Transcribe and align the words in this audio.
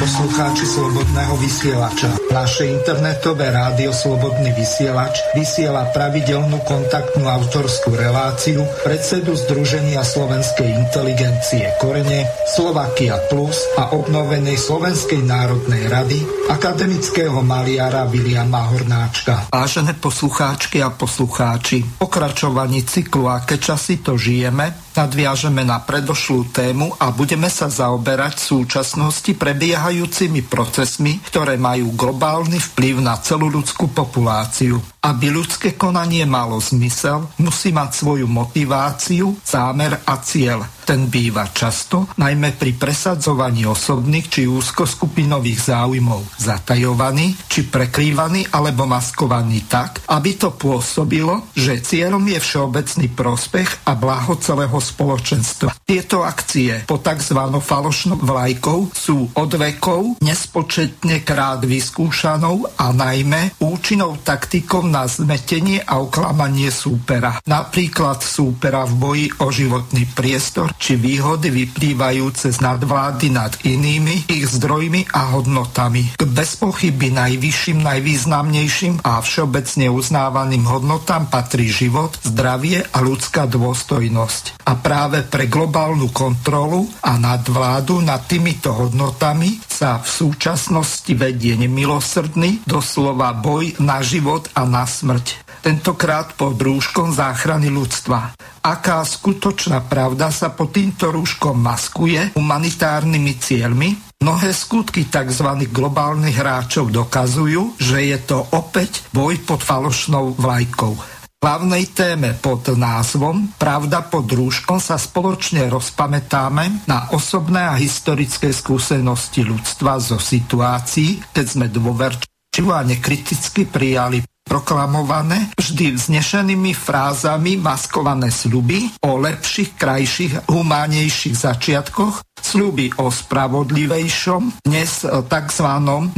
Poslucháči 0.00 0.64
Slobodného 0.64 1.36
vysielača, 1.36 2.08
naše 2.32 2.72
internetové 2.72 3.52
rádio 3.52 3.92
Slobodný 3.92 4.48
vysielač 4.56 5.20
vysiela 5.36 5.92
pravidelnú 5.92 6.56
kontaktnú 6.64 7.28
autorskú 7.28 7.92
reláciu 7.92 8.64
predsedu 8.80 9.36
Združenia 9.36 10.00
slovenskej 10.00 10.72
inteligencie 10.72 11.76
Korene, 11.76 12.24
Slovakia 12.48 13.20
Plus 13.28 13.60
a 13.76 13.92
obnovenej 13.92 14.56
Slovenskej 14.56 15.20
národnej 15.20 15.84
rady 15.92 16.24
akademického 16.48 17.44
maliara 17.44 18.08
Viliama 18.08 18.72
Hornáčka. 18.72 19.52
Vážené 19.52 20.00
poslucháčky 20.00 20.80
a 20.80 20.96
poslucháči, 20.96 22.00
pokračovaní 22.00 22.88
cyklu 22.88 23.28
Aké 23.28 23.60
časy 23.60 24.00
to 24.00 24.16
žijeme 24.16 24.89
nadviažeme 25.00 25.64
na 25.64 25.80
predošlú 25.80 26.52
tému 26.52 26.92
a 27.00 27.08
budeme 27.08 27.48
sa 27.48 27.72
zaoberať 27.72 28.36
v 28.36 28.48
súčasnosti 28.52 29.32
prebiehajúcimi 29.32 30.44
procesmi, 30.44 31.24
ktoré 31.24 31.56
majú 31.56 31.96
globálny 31.96 32.60
vplyv 32.60 33.00
na 33.00 33.16
celú 33.16 33.48
ľudskú 33.48 33.88
populáciu. 33.88 34.76
Aby 35.00 35.32
ľudské 35.32 35.80
konanie 35.80 36.28
malo 36.28 36.60
zmysel, 36.60 37.24
musí 37.40 37.72
mať 37.72 38.04
svoju 38.04 38.28
motiváciu, 38.28 39.32
zámer 39.40 39.96
a 40.04 40.20
cieľ. 40.20 40.60
Ten 40.84 41.08
býva 41.08 41.48
často, 41.48 42.10
najmä 42.20 42.52
pri 42.60 42.76
presadzovaní 42.76 43.64
osobných 43.64 44.28
či 44.28 44.42
úzkoskupinových 44.44 45.72
záujmov, 45.72 46.36
zatajovaný 46.36 47.32
či 47.48 47.64
prekrývaný 47.64 48.52
alebo 48.52 48.84
maskovaný 48.84 49.64
tak, 49.70 50.04
aby 50.10 50.36
to 50.36 50.52
pôsobilo, 50.52 51.48
že 51.56 51.80
cieľom 51.80 52.20
je 52.26 52.36
všeobecný 52.42 53.06
prospech 53.16 53.86
a 53.88 53.96
blaho 53.96 54.36
celého 54.36 54.76
spoločenstva. 54.76 55.72
Tieto 55.80 56.26
akcie 56.26 56.84
po 56.84 57.00
tzv. 57.00 57.40
falošnou 57.56 58.20
vlajkou 58.20 58.92
sú 58.92 59.32
od 59.32 59.50
vekov 59.56 60.20
nespočetne 60.20 61.22
krát 61.24 61.62
vyskúšanou 61.64 62.66
a 62.76 62.90
najmä 62.90 63.62
účinnou 63.62 64.18
taktikou 64.26 64.89
na 64.90 65.06
zmetenie 65.06 65.78
a 65.86 66.02
oklamanie 66.02 66.74
súpera. 66.74 67.38
Napríklad 67.46 68.20
súpera 68.20 68.82
v 68.84 68.94
boji 68.98 69.26
o 69.38 69.48
životný 69.54 70.10
priestor 70.10 70.74
či 70.76 70.98
výhody 70.98 71.54
vyplývajúce 71.54 72.50
z 72.50 72.58
nadvlády 72.58 73.30
nad 73.30 73.54
inými, 73.62 74.26
ich 74.26 74.50
zdrojmi 74.50 75.06
a 75.14 75.30
hodnotami. 75.38 76.18
K 76.18 76.22
bezpochyby 76.26 77.14
najvyšším, 77.14 77.78
najvýznamnejším 77.80 79.06
a 79.06 79.22
všeobecne 79.22 79.86
uznávaným 79.86 80.66
hodnotám 80.66 81.30
patrí 81.30 81.70
život, 81.70 82.18
zdravie 82.26 82.82
a 82.90 82.98
ľudská 82.98 83.46
dôstojnosť. 83.46 84.66
A 84.66 84.74
práve 84.74 85.22
pre 85.22 85.46
globálnu 85.46 86.10
kontrolu 86.10 86.90
a 87.06 87.14
nadvládu 87.16 88.02
nad 88.02 88.26
týmito 88.26 88.74
hodnotami 88.74 89.62
sa 89.70 90.00
v 90.00 90.08
súčasnosti 90.08 91.12
vedie 91.16 91.56
nemilosrdný, 91.56 92.66
doslova 92.68 93.32
boj 93.32 93.80
na 93.80 94.04
život 94.04 94.48
a 94.52 94.68
na 94.68 94.79
smrť. 94.84 95.48
Tentokrát 95.60 96.32
pod 96.36 96.56
rúškom 96.56 97.12
záchrany 97.12 97.68
ľudstva. 97.68 98.32
Aká 98.64 99.04
skutočná 99.04 99.84
pravda 99.84 100.32
sa 100.32 100.52
pod 100.52 100.72
týmto 100.72 101.12
rúškom 101.12 101.56
maskuje 101.56 102.32
humanitárnymi 102.32 103.36
cieľmi? 103.36 103.88
Mnohé 104.20 104.52
skutky 104.52 105.08
tzv. 105.08 105.48
globálnych 105.68 106.36
hráčov 106.36 106.92
dokazujú, 106.92 107.76
že 107.80 108.08
je 108.08 108.18
to 108.20 108.44
opäť 108.52 109.04
boj 109.12 109.40
pod 109.44 109.64
falošnou 109.64 110.36
vlajkou 110.36 111.20
hlavnej 111.40 111.96
téme 111.96 112.36
pod 112.36 112.68
názvom 112.76 113.56
Pravda 113.56 114.04
pod 114.04 114.28
rúškom 114.28 114.76
sa 114.76 115.00
spoločne 115.00 115.72
rozpamätáme 115.72 116.84
na 116.84 117.08
osobné 117.16 117.64
a 117.64 117.80
historické 117.80 118.52
skúsenosti 118.52 119.40
ľudstva 119.48 119.96
zo 119.96 120.20
situácií, 120.20 121.32
keď 121.32 121.44
sme 121.48 121.66
dôverčivo 121.72 122.76
a 122.76 122.84
nekriticky 122.84 123.64
prijali 123.64 124.20
proklamované 124.50 125.54
vždy 125.54 125.94
vznešenými 125.94 126.74
frázami 126.74 127.54
maskované 127.54 128.34
sľuby 128.34 128.90
o 129.06 129.22
lepších, 129.22 129.78
krajších, 129.78 130.50
humánejších 130.50 131.38
začiatkoch, 131.38 132.26
sľuby 132.42 132.90
o 132.98 133.12
spravodlivejšom, 133.12 134.66
dnes 134.66 135.06
tzv. 135.06 135.68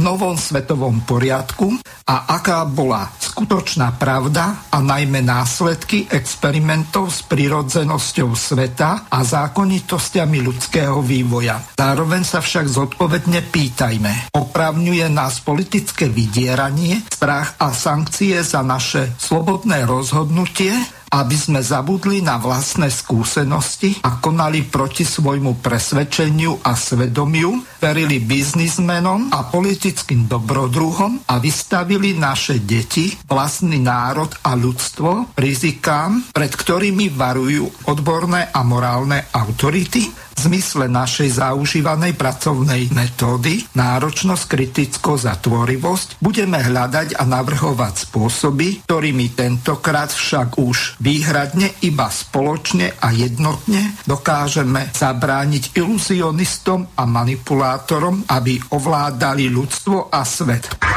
novom 0.01 0.33
svetovom 0.33 1.05
poriadku 1.05 1.77
a 2.09 2.33
aká 2.41 2.65
bola 2.65 3.05
skutočná 3.19 4.01
pravda 4.01 4.65
a 4.71 4.81
najmä 4.81 5.21
následky 5.21 6.09
experimentov 6.09 7.11
s 7.11 7.21
prirodzenosťou 7.27 8.33
sveta 8.33 9.11
a 9.11 9.19
zákonitosťami 9.21 10.37
ľudského 10.41 11.03
vývoja. 11.05 11.59
Zároveň 11.75 12.23
sa 12.25 12.39
však 12.39 12.65
zodpovedne 12.71 13.43
pýtajme. 13.51 14.33
Opravňuje 14.33 15.05
nás 15.11 15.43
politické 15.43 16.07
vydieranie, 16.07 17.03
strach 17.11 17.59
a 17.59 17.75
sankcie 17.75 18.22
sankcie 18.23 18.43
za 18.43 18.63
naše 18.63 19.11
slobodné 19.19 19.83
rozhodnutie, 19.83 20.71
aby 21.13 21.37
sme 21.37 21.61
zabudli 21.61 22.25
na 22.25 22.41
vlastné 22.41 22.89
skúsenosti 22.89 24.01
a 24.01 24.17
konali 24.17 24.65
proti 24.65 25.05
svojmu 25.05 25.61
presvedčeniu 25.61 26.65
a 26.65 26.73
svedomiu, 26.73 27.61
verili 27.77 28.17
biznismenom 28.17 29.29
a 29.29 29.45
politickým 29.45 30.25
dobrodruhom 30.25 31.29
a 31.29 31.37
vystavili 31.37 32.17
naše 32.17 32.65
deti, 32.65 33.13
vlastný 33.29 33.77
národ 33.77 34.33
a 34.41 34.57
ľudstvo 34.57 35.37
rizikám, 35.37 36.33
pred 36.33 36.49
ktorými 36.49 37.13
varujú 37.13 37.85
odborné 37.85 38.49
a 38.49 38.65
morálne 38.65 39.29
autority? 39.29 40.23
v 40.33 40.39
zmysle 40.49 40.89
našej 40.89 41.37
zaužívanej 41.37 42.17
pracovnej 42.17 42.89
metódy, 42.89 43.69
náročnosť, 43.77 44.43
kritickosť 44.49 45.25
a 45.29 45.35
tvorivosť, 45.37 46.17
budeme 46.19 46.57
hľadať 46.57 47.21
a 47.21 47.23
navrhovať 47.23 48.09
spôsoby, 48.09 48.81
ktorými 48.89 49.37
tentokrát 49.37 50.09
však 50.09 50.57
už 50.57 50.97
výhradne 51.03 51.83
iba 51.83 52.07
spoločne 52.07 52.95
a 53.03 53.11
jednotne 53.11 53.99
dokážeme 54.07 54.87
zabrániť 54.95 55.75
iluzionistom 55.75 56.95
a 56.95 57.03
manipulátorom, 57.03 58.23
aby 58.31 58.55
ovládali 58.71 59.51
ľudstvo 59.51 60.07
a 60.07 60.23
svet. 60.23 60.92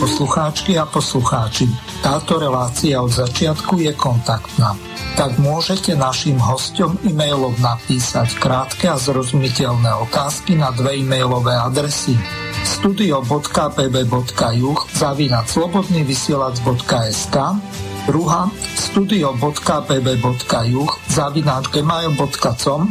Poslucháčky 0.00 0.80
a 0.80 0.88
poslucháči. 0.88 1.68
Táto 2.00 2.40
relácia 2.40 2.96
od 2.96 3.12
začiatku 3.12 3.76
je 3.76 3.92
kontaktná. 3.92 4.72
Tak 5.20 5.36
môžete 5.36 5.92
našim 5.92 6.40
hostom 6.40 6.96
e-mailom 7.04 7.52
napísať 7.60 8.40
krátke 8.40 8.88
a 8.88 8.96
zrozumiteľné 8.96 9.92
otázky 10.08 10.56
na 10.56 10.72
dve 10.72 11.04
e-mailové 11.04 11.60
adresy 11.60 12.16
studio.pb.juh 12.64 14.78
zavinať 14.96 15.44
slobodnyvysielac.sk 15.44 17.36
druhá 18.08 18.48
studio.pb.juh 18.80 20.90
zavinať 21.12 21.64
gmail.com 21.68 22.82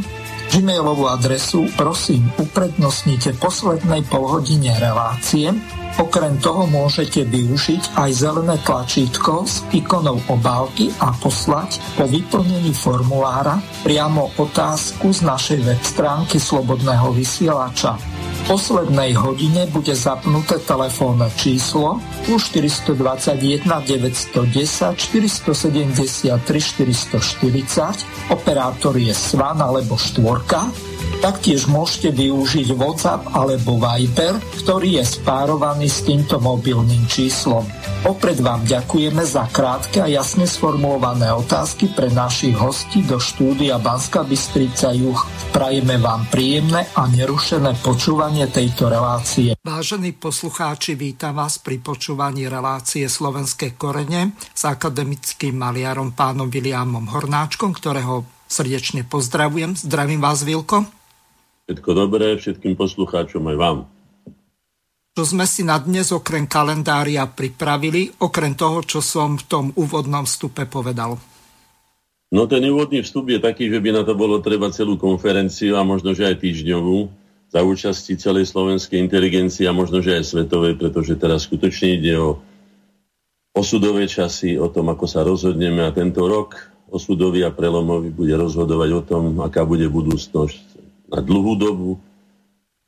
Gmailovú 0.47 1.03
adresu 1.09 1.65
prosím 1.73 2.29
uprednostnite 2.37 3.33
poslednej 3.41 4.05
polhodine 4.07 4.79
relácie 4.79 5.51
Okrem 5.97 6.37
toho 6.37 6.69
môžete 6.69 7.25
využiť 7.25 7.97
aj 7.97 8.09
zelené 8.13 8.53
tlačítko 8.61 9.49
s 9.49 9.65
ikonou 9.73 10.21
obálky 10.29 10.93
a 11.01 11.09
poslať 11.09 11.81
po 11.97 12.05
vyplnení 12.05 12.69
formulára 12.69 13.57
priamo 13.81 14.29
otázku 14.37 15.09
z 15.09 15.25
našej 15.25 15.59
web 15.65 15.81
stránky 15.81 16.37
Slobodného 16.37 17.09
vysielača. 17.17 17.97
V 17.97 18.41
poslednej 18.45 19.17
hodine 19.17 19.65
bude 19.73 19.97
zapnuté 19.97 20.61
telefónne 20.61 21.33
číslo 21.33 21.97
plus 22.29 22.45
421 22.53 23.65
910 23.65 25.01
473 25.01 26.29
440, 26.37 28.29
operátor 28.29 28.93
je 29.01 29.17
Svan 29.17 29.57
alebo 29.57 29.97
Štvorka 29.97 30.69
Taktiež 31.17 31.65
môžete 31.65 32.13
využiť 32.13 32.77
WhatsApp 32.77 33.33
alebo 33.33 33.81
Viber, 33.81 34.37
ktorý 34.61 35.01
je 35.01 35.05
spárovaný 35.17 35.89
s 35.89 36.05
týmto 36.05 36.37
mobilným 36.37 37.09
číslom. 37.09 37.65
Opred 38.05 38.37
vám 38.37 38.61
ďakujeme 38.69 39.25
za 39.25 39.49
krátke 39.49 39.97
a 39.97 40.07
jasne 40.07 40.45
sformulované 40.45 41.33
otázky 41.33 41.89
pre 41.97 42.13
našich 42.13 42.53
hostí 42.53 43.01
do 43.01 43.17
štúdia 43.17 43.81
Banska 43.81 44.21
Bystrica 44.21 44.93
Juch. 44.93 45.25
Prajeme 45.49 45.97
vám 45.97 46.29
príjemné 46.29 46.85
a 46.93 47.09
nerušené 47.09 47.81
počúvanie 47.81 48.45
tejto 48.53 48.85
relácie. 48.85 49.57
Vážení 49.65 50.13
poslucháči, 50.13 50.93
vítam 50.93 51.41
vás 51.41 51.57
pri 51.57 51.81
počúvaní 51.81 52.45
relácie 52.45 53.09
Slovenské 53.09 53.73
korene 53.73 54.37
s 54.53 54.63
akademickým 54.69 55.57
maliarom 55.57 56.13
pánom 56.13 56.45
Williamom 56.47 57.09
Hornáčkom, 57.09 57.73
ktorého 57.73 58.21
srdečne 58.45 59.01
pozdravujem. 59.01 59.73
Zdravím 59.73 60.21
vás, 60.21 60.45
Vilko. 60.45 60.85
Všetko 61.67 61.89
dobré 61.91 62.39
všetkým 62.39 62.79
poslucháčom 62.79 63.43
aj 63.51 63.57
vám. 63.59 63.77
Čo 65.19 65.35
sme 65.35 65.43
si 65.43 65.67
na 65.67 65.75
dnes 65.75 66.15
okrem 66.15 66.47
kalendária 66.47 67.27
pripravili, 67.27 68.07
okrem 68.23 68.55
toho, 68.55 68.87
čo 68.87 69.03
som 69.03 69.35
v 69.35 69.43
tom 69.43 69.65
úvodnom 69.75 70.23
vstupe 70.23 70.63
povedal? 70.63 71.19
No 72.31 72.47
ten 72.47 72.63
úvodný 72.71 73.03
vstup 73.03 73.27
je 73.27 73.43
taký, 73.43 73.67
že 73.67 73.83
by 73.83 73.99
na 73.99 74.03
to 74.07 74.15
bolo 74.15 74.39
treba 74.39 74.71
celú 74.71 74.95
konferenciu 74.95 75.75
a 75.75 75.83
možno, 75.83 76.15
že 76.15 76.31
aj 76.31 76.39
týždňovú 76.39 77.11
za 77.51 77.59
účasti 77.59 78.15
celej 78.15 78.47
slovenskej 78.47 79.03
inteligencie 79.03 79.67
a 79.67 79.75
možno, 79.75 79.99
že 79.99 80.15
aj 80.15 80.23
svetovej, 80.23 80.79
pretože 80.79 81.19
teraz 81.19 81.51
skutočne 81.51 81.99
ide 81.99 82.15
o 82.15 82.39
osudové 83.51 84.07
časy, 84.07 84.55
o 84.55 84.71
tom, 84.71 84.87
ako 84.87 85.03
sa 85.03 85.19
rozhodneme 85.27 85.83
a 85.83 85.91
tento 85.91 86.23
rok 86.31 86.55
osudový 86.87 87.43
a 87.43 87.51
prelomový 87.51 88.15
bude 88.15 88.31
rozhodovať 88.39 88.89
o 88.95 89.01
tom, 89.03 89.23
aká 89.43 89.67
bude 89.67 89.87
budúcnosť 89.91 90.66
na 91.07 91.19
dlhú 91.23 91.53
dobu, 91.55 91.91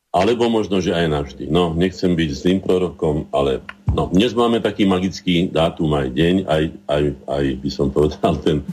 alebo 0.10 0.50
možno, 0.50 0.82
že 0.82 0.90
aj 0.90 1.08
navždy. 1.08 1.44
No, 1.54 1.72
nechcem 1.78 2.18
byť 2.18 2.30
zlým 2.34 2.60
prorokom, 2.66 3.30
ale 3.30 3.62
no, 3.94 4.10
dnes 4.10 4.34
máme 4.34 4.58
taký 4.58 4.90
magický 4.90 5.54
dátum 5.54 5.94
aj 5.94 6.08
deň, 6.10 6.36
aj, 6.50 6.64
aj, 6.90 7.04
aj 7.30 7.46
by 7.62 7.70
som 7.70 7.88
povedal 7.94 8.34
ten... 8.42 8.66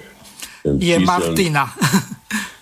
ten 0.64 0.81
je 0.81 0.96
čísel... 0.96 1.04
Martina. 1.04 1.69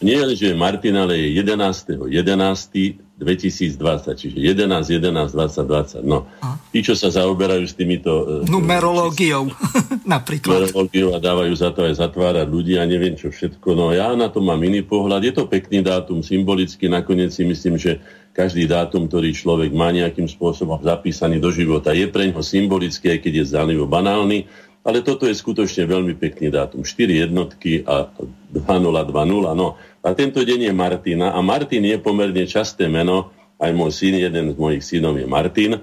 Nie 0.04 0.20
že 0.36 0.52
je 0.52 0.56
Martina, 0.58 1.08
ale 1.08 1.16
je 1.16 1.40
11. 1.40 2.12
11. 2.12 3.03
2020, 3.14 3.78
čiže 4.18 4.36
11, 4.42 4.90
11, 4.90 5.38
20, 5.38 6.02
20. 6.02 6.02
No, 6.02 6.26
a? 6.42 6.58
tí, 6.74 6.82
čo 6.82 6.98
sa 6.98 7.14
zaoberajú 7.14 7.62
s 7.62 7.78
týmito... 7.78 8.42
E, 8.42 8.50
Numerológiou 8.50 9.46
napríklad. 10.14 10.66
Numerológiou 10.66 11.14
a 11.14 11.22
dávajú 11.22 11.54
za 11.54 11.70
to 11.70 11.86
aj 11.86 12.02
zatvárať 12.02 12.50
ľudí 12.50 12.74
a 12.74 12.82
neviem 12.82 13.14
čo 13.14 13.30
všetko. 13.30 13.78
No 13.78 13.94
ja 13.94 14.10
na 14.18 14.26
to 14.26 14.42
mám 14.42 14.58
iný 14.66 14.82
pohľad. 14.82 15.22
Je 15.22 15.30
to 15.30 15.46
pekný 15.46 15.86
dátum, 15.86 16.26
symbolicky. 16.26 16.90
Nakoniec 16.90 17.30
si 17.30 17.46
myslím, 17.46 17.78
že 17.78 18.02
každý 18.34 18.66
dátum, 18.66 19.06
ktorý 19.06 19.30
človek 19.30 19.70
má 19.70 19.94
nejakým 19.94 20.26
spôsobom 20.26 20.82
zapísaný 20.82 21.38
do 21.38 21.54
života, 21.54 21.94
je 21.94 22.10
pre 22.10 22.26
ňo 22.34 22.42
symbolický, 22.42 23.14
aj 23.14 23.18
keď 23.22 23.32
je 23.38 23.44
zdálivo 23.46 23.86
banálny. 23.86 24.50
Ale 24.84 25.00
toto 25.00 25.24
je 25.24 25.32
skutočne 25.32 25.88
veľmi 25.88 26.12
pekný 26.20 26.52
dátum. 26.52 26.84
4 26.84 27.24
jednotky 27.24 27.88
a 27.88 28.12
2020. 28.52 29.56
No, 29.56 29.80
a 30.04 30.08
tento 30.12 30.44
deň 30.44 30.68
je 30.68 30.72
Martina. 30.76 31.32
A 31.32 31.40
Martin 31.40 31.88
je 31.88 31.96
pomerne 31.96 32.44
časté 32.44 32.84
meno. 32.84 33.32
Aj 33.56 33.72
môj 33.72 33.96
syn, 33.96 34.20
jeden 34.20 34.52
z 34.52 34.56
mojich 34.60 34.84
synov 34.84 35.16
je 35.16 35.24
Martin. 35.24 35.80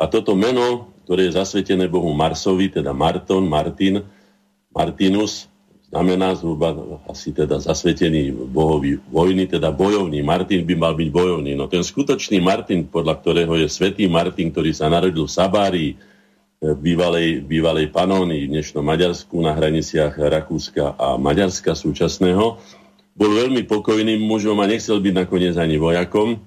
A 0.00 0.04
toto 0.08 0.32
meno, 0.32 0.88
ktoré 1.04 1.28
je 1.28 1.36
zasvetené 1.36 1.84
Bohu 1.84 2.16
Marsovi, 2.16 2.72
teda 2.72 2.96
Marton, 2.96 3.44
Martin, 3.44 4.00
Martinus, 4.72 5.52
znamená 5.94 6.34
zhruba 6.34 6.74
asi 7.06 7.30
teda 7.30 7.62
zasvetený 7.62 8.34
bohovi 8.50 8.98
vojny, 9.12 9.46
teda 9.46 9.70
bojovný. 9.70 10.24
Martin 10.26 10.66
by 10.66 10.74
mal 10.74 10.98
byť 10.98 11.08
bojovný. 11.12 11.54
No 11.54 11.70
ten 11.70 11.86
skutočný 11.86 12.42
Martin, 12.42 12.90
podľa 12.90 13.22
ktorého 13.22 13.54
je 13.54 13.70
svetý 13.70 14.10
Martin, 14.10 14.50
ktorý 14.50 14.74
sa 14.74 14.90
narodil 14.90 15.28
v 15.28 15.36
Sabárii, 15.36 15.90
bývalej, 16.72 17.44
bývalej 17.44 17.92
panóny 17.92 18.48
v 18.48 18.56
dnešnom 18.56 18.80
Maďarsku 18.80 19.36
na 19.44 19.52
hraniciach 19.52 20.16
Rakúska 20.16 20.96
a 20.96 21.20
Maďarska 21.20 21.76
súčasného. 21.76 22.56
Bol 23.12 23.30
veľmi 23.36 23.68
pokojným 23.68 24.24
mužom 24.24 24.56
a 24.64 24.66
nechcel 24.66 24.96
byť 24.96 25.12
nakoniec 25.12 25.54
ani 25.60 25.76
vojakom. 25.76 26.40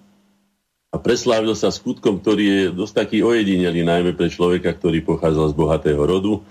A 0.89 0.97
preslávil 0.97 1.53
sa 1.53 1.69
skutkom, 1.69 2.17
ktorý 2.17 2.45
je 2.49 2.61
dosť 2.73 2.93
taký 3.05 3.17
ojedinelý, 3.21 3.85
najmä 3.85 4.17
pre 4.17 4.33
človeka, 4.33 4.73
ktorý 4.73 5.05
pochádzal 5.05 5.53
z 5.53 5.55
bohatého 5.55 6.01
rodu, 6.01 6.41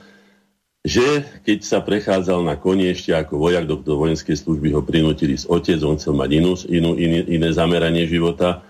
že 0.86 1.26
keď 1.42 1.58
sa 1.66 1.82
prechádzal 1.82 2.46
na 2.46 2.54
koni 2.54 2.94
ešte 2.94 3.10
ako 3.10 3.42
vojak 3.42 3.66
do, 3.66 3.82
do 3.82 3.98
vojenskej 3.98 4.38
služby, 4.38 4.70
ho 4.70 4.86
prinútili 4.86 5.34
z 5.34 5.50
otec, 5.50 5.82
on 5.82 5.98
chcel 5.98 6.14
mať 6.14 6.30
inú, 6.38 6.52
inú, 6.70 6.90
iné, 6.94 7.26
iné 7.26 7.48
zameranie 7.50 8.06
života, 8.06 8.62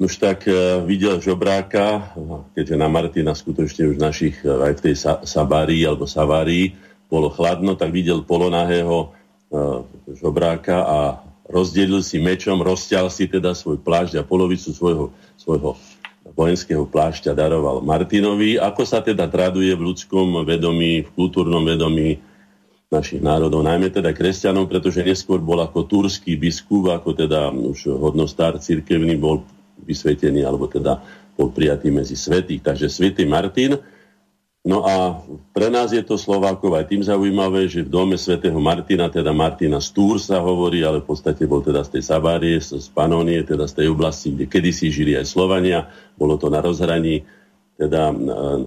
už 0.00 0.12
tak 0.16 0.48
uh, 0.48 0.80
videl 0.80 1.20
žobráka, 1.20 2.16
keďže 2.56 2.76
na 2.80 2.88
Martina 2.88 3.36
skutočne 3.36 3.92
už 3.92 4.00
našich 4.00 4.40
uh, 4.42 4.64
aj 4.64 4.80
v 4.80 4.82
tej 4.88 4.94
sa, 4.96 5.20
Sabárii 5.20 5.84
alebo 5.84 6.08
Savárii 6.08 6.72
bolo 7.12 7.28
chladno, 7.28 7.76
tak 7.76 7.92
videl 7.92 8.24
polonahého 8.24 9.12
uh, 9.52 9.84
žobráka 10.08 10.88
a 10.88 10.98
rozdelil 11.50 12.00
si 12.00 12.16
mečom, 12.16 12.64
rozťal 12.64 13.12
si 13.12 13.28
teda 13.28 13.52
svoj 13.52 13.76
plášť 13.82 14.22
a 14.22 14.24
polovicu 14.24 14.72
svojho, 14.72 15.12
svojho 15.36 15.76
vojenského 16.32 16.86
plášťa 16.86 17.34
daroval 17.34 17.82
Martinovi. 17.82 18.56
Ako 18.56 18.86
sa 18.86 19.02
teda 19.02 19.26
traduje 19.26 19.74
v 19.74 19.92
ľudskom 19.92 20.46
vedomí, 20.46 21.04
v 21.04 21.10
kultúrnom 21.12 21.60
vedomí 21.66 22.22
našich 22.90 23.22
národov, 23.22 23.62
najmä 23.62 23.90
teda 23.90 24.10
kresťanov, 24.10 24.66
pretože 24.66 25.06
neskôr 25.06 25.38
bol 25.38 25.62
ako 25.62 25.86
turský 25.86 26.34
biskup, 26.34 26.90
ako 26.90 27.14
teda 27.14 27.50
už 27.54 27.86
hodnostár 27.86 28.58
cirkevný, 28.58 29.14
bol 29.14 29.46
vysvetený, 29.84 30.44
alebo 30.44 30.68
teda 30.68 31.00
bol 31.34 31.48
prijatý 31.48 31.88
medzi 31.88 32.14
svetých. 32.14 32.60
Takže 32.60 32.92
svätý 32.92 33.24
Martin. 33.24 33.80
No 34.60 34.84
a 34.84 35.24
pre 35.56 35.72
nás 35.72 35.88
je 35.88 36.04
to 36.04 36.20
Slovákov 36.20 36.76
aj 36.76 36.92
tým 36.92 37.00
zaujímavé, 37.00 37.64
že 37.64 37.80
v 37.80 37.88
dome 37.88 38.20
svätého 38.20 38.60
Martina, 38.60 39.08
teda 39.08 39.32
Martina 39.32 39.80
Stúr 39.80 40.20
sa 40.20 40.36
hovorí, 40.36 40.84
ale 40.84 41.00
v 41.00 41.08
podstate 41.08 41.48
bol 41.48 41.64
teda 41.64 41.80
z 41.80 41.96
tej 41.96 42.02
Sabárie, 42.04 42.60
z 42.60 42.84
Panónie, 42.92 43.40
teda 43.40 43.64
z 43.64 43.80
tej 43.80 43.86
oblasti, 43.88 44.36
kde 44.36 44.44
kedysi 44.52 44.92
žili 44.92 45.16
aj 45.16 45.32
Slovania. 45.32 45.88
Bolo 46.20 46.36
to 46.36 46.52
na 46.52 46.60
rozhraní 46.60 47.24
teda 47.80 48.12
e, 48.12 48.14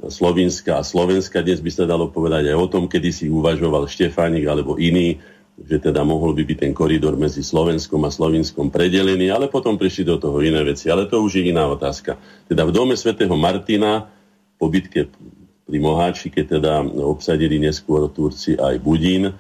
Slovinska 0.10 0.82
a 0.82 0.84
Slovenska. 0.84 1.46
Dnes 1.46 1.62
by 1.62 1.70
sa 1.70 1.86
dalo 1.86 2.10
povedať 2.10 2.50
aj 2.50 2.58
o 2.58 2.66
tom, 2.66 2.90
kedy 2.90 3.14
si 3.14 3.26
uvažoval 3.30 3.86
Štefánik 3.86 4.50
alebo 4.50 4.82
iný 4.82 5.22
že 5.54 5.78
teda 5.78 6.02
mohol 6.02 6.34
by 6.34 6.44
byť 6.50 6.58
ten 6.66 6.74
koridor 6.74 7.14
medzi 7.14 7.46
Slovenskom 7.46 8.02
a 8.04 8.10
Slovinskom 8.10 8.74
predelený, 8.74 9.30
ale 9.30 9.54
potom 9.54 9.78
prišli 9.78 10.10
do 10.10 10.18
toho 10.18 10.42
iné 10.42 10.66
veci. 10.66 10.90
Ale 10.90 11.06
to 11.06 11.22
už 11.22 11.40
je 11.40 11.54
iná 11.54 11.70
otázka. 11.70 12.18
Teda 12.50 12.66
v 12.66 12.74
dome 12.74 12.98
svätého 12.98 13.34
Martina 13.38 14.10
po 14.58 14.66
bitke 14.68 15.14
pri 15.64 15.78
Moháči, 15.80 16.34
keď 16.34 16.46
teda 16.60 16.74
obsadili 17.06 17.62
neskôr 17.62 18.10
Turci 18.10 18.58
aj 18.58 18.82
Budín, 18.82 19.32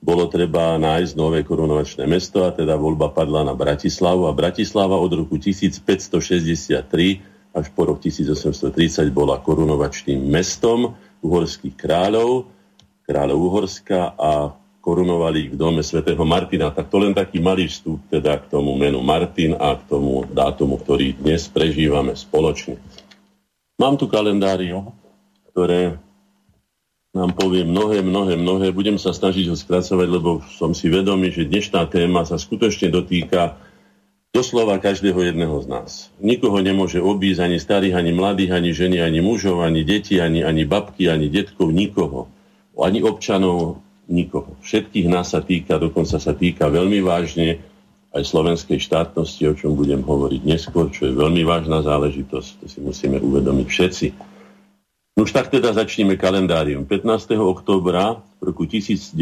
bolo 0.00 0.26
treba 0.32 0.80
nájsť 0.80 1.12
nové 1.14 1.44
korunovačné 1.44 2.08
mesto 2.08 2.42
a 2.48 2.50
teda 2.56 2.74
voľba 2.74 3.12
padla 3.12 3.44
na 3.44 3.52
Bratislavu 3.52 4.26
a 4.26 4.32
Bratislava 4.32 4.96
od 4.96 5.12
roku 5.12 5.36
1563 5.36 7.20
až 7.50 7.66
po 7.74 7.82
rok 7.84 8.00
1830 8.00 9.10
bola 9.10 9.42
korunovačným 9.42 10.22
mestom 10.24 10.94
uhorských 11.20 11.76
kráľov, 11.76 12.48
kráľov 13.04 13.38
Uhorska 13.50 14.14
a 14.16 14.54
korunovali 14.90 15.54
v 15.54 15.56
dome 15.56 15.86
svätého 15.86 16.18
Martina. 16.26 16.74
Tak 16.74 16.90
to 16.90 16.98
len 16.98 17.14
taký 17.14 17.38
malý 17.38 17.70
vstup 17.70 18.02
teda 18.10 18.42
k 18.42 18.50
tomu 18.50 18.74
menu 18.74 18.98
Martin 18.98 19.54
a 19.54 19.78
k 19.78 19.86
tomu 19.86 20.26
dátumu, 20.26 20.82
ktorý 20.82 21.14
dnes 21.14 21.46
prežívame 21.46 22.18
spoločne. 22.18 22.74
Mám 23.78 24.02
tu 24.02 24.10
kalendárium, 24.10 24.90
ktoré 25.54 25.94
nám 27.14 27.38
povie 27.38 27.62
mnohé, 27.62 28.02
mnohé, 28.02 28.34
mnohé. 28.34 28.74
Budem 28.74 28.98
sa 28.98 29.14
snažiť 29.14 29.46
ho 29.46 29.54
skracovať, 29.54 30.08
lebo 30.10 30.42
som 30.58 30.74
si 30.74 30.90
vedomý, 30.90 31.30
že 31.30 31.46
dnešná 31.46 31.86
téma 31.86 32.26
sa 32.26 32.34
skutočne 32.34 32.90
dotýka 32.90 33.62
doslova 34.34 34.74
každého 34.82 35.22
jedného 35.22 35.54
z 35.62 35.66
nás. 35.70 35.90
Nikoho 36.18 36.58
nemôže 36.58 36.98
obísť 36.98 37.46
ani 37.46 37.58
starých, 37.62 37.94
ani 37.94 38.10
mladých, 38.10 38.58
ani 38.58 38.70
ženy, 38.74 38.98
ani 38.98 39.22
mužov, 39.22 39.62
ani 39.62 39.86
deti, 39.86 40.18
ani, 40.18 40.42
ani 40.42 40.66
babky, 40.66 41.06
ani 41.06 41.30
detkov, 41.30 41.70
nikoho. 41.70 42.26
Ani 42.74 43.02
občanov, 43.06 43.82
nikoho. 44.10 44.58
Všetkých 44.60 45.06
nás 45.06 45.32
sa 45.32 45.40
týka, 45.40 45.78
dokonca 45.78 46.18
sa 46.18 46.34
týka 46.34 46.66
veľmi 46.66 46.98
vážne 47.00 47.62
aj 48.10 48.26
slovenskej 48.26 48.82
štátnosti, 48.82 49.46
o 49.46 49.54
čom 49.54 49.78
budem 49.78 50.02
hovoriť 50.02 50.42
neskôr, 50.42 50.90
čo 50.90 51.06
je 51.06 51.14
veľmi 51.14 51.46
vážna 51.46 51.86
záležitosť. 51.86 52.50
To 52.60 52.66
si 52.66 52.78
musíme 52.82 53.22
uvedomiť 53.22 53.66
všetci. 53.70 54.06
No 55.14 55.22
už 55.22 55.30
tak 55.30 55.54
teda 55.54 55.70
začneme 55.70 56.18
kalendárium. 56.18 56.82
15. 56.90 57.38
oktobra 57.38 58.18
v 58.42 58.50
roku 58.50 58.66
1947 58.66 59.14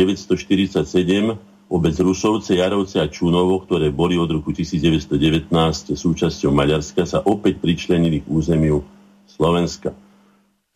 obec 1.69 1.95
Rusovce, 2.01 2.57
Jarovce 2.57 2.97
a 2.97 3.07
Čunovo, 3.13 3.61
ktoré 3.61 3.93
boli 3.93 4.17
od 4.17 4.33
roku 4.33 4.57
1919 4.57 5.53
súčasťou 5.93 6.49
Maďarska, 6.49 7.05
sa 7.05 7.21
opäť 7.21 7.61
pričlenili 7.61 8.25
k 8.25 8.27
územiu 8.33 8.81
Slovenska. 9.29 9.93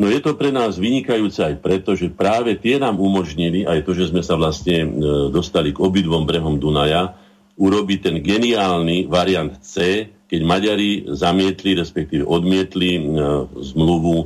No 0.02 0.10
je 0.10 0.18
to 0.18 0.34
pre 0.34 0.50
nás 0.50 0.82
vynikajúce 0.82 1.38
aj 1.46 1.62
preto, 1.62 1.94
že 1.94 2.10
práve 2.10 2.58
tie 2.58 2.82
nám 2.82 2.98
umožnili, 2.98 3.62
aj 3.62 3.86
to, 3.86 3.94
že 3.94 4.10
sme 4.10 4.18
sa 4.18 4.34
vlastne 4.34 4.82
e, 4.82 4.88
dostali 5.30 5.70
k 5.70 5.78
obidvom 5.78 6.26
brehom 6.26 6.58
Dunaja, 6.58 7.14
urobiť 7.54 7.98
ten 8.02 8.16
geniálny 8.18 9.06
variant 9.06 9.54
C, 9.62 10.10
keď 10.26 10.40
Maďari 10.42 11.06
zamietli, 11.06 11.78
respektíve 11.78 12.26
odmietli 12.26 12.98
e, 12.98 13.00
zmluvu 13.62 14.16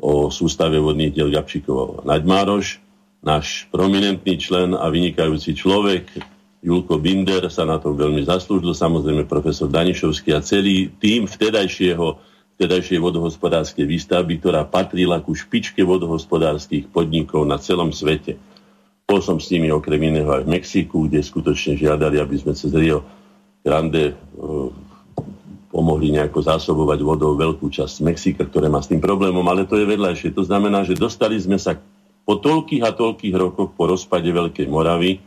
o 0.00 0.32
sústave 0.32 0.80
vodných 0.80 1.12
diel 1.12 1.28
Gabčíkov 1.28 2.08
Naďmároš. 2.08 2.80
Náš 3.20 3.68
prominentný 3.68 4.40
člen 4.40 4.72
a 4.72 4.88
vynikajúci 4.88 5.52
človek 5.52 6.08
Julko 6.64 6.96
Binder 6.96 7.52
sa 7.52 7.68
na 7.68 7.76
tom 7.76 8.00
veľmi 8.00 8.24
zaslúžil, 8.24 8.72
samozrejme 8.72 9.28
profesor 9.28 9.68
Danišovský 9.68 10.32
a 10.32 10.40
celý 10.40 10.88
tým 10.96 11.28
vtedajšieho, 11.28 12.16
vtedajšej 12.58 12.98
vodohospodárskej 12.98 13.86
výstavby, 13.86 14.42
ktorá 14.42 14.66
patrila 14.66 15.22
ku 15.22 15.30
špičke 15.30 15.86
vodohospodárskych 15.86 16.90
podnikov 16.90 17.46
na 17.46 17.54
celom 17.62 17.94
svete. 17.94 18.34
Bol 19.06 19.22
som 19.22 19.38
s 19.38 19.48
nimi 19.54 19.70
okrem 19.70 20.10
iného 20.10 20.26
aj 20.26 20.42
v 20.42 20.58
Mexiku, 20.58 21.06
kde 21.06 21.22
skutočne 21.22 21.78
žiadali, 21.78 22.18
aby 22.18 22.34
sme 22.34 22.58
cez 22.58 22.74
Rio 22.74 23.06
Grande 23.62 24.18
pomohli 25.70 26.10
nejako 26.10 26.42
zásobovať 26.42 26.98
vodou 27.06 27.38
veľkú 27.38 27.70
časť 27.70 28.02
Mexika, 28.02 28.42
ktoré 28.42 28.66
má 28.66 28.82
s 28.82 28.90
tým 28.90 28.98
problémom, 28.98 29.46
ale 29.46 29.62
to 29.62 29.78
je 29.78 29.86
vedľajšie. 29.86 30.34
To 30.34 30.42
znamená, 30.42 30.82
že 30.82 30.98
dostali 30.98 31.38
sme 31.38 31.62
sa 31.62 31.78
po 32.26 32.42
toľkých 32.42 32.82
a 32.82 32.90
toľkých 32.90 33.34
rokoch 33.38 33.70
po 33.72 33.86
rozpade 33.86 34.28
Veľkej 34.28 34.66
Moravy, 34.66 35.22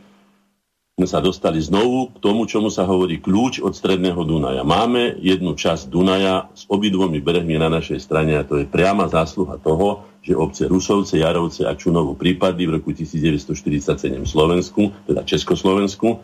sme 0.92 1.06
sa 1.08 1.24
dostali 1.24 1.56
znovu 1.58 2.12
k 2.12 2.20
tomu, 2.20 2.44
čomu 2.44 2.68
sa 2.68 2.84
hovorí 2.84 3.16
kľúč 3.16 3.64
od 3.64 3.72
stredného 3.72 4.20
Dunaja. 4.28 4.60
Máme 4.60 5.16
jednu 5.18 5.56
časť 5.56 5.88
Dunaja 5.88 6.52
s 6.52 6.68
obidvomi 6.68 7.18
brehmi 7.18 7.56
na 7.56 7.72
našej 7.72 7.98
strane 7.98 8.36
a 8.36 8.44
to 8.44 8.60
je 8.60 8.68
priama 8.68 9.08
zásluha 9.08 9.56
toho, 9.56 10.04
že 10.20 10.36
obce 10.36 10.68
Rusovce, 10.68 11.18
Jarovce 11.18 11.64
a 11.64 11.72
Čunovo 11.74 12.12
prípadli 12.12 12.68
v 12.68 12.78
roku 12.78 12.92
1947 12.92 14.20
v 14.20 14.28
Slovensku, 14.28 14.92
teda 15.08 15.24
Československu 15.24 16.22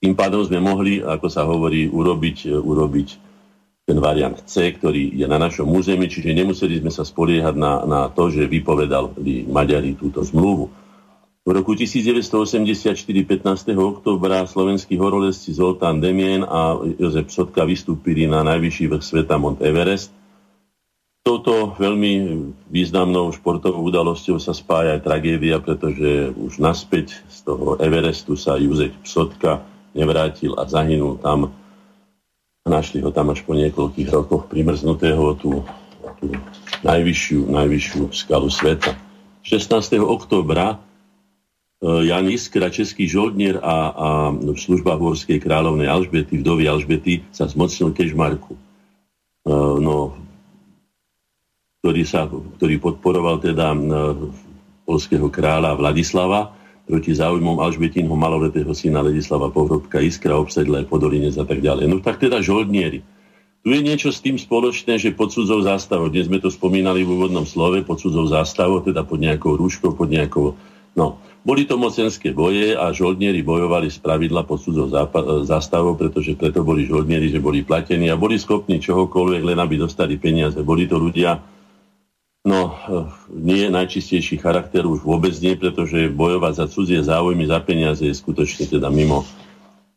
tým 0.00 0.16
pádom 0.16 0.40
sme 0.40 0.64
mohli, 0.64 1.04
ako 1.04 1.28
sa 1.28 1.44
hovorí, 1.44 1.84
urobiť, 1.84 2.56
urobiť 2.56 3.08
ten 3.84 4.00
variant 4.00 4.40
C, 4.48 4.72
ktorý 4.72 5.12
je 5.12 5.28
na 5.28 5.36
našom 5.36 5.68
území, 5.68 6.08
čiže 6.08 6.32
nemuseli 6.32 6.80
sme 6.80 6.88
sa 6.88 7.04
spoliehať 7.04 7.52
na, 7.52 7.84
na 7.84 8.00
to, 8.08 8.32
že 8.32 8.48
vypovedali 8.48 9.44
Maďari 9.44 10.00
túto 10.00 10.24
zmluvu. 10.24 10.72
V 11.40 11.56
roku 11.56 11.72
1984, 11.72 13.00
15. 13.00 13.72
oktobra, 13.72 14.44
slovenskí 14.44 15.00
horolezci 15.00 15.56
Zoltán 15.56 15.96
Demien 15.96 16.44
a 16.44 16.76
Jozef 17.00 17.32
Sotka 17.32 17.64
vystúpili 17.64 18.28
na 18.28 18.44
najvyšší 18.44 18.84
vrch 18.92 19.00
sveta 19.00 19.40
Mont 19.40 19.56
Everest. 19.64 20.12
Touto 21.24 21.72
veľmi 21.80 22.12
významnou 22.68 23.32
športovou 23.32 23.88
udalosťou 23.88 24.36
sa 24.36 24.52
spája 24.52 25.00
aj 25.00 25.04
tragédia, 25.08 25.56
pretože 25.64 26.28
už 26.36 26.60
naspäť 26.60 27.16
z 27.32 27.38
toho 27.48 27.80
Everestu 27.80 28.36
sa 28.36 28.60
Jozef 28.60 28.92
Psotka 29.00 29.64
nevrátil 29.96 30.52
a 30.60 30.68
zahynul 30.68 31.24
tam. 31.24 31.56
Našli 32.68 33.00
ho 33.00 33.08
tam 33.16 33.32
až 33.32 33.48
po 33.48 33.56
niekoľkých 33.56 34.12
rokoch 34.12 34.44
primrznutého 34.44 35.40
tú, 35.40 35.64
tú 36.20 36.36
najvyššiu, 36.84 37.48
najvyššiu 37.48 38.12
skalu 38.12 38.52
sveta. 38.52 38.92
16. 39.40 40.04
oktobra 40.04 40.89
e, 41.80 42.06
Jan 42.06 42.28
Iskra, 42.28 42.68
český 42.68 43.08
žoldnier 43.08 43.58
a, 43.64 43.76
a 43.90 44.08
v 44.36 44.54
službách 44.54 45.00
Horskej 45.00 45.40
kráľovnej 45.40 45.88
Alžbety, 45.88 46.44
vdovy 46.44 46.68
Alžbety, 46.68 47.24
sa 47.32 47.48
zmocnil 47.48 47.96
Kežmarku. 47.96 48.54
E, 48.54 48.60
no, 49.80 50.14
ktorý, 51.80 52.04
sa, 52.04 52.28
ktorý 52.28 52.76
podporoval 52.76 53.40
teda 53.40 53.72
e, 53.72 53.78
polského 54.84 55.32
kráľa 55.32 55.78
Vladislava 55.80 56.52
proti 56.90 57.14
záujmom 57.14 57.62
Alžbetinho 57.62 58.12
maloletého 58.18 58.74
syna 58.74 59.06
Ledislava 59.06 59.48
Pohrobka, 59.48 60.02
Iskra, 60.02 60.34
obsedle, 60.34 60.82
Podolinec 60.82 61.38
a 61.38 61.46
tak 61.46 61.62
ďalej. 61.62 61.86
No 61.86 62.02
tak 62.02 62.18
teda 62.18 62.42
žoldnieri. 62.42 63.00
Tu 63.60 63.68
je 63.76 63.80
niečo 63.84 64.10
s 64.10 64.24
tým 64.24 64.40
spoločné, 64.40 64.96
že 64.96 65.12
pod 65.14 65.30
cudzou 65.30 65.60
zástavou, 65.62 66.08
dnes 66.08 66.26
sme 66.26 66.40
to 66.40 66.48
spomínali 66.48 67.04
v 67.04 67.12
úvodnom 67.12 67.44
slove, 67.44 67.84
pod 67.84 68.00
cudzou 68.00 68.24
zástavou, 68.26 68.80
teda 68.80 69.04
pod 69.04 69.20
nejakou 69.20 69.54
rúškou, 69.54 69.94
pod 69.94 70.08
nejakou... 70.08 70.56
No, 70.96 71.20
boli 71.40 71.64
to 71.64 71.80
mocenské 71.80 72.36
boje 72.36 72.76
a 72.76 72.92
žoldnieri 72.92 73.40
bojovali 73.40 73.88
z 73.88 73.96
pravidla 74.00 74.44
pod 74.44 74.60
cudzou 74.60 74.92
zástavou, 75.44 75.96
pretože 75.96 76.36
preto 76.36 76.60
boli 76.60 76.84
žoldnieri, 76.84 77.32
že 77.32 77.40
boli 77.40 77.64
platení 77.64 78.12
a 78.12 78.20
boli 78.20 78.36
schopní 78.36 78.76
čohokoľvek, 78.80 79.42
len 79.42 79.58
aby 79.58 79.80
dostali 79.80 80.20
peniaze. 80.20 80.60
Boli 80.60 80.84
to 80.84 81.00
ľudia, 81.00 81.40
No, 82.40 82.72
eh, 82.72 83.04
nie 83.36 83.68
je 83.68 83.70
najčistejší 83.70 84.40
charakter 84.40 84.88
už 84.88 85.04
vôbec 85.04 85.36
nie, 85.44 85.60
pretože 85.60 86.08
bojovať 86.08 86.52
za 86.56 86.66
cudzie 86.72 87.04
záujmy, 87.04 87.44
za 87.44 87.60
peniaze 87.60 88.00
je 88.00 88.16
skutočne 88.16 88.64
teda 88.64 88.88
mimo, 88.88 89.28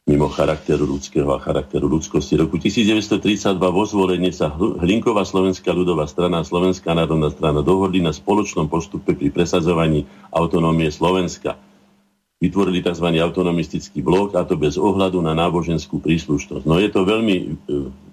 mimo 0.03 0.27
charakteru 0.27 0.83
ľudského 0.83 1.31
a 1.31 1.39
charakteru 1.39 1.87
ľudskosti. 1.87 2.35
Roku 2.35 2.59
1932 2.59 3.55
vo 3.55 3.83
zvolenie 3.87 4.35
sa 4.35 4.51
Hlinková 4.51 5.23
slovenská 5.23 5.71
ľudová 5.71 6.11
strana 6.11 6.43
a 6.43 6.47
Slovenská 6.47 6.91
národná 6.91 7.31
strana 7.31 7.63
dohodli 7.63 8.03
na 8.03 8.11
spoločnom 8.11 8.67
postupe 8.67 9.15
pri 9.15 9.31
presadzovaní 9.31 10.03
autonómie 10.27 10.91
Slovenska. 10.91 11.55
Vytvorili 12.43 12.83
tzv. 12.83 13.15
autonomistický 13.15 14.03
blok 14.03 14.35
a 14.35 14.43
to 14.43 14.59
bez 14.59 14.75
ohľadu 14.75 15.23
na 15.23 15.31
náboženskú 15.31 16.03
príslušnosť. 16.03 16.67
No 16.67 16.83
je 16.83 16.91
to 16.91 17.07
veľmi 17.07 17.35
eh, 17.39 17.47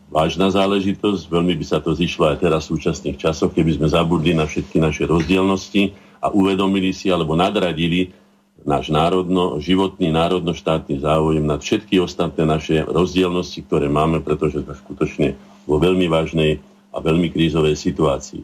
vážna 0.06 0.54
záležitosť. 0.54 1.26
Veľmi 1.26 1.58
by 1.58 1.64
sa 1.66 1.82
to 1.82 1.90
zišlo 1.90 2.30
aj 2.30 2.38
teraz 2.38 2.70
v 2.70 2.78
súčasných 2.78 3.18
časoch, 3.18 3.50
keby 3.50 3.82
sme 3.82 3.90
zabudli 3.90 4.30
na 4.30 4.46
všetky 4.46 4.78
naše 4.78 5.10
rozdielnosti 5.10 5.90
a 6.22 6.30
uvedomili 6.30 6.94
si 6.94 7.10
alebo 7.10 7.34
nadradili 7.34 8.14
náš 8.64 8.92
národno, 8.92 9.58
životný 9.60 10.12
národno-štátny 10.12 11.00
záujem 11.00 11.44
nad 11.44 11.60
všetky 11.60 12.00
ostatné 12.00 12.44
naše 12.44 12.84
rozdielnosti, 12.84 13.64
ktoré 13.64 13.88
máme, 13.88 14.20
pretože 14.20 14.64
sme 14.64 14.74
skutočne 14.76 15.28
vo 15.64 15.80
veľmi 15.80 16.06
vážnej 16.08 16.60
a 16.90 16.98
veľmi 16.98 17.30
krízovej 17.30 17.78
situácii. 17.78 18.42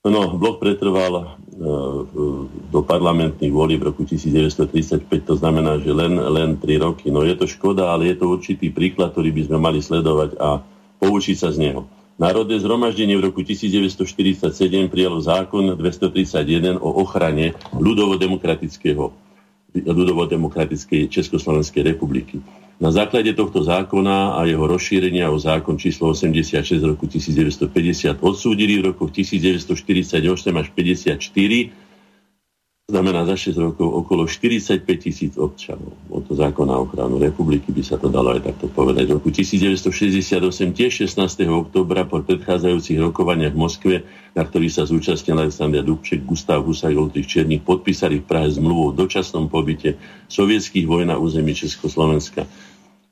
No, 0.00 0.32
blok 0.32 0.64
pretrval 0.64 1.12
e, 1.20 1.24
do 2.72 2.80
parlamentných 2.80 3.52
volí 3.52 3.76
v 3.76 3.92
roku 3.92 4.08
1935, 4.08 5.04
to 5.28 5.34
znamená, 5.36 5.76
že 5.76 5.92
len, 5.92 6.16
len 6.16 6.56
3 6.56 6.80
roky. 6.80 7.12
No 7.12 7.20
je 7.20 7.36
to 7.36 7.44
škoda, 7.44 7.92
ale 7.92 8.08
je 8.08 8.16
to 8.16 8.32
určitý 8.32 8.72
príklad, 8.72 9.12
ktorý 9.12 9.28
by 9.28 9.42
sme 9.44 9.58
mali 9.60 9.84
sledovať 9.84 10.40
a 10.40 10.64
poučiť 11.04 11.36
sa 11.36 11.52
z 11.52 11.68
neho. 11.68 11.84
Národné 12.20 12.60
zhromaždenie 12.60 13.16
v 13.16 13.32
roku 13.32 13.40
1947 13.40 14.52
prijalo 14.92 15.24
zákon 15.24 15.72
231 15.72 16.76
o 16.76 17.00
ochrane 17.00 17.56
ľudovo-demokratického 17.72 19.08
ľudovo-demokratickej 19.72 21.08
Československej 21.08 21.96
republiky. 21.96 22.44
Na 22.76 22.92
základe 22.92 23.32
tohto 23.32 23.64
zákona 23.64 24.36
a 24.36 24.44
jeho 24.44 24.68
rozšírenia 24.68 25.32
o 25.32 25.40
zákon 25.40 25.80
číslo 25.80 26.12
86 26.12 26.60
z 26.60 26.84
roku 26.84 27.08
1950 27.08 28.20
odsúdili 28.20 28.84
v 28.84 28.92
rokoch 28.92 29.08
1948 29.16 30.20
až 30.60 30.66
54 30.76 31.89
znamená 32.90 33.22
za 33.22 33.38
6 33.38 33.54
rokov 33.56 33.86
okolo 33.86 34.26
45 34.26 34.82
tisíc 34.98 35.38
občanov. 35.38 35.94
Od 36.10 36.26
to 36.26 36.34
zákona 36.34 36.74
o 36.74 36.82
ochranu 36.84 37.22
republiky 37.22 37.70
by 37.70 37.82
sa 37.86 37.94
to 37.94 38.10
dalo 38.10 38.34
aj 38.34 38.50
takto 38.50 38.66
povedať. 38.66 39.06
V 39.06 39.22
roku 39.22 39.30
1968 39.30 40.34
tiež 40.74 41.06
16. 41.06 41.46
oktobra 41.46 42.02
po 42.02 42.18
predchádzajúcich 42.18 42.98
rokovaniach 42.98 43.54
v 43.54 43.62
Moskve, 43.62 43.94
na 44.34 44.42
ktorých 44.42 44.74
sa 44.74 44.82
zúčastnil 44.90 45.38
Alexander 45.38 45.86
Dubček, 45.86 46.26
Gustav 46.26 46.66
Husák, 46.66 46.98
Oldrich 46.98 47.30
Černých, 47.30 47.62
podpísali 47.62 48.18
v 48.18 48.26
Prahe 48.26 48.50
zmluvu 48.50 48.90
o 48.90 48.96
dočasnom 48.98 49.46
pobyte 49.46 49.94
sovietských 50.26 50.90
voj 50.90 51.06
na 51.06 51.14
území 51.14 51.54
Československa. 51.54 52.42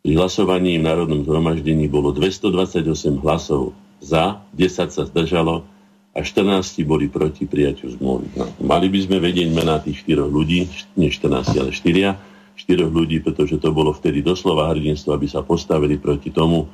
Pri 0.03 0.13
hlasovaní 0.19 0.79
v 0.79 0.87
Národnom 0.87 1.23
zhromaždení 1.23 1.87
bolo 1.87 2.11
228 2.11 2.83
hlasov 3.23 3.79
za, 4.03 4.43
10 4.55 4.91
sa 4.91 5.03
zdržalo 5.07 5.78
a 6.19 6.27
14 6.27 6.83
boli 6.83 7.07
proti 7.07 7.47
prijaťu 7.47 7.95
zmluvy. 7.95 8.35
No, 8.35 8.51
mali 8.67 8.91
by 8.91 9.07
sme 9.07 9.23
vedieť 9.23 9.55
mená 9.55 9.79
tých 9.79 10.03
4 10.03 10.27
ľudí, 10.27 10.67
nie 10.99 11.15
14, 11.15 11.55
ale 11.55 11.71
4, 11.71 12.59
4 12.59 12.91
ľudí, 12.91 13.23
pretože 13.23 13.55
to 13.63 13.71
bolo 13.71 13.95
vtedy 13.95 14.19
doslova 14.19 14.67
hrdinstvo, 14.75 15.15
aby 15.15 15.31
sa 15.31 15.47
postavili 15.47 15.95
proti 15.95 16.35
tomu, 16.35 16.67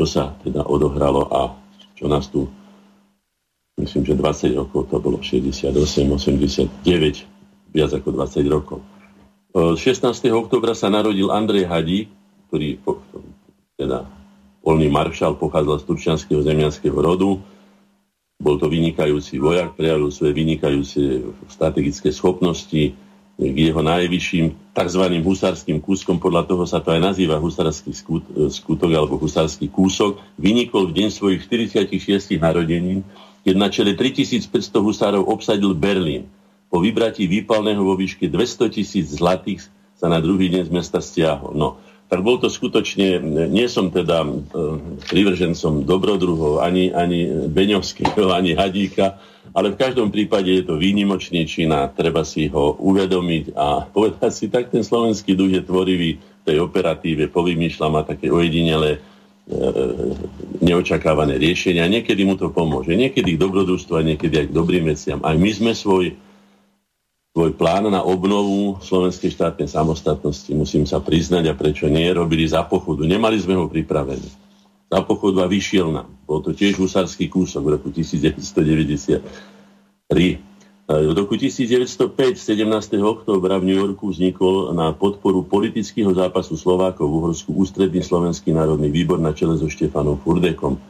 čo 0.00 0.08
sa 0.08 0.32
teda 0.40 0.64
odohralo 0.64 1.28
a 1.28 1.52
čo 1.92 2.08
nás 2.08 2.32
tu, 2.32 2.48
myslím, 3.76 4.08
že 4.08 4.16
20 4.16 4.56
rokov, 4.56 4.88
to 4.88 4.96
bolo 4.96 5.20
68, 5.20 5.76
89, 5.76 7.76
viac 7.76 7.90
ako 7.92 8.08
20 8.16 8.48
rokov. 8.48 8.80
16. 9.52 10.08
oktobra 10.32 10.72
sa 10.72 10.88
narodil 10.88 11.28
Andrej 11.28 11.68
Hadík, 11.68 12.08
ktorý 12.48 12.80
teda 13.76 14.08
voľný 14.64 14.88
maršal, 14.88 15.36
pochádzal 15.36 15.76
z 15.80 15.84
turčianského 15.84 16.40
zemianského 16.40 16.96
rodu. 16.96 17.36
Bol 18.40 18.56
to 18.56 18.72
vynikajúci 18.72 19.36
vojak, 19.36 19.76
prejavil 19.76 20.08
svoje 20.08 20.32
vynikajúce 20.32 21.28
strategické 21.52 22.08
schopnosti 22.08 22.96
k 23.40 23.56
jeho 23.56 23.80
najvyšším 23.80 24.72
tzv. 24.72 25.04
husárským 25.20 25.80
kúskom, 25.80 26.16
podľa 26.20 26.48
toho 26.48 26.64
sa 26.64 26.80
to 26.80 26.92
aj 26.92 27.00
nazýva 27.00 27.40
husarský 27.40 27.92
skutok 28.52 28.90
alebo 28.92 29.20
husársky 29.20 29.68
kúsok, 29.68 30.20
vynikol 30.36 30.88
v 30.88 31.04
deň 31.04 31.08
svojich 31.08 31.40
46 31.48 32.36
narodení, 32.40 33.04
keď 33.44 33.54
na 33.56 33.68
čele 33.72 33.96
3500 33.96 34.48
husárov 34.80 35.24
obsadil 35.24 35.72
Berlín 35.72 36.28
po 36.68 36.84
vybratí 36.84 37.24
výpalného 37.24 37.80
vo 37.80 37.96
výške 37.96 38.28
200 38.28 38.76
tisíc 38.76 39.06
zlatých 39.16 39.64
sa 39.96 40.08
na 40.08 40.20
druhý 40.20 40.48
deň 40.52 40.68
z 40.68 40.72
mesta 40.72 41.00
stiahol. 41.00 41.52
No, 41.56 41.80
tak 42.10 42.26
bol 42.26 42.42
to 42.42 42.50
skutočne, 42.50 43.22
nie 43.54 43.70
som 43.70 43.94
teda 43.94 44.26
e, 44.26 44.30
privržencom 45.14 45.86
dobrodruhov, 45.86 46.58
ani, 46.58 46.90
ani 46.90 47.46
Beňovského, 47.46 48.34
ani 48.38 48.58
Hadíka, 48.58 49.14
ale 49.54 49.70
v 49.70 49.78
každom 49.78 50.10
prípade 50.10 50.50
je 50.50 50.66
to 50.66 50.74
výnimočný 50.74 51.46
čin 51.46 51.70
a 51.70 51.86
treba 51.86 52.26
si 52.26 52.50
ho 52.50 52.74
uvedomiť 52.82 53.54
a 53.54 53.86
povedať 53.86 54.32
si, 54.34 54.46
tak 54.50 54.74
ten 54.74 54.82
slovenský 54.82 55.38
duch 55.38 55.54
je 55.54 55.62
tvorivý 55.62 56.18
v 56.18 56.42
tej 56.42 56.58
operatíve, 56.58 57.30
povymýšľa 57.30 57.86
má 57.86 58.02
také 58.02 58.26
ojedinele 58.26 58.98
e, 58.98 58.98
neočakávané 60.66 61.38
riešenia. 61.38 61.86
Niekedy 61.86 62.26
mu 62.26 62.34
to 62.34 62.50
pomôže, 62.50 62.90
niekedy 62.90 63.38
k 63.38 63.42
dobrodružstvu 63.42 63.94
a 63.94 64.02
niekedy 64.02 64.34
aj 64.34 64.46
k 64.50 64.56
dobrým 64.58 64.84
veciam. 64.90 65.22
Aj 65.22 65.38
my 65.38 65.50
sme 65.54 65.78
svoj 65.78 66.18
svoj 67.30 67.54
plán 67.54 67.86
na 67.86 68.02
obnovu 68.02 68.82
slovenskej 68.82 69.30
štátnej 69.30 69.70
samostatnosti, 69.70 70.50
musím 70.50 70.82
sa 70.82 70.98
priznať, 70.98 71.46
a 71.46 71.54
prečo 71.54 71.86
nie, 71.86 72.10
robili 72.10 72.42
za 72.42 72.66
pochodu. 72.66 73.06
Nemali 73.06 73.38
sme 73.38 73.54
ho 73.54 73.70
pripravený. 73.70 74.26
Za 74.90 75.00
pochodu 75.06 75.46
a 75.46 75.50
vyšiel 75.50 75.94
nám. 75.94 76.10
Bol 76.26 76.42
to 76.42 76.50
tiež 76.50 76.74
husarský 76.82 77.30
kúsok 77.30 77.62
v 77.62 77.70
roku 77.78 77.88
1993. 77.94 79.22
V 80.90 81.14
roku 81.14 81.38
1905, 81.38 82.34
17. 82.34 82.66
októbra 82.98 83.62
v 83.62 83.70
New 83.70 83.78
Yorku 83.78 84.10
vznikol 84.10 84.74
na 84.74 84.90
podporu 84.90 85.46
politického 85.46 86.10
zápasu 86.10 86.58
Slovákov 86.58 87.06
v 87.06 87.14
Uhorsku 87.14 87.54
ústredný 87.54 88.02
slovenský 88.02 88.50
národný 88.50 88.90
výbor 88.90 89.22
na 89.22 89.30
čele 89.30 89.54
so 89.54 89.70
Štefanom 89.70 90.18
Furdekom. 90.18 90.82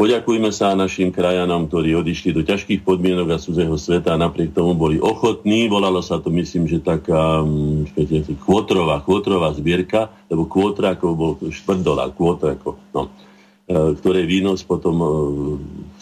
Poďakujme 0.00 0.50
sa 0.50 0.74
našim 0.74 1.14
krajanom, 1.14 1.70
ktorí 1.70 1.94
odišli 1.94 2.34
do 2.34 2.42
ťažkých 2.42 2.82
podmienok 2.82 3.36
a 3.36 3.42
cudzého 3.42 3.76
sveta 3.78 4.16
a 4.16 4.20
napriek 4.20 4.50
tomu 4.50 4.74
boli 4.74 4.98
ochotní. 4.98 5.70
Volalo 5.70 6.02
sa 6.02 6.18
to, 6.18 6.32
myslím, 6.34 6.66
že 6.66 6.82
taká 6.82 7.44
mm, 7.44 7.94
kvotrová, 8.42 9.04
kvotrová 9.04 9.54
zbierka, 9.54 10.10
lebo 10.26 10.50
kvotra 10.50 10.98
ako 10.98 11.06
bol 11.14 11.32
štvrdola, 11.38 12.10
kvotra 12.18 12.58
ako, 12.58 12.80
no, 12.90 13.02
e, 13.68 13.94
ktoré 14.00 14.26
výnos 14.26 14.66
potom 14.66 14.96
e, 14.98 15.06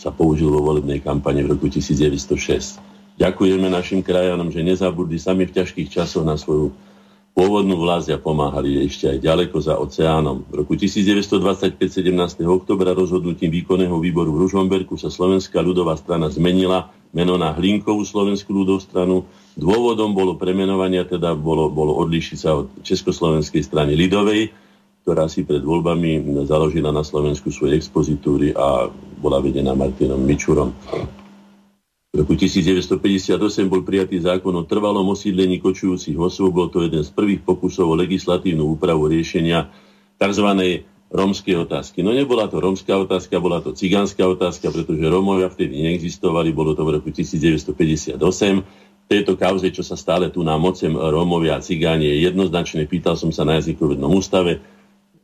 sa 0.00 0.08
použil 0.14 0.48
vo 0.48 0.64
volebnej 0.64 1.04
kampane 1.04 1.44
v 1.44 1.52
roku 1.58 1.68
1906. 1.68 2.80
Ďakujeme 3.20 3.68
našim 3.68 4.00
krajanom, 4.00 4.48
že 4.48 4.64
nezabudli 4.64 5.20
sami 5.20 5.44
v 5.44 5.60
ťažkých 5.60 5.92
časoch 5.92 6.24
na 6.24 6.40
svoju 6.40 6.72
pôvodnú 7.30 7.78
vlast 7.78 8.10
a 8.10 8.18
pomáhali 8.18 8.82
ešte 8.84 9.06
aj 9.06 9.18
ďaleko 9.22 9.56
za 9.62 9.78
oceánom. 9.78 10.44
V 10.50 10.64
roku 10.66 10.74
1925 10.74 11.78
17. 11.78 12.12
oktobra 12.44 12.92
rozhodnutím 12.92 13.54
výkonného 13.54 13.94
výboru 14.02 14.34
v 14.34 14.46
Ružomberku 14.46 14.98
sa 14.98 15.08
Slovenská 15.08 15.62
ľudová 15.62 15.94
strana 15.94 16.26
zmenila 16.28 16.90
meno 17.10 17.34
na 17.38 17.50
Hlinkovú 17.54 18.06
Slovenskú 18.06 18.54
ľudovú 18.54 18.82
stranu. 18.82 19.26
Dôvodom 19.58 20.14
bolo 20.14 20.38
premenovania, 20.38 21.02
teda 21.06 21.34
bolo, 21.34 21.70
bolo 21.70 21.98
odlišiť 22.06 22.38
sa 22.38 22.54
od 22.54 22.70
Československej 22.86 23.62
strany 23.66 23.98
Lidovej, 23.98 24.50
ktorá 25.02 25.26
si 25.26 25.42
pred 25.42 25.62
voľbami 25.64 26.22
založila 26.46 26.94
na 26.94 27.02
Slovensku 27.02 27.50
svoje 27.50 27.74
expozitúry 27.78 28.54
a 28.54 28.86
bola 29.18 29.42
vedená 29.42 29.74
Martinom 29.74 30.22
Mičurom. 30.22 30.70
V 32.10 32.26
roku 32.26 32.34
1958 32.34 33.38
bol 33.70 33.86
prijatý 33.86 34.18
zákon 34.18 34.50
o 34.58 34.66
trvalom 34.66 35.14
osídlení 35.14 35.62
kočujúcich 35.62 36.18
osôb. 36.18 36.58
Bol 36.58 36.66
to 36.66 36.82
jeden 36.82 37.06
z 37.06 37.10
prvých 37.14 37.46
pokusov 37.46 37.86
o 37.86 37.94
legislatívnu 37.94 38.66
úpravu 38.66 39.06
riešenia 39.06 39.70
tzv. 40.18 40.48
rómskej 41.14 41.54
otázky. 41.62 42.02
No 42.02 42.10
nebola 42.10 42.50
to 42.50 42.58
rómska 42.58 42.98
otázka, 42.98 43.38
bola 43.38 43.62
to 43.62 43.78
cigánska 43.78 44.26
otázka, 44.26 44.74
pretože 44.74 45.06
Rómovia 45.06 45.54
vtedy 45.54 45.86
neexistovali, 45.86 46.50
bolo 46.50 46.74
to 46.74 46.82
v 46.82 46.98
roku 46.98 47.14
1958. 47.14 48.18
V 48.18 49.06
tejto 49.06 49.38
kauze, 49.38 49.70
čo 49.70 49.86
sa 49.86 49.94
stále 49.94 50.34
tu 50.34 50.42
na 50.42 50.58
mocem 50.58 50.90
Rómovia 50.90 51.62
a 51.62 51.64
cigáni 51.64 52.10
je 52.10 52.26
jednoznačne, 52.26 52.90
pýtal 52.90 53.14
som 53.14 53.30
sa 53.30 53.46
na 53.46 53.62
jazykovednom 53.62 54.10
ústave, 54.10 54.58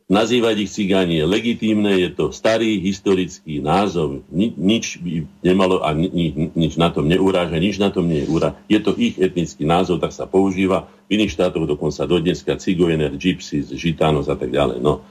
Nazývať 0.07 0.63
ich 0.63 0.71
cigáni 0.71 1.19
je 1.19 1.27
legitímne, 1.27 1.91
je 1.91 2.07
to 2.15 2.31
starý 2.31 2.79
historický 2.79 3.59
názov, 3.59 4.23
Ni, 4.31 4.55
nič 4.55 5.03
by 5.03 5.27
nemalo 5.43 5.83
a 5.83 5.91
ni, 5.91 6.07
ni, 6.07 6.47
nič 6.55 6.79
na 6.79 6.87
tom 6.95 7.11
neuráža, 7.11 7.59
nič 7.59 7.75
na 7.75 7.91
tom 7.91 8.07
nie 8.07 8.23
je 8.23 8.31
úra. 8.31 8.55
Je 8.71 8.79
to 8.79 8.95
ich 8.95 9.19
etnický 9.19 9.67
názov, 9.67 9.99
tak 9.99 10.15
sa 10.15 10.23
používa. 10.23 10.87
V 11.11 11.19
iných 11.19 11.35
štátoch 11.35 11.67
dokonca 11.67 12.07
dodneska 12.07 12.55
cigojener, 12.55 13.19
gypsies, 13.19 13.67
žitános 13.75 14.31
a 14.31 14.39
tak 14.39 14.47
ďalej. 14.47 14.79
No. 14.79 15.03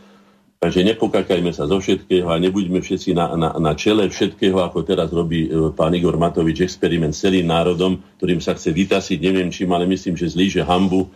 Takže 0.56 0.80
nepokakajme 0.88 1.52
sa 1.52 1.68
zo 1.68 1.76
všetkého 1.76 2.32
a 2.32 2.40
nebuďme 2.40 2.80
všetci 2.80 3.12
na, 3.12 3.37
na, 3.37 3.52
na 3.61 3.72
čele 3.76 4.09
všetkého, 4.09 4.64
ako 4.64 4.80
teraz 4.80 5.12
robí 5.12 5.52
e, 5.52 5.76
pán 5.76 5.92
Igor 5.92 6.16
Matovič 6.16 6.64
experiment 6.64 7.12
s 7.12 7.20
celým 7.20 7.52
národom, 7.52 8.00
ktorým 8.16 8.40
sa 8.40 8.56
chce 8.56 8.72
vytasiť, 8.72 9.20
neviem 9.20 9.52
čím, 9.52 9.76
ale 9.76 9.85
myslím, 9.85 10.16
že 10.16 10.32
zlíže 10.32 10.64
hambu 10.64 11.12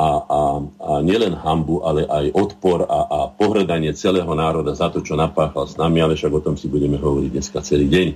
a, 0.00 0.08
a, 0.24 0.40
a 0.64 0.92
nielen 1.04 1.36
hambu, 1.36 1.84
ale 1.84 2.08
aj 2.08 2.32
odpor 2.32 2.88
a, 2.88 3.00
a 3.04 3.18
pohrdanie 3.28 3.92
celého 3.92 4.32
národa 4.32 4.72
za 4.72 4.88
to, 4.88 5.04
čo 5.04 5.12
napáchal 5.12 5.68
s 5.68 5.76
nami, 5.76 6.00
ale 6.00 6.16
však 6.16 6.32
o 6.32 6.40
tom 6.40 6.56
si 6.56 6.72
budeme 6.72 6.96
hovoriť 6.96 7.28
dneska 7.28 7.60
celý 7.60 7.84
deň. 7.92 8.08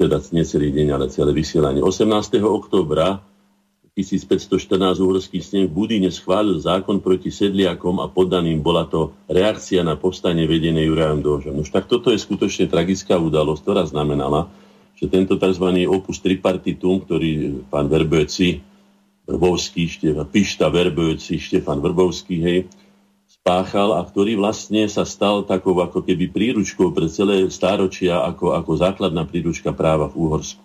Teda 0.00 0.16
nie 0.32 0.44
celý 0.48 0.72
deň, 0.72 0.86
ale 0.96 1.12
celé 1.12 1.36
vysielanie. 1.36 1.84
18. 1.84 2.08
oktobra 2.40 3.20
1514 3.96 5.00
uhorský 5.00 5.40
sneh 5.40 5.68
v 5.68 5.72
Budíne 5.72 6.12
schválil 6.12 6.60
zákon 6.60 7.00
proti 7.00 7.32
sedliakom 7.32 7.96
a 8.04 8.12
poddaným. 8.12 8.60
Bola 8.60 8.84
to 8.84 9.16
reakcia 9.24 9.80
na 9.80 9.96
povstanie 9.96 10.44
vedené 10.44 10.84
Jurajom 10.84 11.24
Dožom. 11.24 11.64
Už 11.64 11.72
tak 11.72 11.88
toto 11.88 12.12
je 12.12 12.20
skutočne 12.20 12.68
tragická 12.68 13.16
udalosť, 13.16 13.60
ktorá 13.64 13.88
znamenala, 13.88 14.52
že 15.00 15.08
tento 15.08 15.40
tzv. 15.40 15.88
opus 15.88 16.20
tripartitum, 16.20 17.04
ktorý 17.04 17.64
pán 17.72 17.88
Verbeci 17.88 18.75
Vrbovský, 19.26 19.90
Štefan, 19.90 20.26
Pišta 20.30 20.70
Verbujúci, 20.70 21.42
Štefan 21.42 21.82
Vrbovský, 21.82 22.36
hej, 22.38 22.58
spáchal 23.26 23.98
a 23.98 24.02
ktorý 24.06 24.38
vlastne 24.38 24.86
sa 24.86 25.02
stal 25.02 25.42
takou 25.42 25.74
ako 25.78 26.02
keby 26.02 26.30
príručkou 26.30 26.94
pre 26.94 27.10
celé 27.10 27.50
stáročia 27.50 28.22
ako, 28.22 28.54
ako 28.54 28.72
základná 28.78 29.26
príručka 29.26 29.74
práva 29.74 30.06
v 30.10 30.18
Úhorsku. 30.18 30.62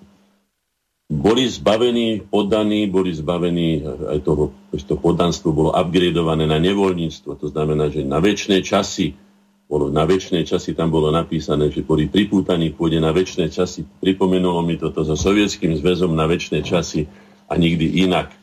Boli 1.12 1.44
zbavení 1.44 2.24
poddaní, 2.24 2.88
boli 2.88 3.12
zbavení 3.12 3.84
aj 3.84 4.24
toho, 4.24 4.56
to 4.72 4.96
poddanstvo 4.96 5.52
bolo 5.52 5.76
upgradeované 5.76 6.48
na 6.48 6.56
nevoľníctvo, 6.56 7.36
to 7.36 7.52
znamená, 7.52 7.92
že 7.92 8.08
na 8.08 8.24
väčšie 8.24 8.64
časy 8.64 9.14
bolo, 9.68 9.88
na 9.88 10.04
väčšie 10.04 10.44
časy 10.44 10.76
tam 10.76 10.92
bolo 10.92 11.12
napísané, 11.12 11.72
že 11.72 11.84
boli 11.84 12.08
pripútaní 12.08 12.76
pôjde 12.76 13.00
na 13.00 13.16
väčšie 13.16 13.48
časy. 13.52 13.88
Pripomenulo 14.04 14.60
mi 14.68 14.76
toto 14.76 15.04
so 15.04 15.16
sovietským 15.16 15.76
zväzom 15.80 16.12
na 16.12 16.28
väčšie 16.28 16.60
časy 16.60 17.08
a 17.48 17.56
nikdy 17.56 18.04
inak. 18.04 18.41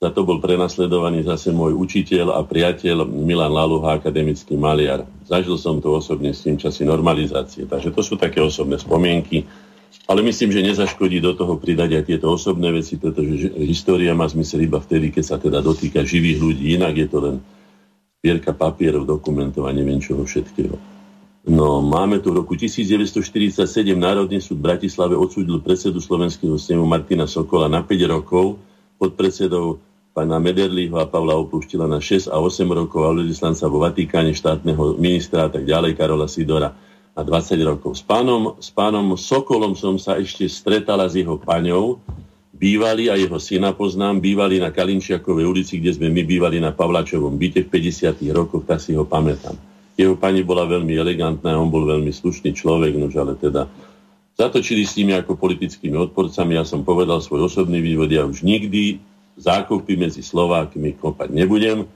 Za 0.00 0.08
to 0.16 0.24
bol 0.24 0.40
prenasledovaný 0.40 1.28
zase 1.28 1.52
môj 1.52 1.76
učiteľ 1.76 2.32
a 2.32 2.40
priateľ 2.40 3.04
Milan 3.04 3.52
Laluha, 3.52 4.00
akademický 4.00 4.56
maliar. 4.56 5.04
Zažil 5.28 5.60
som 5.60 5.76
to 5.76 5.92
osobne 5.92 6.32
s 6.32 6.40
tým 6.40 6.56
časy 6.56 6.88
normalizácie. 6.88 7.68
Takže 7.68 7.92
to 7.92 8.00
sú 8.00 8.16
také 8.16 8.40
osobné 8.40 8.80
spomienky. 8.80 9.44
Ale 10.08 10.24
myslím, 10.24 10.56
že 10.56 10.64
nezaškodí 10.64 11.20
do 11.20 11.36
toho 11.36 11.60
pridať 11.60 12.00
aj 12.00 12.04
tieto 12.08 12.32
osobné 12.32 12.72
veci, 12.72 12.96
pretože 12.96 13.52
história 13.60 14.16
má 14.16 14.24
zmysel 14.24 14.64
iba 14.64 14.80
vtedy, 14.80 15.12
keď 15.12 15.24
sa 15.28 15.36
teda 15.36 15.60
dotýka 15.60 16.00
živých 16.00 16.40
ľudí. 16.40 16.80
Inak 16.80 16.96
je 16.96 17.08
to 17.12 17.18
len 17.20 17.36
zbierka 18.24 18.56
papierov, 18.56 19.04
dokumentov 19.04 19.68
a 19.68 19.76
neviem 19.76 20.00
čoho 20.00 20.24
všetkého. 20.24 20.80
No, 21.44 21.84
máme 21.84 22.24
tu 22.24 22.32
v 22.32 22.40
roku 22.40 22.56
1947 22.56 23.60
Národný 23.92 24.40
súd 24.40 24.64
v 24.64 24.72
Bratislave 24.72 25.12
odsúdil 25.12 25.60
predsedu 25.60 26.00
Slovenského 26.00 26.56
snemu 26.56 26.88
Martina 26.88 27.28
Sokola 27.28 27.68
na 27.68 27.84
5 27.84 28.00
rokov 28.08 28.56
pod 28.96 29.12
predsedou 29.12 29.89
pána 30.20 30.36
Mederliho 30.36 31.00
a 31.00 31.08
Pavla 31.08 31.32
Opuštila 31.40 31.88
na 31.88 31.96
6 31.96 32.28
a 32.28 32.36
8 32.36 32.68
rokov 32.68 33.08
a 33.08 33.16
veľvyslanca 33.16 33.64
vo 33.72 33.80
Vatikáne 33.80 34.36
štátneho 34.36 35.00
ministra 35.00 35.48
a 35.48 35.50
tak 35.50 35.64
ďalej, 35.64 35.96
Karola 35.96 36.28
Sidora 36.28 36.76
na 37.16 37.22
20 37.24 37.56
rokov. 37.64 37.96
S 37.96 38.04
pánom, 38.04 38.52
s 38.60 38.68
pánom 38.68 39.16
Sokolom 39.16 39.72
som 39.72 39.96
sa 39.96 40.20
ešte 40.20 40.44
stretala 40.44 41.08
s 41.08 41.16
jeho 41.16 41.40
paňou, 41.40 42.04
bývali 42.52 43.08
a 43.08 43.16
jeho 43.16 43.40
syna 43.40 43.72
poznám, 43.72 44.20
bývali 44.20 44.60
na 44.60 44.68
Kalinčiakovej 44.68 45.48
ulici, 45.48 45.80
kde 45.80 45.96
sme 45.96 46.12
my 46.12 46.20
bývali 46.28 46.60
na 46.60 46.76
Pavlačovom 46.76 47.40
byte 47.40 47.64
v 47.64 47.80
50 47.80 48.20
rokoch, 48.36 48.68
tak 48.68 48.84
si 48.84 48.92
ho 48.92 49.08
pamätám. 49.08 49.56
Jeho 49.96 50.20
pani 50.20 50.44
bola 50.44 50.68
veľmi 50.68 51.00
elegantná, 51.00 51.56
on 51.56 51.72
bol 51.72 51.88
veľmi 51.88 52.12
slušný 52.12 52.52
človek, 52.52 52.92
nož 52.92 53.16
ale 53.16 53.40
teda 53.40 53.72
zatočili 54.36 54.84
s 54.84 55.00
nimi 55.00 55.16
ako 55.16 55.40
politickými 55.40 55.96
odporcami. 55.96 56.60
Ja 56.60 56.68
som 56.68 56.84
povedal 56.84 57.24
svoj 57.24 57.48
osobný 57.48 57.80
vývod, 57.80 58.12
ja 58.12 58.28
už 58.28 58.44
nikdy 58.44 59.09
zákopy 59.40 59.96
medzi 59.96 60.20
Slovákmi 60.20 61.00
kopať 61.00 61.32
nebudem. 61.32 61.88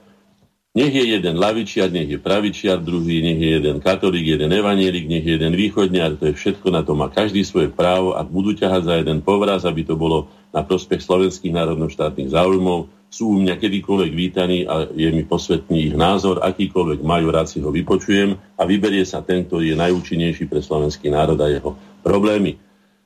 Nech 0.75 0.91
je 0.91 1.07
jeden 1.07 1.39
lavičiar, 1.39 1.87
nech 1.87 2.11
je 2.11 2.19
pravičiar, 2.19 2.83
druhý, 2.83 3.23
nech 3.23 3.39
je 3.39 3.63
jeden 3.63 3.79
katolík, 3.79 4.35
jeden 4.35 4.51
evanielik, 4.51 5.07
nech 5.07 5.23
je 5.23 5.39
jeden 5.39 5.55
východniar, 5.55 6.19
to 6.19 6.27
je 6.27 6.35
všetko, 6.35 6.67
na 6.67 6.83
to 6.83 6.99
má 6.99 7.07
každý 7.07 7.47
svoje 7.47 7.71
právo. 7.71 8.11
Ak 8.11 8.27
budú 8.27 8.51
ťahať 8.51 8.81
za 8.83 8.95
jeden 8.99 9.23
povraz, 9.23 9.63
aby 9.63 9.87
to 9.87 9.95
bolo 9.95 10.27
na 10.51 10.67
prospech 10.67 10.99
slovenských 10.99 11.55
národno-štátnych 11.55 12.35
záujmov, 12.35 12.91
sú 13.07 13.31
u 13.31 13.39
mňa 13.39 13.55
kedykoľvek 13.55 14.11
vítaní 14.11 14.67
a 14.67 14.83
je 14.91 15.07
mi 15.15 15.23
posvetný 15.23 15.79
ich 15.79 15.95
názor, 15.95 16.43
akýkoľvek 16.43 16.99
majú, 17.07 17.31
rád 17.31 17.47
si 17.47 17.63
ho 17.63 17.71
vypočujem 17.71 18.35
a 18.59 18.61
vyberie 18.67 19.07
sa 19.07 19.23
ten, 19.23 19.47
ktorý 19.47 19.71
je 19.71 19.79
najúčinnejší 19.79 20.51
pre 20.51 20.59
slovenský 20.59 21.07
národ 21.07 21.39
a 21.39 21.47
jeho 21.47 21.79
problémy. 22.03 22.59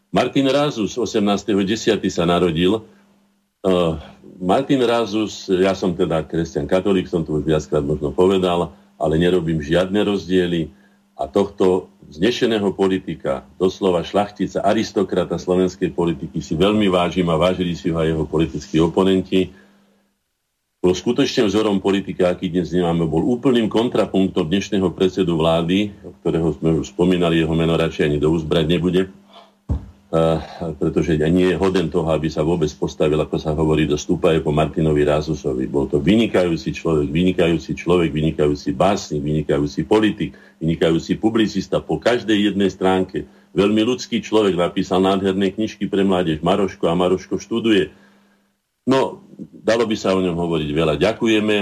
Martin 0.10 0.50
Rázus 0.50 0.98
18.10. 0.98 2.02
sa 2.10 2.26
narodil, 2.26 2.82
Uh, 3.60 4.00
Martin 4.40 4.80
Razus, 4.88 5.52
ja 5.52 5.76
som 5.76 5.92
teda 5.92 6.24
kresťan 6.24 6.64
katolík, 6.64 7.12
som 7.12 7.28
to 7.28 7.36
už 7.36 7.44
viackrát 7.44 7.84
možno 7.84 8.16
povedal, 8.16 8.72
ale 8.96 9.20
nerobím 9.20 9.60
žiadne 9.60 10.00
rozdiely 10.08 10.72
a 11.20 11.28
tohto 11.28 11.92
znešeného 12.08 12.72
politika, 12.72 13.44
doslova 13.60 14.00
šlachtica, 14.08 14.64
aristokrata 14.64 15.36
slovenskej 15.36 15.92
politiky 15.92 16.40
si 16.40 16.56
veľmi 16.56 16.88
vážim 16.88 17.28
a 17.28 17.36
vážili 17.36 17.76
si 17.76 17.92
ho 17.92 18.00
aj 18.00 18.16
jeho 18.16 18.24
politickí 18.24 18.80
oponenti. 18.80 19.52
Bol 20.80 20.96
skutočne 20.96 21.44
vzorom 21.44 21.84
politika, 21.84 22.32
aký 22.32 22.48
dnes 22.48 22.72
nemáme, 22.72 23.04
bol 23.04 23.28
úplným 23.28 23.68
kontrapunktom 23.68 24.48
dnešného 24.48 24.88
predsedu 24.96 25.36
vlády, 25.36 25.92
ktorého 26.24 26.56
sme 26.56 26.80
už 26.80 26.96
spomínali, 26.96 27.44
jeho 27.44 27.52
meno 27.52 27.76
radšej 27.76 28.08
ani 28.08 28.18
do 28.24 28.32
úzbrať 28.32 28.66
nebude, 28.72 29.12
pretože 30.82 31.14
nie 31.30 31.54
je 31.54 31.60
hoden 31.62 31.86
toho, 31.86 32.10
aby 32.10 32.34
sa 32.34 32.42
vôbec 32.42 32.70
postavil, 32.74 33.22
ako 33.22 33.38
sa 33.38 33.54
hovorí, 33.54 33.86
do 33.86 33.94
stúpaje 33.94 34.42
po 34.42 34.50
Martinovi 34.50 35.06
Rázusovi. 35.06 35.70
Bol 35.70 35.86
to 35.86 36.02
vynikajúci 36.02 36.74
človek, 36.74 37.14
vynikajúci 37.14 37.78
človek, 37.78 38.10
vynikajúci 38.10 38.74
básnik, 38.74 39.22
vynikajúci 39.22 39.86
politik, 39.86 40.34
vynikajúci 40.58 41.14
publicista 41.22 41.78
po 41.78 42.02
každej 42.02 42.50
jednej 42.54 42.74
stránke. 42.74 43.30
Veľmi 43.54 43.86
ľudský 43.86 44.26
človek, 44.26 44.58
napísal 44.58 45.06
nádherné 45.06 45.54
knižky 45.54 45.86
pre 45.86 46.02
mládež 46.02 46.42
Maroško 46.42 46.90
a 46.90 46.98
Maroško 46.98 47.38
študuje. 47.38 47.94
No, 48.90 49.22
dalo 49.38 49.86
by 49.86 49.94
sa 49.94 50.18
o 50.18 50.26
ňom 50.26 50.34
hovoriť 50.34 50.70
veľa. 50.74 50.94
Ďakujeme, 50.98 51.56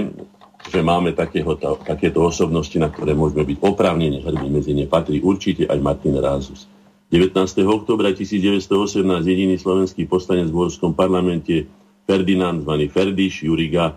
že 0.71 0.79
máme 0.79 1.11
takého, 1.11 1.51
takéto 1.83 2.23
osobnosti, 2.23 2.79
na 2.79 2.87
ktoré 2.87 3.11
môžeme 3.11 3.43
byť 3.43 3.59
oprávnení 3.59 4.23
hrdí. 4.23 4.47
Medzi 4.47 4.71
ne 4.71 4.87
patrí 4.87 5.19
určite 5.19 5.67
aj 5.67 5.79
Martin 5.83 6.15
Rázus. 6.15 6.76
19. 7.07 7.39
oktobra 7.63 8.11
1918 8.11 8.99
jediný 9.23 9.55
slovenský 9.55 10.03
poslanec 10.11 10.51
v 10.51 10.67
Borskom 10.67 10.91
parlamente 10.91 11.63
Ferdinand 12.03 12.59
zvaný 12.59 12.91
Ferdiš 12.91 13.47
Juriga 13.47 13.95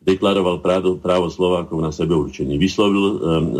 deklaroval 0.00 0.64
právo, 0.64 0.96
právo 0.96 1.28
Slovákov 1.28 1.82
na 1.82 1.92
sebeurčenie. 1.92 2.56
Vyslovil 2.56 3.04
um, 3.04 3.16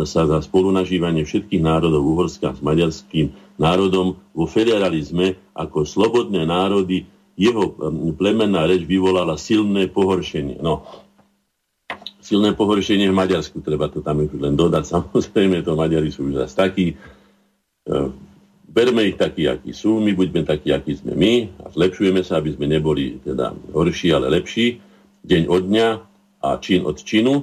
sa 0.07 0.25
za 0.25 0.41
spolunažívanie 0.41 1.27
všetkých 1.27 1.61
národov 1.61 2.07
Uhorska 2.07 2.55
s 2.55 2.61
maďarským 2.63 3.35
národom 3.61 4.17
vo 4.31 4.45
federalizme 4.49 5.37
ako 5.53 5.85
slobodné 5.85 6.47
národy. 6.47 7.05
Jeho 7.37 7.77
um, 7.77 8.15
plemenná 8.17 8.65
reč 8.65 8.81
vyvolala 8.87 9.37
silné 9.37 9.91
pohoršenie. 9.93 10.57
No, 10.57 10.87
silné 12.17 12.57
pohoršenie 12.57 13.11
v 13.11 13.19
Maďarsku, 13.19 13.61
treba 13.61 13.93
to 13.93 14.01
tam 14.01 14.25
len 14.25 14.55
dodať. 14.57 14.89
Samozrejme, 14.97 15.61
to 15.61 15.77
Maďari 15.77 16.09
sú 16.09 16.31
už 16.31 16.47
zase 16.47 16.55
takí. 16.57 16.85
Uh, 17.85 18.09
berme 18.77 19.09
ich 19.09 19.17
takí, 19.17 19.49
akí 19.49 19.73
sú, 19.73 19.97
my 19.97 20.13
buďme 20.13 20.45
takí, 20.45 20.69
akí 20.69 20.93
sme 20.93 21.17
my 21.17 21.33
a 21.65 21.73
zlepšujeme 21.73 22.21
sa, 22.21 22.37
aby 22.37 22.53
sme 22.53 22.69
neboli 22.69 23.17
teda 23.25 23.57
horší, 23.73 24.13
ale 24.13 24.29
lepší, 24.29 24.77
deň 25.25 25.43
od 25.49 25.63
dňa 25.65 25.87
a 26.45 26.49
čin 26.61 26.85
od 26.85 27.01
činu. 27.01 27.41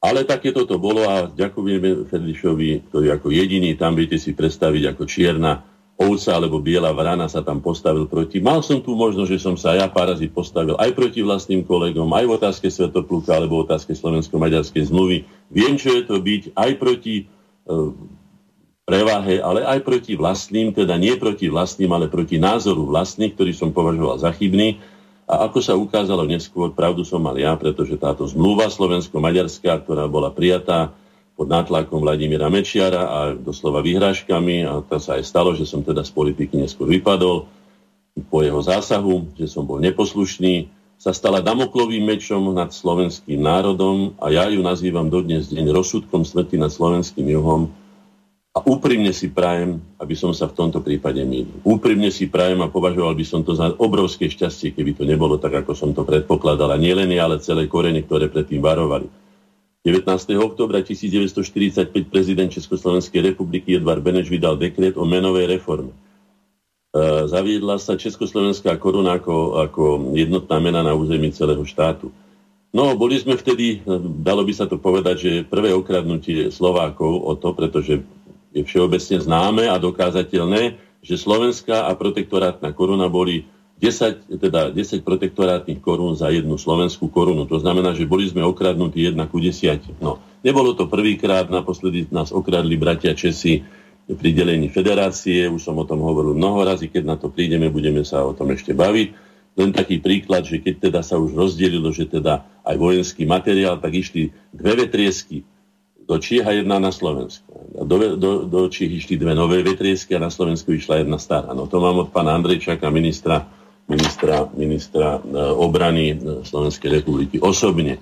Ale 0.00 0.28
takéto 0.28 0.68
to 0.68 0.76
bolo 0.76 1.08
a 1.08 1.28
ďakujeme 1.28 2.08
Ferdišovi, 2.08 2.92
ktorý 2.92 3.16
ako 3.16 3.32
jediný 3.32 3.76
tam 3.76 3.96
viete 3.96 4.20
si 4.20 4.36
predstaviť 4.36 4.96
ako 4.96 5.02
čierna 5.08 5.64
ovca 6.00 6.32
alebo 6.32 6.56
biela 6.64 6.88
vrana 6.96 7.28
sa 7.28 7.44
tam 7.44 7.60
postavil 7.60 8.08
proti. 8.08 8.40
Mal 8.40 8.64
som 8.64 8.80
tu 8.80 8.96
možnosť, 8.96 9.30
že 9.36 9.42
som 9.44 9.60
sa 9.60 9.76
ja 9.76 9.84
parazit 9.92 10.32
postavil 10.32 10.72
aj 10.80 10.96
proti 10.96 11.20
vlastným 11.20 11.68
kolegom, 11.68 12.08
aj 12.16 12.24
v 12.24 12.32
otázke 12.40 12.72
Svetopluka 12.72 13.36
alebo 13.36 13.60
v 13.60 13.68
otázke 13.68 13.92
slovensko-maďarskej 13.92 14.88
zmluvy. 14.88 15.28
Viem, 15.52 15.76
čo 15.76 15.92
je 15.92 16.08
to 16.08 16.16
byť 16.16 16.56
aj 16.56 16.70
proti 16.80 17.28
uh, 17.68 17.92
prevahe, 18.90 19.38
ale 19.38 19.62
aj 19.62 19.86
proti 19.86 20.18
vlastným, 20.18 20.74
teda 20.74 20.98
nie 20.98 21.14
proti 21.14 21.46
vlastným, 21.46 21.94
ale 21.94 22.10
proti 22.10 22.42
názoru 22.42 22.90
vlastných, 22.90 23.38
ktorý 23.38 23.54
som 23.54 23.70
považoval 23.70 24.18
za 24.18 24.34
chybný. 24.34 24.82
A 25.30 25.46
ako 25.46 25.62
sa 25.62 25.78
ukázalo 25.78 26.26
neskôr, 26.26 26.74
pravdu 26.74 27.06
som 27.06 27.22
mal 27.22 27.38
ja, 27.38 27.54
pretože 27.54 27.94
táto 27.94 28.26
zmluva 28.26 28.66
slovensko-maďarská, 28.66 29.86
ktorá 29.86 30.10
bola 30.10 30.34
prijatá 30.34 30.90
pod 31.38 31.46
nátlakom 31.46 32.02
Vladimíra 32.02 32.50
Mečiara 32.50 33.06
a 33.06 33.18
doslova 33.38 33.78
vyhrážkami, 33.78 34.66
a 34.66 34.82
to 34.82 34.98
sa 34.98 35.22
aj 35.22 35.22
stalo, 35.22 35.54
že 35.54 35.70
som 35.70 35.86
teda 35.86 36.02
z 36.02 36.10
politiky 36.10 36.58
neskôr 36.58 36.90
vypadol 36.90 37.46
po 38.26 38.42
jeho 38.42 38.58
zásahu, 38.58 39.38
že 39.38 39.46
som 39.46 39.62
bol 39.62 39.78
neposlušný, 39.78 40.66
sa 41.00 41.14
stala 41.14 41.40
damoklovým 41.40 42.04
mečom 42.04 42.50
nad 42.52 42.74
slovenským 42.74 43.40
národom 43.40 44.18
a 44.18 44.34
ja 44.34 44.50
ju 44.50 44.60
nazývam 44.60 45.08
dodnes 45.08 45.48
deň 45.48 45.72
rozsudkom 45.72 46.26
smrti 46.26 46.60
nad 46.60 46.68
slovenským 46.68 47.24
juhom, 47.24 47.72
a 48.50 48.58
úprimne 48.66 49.14
si 49.14 49.30
prajem, 49.30 49.78
aby 50.02 50.18
som 50.18 50.34
sa 50.34 50.50
v 50.50 50.58
tomto 50.58 50.82
prípade 50.82 51.22
mýlil. 51.22 51.62
Úprimne 51.62 52.10
si 52.10 52.26
prajem 52.26 52.58
a 52.66 52.72
považoval 52.72 53.14
by 53.14 53.22
som 53.22 53.46
to 53.46 53.54
za 53.54 53.70
obrovské 53.78 54.26
šťastie, 54.26 54.74
keby 54.74 54.98
to 54.98 55.06
nebolo 55.06 55.38
tak, 55.38 55.62
ako 55.62 55.70
som 55.70 55.94
to 55.94 56.02
predpokladal. 56.02 56.74
A 56.74 56.82
nielen 56.82 57.14
ale 57.14 57.38
celé 57.38 57.70
korene, 57.70 58.02
ktoré 58.02 58.26
predtým 58.26 58.58
varovali. 58.58 59.06
19. 59.86 60.04
oktobra 60.42 60.82
1945 60.82 62.10
prezident 62.10 62.50
Československej 62.50 63.32
republiky 63.32 63.78
Edvard 63.78 64.02
Beneš 64.02 64.28
vydal 64.28 64.58
dekret 64.58 64.98
o 64.98 65.06
menovej 65.06 65.46
reforme. 65.46 65.94
E, 65.94 67.30
zaviedla 67.30 67.78
sa 67.80 67.96
Československá 67.96 68.76
koruna 68.76 69.16
ako, 69.16 69.62
ako 69.62 69.82
jednotná 70.12 70.58
mena 70.58 70.82
na 70.84 70.92
území 70.92 71.32
celého 71.32 71.62
štátu. 71.64 72.12
No, 72.70 72.92
boli 72.98 73.18
sme 73.18 73.34
vtedy, 73.34 73.82
dalo 74.20 74.42
by 74.46 74.52
sa 74.54 74.66
to 74.68 74.78
povedať, 74.78 75.16
že 75.18 75.48
prvé 75.48 75.74
okradnutie 75.74 76.54
Slovákov 76.54 77.24
o 77.24 77.32
to, 77.34 77.50
pretože 77.56 78.04
je 78.50 78.62
všeobecne 78.66 79.16
známe 79.22 79.64
a 79.70 79.76
dokázateľné, 79.78 80.76
že 81.00 81.16
slovenská 81.16 81.88
a 81.88 81.92
protektorátna 81.96 82.74
koruna 82.76 83.08
boli 83.08 83.48
10, 83.80 84.36
teda 84.36 84.68
10 84.68 85.00
protektorátnych 85.00 85.80
korún 85.80 86.12
za 86.12 86.28
jednu 86.28 86.60
slovenskú 86.60 87.08
korunu. 87.08 87.48
To 87.48 87.56
znamená, 87.56 87.96
že 87.96 88.04
boli 88.04 88.28
sme 88.28 88.44
okradnutí 88.44 89.08
jedna 89.08 89.24
ku 89.24 89.40
desiati. 89.40 89.96
No, 89.96 90.20
nebolo 90.44 90.76
to 90.76 90.84
prvýkrát, 90.84 91.48
naposledy 91.48 92.04
nás 92.12 92.28
okradli 92.28 92.76
bratia 92.76 93.16
Česi 93.16 93.64
pri 94.04 94.30
delení 94.36 94.68
federácie, 94.68 95.48
už 95.48 95.64
som 95.64 95.80
o 95.80 95.88
tom 95.88 96.04
hovoril 96.04 96.36
mnoho 96.36 96.60
razy, 96.66 96.92
keď 96.92 97.02
na 97.08 97.16
to 97.16 97.32
prídeme, 97.32 97.72
budeme 97.72 98.04
sa 98.04 98.20
o 98.20 98.36
tom 98.36 98.52
ešte 98.52 98.76
baviť. 98.76 99.08
Len 99.56 99.70
taký 99.72 99.98
príklad, 99.98 100.44
že 100.44 100.60
keď 100.60 100.90
teda 100.90 101.00
sa 101.00 101.16
už 101.16 101.32
rozdelilo, 101.32 101.88
že 101.90 102.04
teda 102.06 102.44
aj 102.62 102.76
vojenský 102.76 103.24
materiál, 103.24 103.80
tak 103.80 103.96
išli 103.96 104.30
dve 104.52 104.86
vetriesky 104.86 105.42
do 106.04 106.18
Číh 106.20 106.42
a 106.42 106.52
jedna 106.52 106.82
na 106.82 106.92
Slovensku. 106.92 107.48
Do, 107.90 107.98
do, 108.14 108.30
do 108.46 108.70
Číh 108.70 109.02
išli 109.02 109.18
dve 109.18 109.34
nové 109.34 109.66
vetriesky 109.66 110.14
a 110.14 110.22
na 110.22 110.30
Slovensku 110.30 110.70
išla 110.70 111.02
jedna 111.02 111.18
stará. 111.18 111.50
No 111.50 111.66
to 111.66 111.82
mám 111.82 112.06
od 112.06 112.14
pána 112.14 112.38
Andrejčaka, 112.38 112.86
ministra, 112.86 113.50
ministra, 113.90 114.46
ministra 114.54 115.18
e, 115.18 115.42
obrany 115.58 116.14
e, 116.14 116.46
Slovenskej 116.46 117.02
republiky 117.02 117.42
osobne. 117.42 117.98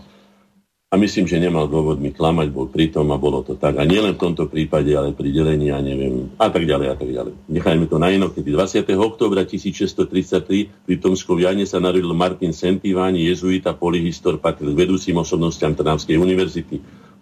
A 0.93 1.01
myslím, 1.01 1.25
že 1.25 1.41
nemal 1.41 1.73
dôvod 1.73 2.05
mi 2.05 2.13
klamať, 2.13 2.53
bol 2.53 2.69
pritom 2.69 3.09
a 3.13 3.17
bolo 3.17 3.41
to 3.41 3.57
tak. 3.57 3.81
A 3.81 3.89
nielen 3.89 4.13
v 4.17 4.29
tomto 4.29 4.45
prípade, 4.49 4.93
ale 4.93 5.17
pri 5.17 5.33
delení, 5.33 5.73
ja 5.73 5.81
neviem, 5.81 6.37
a 6.37 6.53
tak 6.53 6.69
ďalej, 6.69 6.89
a 6.93 6.97
tak 6.97 7.09
ďalej. 7.09 7.33
Nechajme 7.49 7.85
to 7.89 7.97
na 7.97 8.13
inokedy. 8.13 8.53
20. 8.53 8.85
oktobra 8.93 9.49
1633 9.49 10.85
pri 10.85 10.95
Tomskom 11.01 11.41
Jane 11.41 11.65
sa 11.65 11.81
narodil 11.81 12.13
Martin 12.13 12.53
Sentiváni, 12.53 13.25
jezuita, 13.25 13.73
polyhistor, 13.73 14.37
patril 14.37 14.77
vedúcim 14.77 15.17
osobnostiam 15.17 15.73
Trnavskej 15.73 16.21
univerzity 16.21 16.77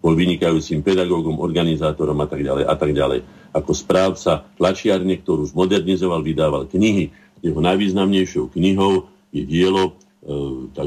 bol 0.07 0.14
vynikajúcim 0.14 0.87
pedagógom, 0.87 1.42
organizátorom 1.42 2.14
a 2.23 2.31
tak 2.31 2.47
ďalej 2.47 2.64
a 2.71 2.75
tak 2.79 2.95
ďalej. 2.95 3.27
Ako 3.51 3.75
správca 3.75 4.47
tlačiarne, 4.55 5.19
ktorú 5.19 5.51
zmodernizoval, 5.51 6.23
vydával 6.23 6.71
knihy. 6.71 7.11
Jeho 7.42 7.59
najvýznamnejšou 7.59 8.55
knihou 8.55 9.11
je 9.35 9.42
dielo 9.42 9.99
e, 10.23 10.79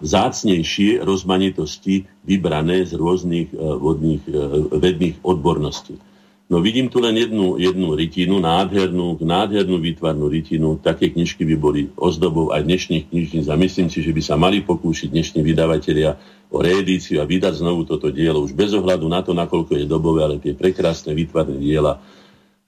vzácnejšie 0.00 1.04
rozmanitosti 1.04 2.08
vybrané 2.24 2.88
z 2.88 2.96
rôznych 2.96 3.52
e, 3.52 3.56
vodných, 3.60 4.24
e, 4.24 4.32
vedných 4.72 5.16
odborností. 5.20 6.00
No 6.48 6.64
vidím 6.64 6.88
tu 6.88 6.96
len 7.04 7.12
jednu, 7.12 7.60
jednu 7.60 7.92
rytinu, 7.92 8.40
nádhernú, 8.40 9.20
nádhernú 9.20 9.76
výtvarnú 9.84 10.32
rytinu. 10.32 10.80
Také 10.80 11.12
knižky 11.12 11.44
by 11.44 11.56
boli 11.60 11.80
ozdobou 11.92 12.56
aj 12.56 12.64
dnešných 12.64 13.12
knižníc 13.12 13.52
a 13.52 13.60
myslím 13.60 13.92
si, 13.92 14.00
že 14.00 14.16
by 14.16 14.22
sa 14.24 14.40
mali 14.40 14.64
pokúšiť 14.64 15.12
dnešní 15.12 15.44
vydavatelia 15.44 16.16
o 16.48 16.64
reedíciu 16.64 17.20
a 17.20 17.28
vydať 17.28 17.60
znovu 17.60 17.84
toto 17.84 18.08
dielo 18.08 18.40
už 18.40 18.56
bez 18.56 18.72
ohľadu 18.72 19.04
na 19.12 19.20
to, 19.20 19.36
nakoľko 19.36 19.76
je 19.76 19.84
dobové, 19.84 20.24
ale 20.24 20.40
tie 20.40 20.56
prekrásne 20.56 21.12
výtvarné 21.12 21.60
diela 21.60 22.00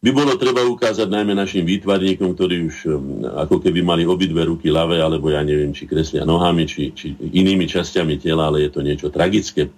by 0.00 0.10
bolo 0.16 0.32
treba 0.40 0.64
ukázať 0.64 1.12
najmä 1.12 1.36
našim 1.36 1.60
výtvarníkom, 1.64 2.32
ktorí 2.32 2.72
už 2.72 2.76
um, 2.88 3.20
ako 3.36 3.60
keby 3.60 3.84
mali 3.84 4.08
obidve 4.08 4.48
ruky 4.48 4.72
ľavé, 4.72 4.96
alebo 4.96 5.28
ja 5.28 5.44
neviem, 5.44 5.76
či 5.76 5.84
kreslia 5.84 6.24
nohami, 6.24 6.64
či, 6.64 6.96
či 6.96 7.12
inými 7.20 7.68
časťami 7.68 8.16
tela, 8.16 8.48
ale 8.48 8.64
je 8.64 8.70
to 8.72 8.80
niečo 8.80 9.12
tragické. 9.12 9.68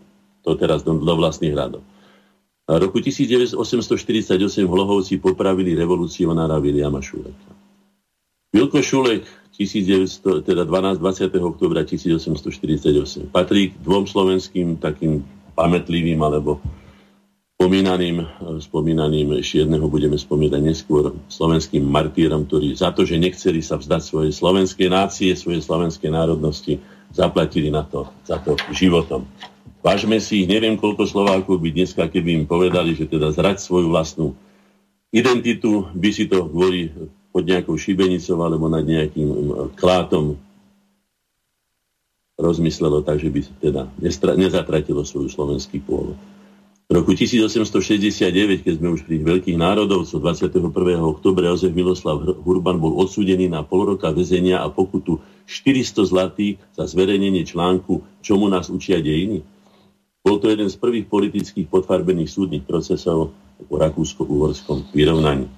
To 0.47 0.55
teraz 0.55 0.87
do, 0.87 0.95
do 0.95 1.15
vlastných 1.19 1.55
radov. 1.55 1.83
V 2.73 2.81
roku 2.81 3.05
1848 3.05 3.53
v 4.65 4.73
Hlohovci 4.73 5.21
popravili 5.21 5.77
revolucionára 5.77 6.57
Viliama 6.57 7.05
Šuleka. 7.05 7.53
Vilko 8.49 8.81
Šulek 8.81 9.29
1900, 9.53 10.41
teda 10.41 10.65
12, 10.65 10.97
20. 10.97 11.37
oktobra 11.37 11.85
1848 11.85 13.29
patrí 13.29 13.73
k 13.73 13.81
dvom 13.85 14.09
slovenským 14.09 14.81
takým 14.81 15.21
pamätlivým 15.53 16.17
alebo 16.25 16.65
spomínaným, 17.61 18.25
spomínaným 18.65 19.37
ešte 19.37 19.69
jedného 19.69 19.85
budeme 19.93 20.17
spomínať 20.17 20.61
neskôr 20.65 21.13
slovenským 21.29 21.85
martýrom, 21.85 22.49
ktorí 22.49 22.73
za 22.73 22.89
to, 22.97 23.05
že 23.05 23.21
nechceli 23.21 23.61
sa 23.61 23.77
vzdať 23.77 24.01
svojej 24.01 24.33
slovenskej 24.33 24.89
nácie, 24.89 25.37
svojej 25.37 25.61
slovenskej 25.61 26.09
národnosti, 26.09 26.81
zaplatili 27.13 27.69
na 27.69 27.85
to, 27.85 28.09
za 28.25 28.41
to 28.41 28.57
životom. 28.73 29.29
Vážme 29.83 30.23
si 30.23 30.47
ich, 30.47 30.49
neviem 30.49 30.79
koľko 30.79 31.11
Slovákov 31.11 31.59
by 31.59 31.75
dneska, 31.75 32.07
keby 32.07 32.43
im 32.43 32.47
povedali, 32.47 32.95
že 32.95 33.11
teda 33.11 33.35
zrať 33.35 33.59
svoju 33.59 33.91
vlastnú 33.91 34.39
identitu, 35.11 35.91
by 35.91 36.11
si 36.15 36.31
to 36.31 36.47
kvôli 36.47 36.95
pod 37.35 37.43
nejakou 37.43 37.75
šibenicou 37.75 38.39
alebo 38.47 38.71
nad 38.71 38.87
nejakým 38.87 39.27
klátom 39.75 40.39
rozmyslelo 42.39 43.03
tak, 43.03 43.19
že 43.19 43.29
by 43.29 43.41
teda 43.59 43.83
nezatratilo 44.39 45.03
svoj 45.03 45.27
slovenský 45.27 45.83
pôvod. 45.83 46.15
V 46.87 47.01
roku 47.01 47.17
1869, 47.17 48.69
keď 48.69 48.75
sme 48.77 48.93
už 48.93 49.09
pri 49.09 49.25
veľkých 49.25 49.57
národovcov, 49.57 50.19
21. 50.21 50.61
oktobra 51.01 51.49
Jozef 51.49 51.73
Miloslav 51.73 52.21
Hurban 52.45 52.77
bol 52.77 53.01
odsúdený 53.01 53.49
na 53.49 53.65
pol 53.65 53.97
roka 53.97 54.13
väzenia 54.13 54.61
a 54.61 54.69
pokutu 54.69 55.19
400 55.49 56.05
zlatých 56.05 56.55
za 56.77 56.85
zverejnenie 56.85 57.49
článku 57.49 58.05
Čomu 58.21 58.53
nás 58.53 58.69
učia 58.69 59.01
dejiny. 59.01 59.41
Bol 60.23 60.39
to 60.39 60.49
jeden 60.49 60.71
z 60.71 60.79
prvých 60.79 61.11
politických 61.11 61.67
podfarbených 61.67 62.31
súdnych 62.31 62.65
procesov 62.65 63.35
o 63.67 63.75
rakúsko-uhorskom 63.75 64.95
vyrovnaní. 64.95 65.51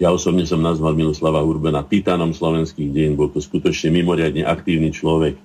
Ja 0.00 0.10
osobne 0.10 0.48
som 0.48 0.64
nazval 0.64 0.98
Miloslava 0.98 1.44
Urbana 1.44 1.86
titánom 1.86 2.34
slovenských 2.34 2.90
dejín. 2.90 3.14
Bol 3.14 3.30
to 3.30 3.38
skutočne 3.38 3.94
mimoriadne 3.94 4.42
aktívny 4.42 4.90
človek 4.90 5.38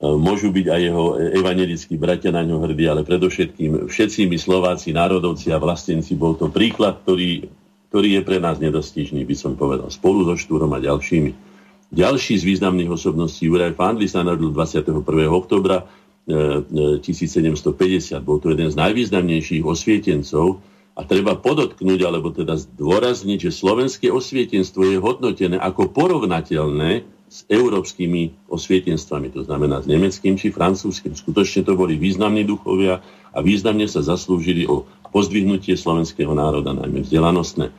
E, 0.00 0.08
môžu 0.08 0.48
byť 0.48 0.66
aj 0.72 0.80
jeho 0.80 1.04
evangelickí 1.44 1.94
bratia 2.00 2.32
na 2.32 2.40
ňo 2.40 2.64
hrdí, 2.64 2.88
ale 2.88 3.04
predovšetkým 3.04 3.92
všetci 3.92 4.32
my 4.32 4.36
Slováci, 4.40 4.96
národovci 4.96 5.52
a 5.52 5.60
vlastenci, 5.60 6.16
bol 6.16 6.40
to 6.40 6.48
príklad, 6.48 7.04
ktorý, 7.04 7.52
ktorý 7.92 8.08
je 8.16 8.22
pre 8.24 8.40
nás 8.40 8.56
nedostižný, 8.56 9.20
by 9.28 9.36
som 9.36 9.60
povedal, 9.60 9.92
spolu 9.92 10.24
so 10.24 10.40
Štúrom 10.40 10.72
a 10.72 10.80
ďalšími. 10.80 11.52
Ďalší 11.92 12.40
z 12.40 12.44
významných 12.48 12.88
osobností, 12.88 13.50
Juraj 13.52 13.76
Fandli, 13.76 14.08
sa 14.08 14.24
narodil 14.24 14.54
21. 14.56 15.04
oktobra 15.28 15.84
1750. 16.30 18.16
E, 18.16 18.22
bol 18.22 18.38
to 18.38 18.54
jeden 18.54 18.70
z 18.70 18.76
najvýznamnejších 18.78 19.66
osvietencov 19.66 20.62
a 20.94 21.00
treba 21.06 21.38
podotknúť, 21.38 22.00
alebo 22.06 22.30
teda 22.34 22.58
zdôrazniť, 22.58 23.48
že 23.48 23.50
slovenské 23.54 24.10
osvietenstvo 24.10 24.84
je 24.84 24.96
hodnotené 25.00 25.56
ako 25.56 25.90
porovnateľné 25.90 27.06
s 27.30 27.46
európskymi 27.46 28.50
osvietenstvami, 28.50 29.30
to 29.30 29.46
znamená 29.46 29.78
s 29.78 29.86
nemeckým 29.86 30.34
či 30.34 30.50
francúzským. 30.50 31.14
Skutočne 31.14 31.62
to 31.62 31.78
boli 31.78 31.94
významní 31.94 32.42
duchovia 32.42 32.98
a 33.30 33.38
významne 33.38 33.86
sa 33.86 34.02
zaslúžili 34.02 34.66
o 34.66 34.82
pozdvihnutie 35.14 35.78
slovenského 35.78 36.34
národa, 36.34 36.74
najmä 36.74 37.06
vzdelanostné. 37.06 37.70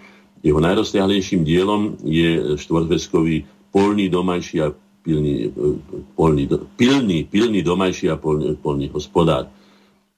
Jeho 0.41 0.63
najrozsiahlejším 0.63 1.43
dielom 1.43 1.99
je 2.01 2.55
štvorvezkový 2.57 3.43
polný 3.75 4.07
domajší 4.07 4.55
a 4.63 4.73
pilný, 5.01 5.49
polný, 6.15 6.45
pilný, 6.77 7.25
pilný 7.25 7.59
domajší 7.65 8.13
a 8.13 8.17
polný, 8.17 8.55
polný 8.57 8.87
hospodár. 8.93 9.49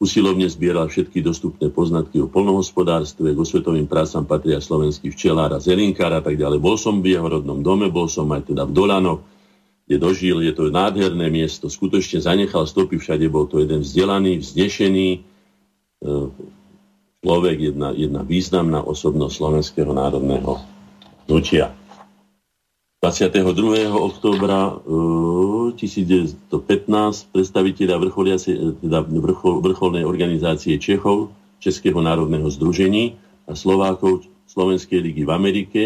Usilovne 0.03 0.51
zbieral 0.51 0.91
všetky 0.91 1.23
dostupné 1.23 1.71
poznatky 1.71 2.19
o 2.19 2.27
polnohospodárstve, 2.27 3.31
k 3.31 3.39
osvetovým 3.39 3.87
prácam 3.87 4.27
patria 4.27 4.59
slovenský 4.59 5.15
včelár 5.15 5.55
a 5.55 5.63
zelinkár 5.63 6.11
a 6.11 6.19
tak 6.19 6.35
ďalej. 6.35 6.59
Bol 6.59 6.75
som 6.75 6.99
v 6.99 7.15
jeho 7.15 7.23
rodnom 7.23 7.63
dome, 7.63 7.87
bol 7.87 8.11
som 8.11 8.27
aj 8.35 8.51
teda 8.51 8.67
v 8.67 8.75
Dolanoch, 8.75 9.23
kde 9.87 9.95
dožil, 9.99 10.43
je 10.43 10.51
to 10.55 10.71
nádherné 10.71 11.31
miesto, 11.31 11.71
skutočne 11.71 12.19
zanechal 12.19 12.67
stopy 12.67 12.99
všade, 12.99 13.27
bol 13.31 13.47
to 13.47 13.63
jeden 13.63 13.83
vzdelaný, 13.83 14.43
vznešený 14.43 15.09
e, 15.15 15.19
človek, 17.23 17.57
jedna, 17.71 17.95
jedna 17.95 18.21
významná 18.27 18.83
osobnosť 18.83 19.33
slovenského 19.39 19.91
národného 19.95 20.59
hnutia. 21.27 21.71
22. 23.03 23.91
októbra 23.91 24.79
1915 25.75 26.39
predstaviteľa 27.35 27.99
teda 28.79 29.03
vrchol, 29.03 29.59
vrcholnej 29.59 30.07
organizácie 30.07 30.79
Čechov, 30.79 31.35
Českého 31.59 31.99
národného 31.99 32.47
združení 32.47 33.19
a 33.43 33.59
Slovákov 33.59 34.23
Slovenskej 34.47 35.03
ligy 35.03 35.27
v 35.27 35.31
Amerike 35.35 35.81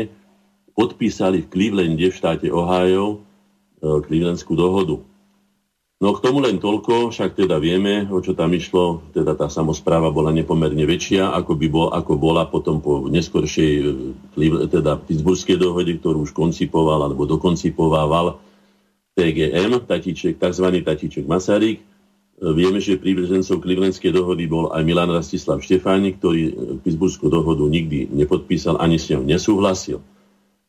podpísali 0.78 1.42
v 1.42 1.50
Clevelande 1.50 2.06
v 2.06 2.14
štáte 2.14 2.54
Ohio 2.54 3.18
e, 3.82 3.98
Clevelandskú 4.06 4.54
dohodu. 4.54 5.02
No 5.98 6.14
k 6.14 6.22
tomu 6.22 6.46
len 6.46 6.62
toľko, 6.62 7.10
však 7.10 7.34
teda 7.34 7.58
vieme, 7.58 8.06
o 8.06 8.22
čo 8.22 8.38
tam 8.38 8.54
išlo, 8.54 9.02
teda 9.18 9.34
tá 9.34 9.50
samozpráva 9.50 10.14
bola 10.14 10.30
nepomerne 10.30 10.86
väčšia, 10.86 11.34
ako, 11.34 11.58
by 11.58 11.68
bol, 11.74 11.88
ako 11.90 12.14
bola 12.22 12.46
potom 12.46 12.78
po 12.78 13.10
neskoršej 13.10 13.72
e, 13.82 13.86
teda 14.70 15.02
Pittsburghskej 15.02 15.58
dohode, 15.58 15.98
ktorú 15.98 16.30
už 16.30 16.38
koncipoval 16.38 17.02
alebo 17.02 17.26
dokoncipovával 17.26 18.38
TGM, 19.18 19.90
tatíček, 19.90 20.38
tzv. 20.38 20.86
tatíček 20.86 21.26
Masaryk. 21.26 21.82
E, 21.82 21.86
vieme, 22.54 22.78
že 22.78 23.02
prívržencov 23.02 23.58
Clevelandskej 23.58 24.14
dohody 24.14 24.46
bol 24.46 24.70
aj 24.70 24.86
Milan 24.86 25.10
Rastislav 25.10 25.66
Štefánik, 25.66 26.22
ktorý 26.22 26.42
e, 26.46 26.52
Pittsburghskú 26.78 27.26
dohodu 27.26 27.66
nikdy 27.66 28.14
nepodpísal 28.14 28.78
ani 28.78 29.02
s 29.02 29.10
ňou 29.10 29.26
nesúhlasil. 29.26 29.98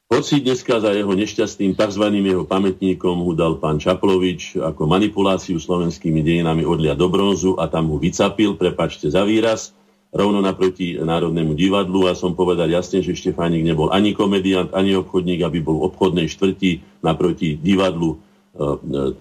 Hoci 0.08 0.40
dneska 0.40 0.80
za 0.80 0.96
jeho 0.96 1.12
nešťastným 1.12 1.76
tzv. 1.76 2.04
jeho 2.08 2.48
pamätníkom 2.48 3.12
mu 3.12 3.36
dal 3.36 3.60
pán 3.60 3.76
Čaplovič 3.76 4.56
ako 4.56 4.88
manipuláciu 4.88 5.60
slovenskými 5.60 6.24
dejinami 6.24 6.64
odlia 6.64 6.96
do 6.96 7.12
bronzu 7.12 7.60
a 7.60 7.68
tam 7.68 7.92
mu 7.92 8.00
vycapil, 8.00 8.56
prepačte 8.56 9.12
za 9.12 9.20
výraz, 9.28 9.76
rovno 10.08 10.40
naproti 10.40 10.96
Národnému 10.96 11.52
divadlu 11.52 12.08
a 12.08 12.16
som 12.16 12.32
povedal 12.32 12.72
jasne, 12.72 13.04
že 13.04 13.12
Štefánik 13.12 13.60
nebol 13.60 13.92
ani 13.92 14.16
komediant, 14.16 14.72
ani 14.72 14.96
obchodník, 14.96 15.44
aby 15.44 15.60
bol 15.60 15.84
v 15.84 15.92
obchodnej 15.92 16.32
štvrti 16.32 17.04
naproti 17.04 17.60
divadlu 17.60 18.16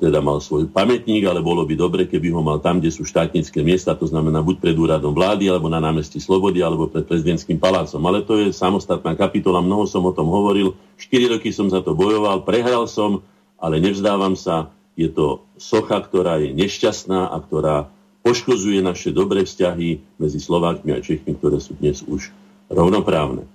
teda 0.01 0.17
mal 0.17 0.41
svoj 0.41 0.65
pamätník, 0.73 1.21
ale 1.29 1.45
bolo 1.45 1.61
by 1.61 1.77
dobre, 1.77 2.09
keby 2.09 2.33
ho 2.33 2.41
mal 2.41 2.57
tam, 2.57 2.81
kde 2.81 2.89
sú 2.89 3.05
štátnické 3.05 3.61
miesta, 3.61 3.93
to 3.93 4.09
znamená 4.09 4.41
buď 4.41 4.57
pred 4.57 4.73
úradom 4.73 5.13
vlády, 5.13 5.45
alebo 5.45 5.69
na 5.69 5.77
námestí 5.77 6.17
Slobody, 6.17 6.65
alebo 6.65 6.89
pred 6.89 7.05
prezidentským 7.05 7.61
palácom. 7.61 8.01
Ale 8.01 8.25
to 8.25 8.41
je 8.41 8.49
samostatná 8.49 9.13
kapitola, 9.13 9.61
mnoho 9.61 9.85
som 9.85 10.01
o 10.01 10.13
tom 10.13 10.33
hovoril, 10.33 10.73
4 10.97 11.37
roky 11.37 11.53
som 11.53 11.69
za 11.69 11.85
to 11.85 11.93
bojoval, 11.93 12.41
prehral 12.41 12.89
som, 12.89 13.21
ale 13.61 13.77
nevzdávam 13.77 14.33
sa, 14.33 14.73
je 14.97 15.05
to 15.05 15.45
socha, 15.61 16.01
ktorá 16.01 16.41
je 16.41 16.57
nešťastná 16.57 17.29
a 17.29 17.37
ktorá 17.37 17.93
poškozuje 18.25 18.81
naše 18.81 19.13
dobré 19.13 19.45
vzťahy 19.45 20.17
medzi 20.17 20.39
Slovákmi 20.41 20.97
a 20.97 20.99
Čechmi, 20.99 21.37
ktoré 21.37 21.61
sú 21.61 21.77
dnes 21.77 22.01
už 22.01 22.33
rovnoprávne. 22.73 23.45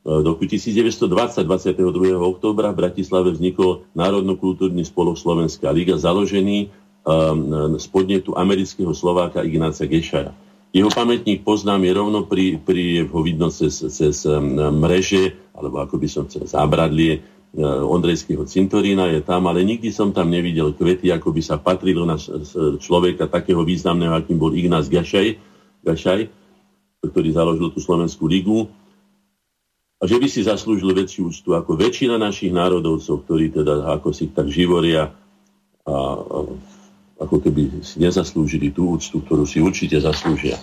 V 0.00 0.24
roku 0.24 0.48
1920, 0.48 1.44
22. 1.44 2.16
októbra 2.16 2.72
v 2.72 2.80
Bratislave 2.80 3.36
vznikol 3.36 3.84
Národno-kultúrny 3.92 4.80
spolok 4.80 5.20
Slovenská 5.20 5.68
liga, 5.76 6.00
založený 6.00 6.72
um, 7.04 7.76
z 7.76 7.86
podnetu 7.92 8.32
amerického 8.32 8.96
Slováka 8.96 9.44
Ignáca 9.44 9.84
Gešaja. 9.84 10.32
Jeho 10.72 10.88
pamätník 10.88 11.44
poznám 11.44 11.84
je 11.84 11.92
rovno 11.92 12.24
pri, 12.24 12.56
pri 12.56 13.04
ho 13.12 13.20
vidno 13.20 13.52
cez, 13.52 13.76
cez 13.76 14.24
mreže, 14.56 15.36
alebo 15.52 15.84
ako 15.84 16.00
by 16.00 16.08
som 16.08 16.24
chcel, 16.32 16.48
zábradlie 16.48 17.20
uh, 17.20 17.84
Ondrejského 17.84 18.48
cintorína 18.48 19.12
je 19.12 19.20
tam, 19.20 19.52
ale 19.52 19.68
nikdy 19.68 19.92
som 19.92 20.16
tam 20.16 20.32
nevidel 20.32 20.72
kvety, 20.72 21.12
ako 21.12 21.28
by 21.28 21.42
sa 21.44 21.60
patrilo 21.60 22.08
na 22.08 22.16
človeka 22.80 23.28
takého 23.28 23.60
významného, 23.68 24.16
akým 24.16 24.40
bol 24.40 24.56
Ignác 24.56 24.88
Gašaj, 24.88 25.36
Gašaj 25.84 26.40
ktorý 27.00 27.32
založil 27.32 27.72
tú 27.72 27.80
Slovenskú 27.80 28.28
ligu 28.28 28.68
a 30.00 30.08
že 30.08 30.16
by 30.16 30.26
si 30.32 30.40
zaslúžil 30.40 30.96
väčšiu 30.96 31.28
úctu 31.28 31.52
ako 31.52 31.76
väčšina 31.76 32.16
našich 32.16 32.48
národovcov, 32.56 33.28
ktorí 33.28 33.52
teda 33.52 33.84
ako 34.00 34.16
si 34.16 34.32
tak 34.32 34.48
živoria 34.48 35.12
a, 35.84 35.92
a 35.92 36.38
ako 37.20 37.36
keby 37.44 37.84
si 37.84 38.00
nezaslúžili 38.00 38.72
tú 38.72 38.96
úctu, 38.96 39.20
ktorú 39.20 39.44
si 39.44 39.60
určite 39.60 40.00
zaslúžia. 40.00 40.56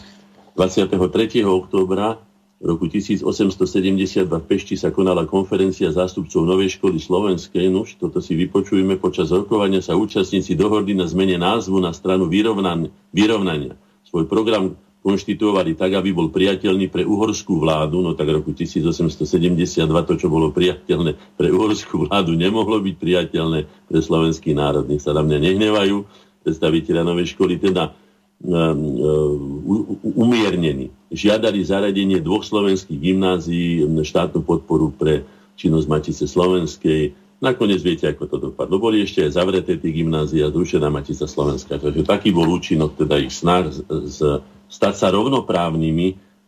23. 0.58 1.46
októbra 1.46 2.18
roku 2.58 2.90
1872 2.90 4.26
v 4.26 4.42
Pešti 4.42 4.74
sa 4.74 4.90
konala 4.90 5.30
konferencia 5.30 5.94
zástupcov 5.94 6.42
Novej 6.42 6.74
školy 6.82 6.98
slovenskej. 6.98 7.70
Nuž, 7.70 8.02
toto 8.02 8.18
si 8.18 8.34
vypočujeme. 8.34 8.98
Počas 8.98 9.30
rokovania 9.30 9.86
sa 9.86 9.94
účastníci 9.94 10.58
dohodli 10.58 10.98
na 10.98 11.06
zmene 11.06 11.38
názvu 11.38 11.78
na 11.78 11.94
stranu 11.94 12.26
vyrovnania. 12.26 13.78
Svoj 14.10 14.26
program 14.26 14.74
konštituovali 15.08 15.80
tak, 15.80 15.96
aby 15.96 16.12
bol 16.12 16.28
priateľný 16.28 16.92
pre 16.92 17.08
uhorskú 17.08 17.64
vládu, 17.64 18.04
no 18.04 18.12
tak 18.12 18.28
roku 18.28 18.52
1872 18.52 19.88
to, 19.88 20.14
čo 20.20 20.28
bolo 20.28 20.52
priateľné 20.52 21.16
pre 21.40 21.48
uhorskú 21.48 22.12
vládu, 22.12 22.36
nemohlo 22.36 22.84
byť 22.84 22.96
priateľné 23.00 23.88
pre 23.88 24.00
slovenský 24.04 24.52
národ. 24.52 24.84
Nech 24.84 25.00
sa 25.00 25.16
na 25.16 25.24
mňa 25.24 25.40
nehnevajú 25.40 26.04
predstaviteľa 26.44 27.08
novej 27.08 27.32
školy, 27.32 27.56
teda 27.56 27.96
um, 28.44 28.52
um, 28.52 29.96
umiernení. 30.04 30.92
Žiadali 31.08 31.64
zaradenie 31.64 32.20
dvoch 32.20 32.44
slovenských 32.44 33.00
gymnázií, 33.00 33.88
štátnu 33.88 34.44
podporu 34.44 34.92
pre 34.92 35.24
činnosť 35.56 35.88
Matice 35.88 36.28
Slovenskej, 36.28 37.16
Nakoniec 37.38 37.86
viete, 37.86 38.10
ako 38.10 38.26
to 38.26 38.38
dopadlo. 38.50 38.82
Boli 38.82 39.06
ešte 39.06 39.22
aj 39.22 39.38
zavreté 39.38 39.78
tie 39.78 39.94
gymnázia, 39.94 40.50
zrušená 40.50 40.90
Matica 40.90 41.30
Slovenská. 41.30 41.78
Takže 41.78 42.02
taký 42.02 42.34
bol 42.34 42.50
účinok 42.50 42.98
teda 42.98 43.22
ich 43.22 43.30
snah 43.30 43.70
z, 43.70 43.86
z 44.10 44.42
stať 44.68 44.94
sa 44.96 45.08
rovnoprávnymi 45.12 46.08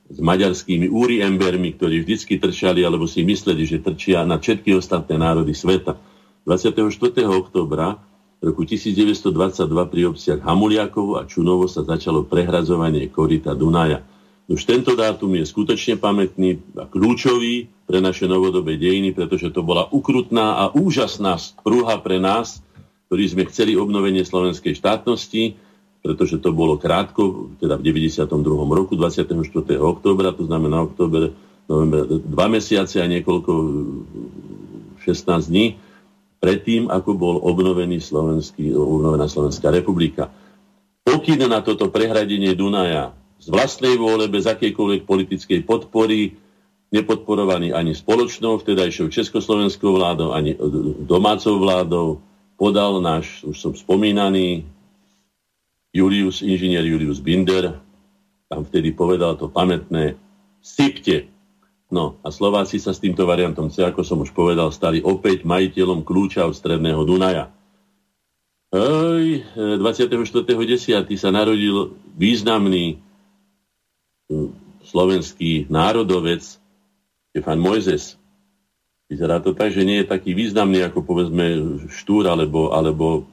s 0.09 0.17
maďarskými 0.17 0.89
úri 0.89 1.21
embermi, 1.21 1.77
ktorí 1.77 2.01
vždycky 2.01 2.41
trčali 2.41 2.81
alebo 2.81 3.05
si 3.05 3.21
mysleli, 3.21 3.63
že 3.63 3.83
trčia 3.83 4.25
na 4.25 4.41
všetky 4.41 4.73
ostatné 4.73 5.15
národy 5.21 5.53
sveta. 5.53 5.95
24. 6.43 6.81
oktobra 7.29 7.99
roku 8.39 8.63
1922 8.63 9.69
pri 9.91 10.01
obciach 10.09 10.39
Hamuliakovo 10.41 11.19
a 11.19 11.27
Čunovo 11.27 11.69
sa 11.69 11.85
začalo 11.85 12.25
prehradzovanie 12.25 13.11
korita 13.11 13.53
Dunaja. 13.53 14.01
Už 14.49 14.65
tento 14.65 14.97
dátum 14.97 15.29
je 15.37 15.45
skutočne 15.45 16.01
pamätný 16.01 16.57
a 16.73 16.89
kľúčový 16.89 17.69
pre 17.85 18.01
naše 18.01 18.25
novodobé 18.25 18.81
dejiny, 18.81 19.13
pretože 19.13 19.53
to 19.53 19.61
bola 19.61 19.85
ukrutná 19.93 20.57
a 20.57 20.65
úžasná 20.73 21.37
sprúha 21.37 22.01
pre 22.01 22.17
nás, 22.17 22.65
ktorí 23.13 23.29
sme 23.29 23.43
chceli 23.45 23.77
obnovenie 23.77 24.25
slovenskej 24.25 24.73
štátnosti, 24.73 25.53
pretože 25.99 26.39
to 26.39 26.55
bolo 26.55 26.79
krátko, 26.79 27.51
teda 27.59 27.75
v 27.75 27.91
92. 27.91 28.27
roku, 28.71 28.95
24. 28.95 29.43
októbra, 29.75 30.31
to 30.31 30.47
znamená 30.47 30.83
október, 30.87 31.35
november, 31.67 32.07
dva 32.07 32.47
mesiace 32.47 33.03
a 33.03 33.07
niekoľko, 33.07 33.51
16 35.03 35.51
dní, 35.51 35.75
predtým, 36.39 36.87
ako 36.87 37.11
bol 37.19 37.35
obnovený 37.43 37.99
slovenský, 37.99 38.71
obnovená 38.73 39.27
Slovenská 39.27 39.69
republika. 39.69 40.31
Pokyn 41.03 41.41
na 41.45 41.59
toto 41.59 41.91
prehradenie 41.91 42.55
Dunaja 42.55 43.11
z 43.39 43.47
vlastnej 43.51 43.99
vôle, 43.99 44.31
bez 44.31 44.47
akejkoľvek 44.47 45.03
politickej 45.03 45.59
podpory, 45.67 46.35
nepodporovaný 46.89 47.75
ani 47.75 47.93
spoločnou 47.93 48.57
vtedajšou 48.59 49.13
československou 49.13 49.93
vládou, 49.93 50.33
ani 50.33 50.57
domácou 51.05 51.59
vládou, 51.61 52.23
podal 52.59 52.99
náš, 52.99 53.45
už 53.45 53.55
som 53.55 53.71
spomínaný, 53.71 54.67
Julius, 55.89 56.45
inžinier 56.45 56.85
Julius 56.85 57.17
Binder, 57.17 57.81
tam 58.49 58.65
vtedy 58.65 58.93
povedal 58.93 59.37
to 59.37 59.49
pamätné, 59.49 60.17
sypte. 60.61 61.25
No 61.89 62.21
a 62.21 62.29
Slováci 62.29 62.77
sa 62.77 62.93
s 62.93 63.01
týmto 63.01 63.25
variantom 63.25 63.73
C, 63.73 63.81
ako 63.81 64.05
som 64.05 64.21
už 64.21 64.29
povedal, 64.33 64.69
stali 64.69 65.01
opäť 65.01 65.45
majiteľom 65.45 66.05
kľúča 66.05 66.45
od 66.45 66.53
stredného 66.53 67.01
Dunaja. 67.01 67.49
24.10. 68.69 70.05
sa 71.17 71.29
narodil 71.33 71.97
významný 72.13 73.01
slovenský 74.85 75.65
národovec 75.73 76.45
Stefan 77.33 77.57
Mojzes. 77.57 78.13
Vyzerá 79.09 79.41
to 79.41 79.57
tak, 79.57 79.73
že 79.73 79.81
nie 79.81 80.05
je 80.05 80.13
taký 80.13 80.37
významný 80.37 80.85
ako 80.85 81.01
povedzme 81.01 81.45
Štúr 81.89 82.29
alebo, 82.29 82.77
alebo 82.77 83.25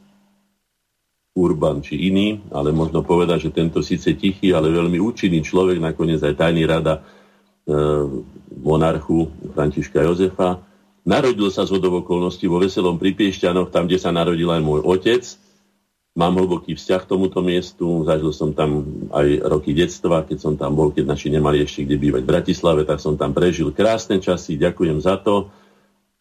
Urban 1.36 1.84
či 1.84 2.08
iný, 2.08 2.40
ale 2.48 2.72
možno 2.72 3.04
povedať, 3.04 3.48
že 3.48 3.50
tento 3.52 3.84
síce 3.84 4.16
tichý, 4.16 4.56
ale 4.56 4.72
veľmi 4.72 4.96
účinný 4.96 5.44
človek, 5.44 5.76
nakoniec 5.76 6.24
aj 6.24 6.40
tajný 6.40 6.64
rada 6.64 6.98
e, 6.98 7.00
monarchu 8.56 9.28
Františka 9.52 10.00
Jozefa. 10.00 10.64
Narodil 11.04 11.52
sa 11.52 11.68
z 11.68 11.76
okolností 11.76 12.48
vo 12.48 12.58
Veselom 12.58 12.96
pri 12.96 13.12
Piešťanoch, 13.12 13.68
tam, 13.68 13.84
kde 13.84 14.00
sa 14.00 14.10
narodil 14.10 14.48
aj 14.48 14.62
môj 14.64 14.80
otec– 14.82 15.22
Mám 16.16 16.40
hlboký 16.40 16.72
vzťah 16.80 17.04
k 17.04 17.10
tomuto 17.12 17.44
miestu, 17.44 18.00
zažil 18.08 18.32
som 18.32 18.56
tam 18.56 18.88
aj 19.12 19.36
roky 19.52 19.76
detstva, 19.76 20.24
keď 20.24 20.38
som 20.40 20.56
tam 20.56 20.72
bol, 20.72 20.88
keď 20.88 21.12
naši 21.12 21.28
nemali 21.28 21.60
ešte 21.60 21.84
kde 21.84 22.00
bývať 22.00 22.24
v 22.24 22.32
Bratislave, 22.32 22.88
tak 22.88 23.04
som 23.04 23.20
tam 23.20 23.36
prežil 23.36 23.68
krásne 23.68 24.16
časy, 24.16 24.56
ďakujem 24.56 24.96
za 24.96 25.20
to. 25.20 25.52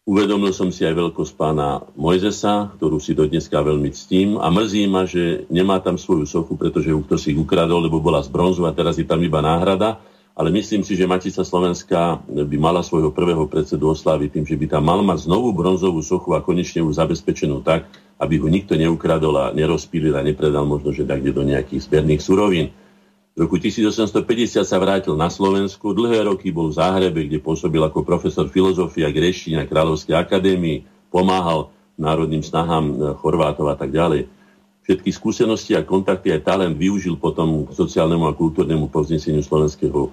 Uvedomil 0.06 0.54
som 0.54 0.70
si 0.70 0.86
aj 0.86 0.94
veľkosť 0.94 1.34
pána 1.34 1.82
Mojzesa, 1.98 2.70
ktorú 2.78 3.02
si 3.02 3.10
do 3.10 3.26
veľmi 3.26 3.90
ctím 3.90 4.38
a 4.38 4.46
mrzí 4.54 4.86
ma, 4.86 5.02
že 5.02 5.50
nemá 5.50 5.82
tam 5.82 5.98
svoju 5.98 6.22
sochu, 6.30 6.54
pretože 6.54 6.94
ju 6.94 7.02
kto 7.02 7.18
si 7.18 7.34
ukradol, 7.34 7.82
lebo 7.82 7.98
bola 7.98 8.22
z 8.22 8.30
bronzu 8.30 8.70
a 8.70 8.70
teraz 8.70 9.02
je 9.02 9.02
tam 9.02 9.18
iba 9.26 9.42
náhrada. 9.42 9.98
Ale 10.38 10.54
myslím 10.54 10.86
si, 10.86 10.94
že 10.94 11.10
Matica 11.10 11.42
Slovenská 11.42 12.22
by 12.22 12.54
mala 12.54 12.86
svojho 12.86 13.10
prvého 13.10 13.50
predsedu 13.50 13.90
osláviť 13.90 14.38
tým, 14.38 14.46
že 14.46 14.54
by 14.54 14.78
tam 14.78 14.86
mal 14.86 15.02
mať 15.02 15.26
znovu 15.26 15.50
bronzovú 15.50 15.98
sochu 16.06 16.38
a 16.38 16.44
konečne 16.44 16.86
ju 16.86 16.90
zabezpečenú 16.94 17.66
tak, 17.66 17.90
aby 18.22 18.38
ho 18.38 18.46
nikto 18.46 18.78
neukradol 18.78 19.34
a 19.42 19.50
nerozpílil 19.58 20.14
a 20.14 20.22
nepredal 20.22 20.70
možno, 20.70 20.94
že 20.94 21.02
tak 21.02 21.18
do 21.26 21.42
nejakých 21.42 21.82
zberných 21.82 22.22
surovín. 22.22 22.70
V 23.36 23.44
roku 23.44 23.60
1850 23.60 24.64
sa 24.64 24.80
vrátil 24.80 25.12
na 25.12 25.28
Slovensku, 25.28 25.92
dlhé 25.92 26.24
roky 26.24 26.48
bol 26.48 26.72
v 26.72 26.80
Záhrebe, 26.80 27.28
kde 27.28 27.36
pôsobil 27.36 27.84
ako 27.84 28.00
profesor 28.00 28.48
filozofie 28.48 29.04
a 29.04 29.12
greštín 29.12 29.60
na 29.60 29.68
Kráľovskej 29.68 30.16
akadémii, 30.16 30.88
pomáhal 31.12 31.68
národným 32.00 32.40
snahám 32.40 32.84
e, 32.88 32.94
Chorvátov 33.20 33.68
a 33.68 33.76
tak 33.76 33.92
ďalej. 33.92 34.32
Všetky 34.88 35.12
skúsenosti 35.12 35.76
a 35.76 35.84
kontakty 35.84 36.32
aj 36.32 36.48
talent 36.48 36.80
využil 36.80 37.20
potom 37.20 37.68
k 37.68 37.76
sociálnemu 37.76 38.24
a 38.24 38.32
kultúrnemu 38.32 38.88
povzneseniu 38.88 39.44
slovenského 39.44 40.08
e, 40.08 40.10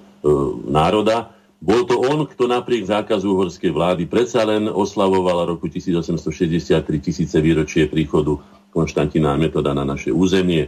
národa 0.68 1.32
bol 1.64 1.88
to 1.88 1.96
on, 1.96 2.28
kto 2.28 2.52
napriek 2.52 2.92
zákazu 2.92 3.40
uhorskej 3.40 3.72
vlády 3.72 4.04
predsa 4.04 4.44
len 4.44 4.68
oslavoval 4.68 5.48
roku 5.48 5.72
1863 5.72 6.76
tisíce 7.00 7.40
výročie 7.40 7.88
príchodu 7.88 8.36
Konštantina 8.76 9.32
a 9.32 9.40
Metoda 9.40 9.72
na 9.72 9.88
naše 9.88 10.12
územie. 10.12 10.68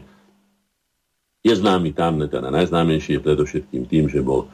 Je 1.45 1.53
známy 1.53 1.93
tam, 1.93 2.17
teda 2.25 2.49
najznámejší 2.49 3.21
je 3.21 3.21
predovšetkým 3.21 3.84
tým, 3.86 4.10
že 4.10 4.25
bol, 4.25 4.49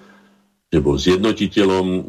že 0.68 0.84
bol 0.84 1.00
zjednotiteľom 1.00 1.88
e, 1.88 2.00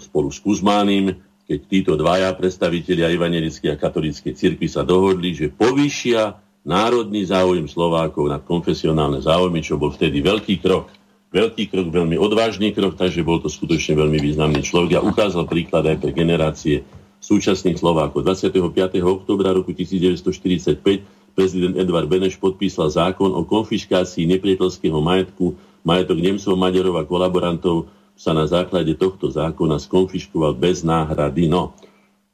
spolu 0.00 0.32
s 0.32 0.40
Kuzmánim, 0.40 1.12
keď 1.44 1.58
títo 1.68 1.92
dvaja 2.00 2.32
predstavitelia 2.32 3.12
evangelickej 3.12 3.76
a 3.76 3.78
katolíckej 3.78 4.32
cirkvi 4.32 4.66
sa 4.72 4.82
dohodli, 4.88 5.36
že 5.36 5.52
povýšia 5.52 6.40
národný 6.64 7.28
záujem 7.28 7.68
Slovákov 7.68 8.32
nad 8.32 8.40
konfesionálne 8.42 9.20
záujmy, 9.20 9.60
čo 9.60 9.76
bol 9.76 9.92
vtedy 9.92 10.24
veľký 10.24 10.64
krok 10.64 10.88
veľký 11.36 11.68
krok, 11.68 11.92
veľmi 11.92 12.16
odvážny 12.16 12.72
krok, 12.72 12.96
takže 12.96 13.26
bol 13.26 13.42
to 13.42 13.52
skutočne 13.52 13.98
veľmi 13.98 14.16
významný 14.16 14.64
človek 14.64 14.96
a 14.96 15.04
ukázal 15.04 15.44
príklad 15.44 15.84
aj 15.84 16.00
pre 16.00 16.16
generácie 16.16 16.86
súčasných 17.20 17.76
Slovákov. 17.76 18.24
25. 18.24 18.54
oktobra 19.02 19.52
roku 19.52 19.74
1945 19.74 21.04
prezident 21.36 21.76
Edvard 21.76 22.08
Beneš 22.08 22.40
podpísal 22.40 22.88
zákon 22.88 23.36
o 23.36 23.44
konfiškácii 23.44 24.24
nepriateľského 24.32 24.96
majetku. 24.96 25.52
Majetok 25.84 26.18
Nemcov, 26.18 26.56
Maďarov 26.56 26.96
a 26.98 27.04
kolaborantov 27.04 27.92
sa 28.16 28.32
na 28.32 28.48
základe 28.48 28.96
tohto 28.96 29.28
zákona 29.28 29.76
skonfiškoval 29.76 30.56
bez 30.56 30.80
náhrady. 30.80 31.52
No, 31.52 31.76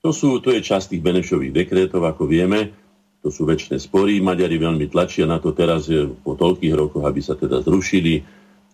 to, 0.00 0.14
sú, 0.14 0.38
to 0.38 0.54
je 0.54 0.62
časť 0.62 0.94
tých 0.94 1.02
Benešových 1.02 1.52
dekrétov, 1.52 2.06
ako 2.06 2.30
vieme. 2.30 2.70
To 3.26 3.30
sú 3.30 3.42
väčšie 3.44 3.82
spory. 3.82 4.22
Maďari 4.22 4.56
veľmi 4.56 4.86
tlačia 4.86 5.26
na 5.26 5.42
to 5.42 5.50
teraz 5.50 5.90
po 6.22 6.38
toľkých 6.38 6.74
rokoch, 6.74 7.02
aby 7.02 7.20
sa 7.20 7.34
teda 7.34 7.60
zrušili 7.60 8.22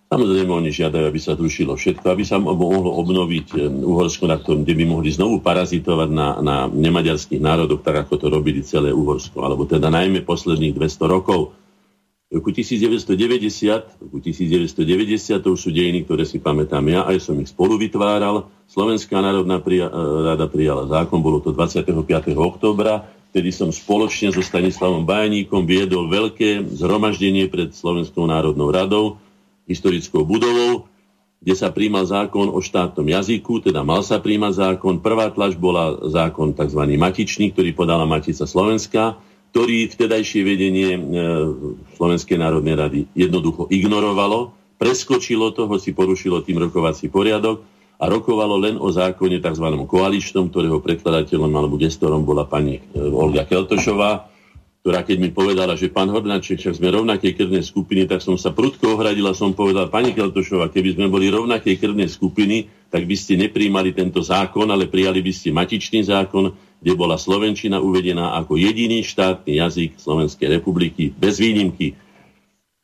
Samozrejme, 0.09 0.49
oni 0.49 0.73
žiadajú, 0.73 1.05
aby 1.05 1.21
sa 1.21 1.37
zrušilo 1.37 1.77
všetko, 1.77 2.09
aby 2.09 2.25
sa 2.25 2.41
mohlo 2.41 2.97
obnoviť 3.05 3.47
eh, 3.61 3.69
Uhorsko, 3.69 4.25
na 4.25 4.41
ktorom, 4.41 4.65
kde 4.65 4.75
by 4.81 4.85
mohli 4.89 5.13
znovu 5.13 5.45
parazitovať 5.45 6.09
na, 6.09 6.29
na 6.41 6.57
nemaďarských 6.65 7.45
národoch, 7.45 7.85
tak 7.85 8.09
ako 8.09 8.17
to 8.17 8.27
robili 8.33 8.65
celé 8.65 8.89
Uhorsko, 8.89 9.45
alebo 9.45 9.69
teda 9.69 9.93
najmä 9.93 10.25
posledných 10.25 10.73
200 10.73 11.13
rokov. 11.13 11.53
V 12.29 12.41
roku 12.41 12.53
1990, 12.57 14.05
roku 14.05 14.21
1990 14.21 15.45
to 15.45 15.49
už 15.53 15.61
sú 15.61 15.71
dejiny, 15.73 16.09
ktoré 16.09 16.25
si 16.25 16.41
pamätám 16.41 16.85
ja, 16.89 17.05
aj 17.05 17.29
som 17.29 17.37
ich 17.41 17.53
spolu 17.53 17.77
vytváral. 17.77 18.49
Slovenská 18.69 19.21
národná 19.21 19.61
prija- 19.61 19.93
eh, 19.93 20.25
rada 20.25 20.49
prijala 20.49 20.89
zákon, 20.89 21.21
bolo 21.21 21.45
to 21.45 21.53
25. 21.53 22.33
októbra, 22.33 23.05
vtedy 23.29 23.53
som 23.53 23.69
spoločne 23.69 24.33
so 24.33 24.41
Stanislavom 24.41 25.05
Bajaníkom 25.05 25.69
viedol 25.69 26.09
veľké 26.09 26.65
zhromaždenie 26.81 27.53
pred 27.53 27.77
Slovenskou 27.77 28.25
národnou 28.25 28.73
radou, 28.73 29.21
historickou 29.69 30.25
budovou, 30.25 30.89
kde 31.39 31.55
sa 31.55 31.71
príjmal 31.71 32.03
zákon 32.03 32.51
o 32.51 32.59
štátnom 32.59 33.07
jazyku, 33.07 33.63
teda 33.63 33.87
mal 33.87 34.03
sa 34.03 34.19
príjmať 34.19 34.53
zákon. 34.59 34.99
Prvá 34.99 35.31
tlač 35.31 35.55
bola 35.55 35.95
zákon 36.11 36.51
tzv. 36.51 36.83
matičný, 36.99 37.55
ktorý 37.55 37.71
podala 37.79 38.03
Matica 38.09 38.43
Slovenská, 38.43 39.15
ktorý 39.55 39.87
vtedajšie 39.87 40.41
vedenie 40.43 40.91
e, 40.99 41.01
Slovenskej 41.95 42.43
národnej 42.43 42.75
rady 42.75 43.01
jednoducho 43.15 43.71
ignorovalo, 43.71 44.53
preskočilo 44.77 45.55
to, 45.55 45.71
hoci 45.71 45.95
porušilo 45.95 46.43
tým 46.43 46.59
rokovací 46.69 47.07
poriadok 47.07 47.63
a 47.99 48.05
rokovalo 48.11 48.59
len 48.59 48.75
o 48.77 48.91
zákone 48.91 49.39
tzv. 49.39 49.67
koaličnom, 49.89 50.51
ktorého 50.51 50.83
predkladateľom 50.83 51.51
alebo 51.55 51.81
gestorom 51.81 52.27
bola 52.27 52.45
pani 52.45 52.83
e, 52.83 52.99
Olga 52.99 53.47
Keltošová 53.47 54.28
ktorá 54.89 55.05
keď 55.05 55.21
mi 55.21 55.29
povedala, 55.29 55.77
že 55.77 55.93
pán 55.93 56.09
Hornáček, 56.09 56.65
však 56.65 56.81
sme 56.81 56.89
rovnakej 56.89 57.37
krvnej 57.37 57.61
skupiny, 57.61 58.09
tak 58.09 58.25
som 58.25 58.41
sa 58.41 58.57
prudko 58.57 58.97
ohradila, 58.97 59.37
som 59.37 59.53
povedal, 59.53 59.93
pani 59.93 60.17
Keltošova, 60.17 60.73
keby 60.73 60.97
sme 60.97 61.13
boli 61.13 61.29
rovnakej 61.29 61.77
krvnej 61.77 62.09
skupiny, 62.09 62.89
tak 62.89 63.05
by 63.05 63.13
ste 63.13 63.37
nepríjmali 63.37 63.93
tento 63.93 64.25
zákon, 64.25 64.65
ale 64.73 64.89
prijali 64.89 65.21
by 65.21 65.29
ste 65.29 65.53
matičný 65.53 66.09
zákon, 66.09 66.57
kde 66.81 66.93
bola 66.97 67.21
Slovenčina 67.21 67.85
uvedená 67.85 68.33
ako 68.41 68.57
jediný 68.57 69.05
štátny 69.05 69.61
jazyk 69.61 70.01
Slovenskej 70.01 70.57
republiky, 70.57 71.13
bez 71.13 71.37
výnimky. 71.37 71.93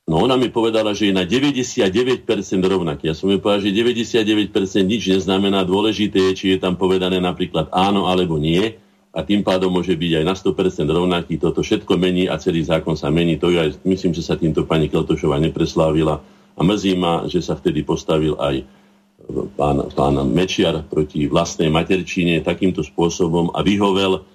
No 0.05 0.21
ona 0.21 0.37
mi 0.37 0.53
povedala, 0.53 0.93
že 0.93 1.09
je 1.09 1.17
na 1.17 1.25
99% 1.25 2.21
rovnaký. 2.61 3.09
Ja 3.09 3.17
som 3.17 3.33
mi 3.33 3.41
povedal, 3.41 3.65
že 3.65 3.73
99% 3.73 4.53
nič 4.85 5.09
neznamená. 5.09 5.65
Dôležité 5.65 6.21
je, 6.21 6.33
či 6.37 6.47
je 6.53 6.59
tam 6.61 6.77
povedané 6.77 7.17
napríklad 7.17 7.73
áno 7.73 8.13
alebo 8.13 8.37
nie 8.37 8.84
a 9.15 9.23
tým 9.23 9.47
pádom 9.47 9.71
môže 9.71 9.95
byť 9.95 10.12
aj 10.19 10.25
na 10.27 10.35
100% 10.35 10.91
rovnaký. 10.91 11.39
Toto 11.39 11.62
všetko 11.62 11.95
mení 11.95 12.27
a 12.27 12.35
celý 12.43 12.67
zákon 12.67 12.99
sa 12.99 13.15
mení. 13.15 13.39
To 13.39 13.47
aj, 13.47 13.79
myslím, 13.87 14.11
že 14.11 14.27
sa 14.27 14.35
týmto 14.35 14.67
pani 14.67 14.91
Keltošová 14.91 15.39
nepreslávila 15.39 16.19
A 16.59 16.61
mrzí 16.67 16.99
ma, 16.99 17.31
že 17.31 17.39
sa 17.39 17.55
vtedy 17.55 17.87
postavil 17.87 18.35
aj 18.43 18.67
pán, 19.55 19.87
pán 19.95 20.15
Mečiar 20.35 20.83
proti 20.83 21.31
vlastnej 21.31 21.71
materčine 21.71 22.43
takýmto 22.43 22.83
spôsobom 22.83 23.55
a 23.55 23.62
vyhovel 23.62 24.27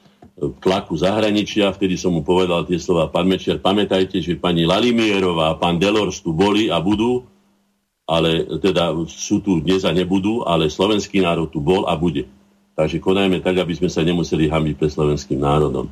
tlaku 0.64 0.96
zahraničia. 0.96 1.76
Vtedy 1.76 2.00
som 2.00 2.16
mu 2.16 2.24
povedal 2.24 2.64
tie 2.64 2.80
slova, 2.80 3.12
pán 3.12 3.28
Mečiar, 3.28 3.60
pamätajte, 3.60 4.24
že 4.24 4.40
pani 4.40 4.64
Lalimierová 4.64 5.56
a 5.56 5.60
pán 5.60 5.76
Delors 5.76 6.24
tu 6.24 6.32
boli 6.32 6.72
a 6.72 6.80
budú, 6.80 7.28
ale 8.08 8.48
teda 8.64 8.96
sú 9.12 9.44
tu 9.44 9.60
dnes 9.60 9.84
a 9.84 9.92
nebudú, 9.92 10.48
ale 10.48 10.72
slovenský 10.72 11.20
národ 11.20 11.52
tu 11.52 11.60
bol 11.60 11.84
a 11.84 12.00
bude. 12.00 12.39
Takže 12.80 13.04
konajme 13.04 13.44
tak, 13.44 13.60
aby 13.60 13.76
sme 13.76 13.92
sa 13.92 14.08
nemuseli 14.08 14.48
hambiť 14.48 14.80
pre 14.80 14.88
slovenským 14.88 15.44
národom 15.44 15.92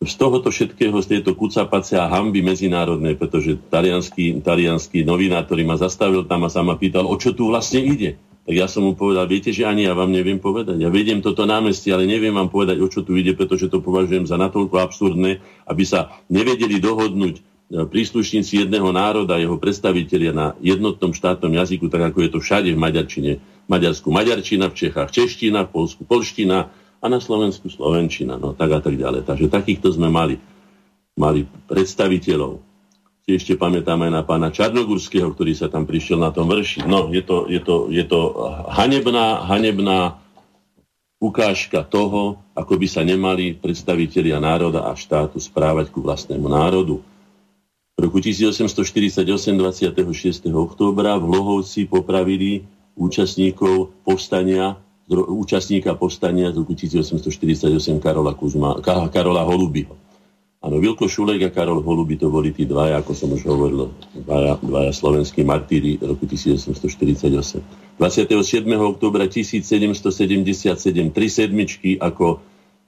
z 0.00 0.16
tohoto 0.16 0.48
všetkého, 0.48 0.96
z 1.00 1.16
tejto 1.16 1.36
kucapace 1.36 1.96
a 1.96 2.08
hamby 2.08 2.40
medzinárodnej, 2.40 3.20
pretože 3.20 3.56
talianský, 3.68 4.40
talianský 4.40 5.04
novinár, 5.04 5.44
ktorý 5.44 5.64
ma 5.68 5.76
zastavil 5.76 6.24
tam 6.24 6.44
a 6.44 6.52
sa 6.52 6.64
ma 6.64 6.76
pýtal, 6.80 7.04
o 7.04 7.16
čo 7.20 7.36
tu 7.36 7.52
vlastne 7.52 7.84
ide. 7.84 8.16
Tak 8.48 8.54
ja 8.56 8.64
som 8.64 8.88
mu 8.88 8.96
povedal, 8.96 9.28
viete, 9.28 9.52
že 9.52 9.68
ani 9.68 9.84
ja 9.84 9.92
vám 9.92 10.08
neviem 10.08 10.40
povedať. 10.40 10.80
Ja 10.80 10.88
vediem 10.88 11.20
toto 11.20 11.44
námestie, 11.44 11.92
ale 11.92 12.08
neviem 12.08 12.32
vám 12.32 12.48
povedať, 12.48 12.80
o 12.80 12.88
čo 12.88 13.04
tu 13.04 13.12
ide, 13.12 13.36
pretože 13.36 13.68
to 13.68 13.84
považujem 13.84 14.24
za 14.24 14.40
natoľko 14.40 14.80
absurdné, 14.80 15.44
aby 15.68 15.84
sa 15.84 16.16
nevedeli 16.32 16.80
dohodnúť 16.80 17.44
príslušníci 17.70 18.66
jedného 18.66 18.90
národa, 18.90 19.38
jeho 19.38 19.54
predstavitelia 19.54 20.34
na 20.34 20.58
jednotnom 20.58 21.14
štátnom 21.14 21.54
jazyku, 21.54 21.86
tak 21.86 22.10
ako 22.10 22.18
je 22.26 22.30
to 22.34 22.38
všade 22.42 22.70
v 22.74 22.78
Maďarčine. 22.78 23.32
Maďarsku 23.70 24.10
Maďarčina, 24.10 24.66
v 24.66 24.74
Čechách 24.74 25.14
Čeština, 25.14 25.70
v 25.70 25.70
Polsku 25.70 26.02
Polština, 26.02 26.74
a 27.00 27.06
na 27.08 27.16
Slovensku 27.16 27.72
Slovenčina, 27.72 28.36
no 28.36 28.52
tak 28.52 28.76
a 28.76 28.80
tak 28.84 28.94
ďalej. 29.00 29.24
Takže 29.24 29.48
takýchto 29.48 29.88
sme 29.96 30.12
mali, 30.12 30.36
mali 31.16 31.48
predstaviteľov. 31.64 32.60
Si 33.24 33.36
ešte 33.36 33.56
pamätáme 33.56 34.12
na 34.12 34.20
pána 34.20 34.52
Čarnogurského, 34.52 35.32
ktorý 35.32 35.56
sa 35.56 35.72
tam 35.72 35.88
prišiel 35.88 36.20
na 36.20 36.28
tom 36.28 36.48
vršiť. 36.48 36.84
No, 36.84 37.08
je 37.08 37.24
to, 37.24 37.48
je 37.48 37.60
to, 37.60 37.88
je 37.88 38.04
to 38.04 38.20
hanebná, 38.68 39.48
hanebná 39.48 40.20
ukážka 41.20 41.84
toho, 41.84 42.40
ako 42.52 42.80
by 42.80 42.86
sa 42.88 43.04
nemali 43.04 43.56
predstavitelia 43.56 44.40
národa 44.40 44.88
a 44.88 44.92
štátu 44.96 45.40
správať 45.40 45.92
ku 45.92 46.04
vlastnému 46.04 46.48
národu. 46.48 47.00
V 48.00 48.08
roku 48.08 48.16
1848, 48.16 49.28
26. 49.60 50.48
októbra 50.48 51.20
v 51.20 51.36
Lohovci 51.36 51.84
popravili 51.84 52.64
účastníkov 52.96 53.92
povstania 54.08 54.80
účastníka 55.12 55.92
povstania 56.00 56.48
z 56.48 56.64
roku 56.64 56.72
1848 56.72 57.68
Karola, 58.00 58.32
Kuzma, 58.32 58.80
Karola 59.12 59.44
Holubyho. 59.44 59.92
Áno, 60.64 60.80
Vilko 60.80 61.12
Šulek 61.12 61.44
a 61.44 61.50
Karol 61.52 61.84
Holuby 61.84 62.16
to 62.16 62.32
boli 62.32 62.56
tí 62.56 62.64
dvaja, 62.64 63.04
ako 63.04 63.12
som 63.12 63.32
už 63.36 63.44
hovoril, 63.44 63.92
dvaja, 64.16 64.56
dvaja 64.64 64.92
slovenskí 64.96 65.44
martíri 65.44 66.00
roku 66.00 66.24
1848. 66.24 68.00
27. 68.00 68.64
oktobra 68.80 69.28
1777 69.28 71.12
tri 71.12 71.28
sedmičky 71.28 72.00
ako, 72.00 72.40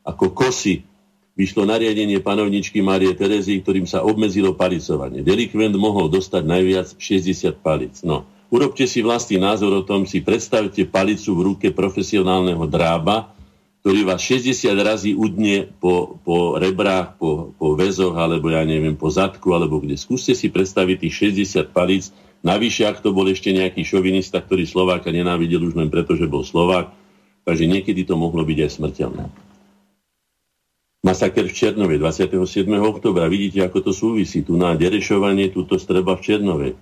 ako 0.09 0.25
kosy 0.33 0.89
vyšlo 1.33 1.65
nariadenie 1.65 2.21
panovničky 2.21 2.85
Márie 2.85 3.17
Terezy, 3.17 3.65
ktorým 3.65 3.89
sa 3.89 4.05
obmedzilo 4.05 4.53
palicovanie. 4.53 5.25
Delikvent 5.25 5.73
mohol 5.77 6.13
dostať 6.13 6.43
najviac 6.45 6.89
60 7.01 7.65
palic. 7.65 8.01
No, 8.05 8.29
Urobte 8.53 8.85
si 8.85 9.01
vlastný 9.01 9.41
názor 9.41 9.73
o 9.73 9.81
tom, 9.81 10.05
si 10.05 10.21
predstavte 10.21 10.85
palicu 10.85 11.33
v 11.33 11.41
ruke 11.41 11.69
profesionálneho 11.73 12.69
drába, 12.69 13.33
ktorý 13.81 14.05
vás 14.05 14.21
60 14.21 14.77
razy 14.77 15.11
udne 15.17 15.73
po, 15.81 16.21
po 16.21 16.61
rebrách, 16.61 17.17
po, 17.17 17.57
po 17.57 17.73
väzoch, 17.73 18.13
alebo 18.13 18.53
ja 18.53 18.61
neviem, 18.69 18.93
po 18.93 19.09
zadku, 19.09 19.57
alebo 19.57 19.81
kde. 19.81 19.97
Skúste 19.97 20.37
si 20.37 20.53
predstaviť 20.53 20.97
tých 21.01 21.33
60 21.33 21.73
palíc. 21.73 22.13
Navyše, 22.45 22.85
ak 22.85 23.01
to 23.01 23.17
bol 23.17 23.25
ešte 23.25 23.57
nejaký 23.57 23.89
šovinista, 23.89 24.45
ktorý 24.45 24.69
Slováka 24.69 25.09
nenávidel 25.09 25.65
už 25.65 25.73
len 25.73 25.89
preto, 25.89 26.13
že 26.13 26.29
bol 26.29 26.45
Slovák, 26.45 26.93
takže 27.49 27.65
niekedy 27.65 28.05
to 28.05 28.21
mohlo 28.21 28.45
byť 28.45 28.59
aj 28.69 28.71
smrteľné. 28.71 29.25
Masaker 31.03 31.51
v 31.51 31.55
Černovej 31.59 31.99
27. 31.99 32.63
oktobra. 32.79 33.27
Vidíte, 33.27 33.67
ako 33.67 33.91
to 33.91 33.91
súvisí. 33.91 34.47
Tu 34.47 34.55
na 34.55 34.79
derešovanie, 34.79 35.51
túto 35.51 35.75
streba 35.75 36.15
v 36.15 36.23
Černovej. 36.23 36.73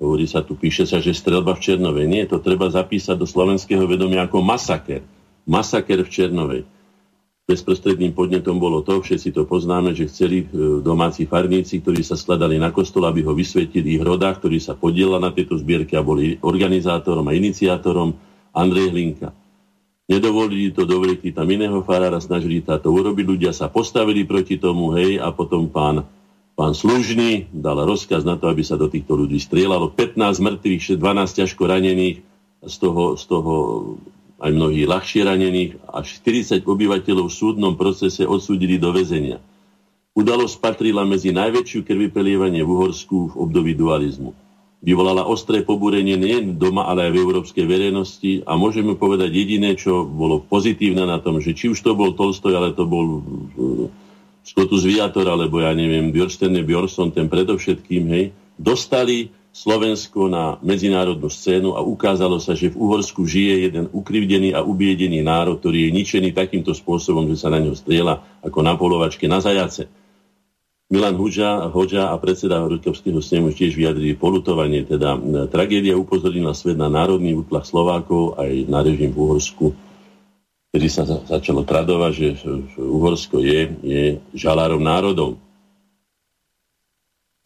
Hovorí 0.00 0.24
sa 0.24 0.40
tu, 0.40 0.56
píše 0.56 0.88
sa, 0.88 0.96
že 0.96 1.12
strelba 1.12 1.52
v 1.52 1.60
Černovej. 1.60 2.08
Nie, 2.08 2.24
to 2.24 2.40
treba 2.40 2.72
zapísať 2.72 3.20
do 3.20 3.28
slovenského 3.28 3.84
vedomia 3.84 4.24
ako 4.24 4.40
masaker. 4.40 5.04
Masaker 5.44 6.00
v 6.00 6.08
Černovej. 6.08 6.62
Bezprostredným 7.44 8.16
podnetom 8.16 8.56
bolo 8.56 8.80
to, 8.80 9.04
všetci 9.04 9.36
to 9.36 9.44
poznáme, 9.44 9.92
že 9.92 10.08
chceli 10.08 10.48
e, 10.48 10.80
domáci 10.80 11.28
farníci, 11.28 11.84
ktorí 11.84 12.00
sa 12.00 12.16
skladali 12.16 12.56
na 12.56 12.72
kostol, 12.72 13.04
aby 13.04 13.28
ho 13.28 13.36
vysvetili 13.36 14.00
ich 14.00 14.02
roda, 14.02 14.32
ktorý 14.32 14.56
sa 14.56 14.72
podielal 14.72 15.20
na 15.20 15.36
tejto 15.36 15.60
zbierke 15.60 16.00
a 16.00 16.02
boli 16.02 16.40
organizátorom 16.40 17.28
a 17.28 17.36
iniciátorom 17.36 18.16
Andrej 18.56 18.88
Hlinka. 18.88 19.36
Nedovolili 20.06 20.70
to, 20.70 20.86
dovolili 20.86 21.34
tam 21.34 21.50
iného 21.50 21.82
farára, 21.82 22.22
snažili 22.22 22.62
táto 22.62 22.94
urobiť, 22.94 23.24
ľudia 23.26 23.52
sa 23.52 23.66
postavili 23.66 24.22
proti 24.22 24.54
tomu, 24.54 24.94
hej, 24.94 25.18
a 25.18 25.34
potom 25.34 25.66
pán 25.66 26.06
Pán 26.56 26.72
Služný 26.72 27.52
dal 27.52 27.84
rozkaz 27.84 28.24
na 28.24 28.40
to, 28.40 28.48
aby 28.48 28.64
sa 28.64 28.80
do 28.80 28.88
týchto 28.88 29.12
ľudí 29.12 29.36
strieľalo. 29.36 29.92
15 29.92 30.40
mŕtvych, 30.40 30.96
12 30.96 31.38
ťažko 31.44 31.62
ranených, 31.68 32.24
z 32.64 32.76
toho, 32.80 33.12
z 33.20 33.24
toho 33.28 33.54
aj 34.40 34.50
mnohí 34.56 34.88
ľahšie 34.88 35.20
ranených 35.20 35.76
a 35.84 36.00
40 36.00 36.64
obyvateľov 36.64 37.28
v 37.28 37.36
súdnom 37.36 37.76
procese 37.76 38.24
odsúdili 38.24 38.80
do 38.80 38.88
väzenia. 38.88 39.36
Udalosť 40.16 40.56
patrila 40.56 41.04
medzi 41.04 41.28
najväčšiu 41.36 41.84
krviprelievanie 41.84 42.64
v 42.64 42.72
Uhorsku 42.72 43.32
v 43.32 43.34
období 43.36 43.76
dualizmu. 43.76 44.32
Vyvolala 44.84 45.24
ostré 45.24 45.64
pobúrenie 45.64 46.20
nie 46.20 46.52
doma, 46.52 46.84
ale 46.84 47.08
aj 47.08 47.12
v 47.16 47.20
európskej 47.24 47.64
verejnosti 47.64 48.44
a 48.44 48.60
môžeme 48.60 48.92
povedať 48.92 49.32
jediné, 49.32 49.72
čo 49.74 50.04
bolo 50.04 50.44
pozitívne 50.44 51.08
na 51.08 51.16
tom, 51.18 51.40
že 51.40 51.56
či 51.56 51.72
už 51.72 51.80
to 51.80 51.96
bol 51.96 52.12
Tolstoj, 52.12 52.54
ale 52.54 52.76
to 52.76 52.84
bol 52.84 53.24
Scotus 54.46 54.86
Viator, 54.86 55.26
alebo 55.26 55.58
ja 55.58 55.74
neviem, 55.74 56.14
Björstene 56.14 56.62
Björnsson, 56.62 57.10
ten 57.10 57.26
predovšetkým, 57.26 58.04
hej, 58.14 58.24
dostali 58.54 59.34
Slovensko 59.56 60.28
na 60.28 60.60
medzinárodnú 60.60 61.32
scénu 61.32 61.72
a 61.72 61.80
ukázalo 61.80 62.36
sa, 62.36 62.52
že 62.52 62.68
v 62.68 62.76
Uhorsku 62.76 63.24
žije 63.24 63.72
jeden 63.72 63.88
ukrivdený 63.88 64.52
a 64.52 64.60
ubiedený 64.60 65.24
národ, 65.24 65.56
ktorý 65.56 65.88
je 65.88 65.96
ničený 65.96 66.36
takýmto 66.36 66.76
spôsobom, 66.76 67.24
že 67.32 67.40
sa 67.40 67.48
na 67.48 67.64
ňo 67.64 67.72
striela 67.72 68.20
ako 68.44 68.60
na 68.60 68.76
polovačke 68.76 69.24
na 69.24 69.40
zajace. 69.40 69.88
Milan 70.86 71.18
Huža, 71.18 71.66
Hoďa 71.74 72.14
a 72.14 72.16
predseda 72.22 72.62
Rukovského 72.62 73.18
snemu 73.18 73.50
tiež 73.50 73.74
vyjadrili 73.74 74.14
polutovanie, 74.14 74.86
teda 74.86 75.18
tragédia 75.50 75.98
upozornila 75.98 76.54
svet 76.54 76.78
na 76.78 76.86
národný 76.86 77.34
útlach 77.34 77.66
Slovákov 77.66 78.38
aj 78.38 78.70
na 78.70 78.86
režim 78.86 79.10
v 79.10 79.18
Uhorsku 79.18 79.74
kedy 80.76 80.92
sa 80.92 81.08
začalo 81.08 81.64
tradovať, 81.64 82.12
že 82.12 82.28
Uhorsko 82.76 83.40
je, 83.40 83.72
je 83.80 84.04
žalárom 84.36 84.84
národov. 84.84 85.40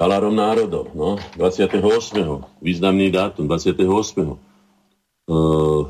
Žalárom 0.02 0.34
národov, 0.34 0.90
no, 0.98 1.14
28. 1.38 1.78
významný 2.58 3.14
dátum, 3.14 3.46
28. 3.46 4.34
Uh, 5.30 5.86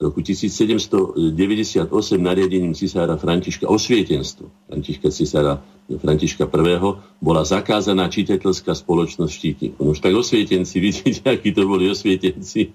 roku 0.00 0.24
1798 0.24 1.92
nariadením 2.16 2.72
cisára 2.72 3.20
Františka 3.20 3.68
osvietenstvo 3.68 4.48
Františka 4.72 5.12
cisára 5.12 5.60
Františka 5.98 6.46
I. 6.46 6.78
bola 7.18 7.42
zakázaná 7.42 8.06
čitateľská 8.06 8.78
spoločnosť 8.78 9.32
štítnikov. 9.34 9.82
No 9.82 9.90
už 9.90 9.98
tak 9.98 10.14
osvietenci, 10.14 10.76
vidíte, 10.86 11.26
akí 11.26 11.50
to 11.50 11.66
boli 11.66 11.90
osvietenci, 11.90 12.70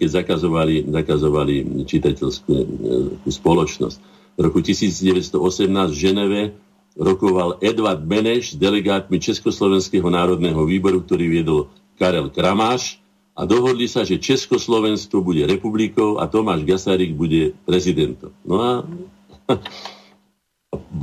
keď 0.00 0.08
zakazovali, 0.08 0.88
zakazovali 0.88 1.84
čitateľskú 1.84 2.52
e, 2.56 2.64
spoločnosť. 3.28 3.98
V 4.32 4.40
roku 4.40 4.64
1918 4.64 5.36
v 5.68 5.96
Ženeve 5.96 6.42
rokoval 6.96 7.60
Edvard 7.60 8.00
Beneš 8.00 8.56
s 8.56 8.58
delegátmi 8.58 9.20
Československého 9.20 10.08
národného 10.08 10.64
výboru, 10.64 11.04
ktorý 11.04 11.28
viedol 11.28 11.68
Karel 12.00 12.32
Kramáš 12.32 13.01
a 13.32 13.48
dohodli 13.48 13.88
sa, 13.88 14.04
že 14.04 14.20
Československo 14.20 15.24
bude 15.24 15.48
republikou 15.48 16.20
a 16.20 16.28
Tomáš 16.28 16.68
Gasarik 16.68 17.16
bude 17.16 17.56
prezidentom. 17.64 18.32
No 18.44 18.56
a 18.60 18.70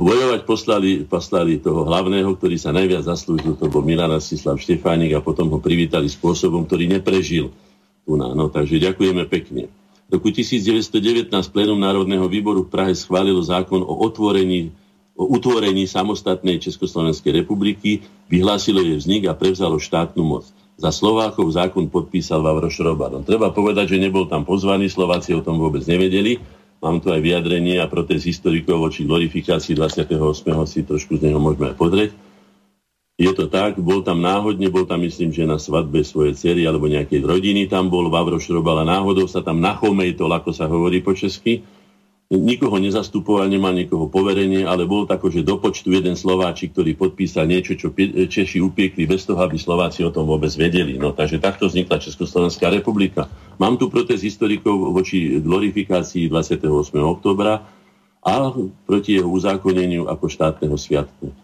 bojovať 0.02 0.40
poslali, 0.46 0.90
poslali 1.06 1.58
toho 1.58 1.86
hlavného, 1.86 2.30
ktorý 2.38 2.56
sa 2.58 2.70
najviac 2.70 3.06
zaslúžil, 3.06 3.58
to 3.58 3.66
bol 3.66 3.82
Milan 3.82 4.14
Asislav 4.14 4.58
Štefánik 4.58 5.14
a 5.14 5.24
potom 5.24 5.50
ho 5.50 5.58
privítali 5.58 6.06
spôsobom, 6.06 6.66
ktorý 6.66 6.86
neprežil 6.86 7.50
No, 8.18 8.50
takže 8.50 8.82
ďakujeme 8.82 9.22
pekne. 9.30 9.70
V 10.10 10.18
roku 10.18 10.34
1919 10.34 11.30
plénum 11.54 11.78
Národného 11.78 12.26
výboru 12.26 12.66
v 12.66 12.72
Prahe 12.72 12.92
schválilo 12.96 13.38
zákon 13.38 13.78
o 13.84 13.94
otvorení 14.02 14.74
o 15.20 15.36
utvorení 15.36 15.84
samostatnej 15.84 16.56
Československej 16.64 17.44
republiky, 17.44 18.00
vyhlásilo 18.32 18.80
jej 18.80 18.96
vznik 18.96 19.28
a 19.28 19.36
prevzalo 19.36 19.76
štátnu 19.76 20.24
moc. 20.24 20.48
Za 20.80 20.88
Slovákov 20.88 21.52
zákon 21.52 21.92
podpísal 21.92 22.40
Vavro 22.40 22.72
Šroba. 22.72 23.12
Treba 23.20 23.52
povedať, 23.52 23.92
že 23.92 24.00
nebol 24.00 24.24
tam 24.24 24.48
pozvaný, 24.48 24.88
Slováci 24.88 25.36
o 25.36 25.44
tom 25.44 25.60
vôbec 25.60 25.84
nevedeli. 25.84 26.40
Mám 26.80 27.04
tu 27.04 27.12
aj 27.12 27.20
vyjadrenie 27.20 27.76
a 27.76 27.84
protest 27.84 28.24
historikov 28.24 28.80
voči 28.80 29.04
glorifikácii 29.04 29.76
28. 29.76 30.16
si 30.64 30.80
trošku 30.80 31.20
z 31.20 31.28
neho 31.28 31.36
môžeme 31.36 31.68
aj 31.68 31.76
pozrieť. 31.76 32.10
Je 33.20 33.28
to 33.36 33.52
tak, 33.52 33.76
bol 33.76 34.00
tam 34.00 34.24
náhodne, 34.24 34.72
bol 34.72 34.88
tam 34.88 35.04
myslím, 35.04 35.28
že 35.28 35.44
na 35.44 35.60
svadbe 35.60 36.00
svojej 36.00 36.32
cery 36.32 36.64
alebo 36.64 36.88
nejakej 36.88 37.28
rodiny 37.28 37.68
tam 37.68 37.92
bol, 37.92 38.08
Vavro 38.08 38.40
Šrobal 38.40 38.80
a 38.80 38.88
náhodou 38.88 39.28
sa 39.28 39.44
tam 39.44 39.60
nachomejtol, 39.60 40.32
ako 40.32 40.56
sa 40.56 40.64
hovorí 40.64 41.04
po 41.04 41.12
česky. 41.12 41.60
Nikoho 42.30 42.78
nezastupoval, 42.78 43.50
nemal 43.50 43.74
nikoho 43.74 44.06
poverenie, 44.06 44.62
ale 44.62 44.86
bol 44.86 45.02
tako, 45.02 45.34
že 45.34 45.42
do 45.42 45.58
počtu 45.58 45.90
jeden 45.90 46.14
Slováčik, 46.14 46.70
ktorý 46.70 46.94
podpísal 46.94 47.50
niečo, 47.50 47.74
čo 47.74 47.90
Češi 47.90 48.62
upiekli 48.62 49.02
bez 49.02 49.26
toho, 49.26 49.42
aby 49.42 49.58
Slováci 49.58 50.06
o 50.06 50.14
tom 50.14 50.30
vôbec 50.30 50.54
vedeli. 50.54 50.94
No, 50.94 51.10
takže 51.10 51.42
takto 51.42 51.66
vznikla 51.66 51.98
Československá 51.98 52.70
republika. 52.70 53.26
Mám 53.58 53.82
tu 53.82 53.90
protest 53.90 54.22
historikov 54.22 54.94
voči 54.94 55.42
glorifikácii 55.42 56.30
28. 56.30 56.70
oktobra 57.02 57.66
a 58.22 58.34
proti 58.86 59.18
jeho 59.18 59.26
uzákoneniu 59.26 60.06
ako 60.06 60.30
štátneho 60.30 60.78
sviatku. 60.78 61.34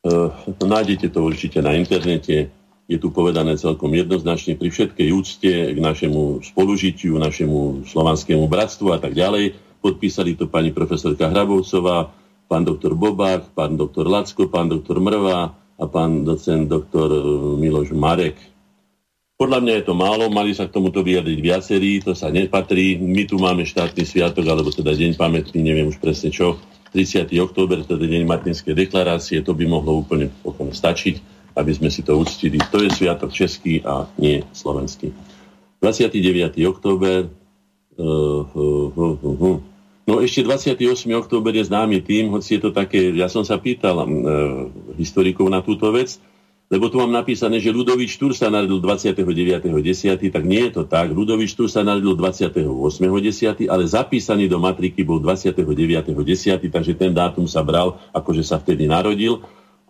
Uh, 0.00 0.32
nájdete 0.64 1.12
to 1.12 1.28
určite 1.28 1.60
na 1.60 1.76
internete. 1.76 2.48
Je 2.88 2.96
tu 2.96 3.12
povedané 3.12 3.60
celkom 3.60 3.92
jednoznačne 3.92 4.56
pri 4.56 4.72
všetkej 4.72 5.08
úcte 5.12 5.76
k 5.76 5.78
našemu 5.78 6.40
spolužitiu, 6.40 7.20
našemu 7.20 7.84
slovanskému 7.84 8.48
bratstvu 8.48 8.96
a 8.96 8.98
tak 8.98 9.12
ďalej. 9.12 9.68
Podpísali 9.80 10.36
to 10.36 10.46
pani 10.46 10.70
profesorka 10.76 11.32
Hrabovcová, 11.32 12.12
pán 12.50 12.68
doktor 12.68 12.92
Bobák, 12.92 13.56
pán 13.56 13.80
doktor 13.80 14.04
Lacko, 14.04 14.50
pán 14.52 14.68
doktor 14.68 15.00
Mrva 15.00 15.56
a 15.80 15.84
pán 15.88 16.26
docent 16.26 16.68
doktor 16.68 17.08
e, 17.08 17.22
Miloš 17.56 17.96
Marek. 17.96 18.36
Podľa 19.40 19.58
mňa 19.64 19.74
je 19.80 19.84
to 19.88 19.94
málo, 19.96 20.28
mali 20.28 20.52
sa 20.52 20.68
k 20.68 20.76
tomuto 20.76 21.00
vyjadriť 21.00 21.38
viacerí, 21.40 22.04
to 22.04 22.12
sa 22.12 22.28
nepatrí. 22.28 23.00
My 23.00 23.24
tu 23.24 23.40
máme 23.40 23.64
štátny 23.64 24.04
sviatok, 24.04 24.44
alebo 24.44 24.68
teda 24.68 24.92
deň 24.92 25.16
pamätný, 25.16 25.64
neviem 25.64 25.88
už 25.88 25.96
presne 25.96 26.28
čo, 26.28 26.60
30. 26.92 27.32
október, 27.40 27.80
teda 27.88 28.04
deň 28.04 28.28
Martinskej 28.28 28.76
deklarácie, 28.76 29.40
to 29.40 29.56
by 29.56 29.64
mohlo 29.64 30.04
úplne 30.04 30.28
potom 30.44 30.68
stačiť, 30.74 31.24
aby 31.56 31.72
sme 31.72 31.88
si 31.88 32.04
to 32.04 32.20
uctili. 32.20 32.60
To 32.68 32.84
je 32.84 32.92
sviatok 32.92 33.32
český 33.32 33.80
a 33.80 34.04
nie 34.20 34.44
slovenský. 34.52 35.14
29. 35.80 36.60
október. 36.68 37.32
Uh, 37.96 38.44
uh, 38.44 38.88
uh, 38.92 39.24
uh. 39.24 39.69
No 40.10 40.18
ešte 40.18 40.42
28. 40.42 41.06
október 41.14 41.54
je 41.54 41.70
známy 41.70 42.02
tým, 42.02 42.34
hoci 42.34 42.58
je 42.58 42.66
to 42.66 42.74
také, 42.74 43.14
ja 43.14 43.30
som 43.30 43.46
sa 43.46 43.62
pýtal 43.62 43.94
uh, 43.94 44.66
historikov 44.98 45.46
na 45.46 45.62
túto 45.62 45.86
vec, 45.94 46.18
lebo 46.66 46.90
tu 46.90 46.98
mám 46.98 47.14
napísané, 47.14 47.62
že 47.62 47.70
Ludovič 47.70 48.18
Tur 48.18 48.34
sa 48.34 48.50
narodil 48.50 48.82
29.10., 48.82 50.18
tak 50.34 50.42
nie 50.42 50.66
je 50.66 50.72
to 50.74 50.82
tak. 50.82 51.14
Ludovič 51.14 51.54
Tur 51.54 51.70
sa 51.70 51.86
narodil 51.86 52.18
28.10., 52.18 53.70
ale 53.70 53.86
zapísaný 53.86 54.50
do 54.50 54.58
matriky 54.58 55.06
bol 55.06 55.22
29.10., 55.22 56.58
takže 56.58 56.98
ten 56.98 57.14
dátum 57.14 57.46
sa 57.46 57.62
bral, 57.62 57.94
akože 58.10 58.42
sa 58.42 58.58
vtedy 58.58 58.90
narodil. 58.90 59.38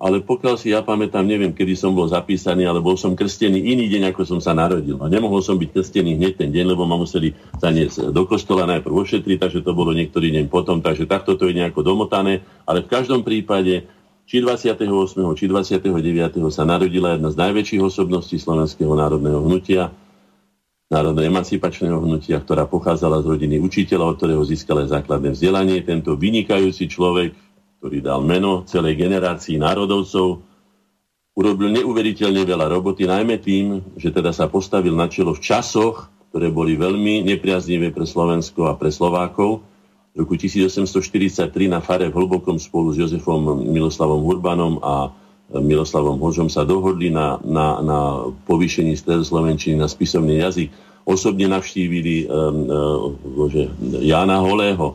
Ale 0.00 0.24
pokiaľ 0.24 0.56
si 0.56 0.72
ja 0.72 0.80
pamätám, 0.80 1.28
neviem, 1.28 1.52
kedy 1.52 1.76
som 1.76 1.92
bol 1.92 2.08
zapísaný, 2.08 2.64
ale 2.64 2.80
bol 2.80 2.96
som 2.96 3.12
krstený 3.12 3.60
iný 3.60 3.84
deň, 3.92 4.16
ako 4.16 4.24
som 4.24 4.40
sa 4.40 4.56
narodil. 4.56 4.96
A 4.96 5.12
nemohol 5.12 5.44
som 5.44 5.60
byť 5.60 5.76
krstený 5.76 6.16
hneď 6.16 6.40
ten 6.40 6.48
deň, 6.48 6.72
lebo 6.72 6.88
ma 6.88 6.96
museli 6.96 7.36
zaniesť 7.60 8.08
do 8.08 8.24
kostola 8.24 8.64
najprv 8.64 8.96
ošetriť, 8.96 9.36
takže 9.36 9.60
to 9.60 9.76
bolo 9.76 9.92
niektorý 9.92 10.32
deň 10.32 10.48
potom, 10.48 10.80
takže 10.80 11.04
takto 11.04 11.36
to 11.36 11.52
je 11.52 11.60
nejako 11.60 11.84
domotané. 11.84 12.40
Ale 12.64 12.80
v 12.80 12.88
každom 12.88 13.20
prípade 13.20 13.84
či 14.24 14.40
28. 14.40 14.88
či 15.36 15.44
29. 15.44 15.84
sa 16.48 16.64
narodila 16.64 17.20
jedna 17.20 17.28
z 17.28 17.36
najväčších 17.36 17.82
osobností 17.84 18.40
slovenského 18.40 18.96
národného 18.96 19.44
hnutia, 19.44 19.92
národného 20.88 21.28
emancipačného 21.28 22.00
hnutia, 22.00 22.40
ktorá 22.40 22.64
pochádzala 22.64 23.20
z 23.20 23.36
rodiny 23.36 23.60
učiteľa, 23.60 24.04
od 24.10 24.16
ktorého 24.16 24.42
získala 24.48 24.88
základné 24.88 25.36
vzdelanie. 25.36 25.84
Tento 25.84 26.16
vynikajúci 26.16 26.88
človek, 26.88 27.36
ktorý 27.80 28.04
dal 28.04 28.20
meno 28.20 28.68
celej 28.68 29.00
generácii 29.00 29.56
národovcov, 29.56 30.44
urobil 31.32 31.72
neuveriteľne 31.72 32.44
veľa 32.44 32.68
roboty, 32.68 33.08
najmä 33.08 33.40
tým, 33.40 33.80
že 33.96 34.12
teda 34.12 34.36
sa 34.36 34.52
postavil 34.52 34.92
na 34.92 35.08
čelo 35.08 35.32
v 35.32 35.40
časoch, 35.40 36.12
ktoré 36.28 36.52
boli 36.52 36.76
veľmi 36.76 37.24
nepriaznivé 37.24 37.88
pre 37.88 38.04
Slovensko 38.04 38.68
a 38.68 38.76
pre 38.76 38.92
Slovákov, 38.92 39.64
v 40.12 40.26
roku 40.26 40.36
1843 40.36 41.48
na 41.70 41.80
fare 41.80 42.10
v 42.10 42.18
Hlbokom 42.20 42.60
spolu 42.60 42.92
s 42.92 43.00
Jozefom 43.00 43.64
Miloslavom 43.64 44.26
Hurbanom 44.28 44.82
a 44.84 45.08
Miloslavom 45.50 46.18
Hožom 46.18 46.46
sa 46.46 46.62
dohodli 46.62 47.10
na, 47.10 47.38
na, 47.42 47.82
na 47.82 47.98
povýšení 48.46 48.94
stredoslovenčiny 48.94 49.78
na 49.78 49.90
spisovný 49.90 50.42
jazyk. 50.42 50.68
Osobne 51.06 51.50
navštívili 51.50 52.26
um, 52.26 52.68
uh, 53.48 54.02
Jána 54.02 54.38
Holého, 54.42 54.94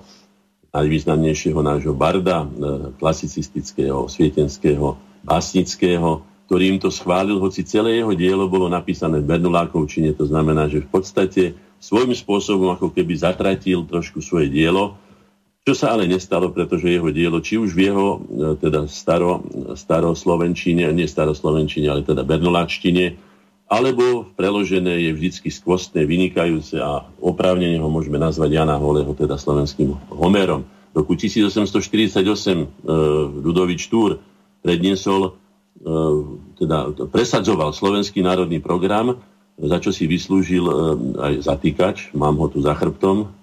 najvýznamnejšieho 0.76 1.60
nášho 1.64 1.96
barda, 1.96 2.44
uh, 2.44 2.92
klasicistického, 3.00 4.12
svietenského, 4.12 5.00
básnického, 5.24 6.22
ktorý 6.46 6.78
im 6.78 6.80
to 6.80 6.94
schválil, 6.94 7.42
hoci 7.42 7.66
celé 7.66 8.04
jeho 8.04 8.14
dielo 8.14 8.46
bolo 8.46 8.70
napísané 8.70 9.18
v 9.18 9.30
Bernulákovčine, 9.34 10.14
to 10.14 10.30
znamená, 10.30 10.70
že 10.70 10.86
v 10.86 10.90
podstate 10.94 11.44
svojím 11.82 12.14
spôsobom 12.14 12.70
ako 12.78 12.94
keby 12.94 13.18
zatratil 13.18 13.82
trošku 13.90 14.22
svoje 14.22 14.54
dielo, 14.54 14.94
čo 15.66 15.74
sa 15.74 15.98
ale 15.98 16.06
nestalo, 16.06 16.54
pretože 16.54 16.94
jeho 16.94 17.10
dielo, 17.10 17.42
či 17.42 17.58
už 17.58 17.74
v 17.74 17.90
jeho 17.90 18.08
e, 18.14 18.18
teda 18.62 18.86
staro, 18.86 19.42
staroslovenčine, 19.74 20.86
nie 20.94 21.10
staroslovenčine, 21.10 21.90
ale 21.90 22.06
teda 22.06 22.22
bernoláčtine, 22.22 23.18
alebo 23.66 24.30
preložené 24.38 25.10
je 25.10 25.12
vždycky 25.18 25.50
skvostné, 25.50 26.06
vynikajúce 26.06 26.78
a 26.78 27.10
oprávnene 27.18 27.82
ho 27.82 27.90
môžeme 27.90 28.22
nazvať 28.22 28.62
Jana 28.62 28.78
Holého, 28.78 29.10
teda 29.18 29.42
slovenským 29.42 29.90
Homerom. 30.14 30.70
V 30.94 31.02
roku 31.02 31.18
1848 31.18 32.22
e, 32.22 32.66
Ludovič 33.42 33.90
Túr 33.90 34.22
predniesol, 34.62 35.34
e, 35.82 35.92
teda 36.62 36.94
presadzoval 37.10 37.74
slovenský 37.74 38.22
národný 38.22 38.62
program, 38.62 39.18
za 39.58 39.82
čo 39.82 39.90
si 39.90 40.06
vyslúžil 40.06 40.62
e, 40.62 40.74
aj 41.18 41.34
zatýkač, 41.50 42.14
mám 42.14 42.38
ho 42.38 42.46
tu 42.48 42.62
za 42.62 42.78
chrbtom, 42.78 43.34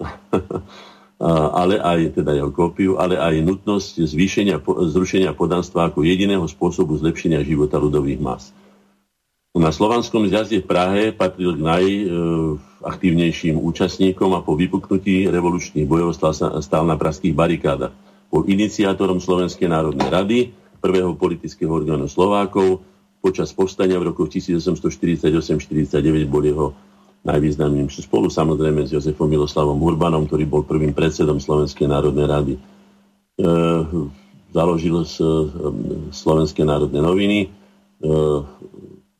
ale 1.62 1.82
aj 1.82 2.18
teda 2.18 2.34
jeho 2.34 2.50
kópiu, 2.54 2.98
ale 2.98 3.18
aj 3.18 3.42
nutnosť 3.42 4.06
zvýšenia, 4.06 4.58
zrušenia 4.90 5.34
podanstva 5.34 5.90
ako 5.90 6.06
jediného 6.06 6.46
spôsobu 6.46 6.98
zlepšenia 6.98 7.42
života 7.42 7.78
ľudových 7.78 8.22
mas. 8.22 8.54
Na 9.52 9.68
Slovanskom 9.68 10.24
zjazde 10.32 10.64
v 10.64 10.66
Prahe 10.68 11.02
patril 11.12 11.52
k 11.52 11.60
najaktívnejším 11.60 13.60
účastníkom 13.60 14.32
a 14.32 14.40
po 14.40 14.56
vypuknutí 14.56 15.28
revolučných 15.28 15.84
bojov 15.84 16.16
stal 16.64 16.88
na 16.88 16.96
pražských 16.96 17.36
barikádach. 17.36 17.92
Bol 18.32 18.48
iniciátorom 18.48 19.20
Slovenskej 19.20 19.68
národnej 19.68 20.08
rady, 20.08 20.38
prvého 20.80 21.12
politického 21.12 21.68
orgánu 21.68 22.08
Slovákov. 22.08 22.80
Počas 23.20 23.52
povstania 23.52 24.00
v 24.00 24.16
rokoch 24.16 24.32
1848-49 24.32 26.32
bol 26.32 26.42
jeho 26.42 26.66
najvýznamnejší 27.28 28.08
spolu 28.08 28.32
samozrejme 28.32 28.88
s 28.88 28.96
Jozefom 28.96 29.28
Miloslavom 29.28 29.76
Urbanom, 29.78 30.26
ktorý 30.26 30.48
bol 30.48 30.64
prvým 30.64 30.96
predsedom 30.96 31.36
Slovenskej 31.38 31.92
národnej 31.92 32.24
rady. 32.24 32.54
E, 32.56 32.60
založil 34.48 34.96
e, 34.96 35.06
Slovenské 36.10 36.64
národné 36.64 37.04
noviny, 37.04 37.46
e, 37.46 37.48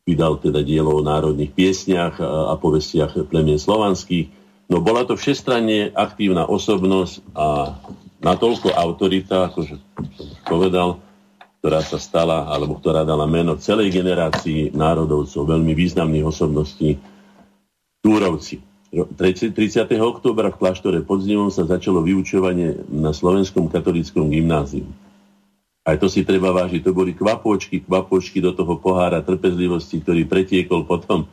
vydal 0.03 0.42
teda 0.42 0.66
dielo 0.66 0.98
o 0.98 1.07
národných 1.07 1.55
piesniach 1.55 2.18
a, 2.18 2.55
povestiach 2.59 3.30
plemien 3.30 3.59
slovanských. 3.59 4.30
No 4.66 4.82
bola 4.82 5.07
to 5.07 5.14
všestranne 5.14 5.94
aktívna 5.94 6.48
osobnosť 6.48 7.22
a 7.36 7.78
natoľko 8.22 8.74
autorita, 8.74 9.53
akože 9.53 9.74
som 10.18 10.26
povedal, 10.46 10.98
ktorá 11.62 11.78
sa 11.86 12.03
stala, 12.03 12.50
alebo 12.50 12.74
ktorá 12.82 13.07
dala 13.07 13.30
meno 13.30 13.55
celej 13.55 13.94
generácii 13.94 14.74
národovcov, 14.74 15.46
veľmi 15.46 15.72
významných 15.78 16.26
osobností, 16.26 16.98
Túrovci. 18.03 18.59
30. 18.92 19.55
oktobra 20.03 20.50
v 20.50 20.59
kláštore 20.59 21.00
pod 21.07 21.22
Znivom 21.22 21.48
sa 21.55 21.64
začalo 21.64 22.03
vyučovanie 22.03 22.82
na 22.90 23.14
slovenskom 23.14 23.70
katolickom 23.70 24.28
gymnáziu. 24.28 24.84
Aj 25.83 25.99
to 25.99 26.07
si 26.07 26.22
treba 26.22 26.55
vážiť. 26.55 26.80
To 26.87 26.95
boli 26.95 27.11
kvapočky, 27.11 27.83
kvapočky 27.83 28.39
do 28.39 28.55
toho 28.55 28.78
pohára 28.78 29.18
trpezlivosti, 29.18 29.99
ktorý 29.99 30.30
pretiekol 30.30 30.87
potom 30.87 31.26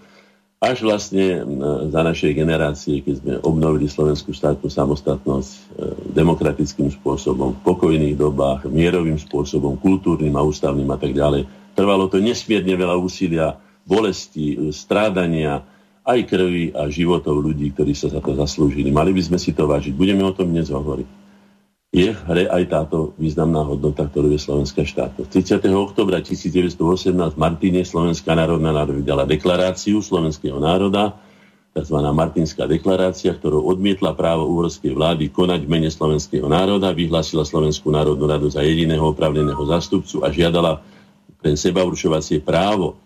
až 0.60 0.84
vlastne 0.84 1.39
za 1.88 2.02
našej 2.04 2.36
generácie, 2.36 3.00
keď 3.00 3.16
sme 3.24 3.34
obnovili 3.47 3.88
slovenskú 3.88 4.36
štátnu 4.36 4.68
samostatnosť 4.68 5.52
e, 5.56 5.60
demokratickým 6.12 6.91
spôsobom, 7.00 7.56
v 7.56 7.64
pokojných 7.64 8.20
dobách, 8.20 8.68
mierovým 8.68 9.16
spôsobom, 9.16 9.80
kultúrnym 9.80 10.36
a 10.36 10.43
ústavným 10.43 10.91
a 10.91 11.00
tak 11.00 11.16
ďalej. 11.16 11.47
Trvalo 11.80 12.12
to 12.12 12.20
nesmierne 12.20 12.76
veľa 12.76 13.00
úsilia, 13.00 13.56
bolesti, 13.88 14.76
strádania, 14.76 15.64
aj 16.04 16.20
krvi 16.28 16.76
a 16.76 16.91
životov 16.91 17.39
ľudí, 17.39 17.72
ktorí 17.72 17.95
sa 17.95 18.12
za 18.12 18.20
to 18.20 18.36
zaslúžili. 18.36 18.91
Mali 18.91 19.16
by 19.16 19.22
sme 19.32 19.38
si 19.39 19.56
to 19.56 19.64
vážiť. 19.64 19.95
Budeme 19.95 20.28
o 20.28 20.36
tom 20.36 20.52
dnes 20.52 20.68
hovoriť. 20.68 21.08
Je 21.89 22.13
v 22.13 22.21
hre 22.29 22.45
aj 22.45 22.69
táto 22.69 23.17
významná 23.17 23.65
hodnota, 23.65 24.05
ktorú 24.05 24.29
je 24.29 24.37
slovenská 24.37 24.85
štátnosť. 24.85 25.29
30. 25.57 25.73
oktobra 25.73 26.21
1918 26.21 26.77
v 27.33 27.37
Martine 27.41 27.81
Slovenská 27.81 28.37
národná 28.37 28.69
národa 28.69 28.93
vydala 28.93 29.25
deklaráciu 29.25 29.97
slovenského 29.97 30.61
národa, 30.61 31.17
tzv. 31.73 31.97
Martinská 32.13 32.69
deklarácia, 32.69 33.33
ktorou 33.33 33.65
odmietla 33.73 34.13
právo 34.13 34.45
úhorskej 34.53 34.93
vlády 34.93 35.33
konať 35.33 35.65
v 35.65 35.69
mene 35.69 35.89
slovenského 35.89 36.45
národa, 36.45 36.93
vyhlásila 36.93 37.41
Slovenskú 37.41 37.89
národnú 37.89 38.29
radu 38.29 38.53
za 38.53 38.61
jediného 38.61 39.09
opravneného 39.09 39.61
zástupcu 39.65 40.21
a 40.21 40.29
žiadala 40.29 40.85
pre 41.41 41.57
seba 41.57 41.81
určovacie 41.81 42.37
právo. 42.37 43.01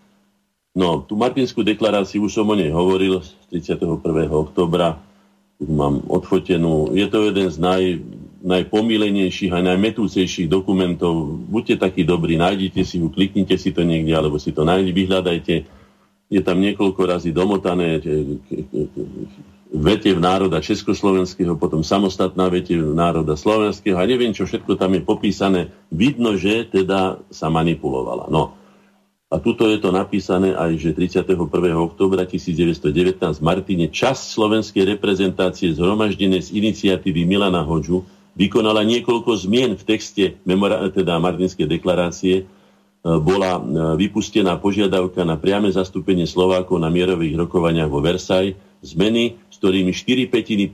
No, 0.76 1.00
tú 1.06 1.16
Martinskú 1.16 1.64
deklaráciu 1.64 2.28
už 2.28 2.36
som 2.36 2.50
o 2.50 2.52
nej 2.52 2.68
hovoril 2.68 3.24
31. 3.48 4.28
oktobra, 4.28 5.00
mám 5.62 6.02
odfotenú. 6.10 6.92
Je 6.92 7.06
to 7.08 7.30
jeden 7.30 7.48
z 7.48 7.56
naj, 7.62 7.82
najpomílenejších 8.44 9.56
a 9.56 9.64
najmetúcejších 9.64 10.52
dokumentov. 10.52 11.40
Buďte 11.48 11.80
takí 11.80 12.04
dobrí, 12.04 12.36
nájdite 12.36 12.84
si 12.84 13.00
ho, 13.00 13.08
kliknite 13.08 13.56
si 13.56 13.72
to 13.72 13.80
niekde, 13.88 14.12
alebo 14.12 14.36
si 14.36 14.52
to 14.52 14.68
nájdete, 14.68 14.92
vyhľadajte. 14.92 15.54
Je 16.28 16.40
tam 16.44 16.60
niekoľko 16.60 17.00
razy 17.08 17.32
domotané 17.32 18.04
vetev 19.74 20.20
národa 20.20 20.60
Československého, 20.60 21.56
potom 21.56 21.80
samostatná 21.80 22.46
vetev 22.52 22.84
národa 22.94 23.34
slovenského 23.34 23.96
a 23.96 24.04
neviem, 24.04 24.30
čo 24.36 24.44
všetko 24.44 24.76
tam 24.76 24.92
je 24.92 25.02
popísané. 25.02 25.60
Vidno, 25.88 26.36
že 26.36 26.68
teda 26.68 27.24
sa 27.32 27.48
manipulovala. 27.48 28.28
No. 28.28 28.60
A 29.32 29.42
tuto 29.42 29.66
je 29.66 29.82
to 29.82 29.90
napísané 29.90 30.54
aj, 30.54 30.78
že 30.78 30.94
31. 30.94 31.34
oktobra 31.74 32.22
1919 32.22 33.18
v 33.18 33.42
Martine 33.42 33.86
časť 33.90 34.22
slovenskej 34.30 34.84
reprezentácie 34.94 35.74
zhromaždené 35.74 36.38
z 36.38 36.54
iniciatívy 36.54 37.26
Milana 37.26 37.66
Hoďu 37.66 38.06
vykonala 38.34 38.82
niekoľko 38.82 39.34
zmien 39.38 39.78
v 39.78 39.84
texte 39.86 40.24
memora- 40.42 40.90
teda 40.90 41.18
Martinskej 41.22 41.70
deklarácie, 41.70 42.46
bola 43.04 43.60
e, 43.60 43.62
vypustená 44.00 44.56
požiadavka 44.56 45.28
na 45.28 45.36
priame 45.36 45.68
zastúpenie 45.68 46.24
Slovákov 46.24 46.80
na 46.80 46.88
mierových 46.88 47.36
rokovaniach 47.36 47.92
vo 47.92 48.00
Versailles, 48.00 48.56
zmeny, 48.80 49.36
s 49.52 49.60
ktorými 49.60 49.92
4 49.92 50.28
petiny 50.28 50.64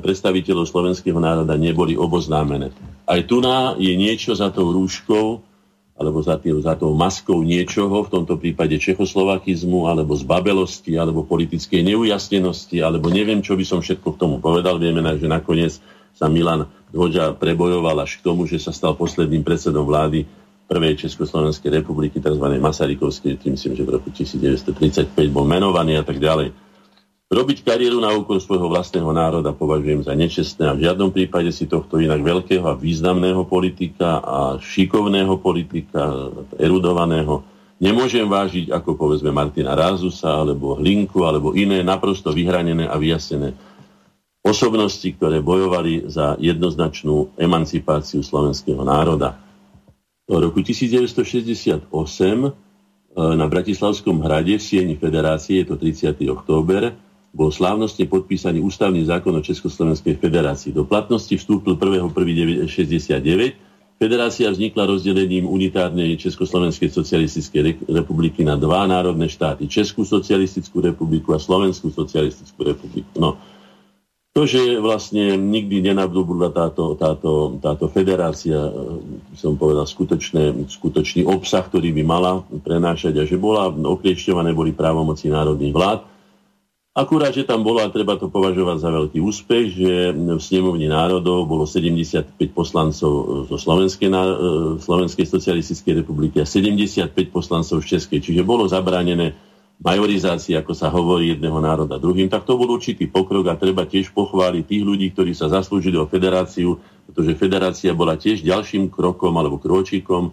predstaviteľov 0.00 0.68
slovenského 0.68 1.16
národa 1.16 1.56
neboli 1.56 1.96
oboznámené. 1.96 2.72
Aj 3.08 3.20
tu 3.24 3.40
je 3.80 3.92
niečo 3.96 4.36
za 4.36 4.52
tou 4.52 4.68
rúškou, 4.72 5.40
alebo 5.94 6.18
za, 6.20 6.36
tým, 6.36 6.58
za 6.60 6.74
tou 6.74 6.92
maskou 6.92 7.40
niečoho, 7.40 8.04
v 8.04 8.12
tomto 8.12 8.36
prípade 8.36 8.76
čechoslovakizmu, 8.76 9.86
alebo 9.88 10.12
zbabelosti, 10.12 10.98
alebo 10.98 11.22
politickej 11.24 11.86
neujasnenosti, 11.86 12.82
alebo 12.82 13.08
neviem, 13.08 13.40
čo 13.40 13.54
by 13.54 13.64
som 13.64 13.80
všetko 13.80 14.12
k 14.12 14.20
tomu 14.20 14.36
povedal. 14.42 14.76
Vieme, 14.76 15.00
že 15.16 15.30
nakoniec 15.30 15.78
sa 16.12 16.26
Milan 16.26 16.66
Hoďa 16.94 17.34
prebojoval 17.34 18.06
až 18.06 18.22
k 18.22 18.24
tomu, 18.24 18.46
že 18.46 18.62
sa 18.62 18.70
stal 18.70 18.94
posledným 18.94 19.42
predsedom 19.42 19.82
vlády 19.82 20.22
prvej 20.70 20.94
Československej 21.04 21.82
republiky, 21.82 22.22
tzv. 22.22 22.46
Masarykovskej, 22.56 23.36
tým 23.36 23.58
myslím, 23.58 23.74
že 23.76 23.84
v 23.84 23.90
roku 23.98 24.08
1935 24.14 25.10
bol 25.28 25.44
menovaný 25.44 25.98
a 25.98 26.06
tak 26.06 26.22
ďalej. 26.22 26.54
Robiť 27.34 27.66
kariéru 27.66 27.98
na 27.98 28.14
úkor 28.14 28.38
svojho 28.38 28.70
vlastného 28.70 29.10
národa 29.10 29.50
považujem 29.50 30.06
za 30.06 30.14
nečestné 30.14 30.70
a 30.70 30.76
v 30.76 30.86
žiadnom 30.86 31.10
prípade 31.10 31.50
si 31.50 31.66
tohto 31.66 31.98
inak 31.98 32.22
veľkého 32.22 32.62
a 32.62 32.78
významného 32.78 33.42
politika 33.50 34.22
a 34.22 34.38
šikovného 34.62 35.34
politika, 35.42 36.30
erudovaného, 36.62 37.42
nemôžem 37.82 38.22
vážiť 38.22 38.70
ako 38.70 38.94
povedzme 38.94 39.34
Martina 39.34 39.74
Rázusa 39.74 40.30
alebo 40.30 40.78
Hlinku 40.78 41.26
alebo 41.26 41.58
iné 41.58 41.82
naprosto 41.82 42.30
vyhranené 42.30 42.86
a 42.86 42.94
vyjasnené 42.94 43.73
osobnosti, 44.44 45.08
ktoré 45.16 45.40
bojovali 45.40 46.04
za 46.12 46.36
jednoznačnú 46.36 47.32
emancipáciu 47.40 48.20
slovenského 48.20 48.84
národa. 48.84 49.40
V 50.28 50.36
roku 50.36 50.60
1968 50.60 51.80
e, 51.80 52.50
na 53.16 53.46
Bratislavskom 53.48 54.20
hrade 54.20 54.60
v 54.60 54.62
Sieni 54.62 55.00
Federácie, 55.00 55.64
je 55.64 55.72
to 55.72 55.80
30. 55.80 56.28
október, 56.28 56.92
bol 57.34 57.50
slávnostne 57.50 58.06
podpísaný 58.06 58.60
ústavný 58.60 59.02
zákon 59.08 59.34
o 59.34 59.42
Československej 59.42 60.20
federácii. 60.20 60.70
Do 60.76 60.86
platnosti 60.86 61.34
vstúpil 61.34 61.74
1.1.69. 61.80 62.68
Federácia 63.94 64.52
vznikla 64.52 64.90
rozdelením 64.90 65.48
unitárnej 65.48 66.20
Československej 66.20 66.92
socialistickej 66.92 67.88
republiky 67.90 68.44
na 68.44 68.60
dva 68.60 68.84
národné 68.84 69.26
štáty. 69.26 69.66
Českú 69.66 70.04
socialistickú 70.04 70.84
republiku 70.84 71.32
a 71.32 71.42
Slovenskú 71.42 71.90
socialistickú 71.90 72.60
republiku. 72.66 73.10
No, 73.18 73.40
to, 74.34 74.50
že 74.50 74.82
vlastne 74.82 75.38
nikdy 75.38 75.78
nenabudla 75.78 76.50
táto, 76.50 76.98
táto, 76.98 77.54
táto 77.62 77.86
federácia, 77.86 78.58
eh, 78.66 78.74
som 79.38 79.54
povedal, 79.54 79.86
skutočné, 79.86 80.66
skutočný 80.74 81.22
obsah, 81.22 81.62
ktorý 81.62 81.94
by 81.94 82.02
mala 82.02 82.42
prenášať 82.66 83.14
a 83.22 83.24
že 83.24 83.38
bola 83.38 83.70
okliešťované 83.70 84.50
boli 84.50 84.74
právomoci 84.74 85.30
národných 85.30 85.70
vlád. 85.70 86.00
Akurát, 86.94 87.34
že 87.34 87.46
tam 87.46 87.66
bolo, 87.66 87.82
a 87.82 87.90
treba 87.90 88.14
to 88.14 88.30
považovať 88.30 88.78
za 88.78 88.90
veľký 88.90 89.18
úspech, 89.18 89.66
že 89.74 90.14
v 90.14 90.38
snemovni 90.38 90.86
národov 90.86 91.46
bolo 91.46 91.66
75 91.66 92.34
poslancov 92.54 93.46
zo 93.46 93.56
Slovenskej, 93.58 94.10
eh, 94.10 94.18
Slovenskej 94.82 95.30
socialistickej 95.30 96.02
republiky 96.02 96.42
a 96.42 96.46
75 96.46 97.30
poslancov 97.30 97.86
z 97.86 97.98
Českej. 97.98 98.18
Čiže 98.18 98.42
bolo 98.42 98.66
zabránené 98.66 99.53
majorizácii, 99.84 100.56
ako 100.56 100.72
sa 100.72 100.88
hovorí, 100.88 101.36
jedného 101.36 101.60
národa 101.60 102.00
druhým, 102.00 102.32
tak 102.32 102.48
to 102.48 102.56
bol 102.56 102.72
určitý 102.72 103.04
pokrok 103.04 103.52
a 103.52 103.60
treba 103.60 103.84
tiež 103.84 104.16
pochváliť 104.16 104.64
tých 104.64 104.82
ľudí, 104.82 105.12
ktorí 105.12 105.36
sa 105.36 105.52
zaslúžili 105.52 106.00
o 106.00 106.08
federáciu, 106.08 106.80
pretože 107.04 107.36
federácia 107.36 107.92
bola 107.92 108.16
tiež 108.16 108.40
ďalším 108.40 108.88
krokom 108.88 109.36
alebo 109.36 109.60
kročíkom 109.60 110.32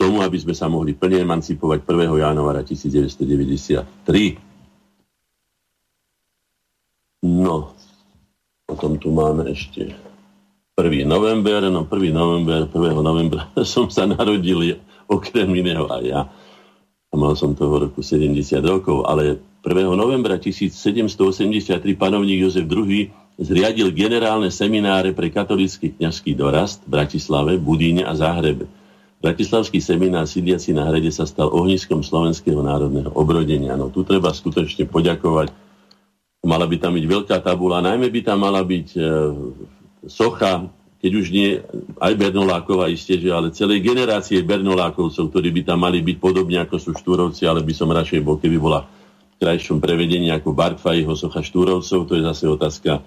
tomu, 0.00 0.24
aby 0.24 0.40
sme 0.40 0.56
sa 0.56 0.72
mohli 0.72 0.96
plne 0.96 1.20
emancipovať 1.28 1.84
1. 1.84 2.24
januára 2.24 2.64
1993. 2.64 4.40
No, 7.20 7.76
potom 8.64 8.96
tu 8.96 9.12
máme 9.12 9.52
ešte 9.52 9.92
1. 10.80 11.04
november, 11.04 11.60
no 11.68 11.84
1. 11.84 11.92
november, 12.08 12.64
1. 12.72 13.04
novembra 13.04 13.52
som 13.68 13.92
sa 13.92 14.08
narodil 14.08 14.80
okrem 15.04 15.52
iného 15.52 15.84
aj 15.92 16.04
ja 16.08 16.24
a 17.10 17.14
mal 17.18 17.34
som 17.34 17.58
toho 17.58 17.90
roku 17.90 18.06
70 18.06 18.38
rokov, 18.62 19.02
ale 19.02 19.42
1. 19.66 19.98
novembra 19.98 20.38
1783 20.38 21.82
panovník 21.98 22.46
Jozef 22.46 22.70
II 22.70 23.10
zriadil 23.34 23.90
generálne 23.90 24.46
semináre 24.46 25.10
pre 25.10 25.26
katolický 25.26 25.90
kňazský 25.98 26.38
dorast 26.38 26.86
v 26.86 27.02
Bratislave, 27.02 27.58
Budíne 27.58 28.06
a 28.06 28.14
Záhrebe. 28.14 28.70
Bratislavský 29.20 29.82
seminár 29.82 30.24
sídiaci 30.24 30.72
na 30.72 30.86
hrade 30.86 31.10
sa 31.12 31.28
stal 31.28 31.50
ohniskom 31.52 32.00
slovenského 32.00 32.62
národného 32.62 33.12
obrodenia. 33.12 33.76
No 33.76 33.92
tu 33.92 34.06
treba 34.06 34.32
skutočne 34.32 34.88
poďakovať. 34.88 35.52
Mala 36.40 36.64
by 36.64 36.76
tam 36.80 36.96
byť 36.96 37.04
veľká 37.04 37.36
tabula, 37.44 37.84
najmä 37.84 38.08
by 38.08 38.20
tam 38.24 38.48
mala 38.48 38.64
byť 38.64 38.88
e, 38.96 39.00
socha 40.08 40.72
keď 41.00 41.12
už 41.16 41.26
nie 41.32 41.56
aj 41.96 42.12
Bernolákova 42.12 42.92
isté, 42.92 43.16
že 43.16 43.32
ale 43.32 43.56
celej 43.56 43.80
generácie 43.80 44.44
Bernolákovcov, 44.44 45.32
ktorí 45.32 45.48
by 45.48 45.62
tam 45.72 45.80
mali 45.80 46.04
byť 46.04 46.16
podobne 46.20 46.60
ako 46.60 46.76
sú 46.76 46.90
Štúrovci, 46.92 47.48
ale 47.48 47.64
by 47.64 47.72
som 47.72 47.88
radšej 47.88 48.20
bol, 48.20 48.36
keby 48.36 48.60
bola 48.60 48.84
v 48.84 49.36
krajšom 49.40 49.80
prevedení 49.80 50.28
ako 50.28 50.52
Barkfa 50.52 50.92
jeho 50.92 51.16
socha 51.16 51.40
Štúrovcov, 51.40 52.04
to 52.04 52.12
je 52.12 52.22
zase 52.22 52.44
otázka 52.44 53.00
e, 53.00 53.02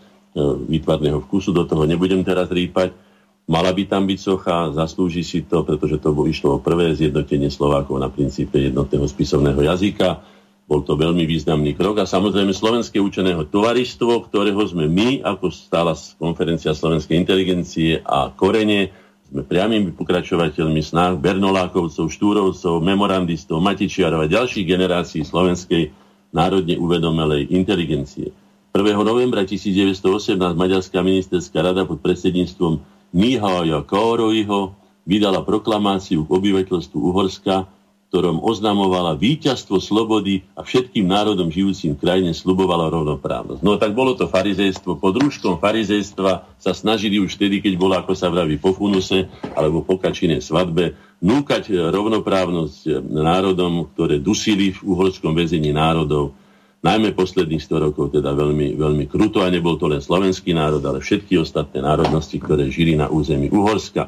výtvarného 0.74 1.22
vkusu, 1.30 1.54
do 1.54 1.70
toho 1.70 1.86
nebudem 1.86 2.26
teraz 2.26 2.50
rýpať. 2.50 2.98
Mala 3.46 3.70
by 3.70 3.86
tam 3.86 4.10
byť 4.10 4.20
socha, 4.20 4.74
zaslúži 4.74 5.22
si 5.22 5.46
to, 5.46 5.62
pretože 5.62 6.02
to 6.02 6.10
išlo 6.26 6.58
o 6.58 6.64
prvé 6.64 6.98
zjednotenie 6.98 7.54
Slovákov 7.54 8.02
na 8.02 8.10
princípe 8.10 8.58
jednotného 8.58 9.06
spisovného 9.06 9.62
jazyka 9.70 10.33
bol 10.64 10.82
to 10.82 10.96
veľmi 10.96 11.28
významný 11.28 11.76
krok 11.76 12.00
a 12.00 12.06
samozrejme 12.08 12.56
Slovenské 12.56 12.98
učeného 12.98 13.46
tovaristvo, 13.52 14.24
ktorého 14.32 14.64
sme 14.64 14.88
my, 14.88 15.20
ako 15.22 15.52
stála 15.52 15.92
konferencia 16.16 16.72
slovenskej 16.72 17.20
inteligencie 17.20 18.00
a 18.00 18.32
korene, 18.32 18.90
sme 19.28 19.44
priamými 19.44 19.98
pokračovateľmi 19.98 20.82
snách 20.86 21.18
Bernolákovcov, 21.18 22.06
Štúrovcov, 22.06 22.80
memorandistov, 22.86 23.60
Matičiarov 23.66 24.24
a 24.24 24.32
ďalších 24.32 24.62
generácií 24.62 25.26
slovenskej 25.26 25.90
národne 26.30 26.78
uvedomelej 26.78 27.50
inteligencie. 27.50 28.30
1. 28.74 29.06
novembra 29.06 29.46
1918 29.46 30.38
Maďarská 30.38 31.02
ministerská 31.06 31.62
rada 31.62 31.86
pod 31.86 32.02
predsedníctvom 32.02 32.82
Mihája 33.14 33.86
Kóroiho 33.86 34.74
vydala 35.06 35.46
proklamáciu 35.46 36.26
k 36.26 36.30
obyvateľstvu 36.30 36.98
Uhorska, 36.98 37.70
ktorom 38.14 38.46
oznamovala 38.46 39.18
víťazstvo 39.18 39.82
slobody 39.82 40.46
a 40.54 40.62
všetkým 40.62 41.10
národom 41.10 41.50
žijúcim 41.50 41.98
v 41.98 42.02
krajine 42.06 42.30
slubovala 42.30 42.94
rovnoprávnosť. 42.94 43.66
No 43.66 43.82
tak 43.82 43.98
bolo 43.98 44.14
to 44.14 44.30
farizejstvo. 44.30 45.02
Pod 45.02 45.18
rúškom 45.18 45.58
farizejstva 45.58 46.46
sa 46.62 46.72
snažili 46.78 47.18
už 47.18 47.34
vtedy, 47.34 47.58
keď 47.58 47.74
bolo, 47.74 47.98
ako 47.98 48.14
sa 48.14 48.30
vraví, 48.30 48.62
po 48.62 48.70
funuse 48.70 49.34
alebo 49.58 49.82
po 49.82 49.98
kačinej 49.98 50.46
svadbe, 50.46 50.94
núkať 51.26 51.74
rovnoprávnosť 51.90 53.02
národom, 53.10 53.90
ktoré 53.98 54.22
dusili 54.22 54.78
v 54.78 54.94
uhorskom 54.94 55.34
väzení 55.34 55.74
národov, 55.74 56.38
najmä 56.86 57.18
posledných 57.18 57.66
100 57.66 57.86
rokov, 57.90 58.14
teda 58.14 58.30
veľmi, 58.38 58.78
veľmi 58.78 59.10
kruto 59.10 59.42
a 59.42 59.50
nebol 59.50 59.74
to 59.82 59.90
len 59.90 60.06
slovenský 60.06 60.54
národ, 60.54 60.86
ale 60.86 61.02
všetky 61.02 61.42
ostatné 61.42 61.82
národnosti, 61.82 62.38
ktoré 62.38 62.70
žili 62.70 62.94
na 62.94 63.10
území 63.10 63.50
Uhorska. 63.50 64.06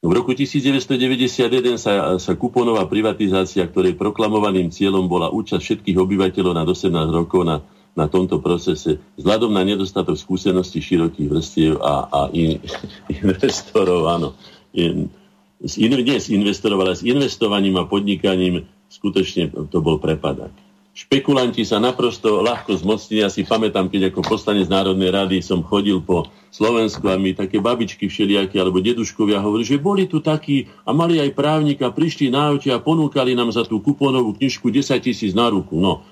V 0.00 0.16
roku 0.16 0.32
1991 0.32 1.76
sa, 1.76 2.16
sa 2.16 2.32
kuponová 2.32 2.88
privatizácia, 2.88 3.68
ktorej 3.68 4.00
proklamovaným 4.00 4.72
cieľom 4.72 5.04
bola 5.04 5.28
účasť 5.28 5.60
všetkých 5.60 6.00
obyvateľov 6.00 6.56
na 6.56 6.64
18 6.64 7.12
rokov 7.12 7.44
na, 7.44 7.60
na 7.92 8.08
tomto 8.08 8.40
procese, 8.40 8.96
vzhľadom 9.20 9.52
na 9.52 9.60
nedostatok 9.60 10.16
skúseností 10.16 10.80
širokých 10.80 11.28
vrstiev 11.28 11.74
a, 11.84 12.08
a 12.08 12.20
in, 12.32 12.64
investorov, 13.20 14.08
áno, 14.08 14.28
in, 14.72 15.12
nie 15.60 16.16
s 16.16 16.32
investorom, 16.32 16.80
ale 16.80 16.96
s 16.96 17.04
investovaním 17.04 17.76
a 17.76 17.84
podnikaním 17.84 18.64
skutočne 18.88 19.52
to 19.68 19.84
bol 19.84 20.00
prepadak. 20.00 20.56
Špekulanti 20.90 21.62
sa 21.62 21.78
naprosto 21.78 22.42
ľahko 22.42 22.74
zmocnili. 22.74 23.22
Ja 23.22 23.30
si 23.30 23.46
pamätám, 23.46 23.86
keď 23.86 24.10
ako 24.10 24.26
poslanec 24.26 24.66
Národnej 24.66 25.14
rady 25.14 25.38
som 25.38 25.62
chodil 25.62 26.02
po 26.02 26.26
Slovensku 26.50 27.06
a 27.06 27.14
mi 27.14 27.30
také 27.30 27.62
babičky 27.62 28.10
všelijaké 28.10 28.58
alebo 28.58 28.82
deduškovia 28.82 29.38
hovorili, 29.38 29.70
že 29.70 29.78
boli 29.78 30.10
tu 30.10 30.18
takí 30.18 30.66
a 30.82 30.90
mali 30.90 31.22
aj 31.22 31.30
právnika, 31.38 31.94
prišli 31.94 32.34
na 32.34 32.50
aute 32.50 32.74
a 32.74 32.82
ponúkali 32.82 33.38
nám 33.38 33.54
za 33.54 33.62
tú 33.62 33.78
kuponovú 33.78 34.34
knižku 34.34 34.66
10 34.66 34.98
tisíc 34.98 35.30
na 35.30 35.46
ruku. 35.46 35.78
No. 35.78 36.02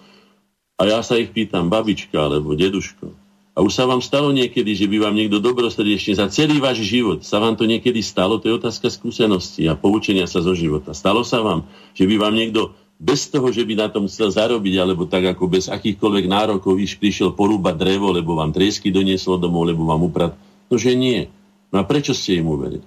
A 0.79 0.87
ja 0.87 1.03
sa 1.03 1.19
ich 1.19 1.35
pýtam, 1.35 1.67
babička 1.67 2.15
alebo 2.15 2.55
deduško, 2.55 3.29
a 3.59 3.67
už 3.67 3.75
sa 3.75 3.91
vám 3.91 3.99
stalo 3.99 4.31
niekedy, 4.31 4.71
že 4.79 4.87
by 4.87 5.03
vám 5.03 5.19
niekto 5.19 5.43
dobrosrdečne 5.43 6.15
za 6.15 6.31
celý 6.31 6.63
váš 6.63 6.87
život, 6.87 7.27
sa 7.27 7.43
vám 7.43 7.59
to 7.59 7.67
niekedy 7.67 7.99
stalo, 8.07 8.39
to 8.39 8.47
je 8.47 8.55
otázka 8.55 8.87
skúsenosti 8.87 9.67
a 9.67 9.75
poučenia 9.75 10.31
sa 10.31 10.39
zo 10.39 10.55
života. 10.55 10.95
Stalo 10.95 11.27
sa 11.27 11.43
vám, 11.43 11.67
že 11.91 12.07
by 12.07 12.23
vám 12.23 12.39
niekto 12.39 12.71
bez 12.99 13.31
toho, 13.31 13.47
že 13.55 13.63
by 13.63 13.75
na 13.79 13.89
tom 13.89 14.11
chcel 14.11 14.35
zarobiť, 14.35 14.75
alebo 14.83 15.07
tak 15.07 15.23
ako 15.31 15.47
bez 15.47 15.71
akýchkoľvek 15.71 16.27
nárokov 16.27 16.75
iš 16.83 16.99
prišiel 16.99 17.31
porúbať 17.31 17.79
drevo, 17.79 18.11
lebo 18.11 18.35
vám 18.35 18.51
triesky 18.51 18.91
donieslo 18.91 19.39
domov, 19.39 19.71
lebo 19.71 19.87
vám 19.87 20.03
uprat. 20.03 20.35
No 20.67 20.75
že 20.75 20.99
nie. 20.99 21.31
No 21.71 21.79
a 21.79 21.87
prečo 21.87 22.11
ste 22.11 22.43
im 22.43 22.51
uverili? 22.51 22.83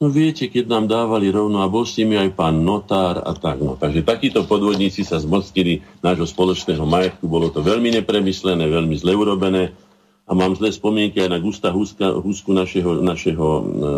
No 0.00 0.08
viete, 0.08 0.48
keď 0.48 0.64
nám 0.64 0.88
dávali 0.88 1.28
rovno 1.28 1.60
a 1.60 1.68
bol 1.68 1.84
s 1.84 2.00
nimi 2.00 2.16
aj 2.16 2.32
pán 2.32 2.64
notár 2.64 3.20
a 3.20 3.36
tak. 3.36 3.60
No. 3.60 3.76
Takže 3.76 4.00
takíto 4.00 4.48
podvodníci 4.48 5.04
sa 5.04 5.20
zmocnili 5.20 5.84
nášho 6.00 6.24
spoločného 6.24 6.88
majetku. 6.88 7.28
Bolo 7.28 7.52
to 7.52 7.60
veľmi 7.60 7.92
nepremyslené, 8.00 8.64
veľmi 8.64 8.96
zle 8.96 9.12
urobené 9.12 9.76
a 10.24 10.32
mám 10.32 10.56
zlé 10.56 10.72
spomienky 10.72 11.20
aj 11.20 11.36
na 11.36 11.42
Gusta 11.42 11.68
Huska, 11.68 12.16
Husku, 12.16 12.54
našeho, 12.54 13.04
našeho, 13.04 13.48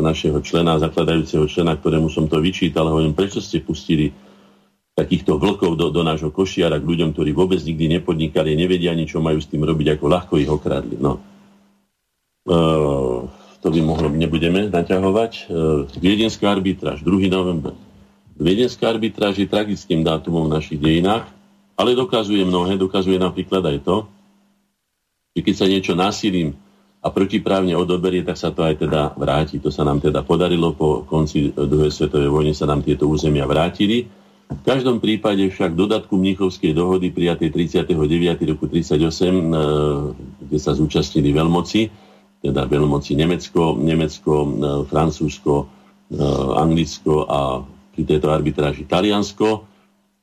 našeho 0.02 0.42
člena, 0.42 0.80
zakladajúceho 0.80 1.46
člena, 1.46 1.78
ktorému 1.78 2.10
som 2.10 2.26
to 2.26 2.40
vyčítal. 2.42 2.90
Hovorím, 2.90 3.14
prečo 3.14 3.38
ste 3.38 3.62
pustili 3.62 4.10
takýchto 4.92 5.40
vlkov 5.40 5.80
do, 5.80 5.88
do 5.88 6.02
nášho 6.04 6.28
košiara 6.28 6.76
k 6.76 6.84
ľuďom, 6.84 7.16
ktorí 7.16 7.32
vôbec 7.32 7.60
nikdy 7.64 8.00
nepodnikali, 8.00 8.52
nevedia 8.52 8.92
ani, 8.92 9.08
čo 9.08 9.24
majú 9.24 9.40
s 9.40 9.48
tým 9.48 9.64
robiť, 9.64 9.96
ako 9.96 10.04
ľahko 10.04 10.34
ich 10.36 10.50
okradli. 10.52 11.00
No. 11.00 11.16
Uh, 12.44 13.24
to 13.64 13.72
by 13.72 13.80
mohlo, 13.80 14.12
nebudeme 14.12 14.68
naťahovať. 14.68 15.32
Uh, 15.48 15.88
Viedenská 15.96 16.52
arbitráž, 16.52 17.00
2. 17.00 17.32
november. 17.32 17.72
Viedenská 18.36 18.92
arbitráž 18.92 19.40
je 19.40 19.48
tragickým 19.48 20.04
dátumom 20.04 20.50
v 20.50 20.54
našich 20.60 20.76
dejinách, 20.76 21.24
ale 21.72 21.96
dokazuje 21.96 22.44
mnohé, 22.44 22.76
dokazuje 22.76 23.16
napríklad 23.16 23.64
aj 23.64 23.78
to, 23.80 23.96
že 25.32 25.40
keď 25.40 25.54
sa 25.56 25.66
niečo 25.72 25.94
násilím 25.96 26.52
a 27.02 27.08
protiprávne 27.08 27.72
odoberie, 27.74 28.22
tak 28.22 28.36
sa 28.36 28.52
to 28.52 28.62
aj 28.62 28.78
teda 28.78 29.16
vráti. 29.16 29.56
To 29.58 29.72
sa 29.72 29.82
nám 29.82 30.04
teda 30.04 30.20
podarilo 30.22 30.76
po 30.76 31.02
konci 31.08 31.50
druhej 31.50 31.90
svetovej 31.90 32.28
vojny 32.28 32.52
sa 32.52 32.68
nám 32.68 32.84
tieto 32.84 33.08
územia 33.08 33.48
vrátili. 33.48 34.06
V 34.52 34.62
každom 34.68 35.00
prípade 35.00 35.40
však 35.48 35.72
dodatku 35.72 36.14
Mnichovskej 36.20 36.76
dohody 36.76 37.08
prijatej 37.08 37.48
39. 37.50 37.96
roku 38.52 38.68
38, 38.68 39.00
e, 39.00 39.56
kde 40.44 40.58
sa 40.60 40.76
zúčastnili 40.76 41.32
veľmoci, 41.32 41.88
teda 42.44 42.68
veľmoci 42.68 43.16
Nemecko, 43.16 43.80
Nemecko, 43.80 44.32
e, 44.44 44.48
Francúzsko, 44.86 45.54
e, 45.56 45.64
Anglicko 46.58 47.24
a 47.24 47.40
pri 47.92 48.02
tejto 48.04 48.28
arbitráži 48.28 48.84
Taliansko, 48.84 49.64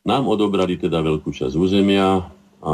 nám 0.05 0.25
odobrali 0.29 0.77
teda 0.77 1.01
veľkú 1.01 1.29
časť 1.29 1.53
územia 1.53 2.23
a 2.63 2.73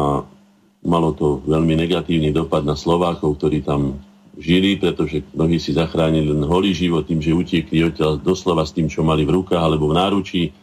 Malo 0.85 1.17
to 1.17 1.41
veľmi 1.49 1.73
negatívny 1.81 2.29
dopad 2.29 2.61
na 2.61 2.77
Slovákov, 2.77 3.41
ktorí 3.41 3.65
tam 3.65 3.97
žili, 4.37 4.77
pretože 4.77 5.25
mnohí 5.33 5.57
si 5.57 5.73
zachránili 5.73 6.29
len 6.29 6.45
holý 6.45 6.77
život 6.77 7.09
tým, 7.09 7.17
že 7.25 7.33
utiekli 7.33 7.89
odtiaľ 7.89 8.21
doslova 8.21 8.61
s 8.61 8.71
tým, 8.77 8.85
čo 8.85 9.01
mali 9.01 9.25
v 9.25 9.41
rukách 9.41 9.57
alebo 9.57 9.89
v 9.89 9.97
náručí. 9.97 10.53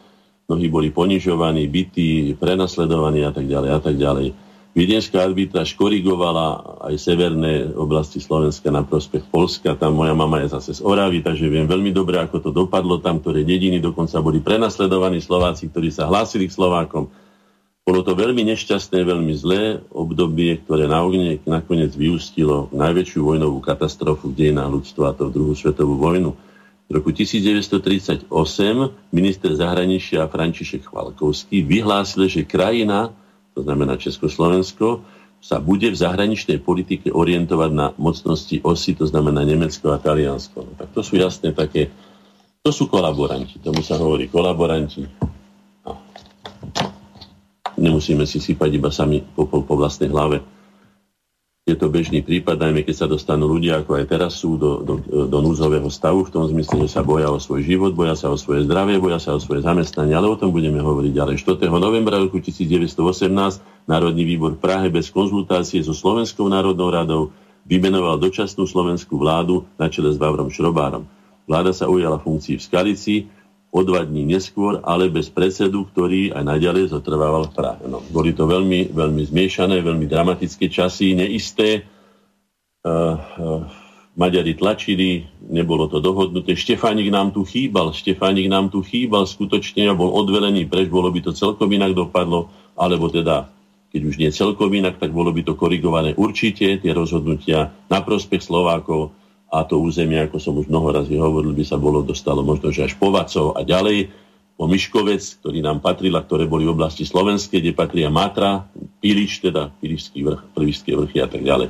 Mnohí 0.50 0.66
boli 0.68 0.88
ponižovaní, 0.90 1.66
bytí, 1.70 2.38
prenasledovaní 2.38 3.22
a 3.26 3.32
tak 3.34 3.46
ďalej 3.46 3.70
a 3.70 3.80
tak 3.80 3.96
ďalej. 3.96 4.28
Viedenská 4.72 5.20
arbitráž 5.20 5.76
korigovala 5.76 6.80
aj 6.88 6.96
severné 6.96 7.68
oblasti 7.76 8.24
Slovenska 8.24 8.72
na 8.72 8.80
prospech 8.80 9.28
Polska. 9.28 9.76
Tam 9.76 9.92
moja 9.92 10.16
mama 10.16 10.40
je 10.40 10.48
zase 10.56 10.80
z 10.80 10.80
Oravy, 10.80 11.20
takže 11.20 11.44
viem 11.44 11.68
veľmi 11.68 11.92
dobre, 11.92 12.16
ako 12.16 12.40
to 12.40 12.50
dopadlo. 12.56 12.96
Tam, 12.96 13.20
ktoré 13.20 13.44
dediny 13.44 13.84
dokonca 13.84 14.16
boli 14.24 14.40
prenasledovaní 14.40 15.20
Slováci, 15.20 15.68
ktorí 15.68 15.92
sa 15.92 16.08
hlásili 16.08 16.48
k 16.48 16.56
Slovákom 16.56 17.12
bolo 17.82 18.06
to 18.06 18.14
veľmi 18.14 18.46
nešťastné, 18.46 19.02
veľmi 19.02 19.34
zlé 19.34 19.82
obdobie, 19.90 20.54
ktoré 20.62 20.86
na 20.86 21.02
ogne 21.02 21.42
nakoniec 21.42 21.90
vyústilo 21.98 22.70
najväčšiu 22.70 23.20
vojnovú 23.26 23.58
katastrofu 23.58 24.30
v 24.30 24.38
dejinách 24.38 24.70
ľudstva, 24.70 25.10
a 25.10 25.16
to 25.18 25.26
v 25.26 25.34
druhú 25.34 25.52
svetovú 25.58 25.98
vojnu. 25.98 26.30
V 26.92 27.00
roku 27.00 27.08
1938 27.08 28.28
minister 29.16 29.48
zahraničia 29.56 30.28
František 30.28 30.92
Chvalkovský 30.92 31.64
vyhlásil, 31.64 32.28
že 32.28 32.44
krajina, 32.44 33.16
to 33.56 33.64
znamená 33.64 33.96
Československo, 33.96 35.00
sa 35.40 35.56
bude 35.56 35.88
v 35.88 35.96
zahraničnej 35.96 36.60
politike 36.60 37.08
orientovať 37.08 37.70
na 37.72 37.96
mocnosti 37.96 38.60
osy, 38.60 38.92
to 38.92 39.08
znamená 39.08 39.40
Nemecko 39.40 39.88
a 39.88 39.96
Taliansko. 39.96 40.68
No, 40.68 40.72
tak 40.76 40.92
to 40.92 41.00
sú 41.00 41.16
jasné 41.16 41.56
také, 41.56 41.88
to 42.60 42.68
sú 42.68 42.92
kolaboranti, 42.92 43.56
tomu 43.56 43.80
sa 43.80 43.96
hovorí 43.96 44.28
kolaboranti. 44.28 45.08
Nemusíme 47.80 48.28
si 48.28 48.36
sypať 48.36 48.68
iba 48.68 48.92
sami 48.92 49.24
po, 49.24 49.48
po, 49.48 49.64
po 49.64 49.80
vlastnej 49.80 50.12
hlave. 50.12 50.44
Je 51.62 51.78
to 51.78 51.94
bežný 51.94 52.26
prípad, 52.26 52.58
najmä 52.58 52.82
keď 52.82 52.96
sa 52.98 53.06
dostanú 53.06 53.46
ľudia, 53.46 53.86
ako 53.86 53.94
aj 53.94 54.10
teraz 54.10 54.34
sú, 54.34 54.58
do, 54.58 54.82
do, 54.82 54.98
do 55.30 55.38
núzového 55.38 55.86
stavu, 55.94 56.26
v 56.26 56.34
tom 56.34 56.42
zmysle, 56.50 56.90
že 56.90 56.98
sa 56.98 57.06
boja 57.06 57.30
o 57.30 57.38
svoj 57.38 57.62
život, 57.62 57.94
boja 57.94 58.18
sa 58.18 58.34
o 58.34 58.36
svoje 58.36 58.66
zdravie, 58.66 58.98
boja 58.98 59.22
sa 59.22 59.30
o 59.30 59.38
svoje 59.38 59.62
zamestnanie, 59.62 60.10
ale 60.10 60.26
o 60.26 60.34
tom 60.34 60.50
budeme 60.50 60.82
hovoriť 60.82 61.14
ďalej. 61.14 61.38
4. 61.38 61.70
novembra 61.70 62.18
roku 62.18 62.42
1918 62.42 63.62
Národný 63.86 64.26
výbor 64.26 64.58
v 64.58 64.62
Prahe 64.62 64.90
bez 64.90 65.14
konzultácie 65.14 65.78
so 65.86 65.94
Slovenskou 65.94 66.50
národnou 66.50 66.90
radou 66.90 67.30
vymenoval 67.62 68.18
dočasnú 68.18 68.66
slovenskú 68.66 69.14
vládu 69.22 69.62
na 69.78 69.86
čele 69.86 70.10
s 70.10 70.18
Vavrom 70.18 70.50
Šrobárom. 70.50 71.06
Vláda 71.46 71.70
sa 71.70 71.86
ujala 71.86 72.18
funkcií 72.18 72.58
v 72.58 72.66
Skalici, 72.66 73.14
o 73.72 73.80
dva 73.80 74.04
dní 74.04 74.28
neskôr, 74.28 74.84
ale 74.84 75.08
bez 75.08 75.32
predsedu, 75.32 75.88
ktorý 75.88 76.36
aj 76.36 76.44
naďalej 76.44 76.92
zotrvával 76.92 77.48
v 77.48 77.56
Prahe. 77.56 77.80
No, 77.88 78.04
boli 78.12 78.36
to 78.36 78.44
veľmi, 78.44 78.92
veľmi 78.92 79.22
zmiešané, 79.32 79.80
veľmi 79.80 80.04
dramatické 80.04 80.68
časy, 80.68 81.16
neisté. 81.16 81.88
Uh, 82.84 83.16
uh, 83.40 83.64
Maďari 84.12 84.52
tlačili, 84.52 85.24
nebolo 85.40 85.88
to 85.88 85.96
dohodnuté. 85.96 86.52
Štefánik 86.52 87.08
nám 87.08 87.32
tu 87.32 87.48
chýbal, 87.48 87.96
Štefánik 87.96 88.44
nám 88.52 88.68
tu 88.68 88.84
chýbal 88.84 89.24
skutočne 89.24 89.88
a 89.88 89.96
bol 89.96 90.12
odvelený 90.12 90.68
preč, 90.68 90.92
bolo 90.92 91.08
by 91.08 91.24
to 91.24 91.32
celkom 91.32 91.72
inak 91.72 91.96
dopadlo, 91.96 92.52
alebo 92.76 93.08
teda, 93.08 93.48
keď 93.88 94.00
už 94.04 94.14
nie 94.20 94.28
celkom 94.28 94.68
inak, 94.68 95.00
tak 95.00 95.16
bolo 95.16 95.32
by 95.32 95.40
to 95.40 95.56
korigované 95.56 96.12
určite, 96.12 96.76
tie 96.76 96.92
rozhodnutia 96.92 97.72
na 97.88 98.04
prospech 98.04 98.44
Slovákov, 98.44 99.16
a 99.52 99.68
to 99.68 99.76
územie, 99.76 100.16
ako 100.16 100.40
som 100.40 100.56
už 100.56 100.72
mnoho 100.72 100.96
razy 100.96 101.20
hovoril, 101.20 101.52
by 101.52 101.64
sa 101.68 101.76
bolo 101.76 102.00
dostalo 102.00 102.40
možno, 102.40 102.72
že 102.72 102.88
až 102.88 102.96
po 102.96 103.12
Vacov 103.12 103.52
a 103.52 103.60
ďalej, 103.60 104.08
po 104.56 104.64
Miškovec, 104.64 105.20
ktorý 105.44 105.60
nám 105.60 105.84
patril 105.84 106.16
a 106.16 106.24
ktoré 106.24 106.48
boli 106.48 106.64
v 106.64 106.72
oblasti 106.72 107.04
Slovenskej, 107.04 107.60
kde 107.60 107.76
patria 107.76 108.08
Matra, 108.08 108.64
Pilič, 109.04 109.44
teda 109.44 109.68
Pilišský 109.76 110.24
vrch, 110.24 110.40
Plivišské 110.56 110.96
vrchy 110.96 111.18
a 111.20 111.28
tak 111.28 111.44
ďalej. 111.44 111.68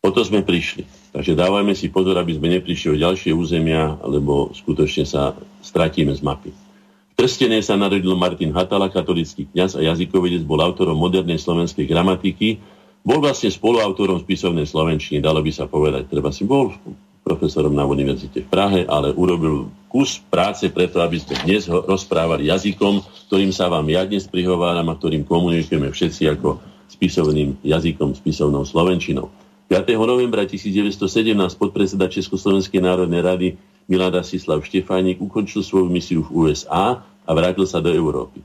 O 0.00 0.08
to 0.12 0.24
sme 0.24 0.44
prišli. 0.44 0.84
Takže 1.12 1.36
dávajme 1.36 1.76
si 1.76 1.92
pozor, 1.92 2.16
aby 2.16 2.36
sme 2.36 2.52
neprišli 2.56 2.96
o 2.96 3.00
ďalšie 3.00 3.36
územia, 3.36 4.00
lebo 4.04 4.52
skutočne 4.52 5.04
sa 5.04 5.36
stratíme 5.60 6.12
z 6.16 6.20
mapy. 6.24 6.50
V 6.52 7.14
Trstene 7.20 7.60
sa 7.60 7.76
narodil 7.76 8.16
Martin 8.16 8.48
Hatala, 8.56 8.88
katolický 8.88 9.44
kňaz 9.52 9.76
a 9.76 9.84
jazykovedec, 9.84 10.40
bol 10.48 10.64
autorom 10.64 10.96
modernej 10.96 11.36
slovenskej 11.36 11.84
gramatiky, 11.84 12.56
bol 13.00 13.18
vlastne 13.24 13.48
spoluautorom 13.48 14.20
spisovnej 14.20 14.68
slovenčiny, 14.68 15.24
dalo 15.24 15.40
by 15.40 15.52
sa 15.52 15.64
povedať. 15.64 16.08
Treba 16.08 16.28
si 16.30 16.44
bol 16.44 16.76
profesorom 17.24 17.72
na 17.72 17.84
univerzite 17.84 18.44
v 18.44 18.48
Prahe, 18.48 18.80
ale 18.88 19.12
urobil 19.12 19.68
kus 19.88 20.20
práce 20.20 20.68
preto, 20.72 21.00
aby 21.02 21.20
sme 21.20 21.36
dnes 21.44 21.68
rozprávali 21.68 22.48
jazykom, 22.48 23.00
ktorým 23.28 23.52
sa 23.52 23.68
vám 23.68 23.86
ja 23.88 24.04
dnes 24.04 24.28
prihováram 24.28 24.88
a 24.88 24.96
ktorým 24.96 25.24
komunikujeme 25.24 25.92
všetci 25.92 26.22
ako 26.38 26.60
spisovným 26.90 27.60
jazykom, 27.62 28.16
spisovnou 28.18 28.66
slovenčinou. 28.66 29.30
5. 29.70 29.86
novembra 30.02 30.42
1917 30.42 31.30
podpredseda 31.54 32.10
Československej 32.10 32.82
národnej 32.82 33.22
rady 33.22 33.48
Milan 33.86 34.10
Rasislav 34.10 34.66
Štefánik 34.66 35.22
ukončil 35.22 35.62
svoju 35.62 35.86
misiu 35.86 36.26
v 36.26 36.50
USA 36.50 37.06
a 37.06 37.30
vrátil 37.30 37.62
sa 37.70 37.78
do 37.78 37.94
Európy. 37.94 38.42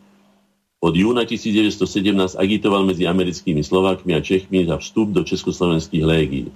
Od 0.85 0.93
júna 0.93 1.25
1917 1.25 2.37
agitoval 2.37 2.85
medzi 2.85 3.09
americkými 3.09 3.65
Slovákmi 3.65 4.13
a 4.13 4.21
Čechmi 4.21 4.69
za 4.69 4.77
vstup 4.77 5.17
do 5.17 5.25
československých 5.25 6.05
légií. 6.05 6.53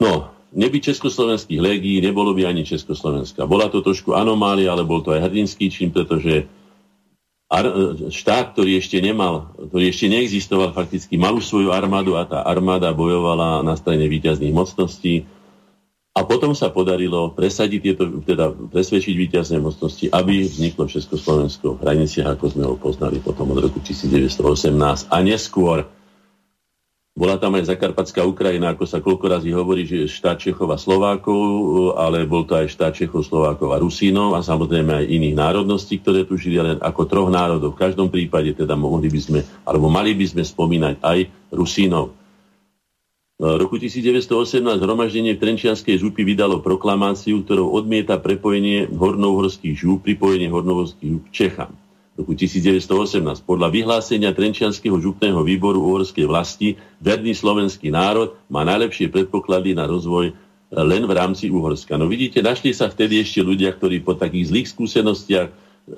No, 0.00 0.32
neby 0.56 0.80
československých 0.80 1.60
légií, 1.60 2.00
nebolo 2.00 2.32
by 2.32 2.48
ani 2.48 2.64
Československa. 2.64 3.44
Bola 3.44 3.68
to 3.68 3.84
trošku 3.84 4.16
anomália, 4.16 4.72
ale 4.72 4.88
bol 4.88 5.04
to 5.04 5.12
aj 5.12 5.28
hrdinský 5.28 5.68
čin, 5.68 5.92
pretože 5.92 6.48
štát, 8.08 8.56
ktorý 8.56 8.80
ešte 8.80 8.96
nemal, 9.04 9.52
ktorý 9.60 9.92
ešte 9.92 10.08
neexistoval 10.08 10.72
fakticky, 10.72 11.20
mal 11.20 11.36
už 11.36 11.44
svoju 11.44 11.68
armádu 11.68 12.16
a 12.16 12.24
tá 12.24 12.40
armáda 12.48 12.96
bojovala 12.96 13.60
na 13.60 13.76
strane 13.76 14.08
výťazných 14.08 14.56
mocností. 14.56 15.28
A 16.12 16.28
potom 16.28 16.52
sa 16.52 16.68
podarilo 16.68 17.32
presadiť 17.32 17.80
tieto, 17.80 18.04
teda 18.20 18.52
presvedčiť 18.52 19.14
víťazné 19.16 19.56
mocnosti, 19.64 20.12
aby 20.12 20.44
vzniklo 20.44 20.84
Československo 20.84 21.80
v 21.80 21.82
hraniciach, 21.88 22.36
ako 22.36 22.44
sme 22.52 22.64
ho 22.68 22.76
poznali 22.76 23.16
potom 23.16 23.48
od 23.56 23.64
roku 23.64 23.80
1918 23.80 25.08
a 25.08 25.16
neskôr 25.24 25.88
bola 27.12 27.36
tam 27.36 27.52
aj 27.60 27.68
Zakarpatská 27.68 28.24
Ukrajina, 28.24 28.72
ako 28.72 28.88
sa 28.88 29.04
koľko 29.04 29.24
razy 29.28 29.52
hovorí, 29.52 29.84
že 29.84 30.08
štát 30.08 30.40
Čechov 30.40 30.72
a 30.72 30.80
Slovákov, 30.80 31.92
ale 31.92 32.24
bol 32.24 32.48
to 32.48 32.56
aj 32.56 32.72
štát 32.72 32.96
Čechov, 32.96 33.28
Slovákov 33.28 33.68
a 33.76 33.80
Rusínov 33.84 34.32
a 34.32 34.40
samozrejme 34.40 35.04
aj 35.04 35.12
iných 35.12 35.36
národností, 35.36 36.00
ktoré 36.00 36.24
tu 36.24 36.40
žili, 36.40 36.56
len 36.56 36.80
ako 36.80 37.04
troch 37.04 37.28
národov. 37.28 37.76
V 37.76 37.84
každom 37.84 38.08
prípade 38.08 38.56
teda 38.56 38.80
mohli 38.80 39.12
by 39.12 39.20
sme, 39.20 39.40
alebo 39.68 39.92
mali 39.92 40.16
by 40.16 40.24
sme 40.24 40.40
spomínať 40.40 41.04
aj 41.04 41.18
Rusínov. 41.52 42.16
V 43.42 43.58
roku 43.58 43.74
1918 43.74 44.62
zhromaždenie 44.78 45.34
Trenčianskej 45.34 45.98
župy 45.98 46.22
vydalo 46.22 46.62
proklamáciu, 46.62 47.42
ktorou 47.42 47.74
odmieta 47.74 48.14
prepojenie 48.22 48.86
hornovhorských 48.86 49.74
žúp, 49.74 50.06
pripojenie 50.06 50.46
hornovhorských 50.46 51.10
žúp 51.10 51.24
k 51.26 51.34
Čechám 51.34 51.74
roku 52.12 52.36
1918 52.36 53.24
podľa 53.42 53.72
vyhlásenia 53.72 54.36
Trenčianského 54.36 55.00
župného 55.00 55.40
výboru 55.42 55.80
uhorskej 55.80 56.28
vlasti 56.28 56.76
verný 57.00 57.32
slovenský 57.32 57.88
národ 57.88 58.36
má 58.52 58.68
najlepšie 58.68 59.08
predpoklady 59.08 59.72
na 59.72 59.88
rozvoj 59.88 60.36
len 60.72 61.02
v 61.04 61.12
rámci 61.12 61.52
Uhorska. 61.52 61.96
No 62.00 62.08
vidíte, 62.08 62.40
našli 62.40 62.72
sa 62.72 62.88
vtedy 62.88 63.20
ešte 63.20 63.44
ľudia, 63.44 63.72
ktorí 63.76 64.00
po 64.00 64.16
takých 64.16 64.52
zlých 64.52 64.68
skúsenostiach 64.72 65.48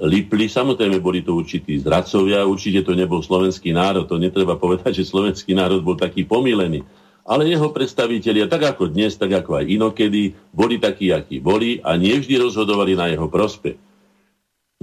lipli. 0.03 0.51
Samozrejme 0.51 0.99
boli 0.99 1.23
to 1.23 1.35
určití 1.35 1.79
zradcovia, 1.79 2.47
určite 2.47 2.83
to 2.83 2.95
nebol 2.95 3.23
slovenský 3.23 3.71
národ, 3.71 4.07
to 4.07 4.19
netreba 4.19 4.59
povedať, 4.59 4.99
že 5.03 5.07
slovenský 5.07 5.55
národ 5.55 5.83
bol 5.83 5.95
taký 5.95 6.27
pomílený. 6.27 6.83
Ale 7.25 7.49
jeho 7.49 7.73
predstavitelia, 7.73 8.45
tak 8.45 8.77
ako 8.77 8.93
dnes, 8.93 9.17
tak 9.17 9.33
ako 9.33 9.57
aj 9.57 9.65
inokedy, 9.65 10.37
boli 10.53 10.77
takí, 10.77 11.09
akí 11.09 11.41
boli 11.41 11.81
a 11.81 11.97
nevždy 11.97 12.37
rozhodovali 12.37 12.93
na 12.93 13.09
jeho 13.09 13.33
prospech. 13.33 13.81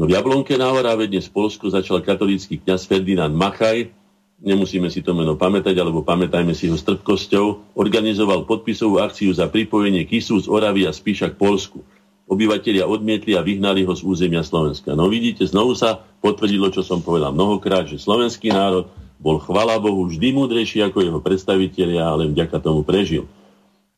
No 0.01 0.09
v 0.09 0.17
Jablonke 0.17 0.57
na 0.57 0.73
Orave 0.73 1.05
dnes 1.05 1.29
v 1.29 1.37
Polsku 1.37 1.69
začal 1.69 2.01
katolícky 2.01 2.57
kňaz 2.57 2.89
Ferdinand 2.89 3.29
Machaj, 3.29 3.93
nemusíme 4.41 4.89
si 4.89 5.05
to 5.05 5.13
meno 5.13 5.37
pamätať, 5.37 5.77
alebo 5.77 6.01
pamätajme 6.01 6.57
si 6.57 6.65
ho 6.65 6.73
s 6.73 6.81
trpkosťou, 6.81 7.77
organizoval 7.77 8.49
podpisovú 8.49 8.97
akciu 8.97 9.29
za 9.29 9.45
pripojenie 9.45 10.09
Kisu 10.09 10.41
z 10.41 10.49
Oravy 10.49 10.89
a 10.89 10.91
Spíša 10.91 11.37
k 11.37 11.37
Polsku. 11.37 11.85
Obyvatelia 12.25 12.89
odmietli 12.89 13.37
a 13.37 13.45
vyhnali 13.45 13.85
ho 13.85 13.93
z 13.93 14.01
územia 14.01 14.41
Slovenska. 14.41 14.97
No 14.97 15.11
vidíte, 15.11 15.45
znovu 15.45 15.77
sa 15.77 16.01
potvrdilo, 16.23 16.73
čo 16.73 16.81
som 16.81 17.03
povedal 17.05 17.35
mnohokrát, 17.35 17.85
že 17.85 18.01
slovenský 18.01 18.49
národ 18.49 18.89
bol, 19.21 19.37
chvala 19.37 19.77
Bohu, 19.77 20.09
vždy 20.09 20.33
múdrejší 20.33 20.81
ako 20.81 21.05
jeho 21.05 21.19
predstavitelia, 21.21 22.09
ale 22.09 22.33
vďaka 22.33 22.57
tomu 22.57 22.81
prežil. 22.81 23.29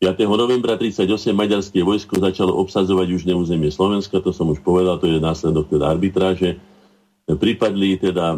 5. 0.03 0.19
novembra 0.28 0.76
1938 0.76 1.32
maďarské 1.32 1.80
vojsko 1.80 2.19
začalo 2.19 2.51
obsadzovať 2.59 3.07
južné 3.07 3.32
územie 3.32 3.71
Slovenska, 3.71 4.19
to 4.19 4.36
som 4.36 4.51
už 4.51 4.59
povedal, 4.59 4.99
to 4.99 5.07
je 5.07 5.15
následok 5.15 5.71
teda 5.71 5.88
arbitráže. 5.88 6.59
Pripadli 7.24 7.95
teda, 7.95 8.36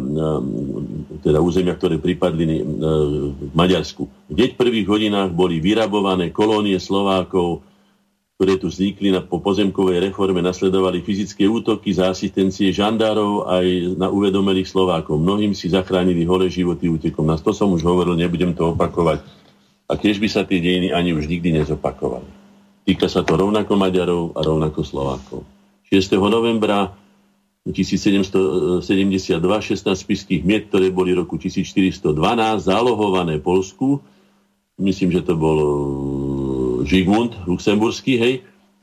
teda 1.26 1.42
územia, 1.42 1.74
ktoré 1.74 1.98
pripadli 1.98 2.62
v 2.62 3.50
Maďarsku. 3.50 4.06
Hneď 4.30 4.54
v 4.54 4.60
prvých 4.62 4.86
hodinách 4.86 5.34
boli 5.34 5.58
vyrabované 5.58 6.30
kolónie 6.30 6.78
Slovákov, 6.78 7.65
ktoré 8.36 8.60
tu 8.60 8.68
vznikli 8.68 9.08
na, 9.08 9.24
po 9.24 9.40
pozemkovej 9.40 10.12
reforme, 10.12 10.44
nasledovali 10.44 11.00
fyzické 11.00 11.48
útoky 11.48 11.88
za 11.96 12.12
asistencie 12.12 12.68
žandárov 12.68 13.48
aj 13.48 13.96
na 13.96 14.12
uvedomelých 14.12 14.68
Slovákov. 14.68 15.16
Mnohým 15.16 15.56
si 15.56 15.72
zachránili 15.72 16.28
hole 16.28 16.52
životy 16.52 16.92
útekom. 16.92 17.24
To 17.32 17.52
som 17.56 17.72
už 17.72 17.80
hovoril, 17.80 18.12
nebudem 18.12 18.52
to 18.52 18.76
opakovať 18.76 19.24
a 19.86 19.92
tiež 19.94 20.20
by 20.20 20.28
sa 20.28 20.42
tie 20.44 20.60
dejiny 20.60 20.92
ani 20.92 21.14
už 21.16 21.32
nikdy 21.32 21.62
nezopakovali. 21.62 22.28
Týka 22.86 23.08
sa 23.08 23.24
to 23.24 23.40
rovnako 23.40 23.72
Maďarov 23.74 24.36
a 24.36 24.40
rovnako 24.44 24.84
Slovákov. 24.84 25.40
6. 25.88 26.20
novembra 26.28 26.92
1772 27.66 28.82
16 28.82 29.90
spiských 29.90 30.42
miet, 30.46 30.70
ktoré 30.70 30.92
boli 30.92 31.16
roku 31.16 31.34
1412 31.34 32.14
zálohované 32.62 33.42
Polsku, 33.42 33.98
myslím, 34.78 35.10
že 35.18 35.26
to 35.26 35.34
bol 35.34 35.58
Žigmund 36.86 37.34
Luxemburský, 37.50 38.14
hej, 38.16 38.34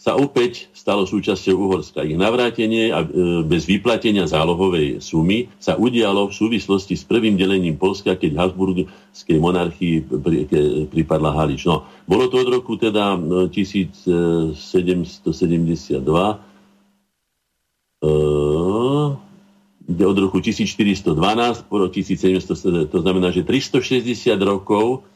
sa 0.03 0.19
opäť 0.19 0.67
stalo 0.75 1.07
súčasťou 1.07 1.55
Uhorska. 1.55 2.03
Ich 2.03 2.19
navrátenie 2.19 2.91
a 2.91 3.07
e, 3.07 3.39
bez 3.47 3.63
vyplatenia 3.63 4.27
zálohovej 4.27 4.99
sumy 4.99 5.47
sa 5.63 5.79
udialo 5.79 6.27
v 6.27 6.35
súvislosti 6.35 6.99
s 6.99 7.07
prvým 7.07 7.39
delením 7.39 7.79
Polska, 7.79 8.19
keď 8.19 8.35
Habsburgskej 8.35 9.37
monarchii 9.39 10.03
pripadla 10.91 11.31
Halič. 11.31 11.63
No, 11.63 11.87
bolo 12.03 12.27
to 12.27 12.43
od 12.43 12.51
roku 12.51 12.75
teda 12.75 13.15
1772 13.47 14.51
e, 14.51 16.35
e, 19.87 20.03
od 20.03 20.17
roku 20.19 20.43
1412 20.43 21.15
po 21.71 21.79
1700, 21.79 22.91
to 22.91 22.97
znamená, 22.99 23.31
že 23.31 23.47
360 23.47 24.35
rokov 24.43 25.07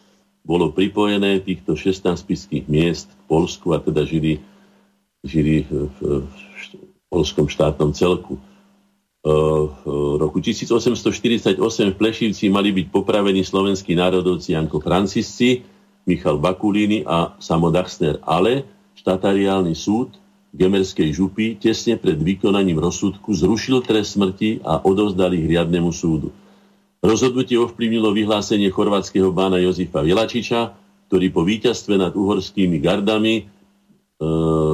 bolo 0.47 0.71
pripojené 0.71 1.43
týchto 1.43 1.75
16 1.75 2.07
spiských 2.15 2.65
miest 2.71 3.11
k 3.11 3.21
Polsku 3.27 3.75
a 3.75 3.83
teda 3.83 4.07
žili 4.07 4.39
žili 5.27 5.67
v, 5.67 6.23
polskom 7.11 7.47
štátnom 7.51 7.91
celku. 7.91 8.39
E, 8.39 8.41
v 9.83 10.15
roku 10.19 10.39
1848 10.39 11.59
v 11.91 11.95
Plešivci 11.95 12.47
mali 12.47 12.71
byť 12.71 12.87
popravení 12.91 13.43
slovenskí 13.43 13.95
národovci 13.95 14.55
Janko 14.55 14.79
Francisci, 14.79 15.63
Michal 16.07 16.39
Bakulíny 16.39 17.03
a 17.03 17.35
Samo 17.43 17.67
Dachsner, 17.67 18.23
ale 18.23 18.63
štatariálny 18.95 19.75
súd 19.75 20.15
Gemerskej 20.55 21.11
župy 21.11 21.59
tesne 21.59 21.99
pred 21.99 22.15
vykonaním 22.17 22.79
rozsudku 22.79 23.35
zrušil 23.35 23.83
trest 23.83 24.15
smrti 24.15 24.63
a 24.63 24.79
odovzdal 24.79 25.35
ich 25.35 25.43
riadnemu 25.43 25.91
súdu. 25.91 26.31
Rozhodnutie 27.01 27.61
ovplyvnilo 27.61 28.13
vyhlásenie 28.13 28.73
chorvátskeho 28.73 29.29
bána 29.29 29.61
Jozifa 29.61 30.01
Vilačiča, 30.01 30.73
ktorý 31.07 31.27
po 31.29 31.45
víťazstve 31.45 31.95
nad 31.95 32.13
uhorskými 32.17 32.81
gardami 32.81 33.57
E, 34.17 34.25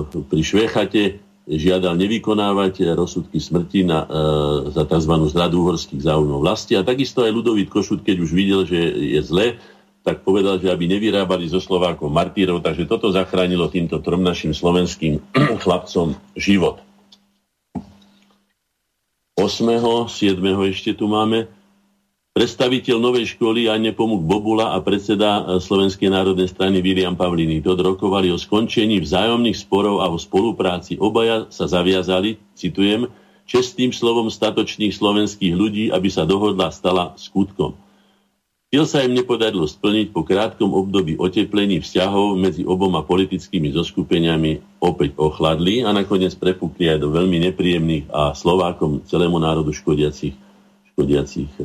pri 0.08 0.40
Švechate 0.40 1.20
žiadal 1.44 2.00
nevykonávať 2.00 2.96
rozsudky 2.96 3.44
smrti 3.44 3.84
na, 3.84 4.08
e, 4.08 4.72
za 4.72 4.88
tzv. 4.88 5.14
zradu 5.28 5.68
uhorských 5.68 6.00
záujmov 6.00 6.40
vlasti. 6.40 6.80
A 6.80 6.88
takisto 6.88 7.28
aj 7.28 7.36
Ludovít 7.36 7.68
Košut, 7.68 8.08
keď 8.08 8.24
už 8.24 8.32
videl, 8.32 8.64
že 8.64 8.80
je 8.80 9.20
zle, 9.20 9.60
tak 10.04 10.24
povedal, 10.24 10.64
že 10.64 10.72
aby 10.72 10.88
nevyrábali 10.88 11.52
zo 11.52 11.60
Slovákov 11.60 12.08
martírov, 12.08 12.64
takže 12.64 12.88
toto 12.88 13.12
zachránilo 13.12 13.68
týmto 13.68 14.00
trom 14.00 14.24
našim 14.24 14.56
slovenským 14.56 15.20
chlapcom 15.64 16.16
život. 16.40 16.80
8. 19.36 20.08
7. 20.08 20.40
ešte 20.72 20.96
tu 20.96 21.12
máme 21.12 21.52
Predstaviteľ 22.34 22.98
novej 22.98 23.38
školy 23.38 23.70
a 23.70 23.78
Nepomuk 23.78 24.26
Bobula 24.26 24.74
a 24.74 24.82
predseda 24.82 25.46
e, 25.46 25.62
Slovenskej 25.62 26.10
národnej 26.10 26.50
strany 26.50 26.82
William 26.82 27.14
Pavliny 27.14 27.62
rokovali 27.62 28.34
o 28.34 28.42
skončení 28.42 28.98
vzájomných 29.06 29.54
sporov 29.54 30.02
a 30.02 30.10
o 30.10 30.18
spolupráci. 30.18 30.98
Obaja 30.98 31.46
sa 31.54 31.70
zaviazali, 31.70 32.42
citujem, 32.58 33.06
čestným 33.46 33.94
slovom 33.94 34.34
statočných 34.34 34.98
slovenských 34.98 35.54
ľudí, 35.54 35.86
aby 35.94 36.10
sa 36.10 36.26
dohodla 36.26 36.74
stala 36.74 37.14
skutkom. 37.22 37.78
Cieľ 38.74 38.90
sa 38.90 39.06
im 39.06 39.14
nepodarilo 39.14 39.70
splniť 39.70 40.10
po 40.10 40.26
krátkom 40.26 40.74
období 40.74 41.14
oteplení 41.22 41.86
vzťahov 41.86 42.34
medzi 42.34 42.66
oboma 42.66 43.06
politickými 43.06 43.70
zoskupeniami 43.78 44.82
opäť 44.82 45.14
ochladli 45.22 45.86
a 45.86 45.94
nakoniec 45.94 46.34
prepukli 46.34 46.90
aj 46.90 46.98
do 46.98 47.14
veľmi 47.14 47.46
nepríjemných 47.54 48.10
a 48.10 48.34
Slovákom 48.34 49.06
celému 49.06 49.38
národu 49.38 49.70
škodiacich 49.70 50.43
škodiacich 50.94 51.50
e, 51.58 51.64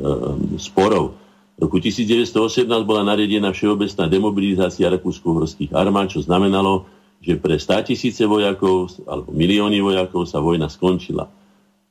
sporov. 0.57 1.15
V 1.59 1.69
roku 1.69 1.79
1918 1.79 2.65
bola 2.89 3.05
naredená 3.05 3.53
všeobecná 3.53 4.09
demobilizácia 4.09 4.89
rakúsko-horských 4.89 5.77
armád, 5.77 6.17
čo 6.17 6.25
znamenalo, 6.25 6.89
že 7.19 7.37
pre 7.37 7.59
100 7.59 7.93
tisíce 7.93 8.23
vojakov 8.25 8.95
alebo 9.05 9.31
milióny 9.35 9.83
vojakov 9.83 10.25
sa 10.25 10.39
vojna 10.39 10.71
skončila. 10.71 11.27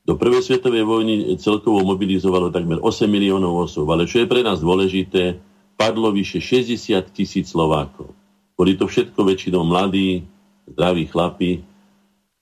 Do 0.08 0.16
prvej 0.16 0.40
svetovej 0.40 0.88
vojny 0.88 1.36
celkovo 1.36 1.84
mobilizovalo 1.84 2.48
takmer 2.48 2.80
8 2.80 3.04
miliónov 3.04 3.68
osôb, 3.68 3.92
ale 3.92 4.08
čo 4.08 4.24
je 4.24 4.30
pre 4.30 4.40
nás 4.40 4.64
dôležité, 4.64 5.36
padlo 5.76 6.08
vyše 6.16 6.40
60 6.40 7.12
tisíc 7.12 7.52
Slovákov. 7.52 8.16
Boli 8.56 8.72
to 8.74 8.88
všetko 8.88 9.20
väčšinou 9.20 9.68
mladí, 9.68 10.24
zdraví 10.64 11.12
chlapi, 11.12 11.60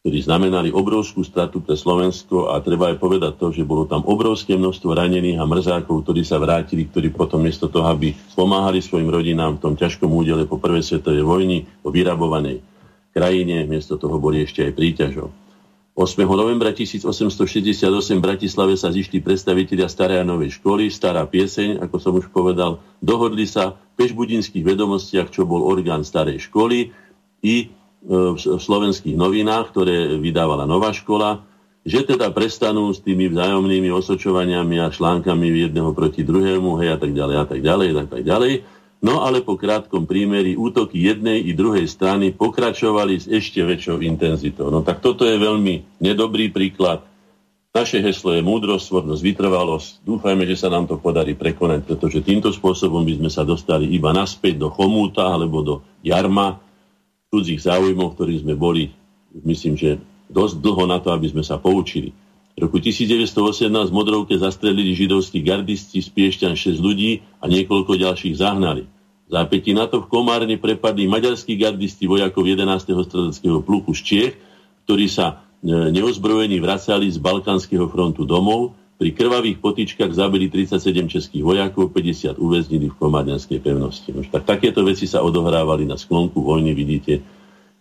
ktorí 0.07 0.23
znamenali 0.23 0.71
obrovskú 0.71 1.27
stratu 1.27 1.59
pre 1.59 1.75
Slovensko 1.75 2.55
a 2.55 2.63
treba 2.63 2.95
aj 2.95 3.03
povedať 3.03 3.43
to, 3.43 3.51
že 3.51 3.67
bolo 3.67 3.91
tam 3.91 4.07
obrovské 4.07 4.55
množstvo 4.55 4.95
ranených 4.95 5.43
a 5.43 5.51
mrzákov, 5.51 6.07
ktorí 6.07 6.23
sa 6.23 6.39
vrátili, 6.39 6.87
ktorí 6.87 7.11
potom 7.11 7.43
miesto 7.43 7.67
toho, 7.67 7.91
aby 7.91 8.15
pomáhali 8.39 8.79
svojim 8.79 9.11
rodinám 9.11 9.59
v 9.59 9.63
tom 9.67 9.75
ťažkom 9.75 10.07
údele 10.07 10.47
po 10.47 10.63
prvej 10.63 10.87
svetovej 10.87 11.27
vojni, 11.27 11.67
po 11.83 11.91
vyrabovanej 11.91 12.63
krajine, 13.11 13.67
miesto 13.67 13.99
toho 13.99 14.23
boli 14.23 14.47
ešte 14.47 14.63
aj 14.63 14.79
príťažov. 14.79 15.35
8. 15.99 16.23
novembra 16.23 16.71
1868 16.71 17.83
v 17.91 18.23
Bratislave 18.23 18.79
sa 18.79 18.95
zišli 18.95 19.19
predstavitelia 19.19 19.91
starej 19.91 20.23
a 20.23 20.29
novej 20.29 20.55
školy, 20.63 20.87
stará 20.87 21.27
pieseň, 21.27 21.83
ako 21.83 21.97
som 21.99 22.15
už 22.15 22.31
povedal, 22.31 22.79
dohodli 23.03 23.43
sa 23.43 23.75
v 23.75 24.07
pešbudinských 24.07 24.63
vedomostiach, 24.63 25.35
čo 25.35 25.51
bol 25.51 25.67
orgán 25.67 26.07
starej 26.07 26.47
školy 26.47 26.95
i 27.43 27.75
v 28.07 28.39
slovenských 28.39 29.19
novinách, 29.19 29.75
ktoré 29.75 30.15
vydávala 30.23 30.63
Nová 30.63 30.95
škola, 30.95 31.43
že 31.87 32.03
teda 32.03 32.31
prestanú 32.35 32.91
s 32.91 33.03
tými 33.03 33.31
vzájomnými 33.31 33.91
osočovaniami 33.95 34.83
a 34.83 34.91
článkami 34.91 35.71
jedného 35.71 35.95
proti 35.95 36.27
druhému, 36.27 36.83
hej, 36.83 36.95
a 36.95 36.99
tak 36.99 37.15
ďalej, 37.15 37.37
a 37.39 37.45
tak 37.47 37.61
ďalej, 37.63 37.89
a 37.95 38.07
tak 38.07 38.23
ďalej. 38.27 38.53
No 39.03 39.23
ale 39.23 39.45
po 39.45 39.55
krátkom 39.55 40.03
prímeri 40.03 40.59
útoky 40.59 40.99
jednej 40.99 41.47
i 41.47 41.55
druhej 41.55 41.87
strany 41.87 42.35
pokračovali 42.35 43.23
s 43.23 43.27
ešte 43.31 43.63
väčšou 43.63 44.03
intenzitou. 44.03 44.67
No 44.73 44.83
tak 44.83 44.99
toto 44.99 45.23
je 45.23 45.39
veľmi 45.39 46.03
nedobrý 46.03 46.51
príklad. 46.51 47.07
Naše 47.77 48.01
heslo 48.01 48.33
je 48.33 48.41
múdrosť, 48.41 48.89
svornosť, 48.89 49.21
vytrvalosť. 49.21 49.89
Dúfajme, 50.01 50.49
že 50.49 50.57
sa 50.57 50.73
nám 50.73 50.89
to 50.89 50.97
podarí 50.97 51.37
prekonať, 51.37 51.85
pretože 51.85 52.25
týmto 52.25 52.49
spôsobom 52.49 53.05
by 53.05 53.21
sme 53.21 53.31
sa 53.31 53.45
dostali 53.45 53.93
iba 53.93 54.17
naspäť 54.17 54.59
do 54.65 54.73
chomúta 54.73 55.29
alebo 55.29 55.61
do 55.61 55.75
jarma 56.01 56.66
cudzích 57.31 57.63
záujmov, 57.63 58.15
ktorí 58.15 58.43
sme 58.43 58.55
boli, 58.55 58.95
myslím, 59.43 59.75
že 59.75 59.99
dosť 60.31 60.63
dlho 60.63 60.85
na 60.87 60.99
to, 61.03 61.11
aby 61.11 61.31
sme 61.31 61.43
sa 61.43 61.59
poučili. 61.59 62.15
V 62.57 62.65
roku 62.65 62.81
1918 62.81 63.69
v 63.69 63.93
Modrovke 63.93 64.35
zastrelili 64.41 64.97
židovskí 64.97 65.45
gardisti 65.45 66.01
z 66.01 66.09
Piešťan 66.09 66.57
6 66.57 66.81
ľudí 66.81 67.21
a 67.43 67.45
niekoľko 67.53 68.01
ďalších 68.01 68.41
zahnali. 68.41 68.89
Zápätí 69.27 69.75
na 69.75 69.91
to 69.91 70.07
v 70.07 70.09
Komárne 70.09 70.57
prepadli 70.57 71.11
maďarskí 71.11 71.59
gardisti 71.59 72.07
vojakov 72.07 72.47
11. 72.47 72.87
stredeckého 73.11 73.59
pluku 73.61 73.93
z 73.93 74.01
Čiech, 74.07 74.35
ktorí 74.87 75.11
sa 75.11 75.27
e, 75.61 75.91
neozbrojení 75.91 76.63
vracali 76.63 77.11
z 77.11 77.19
Balkánskeho 77.19 77.91
frontu 77.91 78.23
domov. 78.23 78.79
Pri 78.97 79.13
krvavých 79.13 79.61
potičkách 79.61 80.17
zabili 80.17 80.49
37 80.49 80.81
českých 81.13 81.45
vojakov, 81.45 81.93
50 81.93 82.41
uväznili 82.41 82.89
v 82.89 82.97
Komárňanskej 82.97 83.61
pevnosti. 83.61 84.09
No, 84.09 84.25
tak 84.25 84.49
takéto 84.49 84.81
veci 84.81 85.05
sa 85.05 85.21
odohrávali 85.21 85.85
na 85.85 86.01
sklonku 86.01 86.41
vojny, 86.41 86.73
vidíte, 86.73 87.21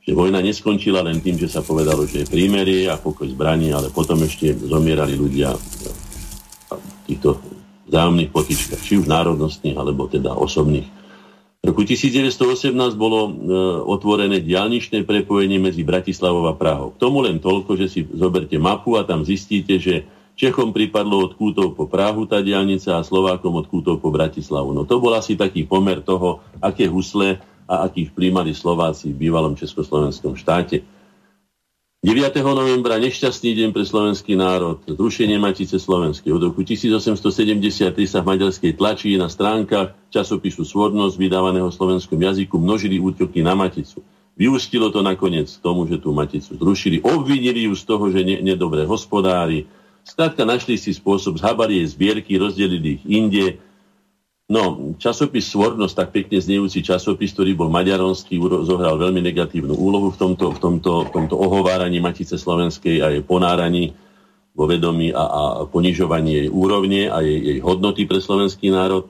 že 0.04 0.12
vojna 0.12 0.44
neskončila 0.44 1.00
len 1.08 1.24
tým, 1.24 1.40
že 1.40 1.48
sa 1.48 1.64
povedalo, 1.64 2.04
že 2.04 2.28
je 2.28 2.30
prímerie 2.30 2.92
a 2.92 3.00
pokoj 3.00 3.32
zbraní, 3.32 3.72
ale 3.72 3.96
potom 3.96 4.20
ešte 4.28 4.60
zomierali 4.60 5.16
ľudia 5.16 5.56
v 5.56 6.92
týchto 7.08 7.40
vzájomných 7.88 8.30
potičkách, 8.36 8.82
či 8.84 9.00
už 9.00 9.08
národnostných, 9.08 9.78
alebo 9.80 10.12
teda 10.12 10.36
osobných. 10.36 10.86
V 11.66 11.74
roku 11.74 11.82
1918 11.82 12.76
bolo 12.94 13.26
e, 13.26 13.32
otvorené 13.90 14.38
diálničné 14.38 15.02
prepojenie 15.02 15.58
medzi 15.58 15.82
Bratislavou 15.82 16.46
a 16.46 16.54
Prahou. 16.54 16.94
K 16.94 17.02
tomu 17.02 17.26
len 17.26 17.42
toľko, 17.42 17.74
že 17.74 17.90
si 17.90 18.00
zoberte 18.06 18.54
mapu 18.62 18.94
a 19.00 19.02
tam 19.02 19.26
zistíte, 19.26 19.82
že 19.82 20.06
Čechom 20.36 20.76
pripadlo 20.76 21.24
od 21.24 21.40
Kútov 21.40 21.80
po 21.80 21.88
Prahu 21.88 22.28
tá 22.28 22.44
diálnica 22.44 23.00
a 23.00 23.08
Slovákom 23.08 23.56
od 23.56 23.72
Kútov 23.72 24.04
po 24.04 24.12
Bratislavu. 24.12 24.76
No 24.76 24.84
to 24.84 25.00
bol 25.00 25.16
asi 25.16 25.40
taký 25.40 25.64
pomer 25.64 26.04
toho, 26.04 26.44
aké 26.60 26.92
husle 26.92 27.40
a 27.66 27.88
aký 27.88 28.12
vplyv 28.12 28.32
mali 28.36 28.52
Slováci 28.52 29.16
v 29.16 29.28
bývalom 29.28 29.56
Československom 29.56 30.36
štáte. 30.36 30.84
9. 32.06 32.38
novembra 32.46 33.02
nešťastný 33.02 33.58
deň 33.58 33.70
pre 33.74 33.82
slovenský 33.82 34.38
národ, 34.38 34.78
zrušenie 34.86 35.42
Matice 35.42 35.82
Slovenskej. 35.82 36.38
Od 36.38 36.54
roku 36.54 36.62
1873 36.62 37.98
sa 38.06 38.22
v 38.22 38.30
maďarskej 38.30 38.78
tlači 38.78 39.18
na 39.18 39.26
stránkach 39.26 39.98
časopisu 40.14 40.70
Svornosť 40.70 41.18
vydávaného 41.18 41.66
slovenskom 41.74 42.22
jazyku 42.22 42.62
množili 42.62 43.02
útoky 43.02 43.42
na 43.42 43.58
Maticu. 43.58 44.06
Vyústilo 44.38 44.94
to 44.94 45.02
nakoniec 45.02 45.50
k 45.50 45.64
tomu, 45.66 45.90
že 45.90 45.98
tú 45.98 46.14
Maticu 46.14 46.54
zrušili. 46.54 47.02
Obvinili 47.02 47.66
ju 47.66 47.74
z 47.74 47.84
toho, 47.90 48.14
že 48.14 48.22
ne, 48.22 48.38
nedobre 48.38 48.86
hospodári. 48.86 49.66
Skrátka 50.06 50.46
našli 50.46 50.78
si 50.78 50.94
spôsob, 50.94 51.42
zhabali 51.42 51.82
jej 51.82 51.88
zbierky, 51.90 52.38
rozdelili 52.38 53.02
ich 53.02 53.04
inde, 53.10 53.58
No, 54.46 54.94
časopis 55.02 55.50
Svornosť, 55.50 55.96
tak 55.98 56.10
pekne 56.14 56.38
znejúci 56.38 56.86
časopis, 56.86 57.34
ktorý 57.34 57.58
bol 57.58 57.74
maďaronský, 57.74 58.38
zohral 58.62 59.02
veľmi 59.02 59.18
negatívnu 59.26 59.74
úlohu 59.74 60.14
v 60.14 60.18
tomto, 60.22 60.54
v 60.54 60.60
tomto, 60.62 60.92
v 61.02 61.12
tomto 61.18 61.34
ohováraní 61.34 61.98
Matice 61.98 62.38
Slovenskej 62.38 63.02
a 63.02 63.10
jej 63.10 63.26
ponáraní 63.26 63.98
vo 64.54 64.70
vedomí 64.70 65.10
a, 65.10 65.24
a 65.26 65.42
ponižovaní 65.66 66.46
jej 66.46 66.50
úrovne 66.54 67.10
a 67.10 67.26
jej, 67.26 67.42
jej 67.42 67.60
hodnoty 67.66 68.06
pre 68.06 68.22
slovenský 68.22 68.70
národ. 68.70 69.10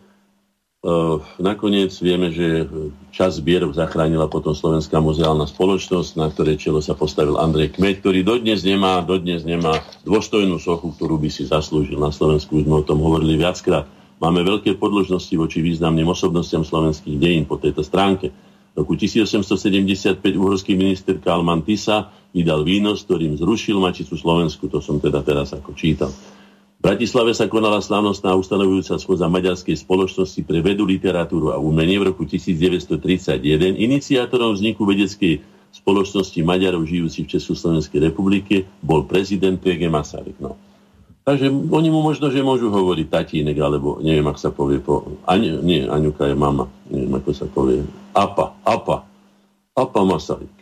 E, 0.85 0.93
nakoniec 1.41 1.89
vieme, 1.97 2.29
že 2.29 2.69
čas 3.09 3.41
zbierov 3.41 3.73
zachránila 3.73 4.29
potom 4.29 4.53
Slovenská 4.53 5.01
muzeálna 5.01 5.49
spoločnosť, 5.49 6.21
na 6.21 6.29
ktoré 6.29 6.61
čelo 6.61 6.77
sa 6.85 6.93
postavil 6.93 7.41
Andrej 7.41 7.73
Kmeď, 7.81 8.05
ktorý 8.05 8.21
dodnes 8.21 8.61
nemá, 8.61 9.01
dodnes 9.01 9.41
nemá 9.41 9.81
dôstojnú 10.05 10.61
sochu, 10.61 10.93
ktorú 10.93 11.17
by 11.17 11.33
si 11.33 11.49
zaslúžil 11.49 11.97
na 11.97 12.13
Slovensku. 12.13 12.61
Už 12.61 12.69
sme 12.69 12.79
o 12.79 12.87
tom 12.87 13.01
hovorili 13.01 13.41
viackrát 13.41 13.89
Máme 14.15 14.47
veľké 14.47 14.79
podložnosti 14.79 15.31
voči 15.35 15.59
významným 15.59 16.07
osobnostiam 16.07 16.63
slovenských 16.63 17.19
dejín 17.19 17.43
po 17.43 17.59
tejto 17.59 17.83
stránke. 17.83 18.31
V 18.71 18.83
roku 18.83 18.95
1875 18.95 20.23
uhorský 20.35 20.75
minister 20.79 21.19
Kalman 21.19 21.63
Tisa 21.67 22.11
vydal 22.31 22.63
výnos, 22.63 23.03
ktorým 23.03 23.35
zrušil 23.35 23.79
Mačicu 23.79 24.15
Slovensku, 24.15 24.71
to 24.71 24.79
som 24.79 25.03
teda 25.03 25.19
teraz 25.19 25.51
ako 25.51 25.75
čítal. 25.75 26.11
Bratislave 26.85 27.33
sa 27.33 27.49
konala 27.49 27.81
slávnostná 27.81 28.37
ustanovujúca 28.37 29.01
schôdza 29.01 29.25
maďarskej 29.25 29.73
spoločnosti 29.73 30.37
pre 30.45 30.61
vedu, 30.61 30.85
literatúru 30.85 31.49
a 31.49 31.57
umenie 31.57 31.97
v 31.97 32.13
roku 32.13 32.29
1931. 32.29 33.41
Iniciátorom 33.73 34.53
vzniku 34.53 34.85
vedeckej 34.85 35.41
spoločnosti 35.73 36.37
Maďarov 36.45 36.85
žijúcich 36.85 37.25
v 37.25 37.33
Československej 37.41 37.99
republike 38.05 38.69
bol 38.85 39.01
prezident 39.09 39.57
P.G. 39.57 39.89
Masaryk. 39.89 40.37
No. 40.37 40.61
Takže 41.25 41.49
oni 41.49 41.89
mu 41.89 42.05
možno, 42.05 42.29
že 42.29 42.45
môžu 42.45 42.69
hovoriť 42.69 43.07
tatínek, 43.09 43.57
alebo 43.57 43.97
neviem, 43.97 44.29
ak 44.29 44.37
sa 44.37 44.53
povie 44.53 44.77
po... 44.77 45.17
Ani, 45.25 45.57
nie, 45.65 45.89
Aňuka 45.89 46.29
je 46.29 46.37
mama, 46.37 46.69
neviem, 46.85 47.17
ako 47.17 47.29
sa 47.33 47.49
povie. 47.49 47.81
Apa, 48.13 48.61
Apa, 48.61 49.09
Apa 49.73 49.99
Masaryk. 50.05 50.53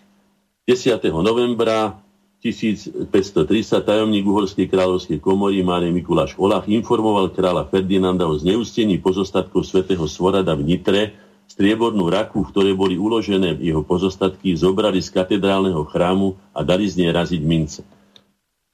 10. 0.71 1.03
novembra 1.19 1.99
1530 2.43 3.07
tajomník 3.87 4.27
Uhorskej 4.27 4.67
kráľovskej 4.67 5.23
komory 5.23 5.63
Márie 5.63 5.95
Mikuláš 5.95 6.35
Olach 6.35 6.67
informoval 6.67 7.31
kráľa 7.31 7.71
Ferdinanda 7.71 8.27
o 8.27 8.35
zneustení 8.35 8.99
pozostatkov 8.99 9.63
svätého 9.63 10.03
Svorada 10.11 10.51
v 10.51 10.67
Nitre, 10.67 11.15
striebornú 11.47 12.11
raku, 12.11 12.43
v 12.43 12.51
ktorej 12.51 12.75
boli 12.75 12.99
uložené 12.99 13.55
jeho 13.63 13.79
pozostatky, 13.87 14.59
zobrali 14.59 14.99
z 14.99 15.15
katedrálneho 15.15 15.87
chrámu 15.87 16.35
a 16.51 16.67
dali 16.67 16.83
z 16.83 16.99
nej 16.99 17.15
raziť 17.15 17.41
mince. 17.47 17.87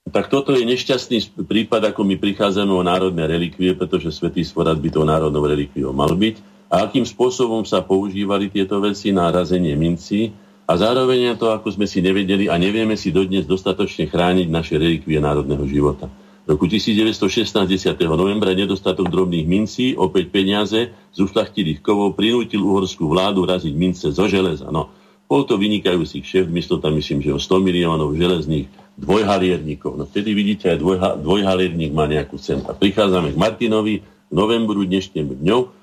Tak 0.09 0.33
toto 0.33 0.57
je 0.57 0.65
nešťastný 0.65 1.45
prípad, 1.45 1.93
ako 1.93 2.01
my 2.01 2.17
prichádzame 2.17 2.73
o 2.73 2.81
národné 2.81 3.29
relikvie, 3.29 3.77
pretože 3.77 4.09
Svetý 4.09 4.41
Svorad 4.41 4.81
by 4.81 4.89
to 4.89 5.05
národnou 5.05 5.45
relikviou 5.45 5.93
mal 5.93 6.09
byť. 6.09 6.41
A 6.73 6.89
akým 6.89 7.05
spôsobom 7.05 7.61
sa 7.69 7.85
používali 7.85 8.49
tieto 8.49 8.81
veci 8.81 9.13
na 9.13 9.29
razenie 9.29 9.77
minci 9.77 10.33
a 10.69 10.77
zároveň 10.77 11.33
to, 11.33 11.49
ako 11.49 11.73
sme 11.73 11.89
si 11.89 11.97
nevedeli 11.97 12.45
a 12.45 12.53
nevieme 12.61 12.93
si 12.93 13.09
dodnes 13.09 13.49
dostatočne 13.49 14.05
chrániť 14.05 14.53
naše 14.53 14.77
relikvie 14.77 15.17
národného 15.17 15.65
života. 15.65 16.05
V 16.45 16.53
roku 16.53 16.69
1916, 16.69 17.49
10. 17.49 17.97
novembra, 18.05 18.53
nedostatok 18.53 19.09
drobných 19.09 19.49
mincí, 19.49 19.97
opäť 19.97 20.29
peniaze 20.29 20.93
z 20.93 21.17
ušlachtilých 21.17 21.81
kovov, 21.81 22.13
prinútil 22.13 22.61
uhorskú 22.61 23.09
vládu 23.09 23.49
raziť 23.49 23.73
mince 23.73 24.13
zo 24.13 24.25
železa. 24.29 24.69
No, 24.69 24.93
bol 25.25 25.45
to 25.49 25.57
vynikajúci 25.57 26.21
šéf, 26.21 26.45
myslel 26.49 26.77
tam 26.81 26.97
myslím, 26.97 27.25
že 27.25 27.33
o 27.33 27.41
100 27.41 27.65
miliónov 27.65 28.13
železných 28.13 28.69
dvojhalierníkov. 28.97 29.97
No 29.97 30.05
vtedy 30.05 30.37
vidíte, 30.37 30.73
aj 30.73 30.77
dvojha, 30.81 31.09
dvojhalierník 31.17 31.93
má 31.93 32.05
nejakú 32.05 32.37
cenu. 32.37 32.65
A 32.69 32.77
prichádzame 32.77 33.33
k 33.33 33.41
Martinovi 33.41 33.95
novembru 34.29 34.85
dnešným 34.85 35.41
dňou. 35.41 35.78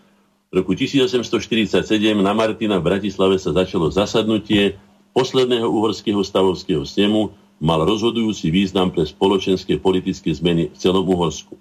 V 0.47 0.63
roku 0.63 0.79
1847 0.79 1.83
na 2.23 2.31
Martina 2.31 2.79
v 2.79 2.87
Bratislave 2.87 3.37
sa 3.43 3.51
začalo 3.51 3.91
zasadnutie 3.91 4.79
posledného 5.11 5.67
uhorského 5.67 6.23
stavovského 6.23 6.87
snemu, 6.87 7.35
mal 7.59 7.83
rozhodujúci 7.83 8.53
význam 8.53 8.93
pre 8.93 9.03
spoločenské 9.03 9.81
politické 9.81 10.31
zmeny 10.31 10.71
v 10.71 10.77
celom 10.77 11.03
Uhorsku. 11.03 11.57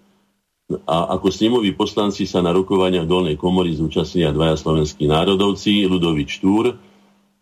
A 0.85 1.17
ako 1.17 1.29
snemoví 1.29 1.73
poslanci 1.77 2.25
sa 2.25 2.41
na 2.41 2.49
rokovaniach 2.49 3.05
dolnej 3.05 3.37
komory 3.37 3.77
zúčastnia 3.77 4.33
dvaja 4.33 4.57
slovenskí 4.57 5.05
národovci, 5.05 5.85
Ludovič 5.85 6.41
Túr, 6.41 6.73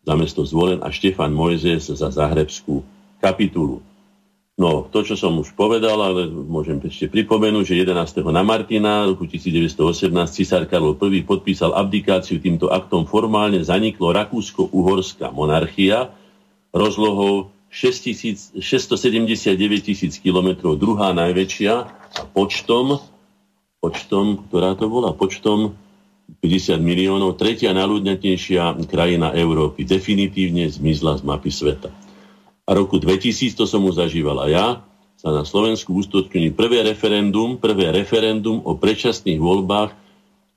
za 0.04 0.14
mesto 0.20 0.44
Zvolen 0.44 0.84
a 0.84 0.92
Štefan 0.92 1.32
Mojzes 1.32 1.88
za 1.88 2.12
Zahrebskú 2.12 2.84
kapitulu. 3.24 3.80
No, 4.64 4.88
to, 4.88 5.04
čo 5.04 5.20
som 5.20 5.36
už 5.44 5.60
povedal, 5.60 6.00
ale 6.00 6.24
môžem 6.32 6.80
ešte 6.80 7.12
pripomenúť, 7.12 7.76
že 7.76 7.84
11. 7.84 8.24
na 8.32 8.48
Martina 8.48 9.04
roku 9.04 9.28
1918 9.28 10.08
cisár 10.32 10.64
Karol 10.72 10.96
I 10.96 11.20
podpísal 11.20 11.76
abdikáciu 11.76 12.40
týmto 12.40 12.72
aktom 12.72 13.04
formálne 13.04 13.60
zaniklo 13.60 14.16
Rakúsko-Uhorská 14.16 15.36
monarchia 15.36 16.16
rozlohou 16.72 17.52
679 17.68 18.56
tisíc 19.84 20.16
kilometrov, 20.24 20.80
druhá 20.80 21.12
najväčšia 21.12 21.74
a 22.16 22.22
počtom, 22.32 23.04
počtom, 23.84 24.48
ktorá 24.48 24.80
to 24.80 24.88
bola, 24.88 25.12
počtom 25.12 25.76
50 26.40 26.80
miliónov, 26.80 27.36
tretia 27.36 27.76
najľudnatnejšia 27.76 28.80
krajina 28.88 29.36
Európy. 29.36 29.84
Definitívne 29.84 30.72
zmizla 30.72 31.20
z 31.20 31.28
mapy 31.28 31.52
sveta. 31.52 32.03
A 32.64 32.72
roku 32.72 32.96
2000, 32.96 33.60
to 33.60 33.68
som 33.68 33.84
už 33.84 34.00
zažíval 34.00 34.40
a 34.40 34.48
ja, 34.48 34.68
sa 35.20 35.32
na 35.32 35.44
Slovensku 35.44 35.96
uskutočnili 35.96 36.52
prvé 36.52 36.84
referendum, 36.84 37.60
prvé 37.60 37.92
referendum 37.92 38.60
o 38.64 38.76
predčasných 38.76 39.40
voľbách 39.40 39.92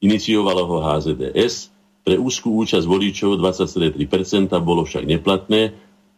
iniciovalo 0.02 0.62
ho 0.66 0.76
HZDS. 0.82 1.70
Pre 2.06 2.14
úzkú 2.14 2.62
účasť 2.62 2.86
voličov 2.86 3.42
20,3% 3.42 4.54
bolo 4.62 4.86
však 4.86 5.02
neplatné 5.06 5.74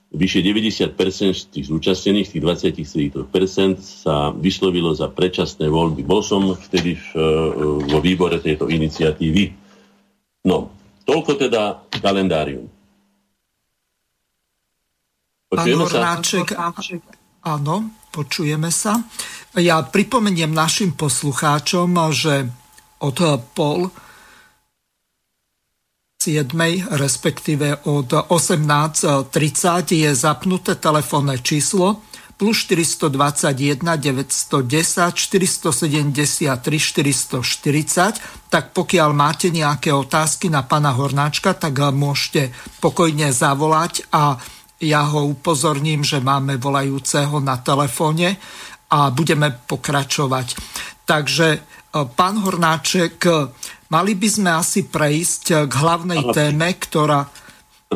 vyše 0.09 0.41
90% 0.41 0.97
z 1.36 1.43
tých 1.53 1.66
zúčastnených, 1.68 2.32
tých 2.32 2.43
23% 2.45 3.28
sa 3.80 4.32
vyslovilo 4.32 4.97
za 4.97 5.12
predčasné 5.12 5.68
voľby. 5.68 6.01
Bol 6.01 6.24
som 6.24 6.57
vtedy 6.57 6.97
v, 6.97 7.09
e, 7.12 7.28
vo 7.84 7.99
výbore 8.01 8.41
tejto 8.41 8.72
iniciatívy. 8.72 9.53
No, 10.49 10.72
toľko 11.05 11.36
teda 11.36 11.84
kalendárium. 12.01 12.72
Pán 15.49 15.65
Hornáček, 15.65 16.53
áno, 17.41 17.77
počujeme 18.13 18.69
sa. 18.69 19.01
Ja 19.57 19.81
pripomeniem 19.81 20.53
našim 20.53 20.93
poslucháčom, 20.93 21.89
že 22.13 22.53
od 23.01 23.17
pol 23.57 23.89
7, 26.21 26.53
respektíve 27.01 27.89
od 27.89 28.13
18.30 28.13 29.33
je 29.97 30.11
zapnuté 30.13 30.77
telefónne 30.77 31.41
číslo 31.41 32.05
plus 32.39 32.69
421 32.71 33.83
910 33.83 35.17
473 35.17 36.53
440, 36.55 38.53
tak 38.53 38.65
pokiaľ 38.77 39.11
máte 39.11 39.51
nejaké 39.51 39.91
otázky 39.91 40.47
na 40.47 40.63
pána 40.63 40.95
Hornáčka, 40.95 41.57
tak 41.59 41.75
môžete 41.81 42.55
pokojne 42.79 43.35
zavolať 43.35 44.07
a 44.15 44.39
ja 44.79 45.03
ho 45.11 45.26
upozorním, 45.26 46.07
že 46.07 46.22
máme 46.22 46.57
volajúceho 46.57 47.43
na 47.43 47.59
telefóne 47.59 48.39
a 48.89 49.11
budeme 49.11 49.51
pokračovať. 49.51 50.55
Takže 51.03 51.62
pán 52.14 52.41
Hornáček, 52.41 53.18
Mali 53.89 54.12
by 54.12 54.29
sme 54.29 54.51
asi 54.53 54.85
prejsť 54.85 55.45
eh, 55.53 55.59
k 55.64 55.72
hlavnej 55.72 56.20
Aha. 56.29 56.33
téme, 56.33 56.68
ktorá 56.76 57.29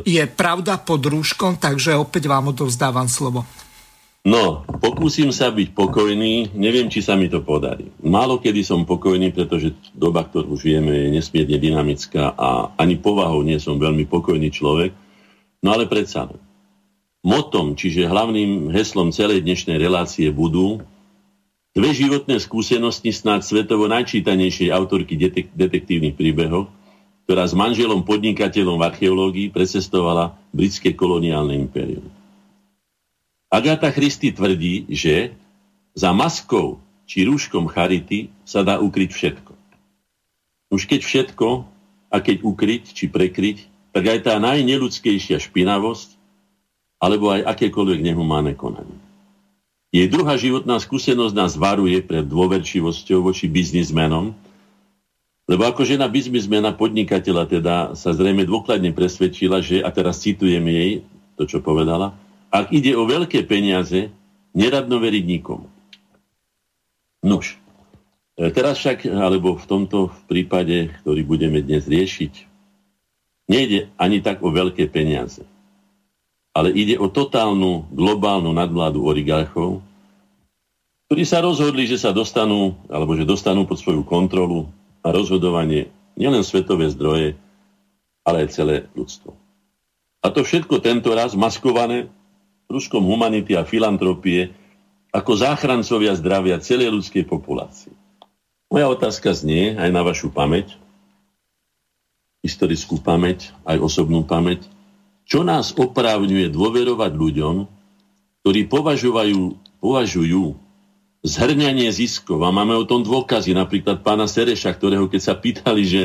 je 0.09 0.25
pravda 0.25 0.81
pod 0.81 1.05
rúškom, 1.05 1.61
takže 1.61 2.01
opäť 2.01 2.25
vám 2.25 2.57
odovzdávam 2.57 3.13
slovo. 3.13 3.45
No, 4.25 4.63
pokúsim 4.81 5.35
sa 5.35 5.51
byť 5.51 5.75
pokojný, 5.75 6.55
neviem, 6.55 6.87
či 6.87 7.03
sa 7.03 7.19
mi 7.19 7.27
to 7.27 7.43
podarí. 7.43 7.91
Málo 8.07 8.39
kedy 8.39 8.63
som 8.63 8.87
pokojný, 8.87 9.35
pretože 9.35 9.75
doba, 9.93 10.23
ktorú 10.25 10.55
žijeme, 10.55 10.95
je 10.95 11.09
nesmierne 11.19 11.59
dynamická 11.59 12.33
a 12.39 12.73
ani 12.79 12.97
povahou 13.03 13.43
nie 13.43 13.59
som 13.59 13.77
veľmi 13.83 14.07
pokojný 14.07 14.49
človek, 14.49 14.95
no 15.67 15.69
ale 15.75 15.91
predsa 15.91 16.31
Motom, 17.23 17.79
čiže 17.79 18.11
hlavným 18.11 18.75
heslom 18.75 19.15
celej 19.15 19.47
dnešnej 19.47 19.79
relácie 19.79 20.27
budú 20.35 20.83
Dve 21.73 21.97
životné 21.97 22.37
skúsenosti 22.37 23.17
snáď 23.17 23.49
svetovo 23.49 23.89
najčítanejšej 23.89 24.69
autorky 24.69 25.17
detek- 25.17 25.49
detektívnych 25.57 26.13
príbehov, 26.13 26.69
ktorá 27.25 27.49
s 27.49 27.57
manželom 27.57 28.05
podnikateľom 28.05 28.77
v 28.77 28.87
archeológii 28.93 29.49
precestovala 29.49 30.37
britské 30.53 30.93
koloniálne 30.93 31.57
impérium. 31.57 32.05
Agatha 33.49 33.89
Christie 33.89 34.37
tvrdí, 34.37 34.85
že 34.93 35.33
za 35.97 36.13
maskou 36.13 36.77
či 37.09 37.25
rúškom 37.25 37.73
charity 37.73 38.29
sa 38.45 38.61
dá 38.61 38.77
ukryť 38.77 39.11
všetko. 39.17 39.53
Už 40.77 40.85
keď 40.85 41.01
všetko, 41.01 41.49
a 42.13 42.17
keď 42.21 42.45
ukryť 42.45 42.93
či 42.93 43.09
prekryť, 43.09 43.65
tak 43.97 44.05
aj 44.13 44.19
tá 44.29 44.37
najneludskejšia 44.37 45.41
špinavosť, 45.41 46.12
alebo 47.03 47.35
aj 47.35 47.43
akékoľvek 47.51 47.99
nehumánne 47.99 48.55
konanie. 48.55 48.95
Jej 49.91 50.07
druhá 50.09 50.39
životná 50.39 50.79
skúsenosť 50.79 51.35
nás 51.35 51.53
varuje 51.59 51.99
pred 52.01 52.25
dôverčivosťou 52.25 53.27
voči 53.27 53.51
biznismenom, 53.51 54.33
lebo 55.51 55.63
ako 55.67 55.83
žena 55.83 56.07
biznismena, 56.07 56.73
podnikateľa 56.73 57.45
teda 57.51 57.75
sa 57.99 58.15
zrejme 58.15 58.47
dôkladne 58.47 58.95
presvedčila, 58.95 59.61
že, 59.61 59.83
a 59.83 59.91
teraz 59.91 60.23
citujem 60.23 60.63
jej 60.71 61.03
to, 61.37 61.45
čo 61.45 61.59
povedala, 61.59 62.15
ak 62.55 62.71
ide 62.71 62.95
o 62.95 63.05
veľké 63.05 63.45
peniaze, 63.45 64.09
neradno 64.55 65.03
veriť 65.03 65.25
nikomu. 65.27 65.67
Nuž, 67.27 67.59
e, 68.39 68.49
teraz 68.55 68.79
však, 68.81 69.11
alebo 69.11 69.59
v 69.59 69.67
tomto 69.67 70.15
prípade, 70.31 70.89
ktorý 71.03 71.21
budeme 71.27 71.61
dnes 71.61 71.85
riešiť, 71.85 72.33
nejde 73.51 73.93
ani 73.99 74.25
tak 74.25 74.41
o 74.41 74.49
veľké 74.49 74.89
peniaze 74.89 75.43
ale 76.53 76.73
ide 76.73 77.01
o 77.01 77.09
totálnu 77.09 77.89
globálnu 77.93 78.53
nadvládu 78.53 79.01
oligarchov, 79.05 79.81
ktorí 81.09 81.29
sa 81.29 81.45
rozhodli, 81.45 81.85
že 81.85 82.01
sa 82.01 82.13
dostanú, 82.13 82.73
alebo 82.89 83.13
že 83.13 83.29
dostanú 83.29 83.69
pod 83.69 83.77
svoju 83.77 84.01
kontrolu 84.05 84.69
a 85.05 85.13
rozhodovanie 85.13 85.93
nielen 86.17 86.41
svetové 86.41 86.89
zdroje, 86.93 87.37
ale 88.25 88.47
aj 88.47 88.49
celé 88.57 88.77
ľudstvo. 88.97 89.37
A 90.23 90.31
to 90.31 90.41
všetko 90.47 90.81
tento 90.81 91.11
raz 91.13 91.37
maskované 91.37 92.09
ruskom 92.71 93.05
humanity 93.05 93.53
a 93.59 93.69
filantropie 93.69 94.55
ako 95.13 95.37
záchrancovia 95.37 96.17
zdravia 96.17 96.57
celej 96.65 96.89
ľudskej 96.89 97.29
populácie. 97.29 97.93
Moja 98.73 98.89
otázka 98.89 99.37
znie 99.37 99.77
aj 99.77 99.93
na 99.93 100.01
vašu 100.01 100.33
pamäť, 100.33 100.81
historickú 102.41 102.97
pamäť, 102.97 103.53
aj 103.69 103.77
osobnú 103.85 104.25
pamäť. 104.25 104.65
Čo 105.33 105.49
nás 105.49 105.73
oprávňuje 105.73 106.53
dôverovať 106.53 107.17
ľuďom, 107.17 107.65
ktorí 108.45 108.69
považujú, 108.69 109.57
považujú 109.81 110.45
zhrňanie 111.25 111.89
ziskov, 111.89 112.45
a 112.45 112.53
máme 112.53 112.77
o 112.77 112.85
tom 112.85 113.01
dôkazy, 113.01 113.57
napríklad 113.57 114.05
pána 114.05 114.29
Sereša, 114.29 114.77
ktorého 114.77 115.09
keď 115.09 115.21
sa 115.25 115.33
pýtali, 115.33 115.89
že 115.89 116.03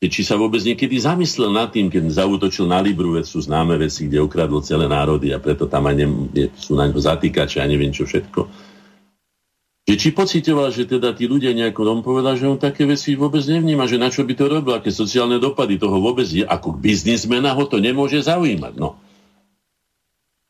či 0.00 0.24
sa 0.24 0.40
vôbec 0.40 0.64
niekedy 0.64 0.96
zamyslel 0.96 1.52
nad 1.52 1.68
tým, 1.68 1.92
keď 1.92 2.16
zautočil 2.16 2.64
na 2.64 2.80
Libru, 2.80 3.12
veď 3.12 3.28
sú 3.28 3.44
známe 3.44 3.76
veci, 3.76 4.08
kde 4.08 4.24
okradlo 4.24 4.64
celé 4.64 4.88
národy 4.88 5.36
a 5.36 5.38
preto 5.42 5.68
tam 5.68 5.92
aj 5.92 6.00
ne, 6.00 6.08
sú 6.56 6.80
na 6.80 6.88
ňo 6.88 6.96
zatýkače 6.96 7.60
a 7.60 7.68
neviem 7.68 7.92
čo 7.92 8.08
všetko 8.08 8.69
že 9.90 9.98
či 9.98 10.14
pocitoval, 10.14 10.70
že 10.70 10.86
teda 10.86 11.10
tí 11.18 11.26
ľudia 11.26 11.50
nejako, 11.50 11.82
on 11.90 12.06
povedal, 12.06 12.38
že 12.38 12.46
on 12.46 12.62
také 12.62 12.86
veci 12.86 13.18
vôbec 13.18 13.42
nevníma, 13.42 13.90
že 13.90 13.98
na 13.98 14.06
čo 14.06 14.22
by 14.22 14.38
to 14.38 14.46
robil, 14.46 14.78
aké 14.78 14.94
sociálne 14.94 15.42
dopady 15.42 15.82
toho 15.82 15.98
vôbec 15.98 16.30
je, 16.30 16.46
ako 16.46 16.78
biznismena 16.78 17.50
ho 17.58 17.66
to 17.66 17.82
nemôže 17.82 18.22
zaujímať. 18.22 18.78
No. 18.78 18.94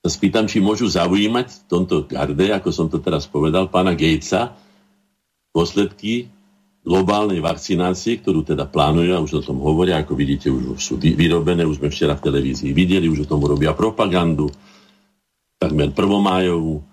Sa 0.04 0.12
spýtam, 0.12 0.44
či 0.44 0.60
môžu 0.60 0.92
zaujímať 0.92 1.56
v 1.56 1.60
tomto 1.72 2.04
garde, 2.04 2.52
ako 2.52 2.68
som 2.68 2.92
to 2.92 3.00
teraz 3.00 3.24
povedal, 3.24 3.72
pána 3.72 3.96
Gatesa, 3.96 4.52
dôsledky 5.56 6.28
globálnej 6.84 7.40
vakcinácie, 7.40 8.20
ktorú 8.20 8.44
teda 8.44 8.68
plánujú 8.68 9.16
a 9.16 9.24
už 9.24 9.40
o 9.40 9.42
tom 9.44 9.64
hovoria, 9.64 10.04
ako 10.04 10.20
vidíte, 10.20 10.52
už 10.52 10.76
sú 10.76 11.00
vyrobené, 11.00 11.64
už 11.64 11.80
sme 11.80 11.88
včera 11.88 12.12
v 12.12 12.28
televízii 12.28 12.76
videli, 12.76 13.08
už 13.08 13.24
o 13.24 13.30
tom 13.32 13.40
robia 13.40 13.72
propagandu, 13.72 14.52
takmer 15.56 15.96
prvomájovú, 15.96 16.89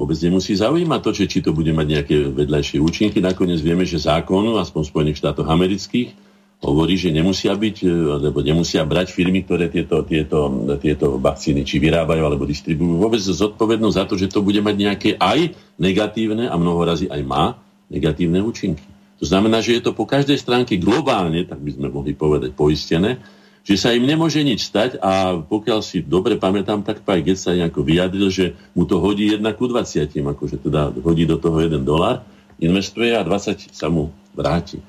vôbec 0.00 0.16
nemusí 0.16 0.56
zaujímať 0.56 1.00
to, 1.04 1.10
či, 1.12 1.24
či 1.28 1.38
to 1.44 1.52
bude 1.52 1.68
mať 1.76 1.86
nejaké 1.86 2.16
vedľajšie 2.32 2.80
účinky. 2.80 3.20
Nakoniec 3.20 3.60
vieme, 3.60 3.84
že 3.84 4.00
zákon, 4.00 4.56
aspoň 4.56 4.80
v 4.80 4.90
Spojených 4.96 5.20
štátoch 5.20 5.44
amerických, 5.44 6.16
hovorí, 6.64 6.96
že 6.96 7.12
nemusia 7.12 7.52
byť, 7.52 7.76
e, 7.84 7.88
alebo 8.20 8.40
nemusia 8.40 8.80
brať 8.88 9.12
firmy, 9.12 9.44
ktoré 9.44 9.68
tieto, 9.68 10.00
tieto, 10.04 10.48
tieto 10.80 11.20
vakcíny 11.20 11.68
či 11.68 11.76
vyrábajú 11.80 12.20
alebo 12.24 12.48
distribujú 12.48 12.96
vôbec 12.96 13.20
zodpovednosť 13.20 13.96
za 13.96 14.04
to, 14.08 14.14
že 14.16 14.32
to 14.32 14.40
bude 14.40 14.60
mať 14.64 14.76
nejaké 14.76 15.10
aj 15.20 15.52
negatívne 15.76 16.48
a 16.48 16.54
mnoho 16.56 16.80
razy 16.84 17.08
aj 17.08 17.20
má 17.24 17.60
negatívne 17.92 18.40
účinky. 18.40 18.84
To 19.20 19.28
znamená, 19.28 19.60
že 19.60 19.76
je 19.76 19.84
to 19.84 19.92
po 19.92 20.08
každej 20.08 20.40
stránke 20.40 20.80
globálne, 20.80 21.44
tak 21.44 21.60
by 21.60 21.76
sme 21.76 21.88
mohli 21.92 22.16
povedať, 22.16 22.56
poistené, 22.56 23.20
že 23.60 23.76
sa 23.76 23.92
im 23.92 24.08
nemôže 24.08 24.40
nič 24.40 24.72
stať 24.72 24.96
a 25.04 25.36
pokiaľ 25.36 25.80
si 25.84 26.00
dobre 26.00 26.40
pamätám, 26.40 26.80
tak 26.80 27.04
Paj 27.04 27.20
Get 27.20 27.38
sa 27.38 27.52
nejako 27.52 27.84
vyjadril, 27.84 28.32
že 28.32 28.56
mu 28.72 28.88
to 28.88 28.96
hodí 28.98 29.36
1 29.36 29.44
ku 29.54 29.68
20, 29.68 30.10
akože 30.10 30.56
teda 30.64 30.96
hodí 31.04 31.28
do 31.28 31.36
toho 31.36 31.60
1 31.60 31.84
dolar, 31.84 32.24
investuje 32.56 33.12
a 33.12 33.20
20 33.20 33.72
sa 33.72 33.92
mu 33.92 34.08
vráti. 34.32 34.80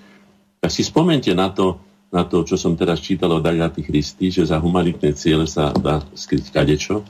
Tak 0.63 0.71
si 0.71 0.87
spomente 0.87 1.31
na 1.35 1.51
to, 1.51 1.83
na 2.11 2.23
to, 2.23 2.47
čo 2.47 2.55
som 2.55 2.79
teraz 2.79 3.03
čítal 3.03 3.31
od 3.35 3.43
Agaty 3.43 3.83
Christy, 3.83 4.31
že 4.31 4.47
za 4.47 4.59
humanitné 4.59 5.15
ciele 5.19 5.47
sa 5.47 5.75
dá 5.75 5.99
skryť 6.15 6.55
kadečo, 6.55 7.03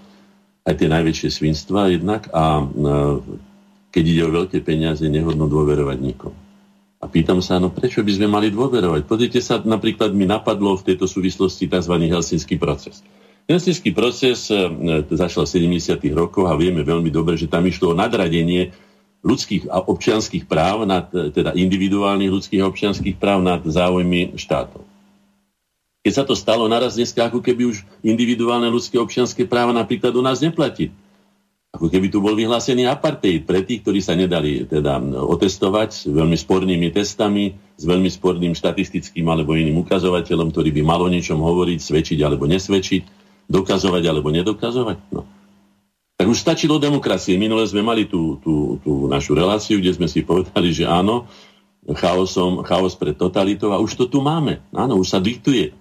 aj 0.65 0.77
tie 0.77 0.89
najväčšie 0.89 1.29
svinstva 1.29 1.89
jednak 1.93 2.29
a 2.33 2.65
keď 3.91 4.03
ide 4.07 4.23
o 4.23 4.31
veľké 4.33 4.63
peniaze, 4.65 5.03
nehodno 5.03 5.45
dôverovať 5.51 5.97
nikomu. 5.99 6.40
A 7.01 7.09
pýtam 7.09 7.41
sa, 7.41 7.57
no 7.57 7.73
prečo 7.73 8.05
by 8.05 8.13
sme 8.13 8.29
mali 8.29 8.53
dôverovať? 8.53 9.09
Pozrite 9.09 9.41
sa, 9.41 9.57
napríklad 9.57 10.13
mi 10.13 10.29
napadlo 10.29 10.77
v 10.77 10.93
tejto 10.93 11.09
súvislosti 11.09 11.65
tzv. 11.65 11.97
helsinský 11.97 12.61
proces. 12.61 13.01
Helsinský 13.49 13.89
proces 13.89 14.53
e, 14.53 14.69
začal 15.09 15.49
v 15.49 15.81
70. 15.81 15.97
rokoch 16.13 16.45
a 16.45 16.53
vieme 16.53 16.85
veľmi 16.85 17.09
dobre, 17.09 17.41
že 17.41 17.49
tam 17.49 17.65
išlo 17.65 17.97
o 17.97 17.97
nadradenie 17.97 18.69
ľudských 19.25 19.65
a 19.73 19.81
občianských 19.81 20.45
práv, 20.45 20.85
nad, 20.85 21.09
e, 21.09 21.33
teda 21.33 21.57
individuálnych 21.57 22.29
ľudských 22.29 22.61
a 22.61 22.69
občianských 22.69 23.17
práv 23.17 23.41
nad 23.41 23.65
záujmy 23.65 24.37
štátov. 24.37 24.85
Keď 26.05 26.13
sa 26.13 26.21
to 26.21 26.37
stalo, 26.37 26.69
naraz 26.69 27.01
dneska 27.01 27.33
ako 27.33 27.41
keby 27.41 27.65
už 27.65 27.81
individuálne 28.05 28.69
ľudské 28.69 29.01
občianské 29.01 29.49
práva 29.49 29.73
napríklad 29.73 30.13
u 30.13 30.21
nás 30.21 30.37
neplatí 30.37 30.93
ako 31.71 31.87
keby 31.87 32.11
tu 32.11 32.19
bol 32.19 32.35
vyhlásený 32.35 32.83
apartheid 32.83 33.47
pre 33.47 33.63
tých, 33.63 33.79
ktorí 33.87 34.03
sa 34.03 34.11
nedali 34.11 34.67
teda 34.67 34.99
otestovať 35.23 35.89
s 35.89 36.03
veľmi 36.03 36.35
spornými 36.35 36.91
testami, 36.91 37.55
s 37.79 37.83
veľmi 37.87 38.11
sporným 38.11 38.51
štatistickým 38.51 39.23
alebo 39.31 39.55
iným 39.55 39.79
ukazovateľom, 39.79 40.51
ktorý 40.51 40.69
by 40.75 40.83
malo 40.83 41.07
niečom 41.07 41.39
hovoriť, 41.39 41.79
svedčiť 41.79 42.19
alebo 42.27 42.43
nesvedčiť. 42.43 43.23
dokazovať 43.51 44.03
alebo 44.07 44.31
nedokazovať? 44.31 44.97
No. 45.11 45.27
Tak 46.15 46.27
už 46.27 46.39
stačilo 46.39 46.79
demokracie. 46.79 47.35
Minule 47.35 47.67
sme 47.67 47.83
mali 47.83 48.07
tú, 48.07 48.39
tú, 48.39 48.79
tú 48.83 49.07
našu 49.11 49.35
reláciu, 49.35 49.79
kde 49.79 49.95
sme 49.95 50.07
si 50.11 50.23
povedali, 50.23 50.71
že 50.75 50.87
áno, 50.87 51.27
chaosom, 51.87 52.63
chaos 52.67 52.93
pred 52.95 53.15
totalitou 53.17 53.73
a 53.75 53.81
už 53.81 53.95
to 53.97 54.05
tu 54.07 54.23
máme. 54.23 54.59
Áno, 54.75 54.99
už 54.99 55.17
sa 55.17 55.19
diktuje. 55.19 55.75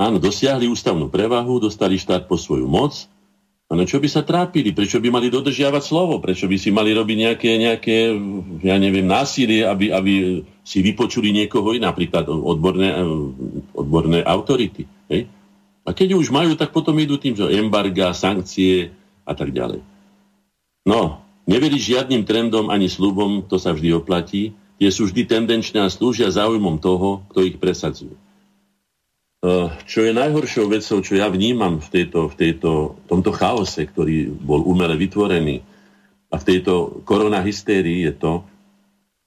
Áno, 0.00 0.18
dosiahli 0.18 0.66
ústavnú 0.66 1.08
prevahu, 1.12 1.60
dostali 1.62 1.96
štát 2.00 2.26
po 2.26 2.34
svoju 2.34 2.66
moc. 2.66 3.06
Áno, 3.72 3.88
čo 3.88 3.96
by 3.96 4.08
sa 4.12 4.20
trápili? 4.20 4.76
Prečo 4.76 5.00
by 5.00 5.08
mali 5.08 5.32
dodržiavať 5.32 5.80
slovo? 5.80 6.20
Prečo 6.20 6.44
by 6.44 6.60
si 6.60 6.68
mali 6.68 6.92
robiť 6.92 7.16
nejaké, 7.24 7.50
nejaké 7.56 7.96
ja 8.60 8.76
neviem, 8.76 9.08
násilie, 9.08 9.64
aby, 9.64 9.88
aby 9.88 10.44
si 10.60 10.84
vypočuli 10.84 11.32
niekoho 11.32 11.72
iné, 11.72 11.88
napríklad 11.88 12.28
odborné, 12.28 13.00
odborné 13.72 14.20
autority. 14.28 14.84
Hej? 15.08 15.24
A 15.88 15.96
keď 15.96 16.20
už 16.20 16.28
majú, 16.28 16.52
tak 16.52 16.76
potom 16.76 17.00
idú 17.00 17.16
tým, 17.16 17.32
že 17.32 17.48
embarga, 17.48 18.12
sankcie, 18.12 18.92
a 19.24 19.32
tak 19.32 19.54
ďalej. 19.54 19.80
No, 20.84 21.22
neveriť 21.46 21.80
žiadnym 21.80 22.28
trendom 22.28 22.68
ani 22.68 22.90
slubom, 22.90 23.46
to 23.46 23.56
sa 23.56 23.72
vždy 23.72 23.94
oplatí. 23.94 24.52
Tie 24.82 24.90
sú 24.90 25.06
vždy 25.06 25.30
tendenčné 25.30 25.78
a 25.80 25.88
slúžia 25.88 26.28
záujmom 26.28 26.82
toho, 26.82 27.22
kto 27.30 27.46
ich 27.46 27.56
presadzuje. 27.56 28.12
Čo 29.90 30.06
je 30.06 30.14
najhoršou 30.14 30.70
vecou, 30.70 31.02
čo 31.02 31.18
ja 31.18 31.26
vnímam 31.26 31.82
v, 31.82 31.88
tejto, 31.90 32.30
v 32.30 32.34
tejto, 32.38 32.94
tomto 33.10 33.34
chaose, 33.34 33.82
ktorý 33.82 34.30
bol 34.30 34.62
umele 34.62 34.94
vytvorený 34.94 35.66
a 36.30 36.38
v 36.38 36.46
tejto 36.46 37.02
koronahystérii 37.02 38.06
je 38.06 38.12
to, 38.14 38.32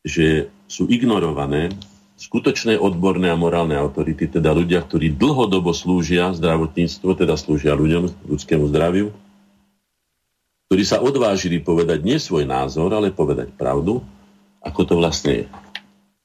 že 0.08 0.28
sú 0.72 0.88
ignorované 0.88 1.76
skutočné 2.16 2.80
odborné 2.80 3.28
a 3.28 3.36
morálne 3.36 3.76
autority, 3.76 4.32
teda 4.32 4.56
ľudia, 4.56 4.80
ktorí 4.88 5.12
dlhodobo 5.20 5.76
slúžia 5.76 6.32
zdravotníctvo, 6.32 7.12
teda 7.12 7.36
slúžia 7.36 7.76
ľuďom, 7.76 8.08
ľudskému 8.32 8.72
zdraviu, 8.72 9.12
ktorí 10.72 10.84
sa 10.88 11.04
odvážili 11.04 11.60
povedať 11.60 12.08
nie 12.08 12.16
svoj 12.16 12.48
názor, 12.48 12.88
ale 12.96 13.12
povedať 13.12 13.52
pravdu, 13.52 14.00
ako 14.64 14.82
to 14.88 14.94
vlastne 14.96 15.44
je. 15.44 15.46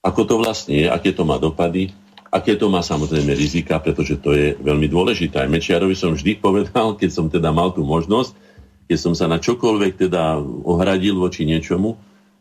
Ako 0.00 0.22
to 0.24 0.38
vlastne 0.38 0.78
je, 0.78 0.86
aké 0.86 1.10
to 1.10 1.26
má 1.26 1.36
dopady, 1.42 1.90
aké 2.30 2.54
to 2.54 2.70
má 2.70 2.80
samozrejme 2.80 3.34
rizika, 3.34 3.82
pretože 3.82 4.22
to 4.22 4.32
je 4.32 4.54
veľmi 4.56 4.86
dôležité. 4.86 5.42
Aj 5.42 5.50
Mečiarovi 5.50 5.98
som 5.98 6.14
vždy 6.14 6.38
povedal, 6.38 6.94
keď 7.00 7.10
som 7.10 7.26
teda 7.26 7.50
mal 7.50 7.74
tú 7.74 7.82
možnosť, 7.82 8.32
keď 8.86 8.98
som 8.98 9.14
sa 9.14 9.30
na 9.30 9.38
čokoľvek 9.38 10.08
teda 10.08 10.38
ohradil 10.66 11.18
voči 11.18 11.46
niečomu, 11.46 11.94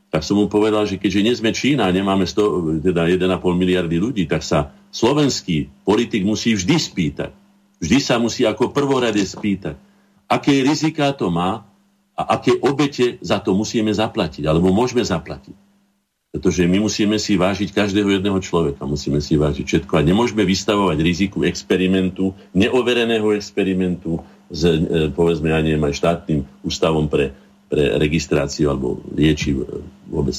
tak 0.09 0.25
som 0.25 0.41
mu 0.41 0.49
povedal, 0.49 0.89
že 0.89 0.97
keďže 0.97 1.21
nie 1.21 1.33
sme 1.37 1.53
Čína, 1.53 1.93
nemáme 1.93 2.25
100, 2.25 2.81
teda 2.81 3.05
1,5 3.05 3.29
miliardy 3.53 4.01
ľudí, 4.01 4.25
tak 4.25 4.41
sa 4.41 4.73
slovenský 4.89 5.69
politik 5.85 6.25
musí 6.25 6.57
vždy 6.57 6.75
spýtať. 6.81 7.31
Vždy 7.77 7.97
sa 8.01 8.17
musí 8.17 8.41
ako 8.41 8.73
prvorade 8.73 9.21
spýtať, 9.21 9.77
aké 10.25 10.65
rizika 10.65 11.13
to 11.13 11.29
má 11.29 11.61
a 12.17 12.21
aké 12.35 12.57
obete 12.57 13.21
za 13.21 13.37
to 13.37 13.53
musíme 13.53 13.93
zaplatiť, 13.93 14.49
alebo 14.49 14.73
môžeme 14.73 15.05
zaplatiť. 15.05 15.68
Pretože 16.30 16.69
my 16.69 16.77
musíme 16.85 17.18
si 17.18 17.41
vážiť 17.41 17.73
každého 17.73 18.06
jedného 18.06 18.38
človeka, 18.38 18.85
musíme 18.85 19.18
si 19.18 19.34
vážiť 19.34 19.65
všetko 19.65 19.97
a 19.97 20.06
nemôžeme 20.06 20.45
vystavovať 20.45 20.97
riziku 21.01 21.41
experimentu, 21.41 22.38
neovereného 22.53 23.34
experimentu 23.34 24.22
s, 24.45 24.61
e, 24.61 25.10
povedzme, 25.10 25.49
ja 25.49 25.57
aj 25.57 25.93
štátnym 25.97 26.45
ústavom 26.61 27.10
pre, 27.10 27.34
pre 27.65 27.97
registráciu 27.97 28.69
alebo 28.69 29.01
liečiv 29.10 29.65
e, 29.65 29.81
vôbec 30.06 30.38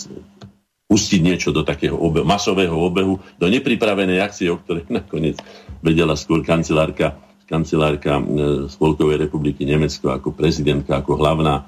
pustiť 0.87 1.21
niečo 1.23 1.51
do 1.51 1.67
takého 1.67 1.99
obehu, 1.99 2.27
masového 2.27 2.75
obehu, 2.75 3.19
do 3.39 3.47
nepripravenej 3.51 4.23
akcie, 4.23 4.47
o 4.47 4.63
ktorej 4.63 4.87
nakoniec 5.03 5.43
vedela 5.83 6.15
skôr 6.15 6.47
kancelárka 6.47 7.19
kancelárka 7.51 8.23
e, 8.23 8.23
Spolkovej 8.71 9.27
republiky 9.27 9.67
Nemecko 9.67 10.15
ako 10.15 10.31
prezidentka, 10.31 11.03
ako 11.03 11.19
hlavná, 11.19 11.67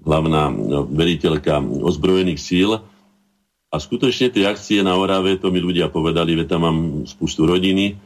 hlavná 0.00 0.48
no, 0.48 0.88
veriteľka 0.88 1.60
ozbrojených 1.60 2.40
síl. 2.40 2.80
A 3.68 3.76
skutočne 3.76 4.32
tie 4.32 4.48
akcie 4.48 4.80
na 4.80 4.96
Orave, 4.96 5.36
to 5.36 5.52
mi 5.52 5.60
ľudia 5.60 5.92
povedali, 5.92 6.32
že 6.40 6.48
tam 6.48 6.64
mám 6.64 6.78
spustu 7.04 7.44
rodiny, 7.44 8.00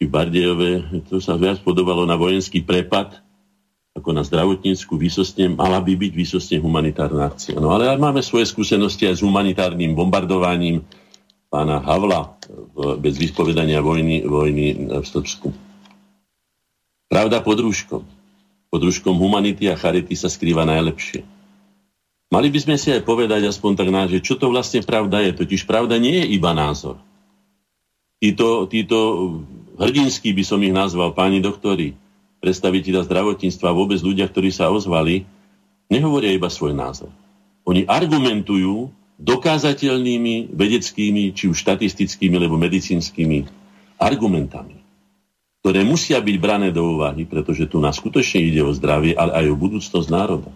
v 0.00 0.08
Bardejove, 0.08 1.04
to 1.12 1.20
sa 1.20 1.36
viac 1.36 1.60
podobalo 1.60 2.08
na 2.08 2.16
vojenský 2.16 2.64
prepad, 2.64 3.20
ako 3.92 4.16
na 4.16 4.24
zdravotníckú 4.24 4.96
výsostne, 4.96 5.52
mala 5.52 5.76
by 5.82 5.92
byť 5.92 6.12
výsostne 6.16 6.56
humanitárna 6.56 7.28
akcia. 7.28 7.60
No 7.60 7.76
ale 7.76 7.92
máme 8.00 8.24
svoje 8.24 8.48
skúsenosti 8.48 9.04
aj 9.04 9.20
s 9.20 9.24
humanitárnym 9.26 9.92
bombardovaním 9.92 10.80
pána 11.52 11.82
Havla 11.84 12.40
bez 12.96 13.20
vyspovedania 13.20 13.84
vojny, 13.84 14.24
vojny 14.24 14.88
v 14.88 15.06
Srbsku. 15.06 15.52
Pravda 17.10 17.42
pod 17.42 17.58
rúškom. 17.60 18.02
Pod 18.70 18.80
rúškom 18.80 19.18
humanity 19.18 19.66
a 19.66 19.74
charity 19.74 20.14
sa 20.14 20.30
skrýva 20.30 20.62
najlepšie. 20.62 21.26
Mali 22.30 22.46
by 22.46 22.58
sme 22.62 22.76
si 22.78 22.94
aj 22.94 23.02
povedať 23.02 23.42
aspoň 23.50 23.72
tak 23.74 23.90
náš, 23.90 24.08
že 24.14 24.20
čo 24.22 24.34
to 24.38 24.54
vlastne 24.54 24.86
pravda 24.86 25.18
je. 25.26 25.34
Totiž 25.34 25.66
pravda 25.66 25.98
nie 25.98 26.22
je 26.22 26.26
iba 26.38 26.54
názor. 26.54 27.02
Títo, 28.22 28.70
títo 28.70 28.98
hrdinskí 29.74 30.30
by 30.30 30.44
som 30.46 30.62
ich 30.62 30.70
nazval, 30.70 31.10
páni 31.10 31.42
doktori, 31.42 31.98
predstaviteľa 32.38 33.10
zdravotníctva, 33.10 33.74
vôbec 33.74 33.98
ľudia, 33.98 34.30
ktorí 34.30 34.54
sa 34.54 34.70
ozvali, 34.70 35.26
nehovoria 35.90 36.30
iba 36.30 36.46
svoj 36.46 36.70
názor. 36.70 37.10
Oni 37.66 37.82
argumentujú 37.82 38.94
dokázateľnými 39.18 40.54
vedeckými, 40.54 41.34
či 41.34 41.50
už 41.50 41.58
štatistickými, 41.58 42.38
alebo 42.38 42.56
medicínskymi 42.56 43.44
argumentami 43.98 44.80
ktoré 45.60 45.84
musia 45.84 46.16
byť 46.24 46.36
brané 46.40 46.72
do 46.72 46.96
úvahy, 46.96 47.28
pretože 47.28 47.68
tu 47.68 47.84
nás 47.84 48.00
skutočne 48.00 48.40
ide 48.40 48.64
o 48.64 48.72
zdravie, 48.72 49.12
ale 49.12 49.44
aj 49.44 49.46
o 49.52 49.60
budúcnosť 49.60 50.08
národa. 50.08 50.48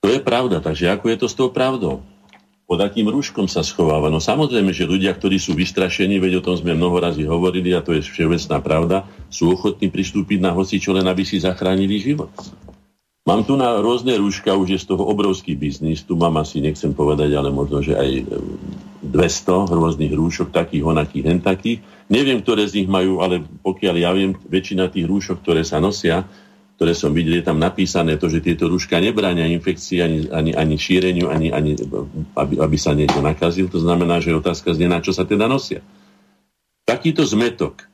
To 0.00 0.08
je 0.08 0.20
pravda, 0.20 0.64
takže 0.64 0.88
ako 0.88 1.06
je 1.12 1.16
to 1.20 1.26
s 1.28 1.36
tou 1.36 1.52
pravdou? 1.52 2.00
Pod 2.70 2.78
akým 2.78 3.10
rúškom 3.10 3.50
sa 3.50 3.66
schováva? 3.66 4.08
No 4.08 4.22
samozrejme, 4.22 4.70
že 4.70 4.86
ľudia, 4.86 5.10
ktorí 5.10 5.42
sú 5.42 5.58
vystrašení, 5.58 6.22
veď 6.22 6.38
o 6.38 6.44
tom 6.46 6.54
sme 6.54 6.78
mnoho 6.78 7.02
razy 7.02 7.26
hovorili, 7.26 7.74
a 7.74 7.82
to 7.82 7.98
je 7.98 8.06
všeobecná 8.06 8.62
pravda, 8.62 8.96
sú 9.26 9.50
ochotní 9.50 9.90
pristúpiť 9.90 10.38
na 10.38 10.54
hoci 10.54 10.78
čo 10.78 10.94
len, 10.94 11.04
aby 11.04 11.26
si 11.26 11.42
zachránili 11.42 11.98
život. 11.98 12.30
Mám 13.28 13.44
tu 13.44 13.52
na 13.54 13.76
rôzne 13.76 14.16
rúška, 14.16 14.56
už 14.56 14.68
je 14.74 14.78
z 14.80 14.88
toho 14.88 15.04
obrovský 15.04 15.52
biznis. 15.52 16.00
Tu 16.00 16.16
mám 16.16 16.40
asi, 16.40 16.64
nechcem 16.64 16.96
povedať, 16.96 17.36
ale 17.36 17.52
možno, 17.52 17.84
že 17.84 17.92
aj 17.92 18.26
200 19.04 19.70
rôznych 19.70 20.10
rúšok, 20.16 20.48
takých, 20.48 20.88
onakých, 20.88 21.24
hentakých. 21.28 21.78
Neviem, 22.08 22.40
ktoré 22.40 22.64
z 22.64 22.82
nich 22.82 22.88
majú, 22.88 23.20
ale 23.20 23.44
pokiaľ 23.44 23.94
ja 24.00 24.10
viem, 24.16 24.32
väčšina 24.34 24.88
tých 24.88 25.04
rúšok, 25.04 25.44
ktoré 25.44 25.62
sa 25.62 25.78
nosia, 25.78 26.24
ktoré 26.80 26.96
som 26.96 27.12
videl, 27.12 27.36
je 27.36 27.44
tam 27.44 27.60
napísané 27.60 28.16
to, 28.16 28.32
že 28.32 28.40
tieto 28.40 28.64
rúška 28.64 28.96
nebránia 29.04 29.44
infekcii 29.52 30.00
ani, 30.00 30.18
ani, 30.32 30.56
ani 30.56 30.74
šíreniu, 30.80 31.28
ani, 31.28 31.52
ani 31.52 31.76
aby, 32.32 32.56
aby 32.56 32.76
sa 32.80 32.96
niekto 32.96 33.20
nakazil. 33.20 33.68
To 33.68 33.84
znamená, 33.84 34.16
že 34.24 34.32
otázka 34.32 34.72
znie, 34.72 34.88
na 34.88 35.04
čo 35.04 35.12
sa 35.12 35.28
teda 35.28 35.44
nosia. 35.44 35.84
Takýto 36.88 37.20
zmetok. 37.28 37.84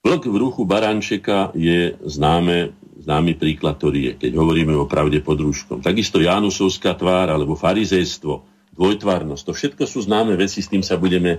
Vlk 0.00 0.32
v 0.32 0.36
ruchu 0.40 0.64
barančeka 0.64 1.52
je 1.52 1.92
známe 2.08 2.72
známy 3.04 3.36
príklad, 3.36 3.76
ktorý 3.76 4.00
je, 4.00 4.12
keď 4.16 4.32
hovoríme 4.40 4.72
o 4.80 4.88
pravde 4.88 5.20
pod 5.20 5.36
rúškom. 5.36 5.84
Takisto 5.84 6.16
Janusovská 6.16 6.96
tvár 6.96 7.36
alebo 7.36 7.52
farizejstvo, 7.52 8.48
dvojtvárnosť. 8.72 9.44
To 9.44 9.52
všetko 9.52 9.84
sú 9.84 10.08
známe 10.08 10.40
veci, 10.40 10.64
s 10.64 10.72
tým 10.72 10.80
sa 10.80 10.96
budeme 10.96 11.36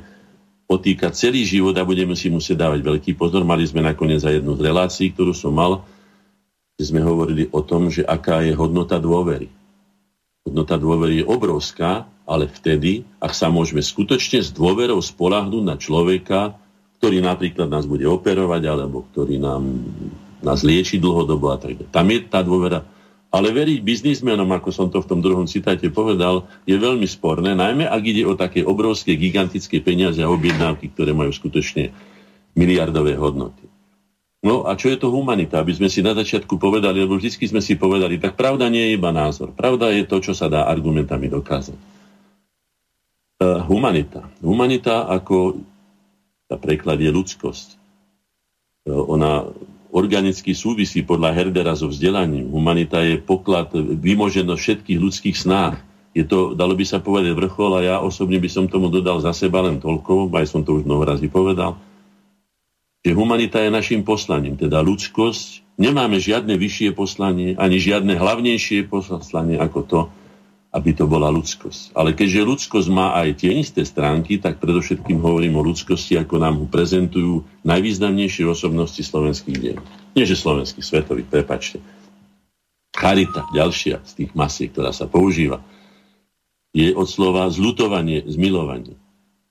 potýkať 0.69 1.17
celý 1.17 1.41
život 1.41 1.73
a 1.73 1.87
budeme 1.87 2.13
si 2.13 2.29
musieť 2.29 2.69
dávať 2.69 2.85
veľký 2.85 3.17
pozor. 3.17 3.41
Mali 3.41 3.65
sme 3.65 3.81
nakoniec 3.81 4.21
aj 4.21 4.45
jednu 4.45 4.53
z 4.53 4.61
relácií, 4.61 5.07
ktorú 5.09 5.33
som 5.33 5.57
mal, 5.57 5.81
kde 6.73 6.83
sme 6.89 7.01
hovorili 7.05 7.49
o 7.53 7.61
tom, 7.61 7.93
že 7.93 8.01
aká 8.01 8.41
je 8.41 8.57
hodnota 8.57 8.97
dôvery. 8.97 9.49
Hodnota 10.43 10.75
dôvery 10.75 11.21
je 11.21 11.25
obrovská, 11.29 12.09
ale 12.25 12.49
vtedy, 12.49 13.05
ak 13.21 13.35
sa 13.35 13.53
môžeme 13.53 13.79
skutočne 13.83 14.41
s 14.41 14.49
dôverou 14.49 14.99
spolahnúť 14.99 15.63
na 15.63 15.75
človeka, 15.77 16.57
ktorý 16.99 17.19
napríklad 17.19 17.67
nás 17.67 17.83
bude 17.83 18.07
operovať, 18.07 18.61
alebo 18.63 19.03
ktorý 19.11 19.37
nám 19.37 19.63
nás 20.43 20.63
lieči 20.63 20.99
dlhodobo 20.99 21.51
a 21.51 21.57
tak. 21.59 21.87
Tam 21.91 22.07
je 22.11 22.19
tá 22.27 22.43
dôvera. 22.43 22.83
Ale 23.33 23.49
veriť 23.49 23.81
biznismenom, 23.81 24.45
ako 24.53 24.69
som 24.69 24.87
to 24.93 25.01
v 25.01 25.09
tom 25.09 25.19
druhom 25.23 25.49
citáte 25.49 25.89
povedal, 25.89 26.45
je 26.69 26.77
veľmi 26.77 27.07
sporné, 27.09 27.57
najmä 27.57 27.89
ak 27.89 28.03
ide 28.05 28.23
o 28.29 28.37
také 28.37 28.61
obrovské, 28.61 29.17
gigantické 29.17 29.81
peniaze 29.81 30.21
a 30.21 30.29
objednávky, 30.29 30.93
ktoré 30.93 31.17
majú 31.17 31.33
skutočne 31.33 31.89
miliardové 32.53 33.17
hodnoty. 33.17 33.72
No 34.43 34.67
a 34.67 34.75
čo 34.75 34.91
je 34.91 34.99
to 34.99 35.07
humanita? 35.07 35.63
Aby 35.63 35.71
sme 35.79 35.87
si 35.87 36.03
na 36.03 36.11
začiatku 36.11 36.59
povedali, 36.59 36.99
lebo 36.99 37.15
vždy 37.15 37.31
sme 37.47 37.63
si 37.63 37.79
povedali, 37.79 38.19
tak 38.19 38.35
pravda 38.35 38.67
nie 38.67 38.91
je 38.91 38.99
iba 38.99 39.15
názor. 39.15 39.55
Pravda 39.55 39.95
je 39.95 40.03
to, 40.03 40.19
čo 40.19 40.35
sa 40.35 40.51
dá 40.51 40.67
argumentami 40.67 41.31
dokázať. 41.31 41.79
Uh, 43.39 43.63
humanita. 43.71 44.27
Humanita 44.43 45.07
ako 45.07 45.63
tá 46.51 46.59
preklad 46.59 46.99
je 46.99 47.07
ľudskosť. 47.07 47.67
Uh, 48.83 49.03
ona 49.07 49.47
organicky 49.95 50.51
súvisí 50.51 51.07
podľa 51.07 51.31
Herdera 51.31 51.71
so 51.79 51.87
vzdelaním. 51.87 52.51
Humanita 52.51 52.99
je 52.99 53.23
poklad, 53.23 53.71
vymoženosť 53.75 54.59
všetkých 54.59 54.99
ľudských 54.99 55.37
snách. 55.39 55.79
Je 56.11 56.27
to, 56.27 56.51
dalo 56.51 56.75
by 56.75 56.83
sa 56.83 56.99
povedať, 56.99 57.31
vrchol 57.31 57.79
a 57.79 57.81
ja 57.81 57.95
osobne 58.03 58.43
by 58.43 58.49
som 58.51 58.67
tomu 58.67 58.91
dodal 58.91 59.23
za 59.23 59.31
seba 59.31 59.63
len 59.63 59.79
toľko, 59.79 60.29
aj 60.35 60.45
som 60.51 60.61
to 60.67 60.77
už 60.77 60.83
mnoho 60.85 61.05
razy 61.07 61.31
povedal, 61.31 61.79
že 63.03 63.11
humanita 63.11 63.59
je 63.59 63.67
našim 63.67 64.01
poslaním, 64.07 64.55
teda 64.55 64.79
ľudskosť. 64.79 65.75
Nemáme 65.75 66.23
žiadne 66.23 66.55
vyššie 66.55 66.95
poslanie, 66.95 67.59
ani 67.59 67.77
žiadne 67.77 68.15
hlavnejšie 68.15 68.87
poslanie 68.87 69.59
ako 69.59 69.79
to, 69.83 70.01
aby 70.71 70.95
to 70.95 71.05
bola 71.05 71.27
ľudskosť. 71.29 71.91
Ale 71.93 72.15
keďže 72.15 72.47
ľudskosť 72.47 72.87
má 72.89 73.13
aj 73.19 73.43
tie 73.43 73.59
isté 73.59 73.83
stránky, 73.83 74.39
tak 74.39 74.63
predovšetkým 74.63 75.19
hovorím 75.19 75.59
o 75.59 75.65
ľudskosti, 75.67 76.15
ako 76.15 76.35
nám 76.39 76.63
ho 76.63 76.65
prezentujú 76.65 77.43
najvýznamnejšie 77.67 78.47
osobnosti 78.47 79.03
slovenských 79.03 79.57
deň. 79.59 79.77
Nie, 80.15 80.23
že 80.23 80.39
slovenských, 80.39 80.85
svetových, 80.87 81.27
prepačte. 81.27 81.83
Charita, 82.93 83.43
ďalšia 83.51 83.99
z 84.05 84.11
tých 84.23 84.31
masiek, 84.37 84.71
ktorá 84.71 84.95
sa 84.95 85.09
používa, 85.09 85.59
je 86.73 86.89
od 86.95 87.05
slova 87.05 87.51
zlutovanie, 87.51 88.25
zmilovanie. 88.25 88.97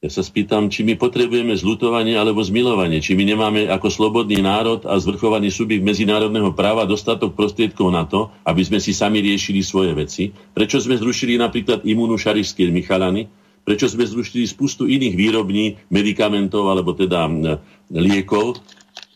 Ja 0.03 0.11
sa 0.11 0.27
spýtam, 0.27 0.66
či 0.66 0.83
my 0.83 0.99
potrebujeme 0.99 1.55
zlutovanie 1.55 2.19
alebo 2.19 2.43
zmilovanie, 2.43 2.99
či 2.99 3.15
my 3.15 3.23
nemáme 3.23 3.70
ako 3.70 3.87
slobodný 3.87 4.43
národ 4.43 4.83
a 4.83 4.99
zvrchovaný 4.99 5.55
subjekt 5.55 5.87
medzinárodného 5.87 6.51
práva 6.59 6.83
dostatok 6.91 7.39
prostriedkov 7.39 7.95
na 7.95 8.03
to, 8.03 8.27
aby 8.43 8.66
sme 8.66 8.83
si 8.83 8.91
sami 8.91 9.23
riešili 9.23 9.62
svoje 9.62 9.95
veci. 9.95 10.35
Prečo 10.35 10.83
sme 10.83 10.99
zrušili 10.99 11.39
napríklad 11.39 11.87
imúnu 11.87 12.19
šarišskej 12.19 12.74
Michalany? 12.74 13.31
Prečo 13.62 13.87
sme 13.87 14.03
zrušili 14.03 14.43
spustu 14.43 14.91
iných 14.91 15.15
výrobní 15.15 15.79
medikamentov 15.87 16.66
alebo 16.66 16.99
teda 16.99 17.31
liekov, 17.95 18.59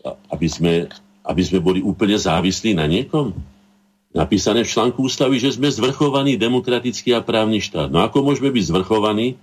aby 0.06 0.46
sme, 0.46 0.86
aby 1.26 1.42
sme 1.42 1.58
boli 1.58 1.82
úplne 1.82 2.14
závislí 2.14 2.78
na 2.78 2.86
niekom? 2.86 3.34
Napísané 4.14 4.62
v 4.62 4.70
článku 4.70 5.02
ústavy, 5.02 5.42
že 5.42 5.50
sme 5.50 5.66
zvrchovaný 5.66 6.38
demokratický 6.38 7.10
a 7.18 7.26
právny 7.26 7.58
štát. 7.58 7.90
No 7.90 8.06
ako 8.06 8.22
môžeme 8.22 8.54
byť 8.54 8.64
zvrchovaní, 8.70 9.34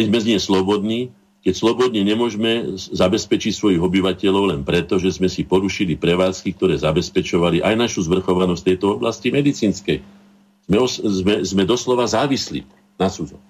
keď 0.00 0.08
sme 0.08 0.24
z 0.24 0.28
nie 0.32 0.38
slobodní, 0.40 1.00
keď 1.44 1.54
slobodne 1.60 2.00
nemôžeme 2.00 2.72
zabezpečiť 2.72 3.52
svojich 3.52 3.80
obyvateľov 3.84 4.56
len 4.56 4.60
preto, 4.64 4.96
že 4.96 5.12
sme 5.12 5.28
si 5.28 5.44
porušili 5.44 6.00
prevádzky, 6.00 6.56
ktoré 6.56 6.80
zabezpečovali 6.80 7.60
aj 7.60 7.76
našu 7.76 8.08
zvrchovanosť 8.08 8.64
tejto 8.64 8.96
oblasti 8.96 9.28
medicínskej. 9.28 10.00
Sme, 10.64 10.78
sme, 10.88 11.34
sme 11.44 11.62
doslova 11.68 12.08
závislí 12.08 12.64
na 12.96 13.12
cudzom. 13.12 13.44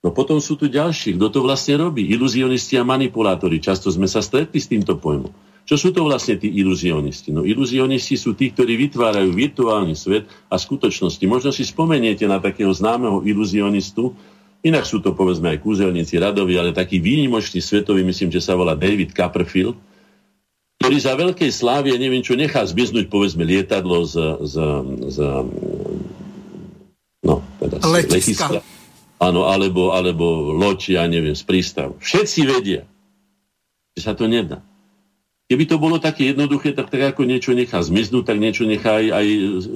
No 0.00 0.08
potom 0.08 0.40
sú 0.40 0.56
tu 0.56 0.72
ďalší, 0.72 1.20
kto 1.20 1.28
to 1.28 1.40
vlastne 1.44 1.76
robí. 1.76 2.08
Iluzionisti 2.08 2.80
a 2.80 2.84
manipulátori. 2.84 3.60
Často 3.60 3.92
sme 3.92 4.08
sa 4.08 4.24
stretli 4.24 4.56
s 4.56 4.68
týmto 4.72 4.96
pojmom. 4.96 5.32
Čo 5.64 5.76
sú 5.80 5.88
to 5.92 6.04
vlastne 6.04 6.36
tí 6.40 6.48
iluzionisti? 6.48 7.32
No 7.32 7.44
iluzionisti 7.44 8.16
sú 8.16 8.36
tí, 8.36 8.52
ktorí 8.52 8.76
vytvárajú 8.88 9.32
virtuálny 9.32 9.96
svet 9.96 10.28
a 10.48 10.56
skutočnosti. 10.60 11.24
Možno 11.24 11.52
si 11.52 11.64
spomeniete 11.64 12.28
na 12.28 12.40
takého 12.40 12.72
známeho 12.72 13.24
iluzionistu, 13.24 14.12
Inak 14.64 14.88
sú 14.88 15.04
to 15.04 15.12
povedzme 15.12 15.52
aj 15.52 15.60
kúzelníci 15.60 16.16
radovi, 16.16 16.56
ale 16.56 16.72
taký 16.72 16.96
výnimočný 16.96 17.60
svetový, 17.60 18.00
myslím, 18.00 18.32
že 18.32 18.40
sa 18.40 18.56
volá 18.56 18.72
David 18.72 19.12
Copperfield, 19.12 19.76
ktorý 20.80 20.96
za 20.96 21.12
veľkej 21.16 21.50
slávy, 21.52 21.92
ja 21.92 21.98
neviem 22.00 22.24
čo, 22.24 22.32
nechá 22.32 22.64
zmiznúť 22.64 23.12
povedzme 23.12 23.44
lietadlo 23.44 24.08
z, 24.08 24.16
z, 24.44 24.54
z 25.12 25.18
no, 27.24 27.44
teda 27.60 27.76
z 27.80 27.88
letiska. 27.92 28.48
letiska. 28.48 28.60
Áno, 29.22 29.46
alebo, 29.48 29.94
alebo 29.94 30.52
loď, 30.52 31.00
ja 31.00 31.04
neviem, 31.06 31.32
z 31.32 31.44
prístavu. 31.46 31.96
Všetci 32.02 32.40
vedia, 32.44 32.82
že 33.94 34.00
sa 34.00 34.12
to 34.12 34.26
nedá. 34.26 34.60
Keby 35.44 35.68
to 35.68 35.76
bolo 35.76 36.00
také 36.00 36.32
jednoduché, 36.32 36.72
tak, 36.72 36.88
tak 36.88 37.12
ako 37.12 37.28
niečo 37.28 37.52
nechá 37.52 37.76
zmiznúť, 37.84 38.32
tak 38.32 38.40
niečo 38.40 38.64
nechá 38.64 38.96
aj, 38.96 39.06
aj 39.12 39.26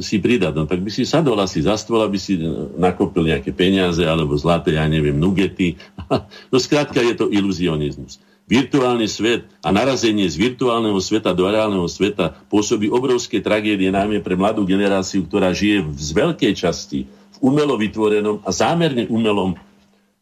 si 0.00 0.16
pridať. 0.16 0.56
No 0.56 0.64
tak 0.64 0.80
by 0.80 0.88
si 0.88 1.04
sadol 1.04 1.36
asi 1.44 1.60
za 1.60 1.76
stôl, 1.76 2.00
aby 2.00 2.16
si 2.16 2.40
nakopil 2.80 3.28
nejaké 3.28 3.52
peniaze 3.52 4.00
alebo 4.00 4.32
zlaté, 4.40 4.80
ja 4.80 4.88
neviem, 4.88 5.20
nugety. 5.20 5.76
no 6.52 6.56
skrátka 6.56 7.04
je 7.04 7.12
to 7.12 7.28
iluzionizmus. 7.28 8.16
Virtuálny 8.48 9.04
svet 9.12 9.44
a 9.60 9.68
narazenie 9.68 10.24
z 10.24 10.40
virtuálneho 10.40 10.96
sveta 11.04 11.36
do 11.36 11.44
reálneho 11.44 11.84
sveta 11.84 12.32
pôsobí 12.48 12.88
obrovské 12.88 13.44
tragédie 13.44 13.92
najmä 13.92 14.24
pre 14.24 14.40
mladú 14.40 14.64
generáciu, 14.64 15.28
ktorá 15.28 15.52
žije 15.52 15.84
z 16.00 16.10
veľkej 16.16 16.52
časti 16.56 17.04
v 17.12 17.38
umelo 17.44 17.76
vytvorenom 17.76 18.40
a 18.40 18.48
zámerne 18.56 19.04
umelom 19.12 19.52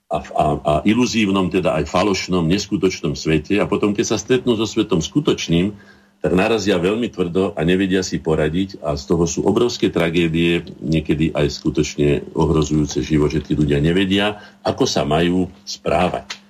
a, 0.07 0.19
a, 0.23 0.45
a 0.63 0.73
iluzívnom, 0.87 1.51
teda 1.51 1.75
aj 1.83 1.91
falošnom, 1.91 2.47
neskutočnom 2.47 3.19
svete 3.19 3.59
a 3.59 3.67
potom, 3.67 3.91
keď 3.91 4.15
sa 4.15 4.23
stretnú 4.23 4.55
so 4.55 4.67
svetom 4.67 5.03
skutočným, 5.03 5.75
tak 6.23 6.33
narazia 6.33 6.81
veľmi 6.81 7.13
tvrdo 7.13 7.53
a 7.55 7.61
nevedia 7.63 8.01
si 8.01 8.23
poradiť 8.23 8.81
a 8.81 8.97
z 8.97 9.03
toho 9.05 9.29
sú 9.29 9.45
obrovské 9.45 9.93
tragédie, 9.93 10.65
niekedy 10.81 11.31
aj 11.35 11.61
skutočne 11.61 12.33
ohrozujúce 12.33 13.05
život, 13.05 13.31
že 13.31 13.45
tí 13.45 13.53
ľudia 13.53 13.83
nevedia, 13.83 14.41
ako 14.65 14.89
sa 14.89 15.05
majú 15.05 15.51
správať. 15.63 16.41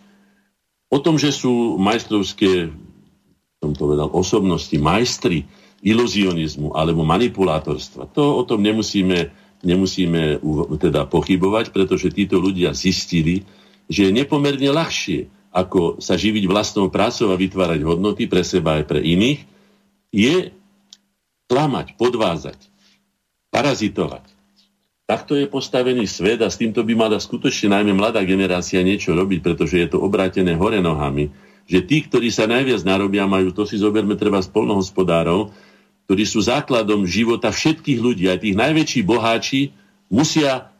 O 0.86 1.02
tom, 1.02 1.18
že 1.18 1.34
sú 1.34 1.76
majstrovské, 1.82 2.70
som 3.58 3.74
povedal, 3.74 4.06
osobnosti, 4.14 4.76
majstri 4.78 5.44
iluzionizmu 5.82 6.72
alebo 6.72 7.02
manipulátorstva, 7.02 8.14
to 8.14 8.22
o 8.22 8.42
tom 8.46 8.62
nemusíme 8.62 9.34
nemusíme 9.64 10.42
teda 10.80 11.08
pochybovať, 11.08 11.72
pretože 11.72 12.12
títo 12.12 12.40
ľudia 12.40 12.76
zistili, 12.76 13.46
že 13.86 14.10
je 14.10 14.16
nepomerne 14.16 14.68
ľahšie, 14.72 15.30
ako 15.54 16.02
sa 16.02 16.18
živiť 16.18 16.44
vlastnou 16.44 16.92
prácou 16.92 17.32
a 17.32 17.40
vytvárať 17.40 17.80
hodnoty 17.80 18.28
pre 18.28 18.44
seba 18.44 18.76
aj 18.76 18.84
pre 18.84 19.00
iných, 19.00 19.40
je 20.12 20.52
klamať, 21.48 21.96
podvázať, 21.96 22.58
parazitovať. 23.48 24.36
Takto 25.06 25.38
je 25.38 25.46
postavený 25.46 26.02
svet 26.10 26.42
a 26.42 26.50
s 26.50 26.58
týmto 26.58 26.82
by 26.82 26.98
mala 26.98 27.22
skutočne 27.22 27.78
najmä 27.78 27.94
mladá 27.94 28.26
generácia 28.26 28.82
niečo 28.82 29.14
robiť, 29.14 29.38
pretože 29.38 29.78
je 29.78 29.88
to 29.94 30.02
obrátené 30.02 30.58
hore 30.58 30.82
nohami, 30.82 31.30
že 31.66 31.82
tí, 31.86 32.02
ktorí 32.02 32.30
sa 32.30 32.50
najviac 32.50 32.82
narobia, 32.82 33.26
majú, 33.26 33.54
to 33.54 33.62
si 33.66 33.78
zoberme 33.78 34.18
treba 34.18 34.42
z 34.42 34.50
polnohospodárov, 34.50 35.54
ktorí 36.06 36.22
sú 36.22 36.38
základom 36.38 37.02
života 37.02 37.50
všetkých 37.50 37.98
ľudí, 37.98 38.30
aj 38.30 38.46
tých 38.46 38.54
najväčší 38.54 39.00
boháči, 39.02 39.74
musia 40.06 40.70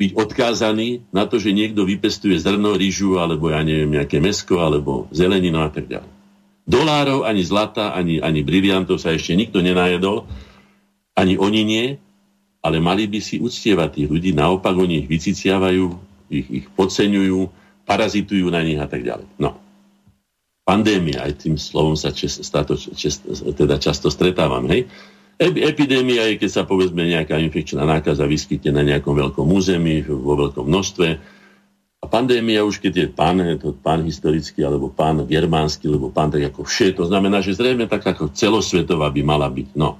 byť 0.00 0.10
odkázaní 0.16 1.04
na 1.12 1.28
to, 1.28 1.36
že 1.36 1.52
niekto 1.52 1.84
vypestuje 1.84 2.40
zrno, 2.40 2.72
rýžu, 2.80 3.20
alebo 3.20 3.52
ja 3.52 3.60
neviem, 3.60 4.00
nejaké 4.00 4.16
mesko, 4.16 4.56
alebo 4.56 5.04
zeleninu 5.12 5.60
a 5.60 5.68
tak 5.68 5.84
ďalej. 5.84 6.08
Dolárov, 6.64 7.28
ani 7.28 7.44
zlata, 7.44 7.92
ani, 7.92 8.24
ani 8.24 8.40
briliantov 8.40 8.96
sa 8.96 9.12
ešte 9.12 9.36
nikto 9.36 9.60
nenajedol, 9.60 10.24
ani 11.12 11.36
oni 11.36 11.60
nie, 11.60 11.86
ale 12.64 12.80
mali 12.80 13.04
by 13.04 13.20
si 13.20 13.36
uctievať 13.36 14.00
tých 14.00 14.08
ľudí, 14.08 14.30
naopak 14.32 14.72
oni 14.72 15.04
ich 15.04 15.08
vyciciavajú, 15.12 15.84
ich, 16.32 16.46
ich 16.48 16.66
podceňujú, 16.72 17.52
parazitujú 17.84 18.48
na 18.48 18.64
nich 18.64 18.80
a 18.80 18.88
tak 18.88 19.04
ďalej. 19.04 19.28
No 19.36 19.69
pandémia, 20.70 21.26
aj 21.26 21.42
tým 21.42 21.58
slovom 21.58 21.98
sa 21.98 22.14
čest, 22.14 22.46
státo, 22.46 22.78
čest, 22.78 23.26
teda 23.58 23.82
často 23.82 24.06
stretávam, 24.06 24.70
hej. 24.70 24.86
Epidémia 25.40 26.30
je, 26.30 26.38
keď 26.38 26.50
sa 26.52 26.62
povedzme 26.68 27.00
nejaká 27.10 27.40
infekčná 27.40 27.82
nákaza 27.82 28.28
vyskytne 28.28 28.76
na 28.76 28.84
nejakom 28.84 29.16
veľkom 29.16 29.48
území, 29.50 30.04
vo 30.04 30.36
veľkom 30.36 30.68
množstve. 30.68 31.08
A 32.00 32.04
pandémia 32.06 32.60
už, 32.60 32.78
keď 32.78 32.92
je 32.92 33.06
pán, 33.08 33.40
je 33.40 33.56
to 33.56 33.72
pán 33.72 34.04
historický, 34.04 34.62
alebo 34.62 34.92
pán 34.92 35.24
germánsky, 35.24 35.88
alebo 35.88 36.12
pán 36.12 36.28
tak 36.28 36.52
ako 36.52 36.68
vše, 36.68 36.92
to 36.92 37.08
znamená, 37.08 37.40
že 37.40 37.56
zrejme 37.56 37.88
tak 37.88 38.04
ako 38.04 38.30
celosvetová 38.36 39.08
by 39.08 39.22
mala 39.24 39.48
byť. 39.48 39.74
No. 39.74 39.96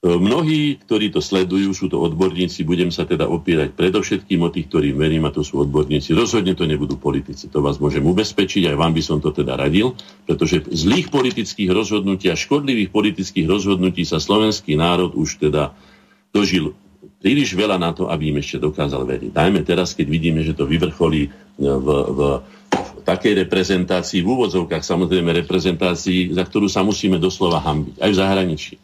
E, 0.00 0.08
mnohí, 0.08 0.80
ktorí 0.80 1.12
to 1.12 1.20
sledujú, 1.20 1.76
sú 1.76 1.92
to 1.92 2.00
odborníci, 2.00 2.64
budem 2.64 2.88
sa 2.88 3.04
teda 3.04 3.28
opierať 3.28 3.76
predovšetkým 3.76 4.40
o 4.40 4.48
tých, 4.48 4.72
ktorým 4.72 4.96
verím, 4.96 5.28
a 5.28 5.34
to 5.34 5.44
sú 5.44 5.60
odborníci. 5.60 6.16
Rozhodne 6.16 6.56
to 6.56 6.64
nebudú 6.64 6.96
politici, 6.96 7.52
to 7.52 7.60
vás 7.60 7.76
môžem 7.76 8.00
ubezpečiť, 8.08 8.72
aj 8.72 8.76
vám 8.80 8.96
by 8.96 9.02
som 9.04 9.20
to 9.20 9.28
teda 9.28 9.60
radil, 9.60 9.92
pretože 10.24 10.64
zlých 10.72 11.12
politických 11.12 11.68
rozhodnutí 11.68 12.32
a 12.32 12.40
škodlivých 12.40 12.88
politických 12.88 13.44
rozhodnutí 13.44 14.08
sa 14.08 14.16
slovenský 14.16 14.72
národ 14.72 15.12
už 15.12 15.36
teda 15.36 15.76
dožil 16.32 16.72
príliš 17.20 17.52
veľa 17.52 17.76
na 17.76 17.92
to, 17.92 18.08
aby 18.08 18.32
im 18.32 18.40
ešte 18.40 18.56
dokázal 18.56 19.04
veriť. 19.04 19.36
Dajme 19.36 19.60
teraz, 19.68 19.92
keď 19.92 20.08
vidíme, 20.08 20.40
že 20.40 20.56
to 20.56 20.64
vyvrcholí 20.64 21.28
v, 21.60 21.88
v, 21.92 22.20
v 22.72 23.00
takej 23.04 23.44
reprezentácii, 23.44 24.24
v 24.24 24.32
úvodzovkách 24.32 24.80
samozrejme 24.80 25.28
reprezentácii, 25.44 26.32
za 26.32 26.40
ktorú 26.48 26.72
sa 26.72 26.80
musíme 26.80 27.20
doslova 27.20 27.60
hambiť, 27.60 28.00
aj 28.00 28.08
v 28.08 28.16
zahraničí. 28.16 28.74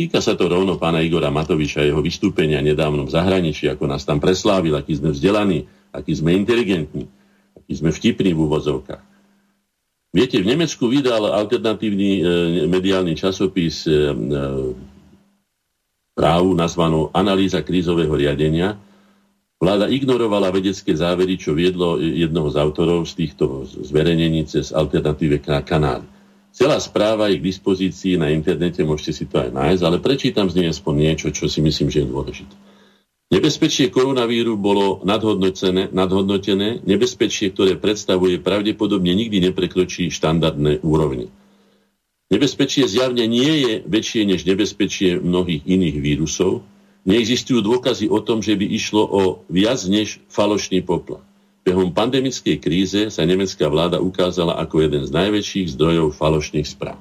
Týka 0.00 0.24
sa 0.24 0.32
to 0.32 0.48
rovno 0.48 0.80
pána 0.80 1.04
Igora 1.04 1.28
Matoviča, 1.28 1.84
jeho 1.84 2.00
vystúpenia 2.00 2.64
nedávno 2.64 3.04
v 3.04 3.12
zahraničí, 3.12 3.68
ako 3.68 3.84
nás 3.84 4.00
tam 4.08 4.16
preslávil, 4.16 4.72
aký 4.72 4.96
sme 4.96 5.12
vzdelaní, 5.12 5.68
aký 5.92 6.16
sme 6.16 6.32
inteligentní, 6.32 7.04
aký 7.52 7.72
sme 7.76 7.92
vtipní 7.92 8.32
v 8.32 8.48
úvozovkách. 8.48 9.04
Viete, 10.16 10.40
v 10.40 10.56
Nemecku 10.56 10.88
vydal 10.88 11.28
alternatívny 11.28 12.10
e, 12.16 12.22
mediálny 12.64 13.12
časopis 13.12 13.84
e, 13.84 13.92
e, 13.92 14.14
právu 16.16 16.56
nazvanú 16.56 17.12
Analýza 17.12 17.60
krízového 17.60 18.16
riadenia. 18.16 18.80
Vláda 19.60 19.84
ignorovala 19.92 20.48
vedecké 20.48 20.96
závery, 20.96 21.36
čo 21.36 21.52
viedlo 21.52 22.00
jednoho 22.00 22.48
z 22.48 22.56
autorov 22.56 23.04
z 23.04 23.20
týchto 23.20 23.68
zverejnení 23.68 24.48
cez 24.48 24.72
alternatíve 24.72 25.44
kanály. 25.44 26.08
Celá 26.50 26.82
správa 26.82 27.30
je 27.30 27.38
k 27.38 27.46
dispozícii 27.46 28.18
na 28.18 28.34
internete, 28.34 28.82
môžete 28.82 29.12
si 29.14 29.24
to 29.30 29.38
aj 29.38 29.54
nájsť, 29.54 29.82
ale 29.86 30.02
prečítam 30.02 30.50
z 30.50 30.60
nej 30.60 30.68
aspoň 30.74 30.94
niečo, 30.98 31.28
čo 31.30 31.46
si 31.46 31.62
myslím, 31.62 31.88
že 31.94 32.02
je 32.02 32.10
dôležité. 32.10 32.54
Nebezpečie 33.30 33.94
koronavíru 33.94 34.58
bolo 34.58 34.98
nadhodnotené, 35.06 35.94
nadhodnotené, 35.94 36.82
nebezpečie, 36.82 37.54
ktoré 37.54 37.78
predstavuje 37.78 38.42
pravdepodobne 38.42 39.14
nikdy 39.14 39.38
neprekročí 39.46 40.10
štandardné 40.10 40.82
úrovne. 40.82 41.30
Nebezpečie 42.34 42.90
zjavne 42.90 43.30
nie 43.30 43.62
je 43.62 43.72
väčšie 43.86 44.26
než 44.26 44.42
nebezpečie 44.42 45.22
mnohých 45.22 45.62
iných 45.62 45.96
vírusov. 46.02 46.66
Neexistujú 47.06 47.62
dôkazy 47.62 48.10
o 48.10 48.18
tom, 48.18 48.42
že 48.42 48.58
by 48.58 48.66
išlo 48.66 49.02
o 49.06 49.22
viac 49.46 49.78
než 49.86 50.18
falošný 50.26 50.82
poplach. 50.82 51.22
Behom 51.60 51.92
pandemickej 51.92 52.56
kríze 52.56 53.00
sa 53.12 53.22
nemecká 53.28 53.68
vláda 53.68 54.00
ukázala 54.00 54.56
ako 54.56 54.80
jeden 54.80 55.04
z 55.04 55.12
najväčších 55.12 55.76
zdrojov 55.76 56.16
falošných 56.16 56.64
správ. 56.64 56.96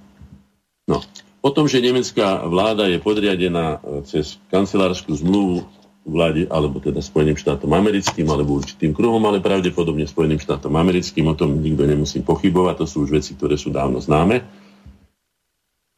No, 0.84 0.99
o 1.40 1.49
tom, 1.53 1.69
že 1.72 1.80
nemecká 1.80 2.44
vláda 2.44 2.91
je 2.91 2.99
podriadená 2.99 3.80
cez 4.03 4.36
kancelárskú 4.52 5.15
zmluvu 5.15 5.64
vláde, 6.10 6.49
alebo 6.49 6.81
teda 6.81 6.99
Spojeným 6.99 7.38
štátom 7.38 7.69
americkým, 7.72 8.27
alebo 8.27 8.60
určitým 8.60 8.91
kruhom, 8.91 9.22
ale 9.30 9.44
pravdepodobne 9.44 10.10
Spojeným 10.10 10.41
štátom 10.41 10.73
americkým, 10.76 11.30
o 11.30 11.38
tom 11.38 11.61
nikto 11.61 11.86
nemusí 11.86 12.19
pochybovať, 12.26 12.84
to 12.84 12.86
sú 12.90 12.98
už 13.06 13.22
veci, 13.22 13.38
ktoré 13.38 13.56
sú 13.56 13.69
dávno 13.69 14.02
známe. 14.02 14.44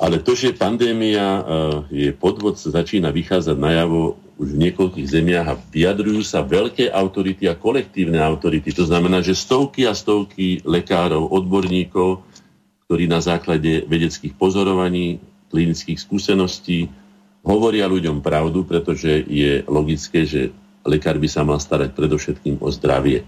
Ale 0.02 0.18
to, 0.26 0.34
že 0.34 0.58
pandémia 0.58 1.22
e, 1.22 1.42
je 1.94 2.10
podvod, 2.10 2.58
začína 2.58 3.14
vychádzať 3.14 3.54
najavo 3.54 4.18
už 4.42 4.58
v 4.58 4.62
niekoľkých 4.68 5.06
zemiach 5.06 5.48
a 5.54 5.60
vyjadrujú 5.70 6.26
sa 6.26 6.42
veľké 6.42 6.90
autority 6.90 7.46
a 7.46 7.54
kolektívne 7.54 8.18
autority. 8.18 8.74
To 8.74 8.90
znamená, 8.90 9.22
že 9.22 9.38
stovky 9.38 9.86
a 9.86 9.94
stovky 9.94 10.66
lekárov, 10.66 11.30
odborníkov, 11.30 12.26
ktorí 12.90 13.06
na 13.06 13.22
základe 13.22 13.86
vedeckých 13.86 14.34
pozorovaní, 14.34 15.22
klinických 15.54 16.02
skúseností 16.02 16.90
hovoria 17.46 17.86
ľuďom 17.86 18.26
pravdu, 18.26 18.66
pretože 18.66 19.22
je 19.30 19.62
logické, 19.70 20.26
že 20.26 20.50
lekár 20.82 21.22
by 21.22 21.30
sa 21.30 21.46
mal 21.46 21.62
starať 21.62 21.94
predovšetkým 21.94 22.66
o 22.66 22.70
zdravie 22.74 23.22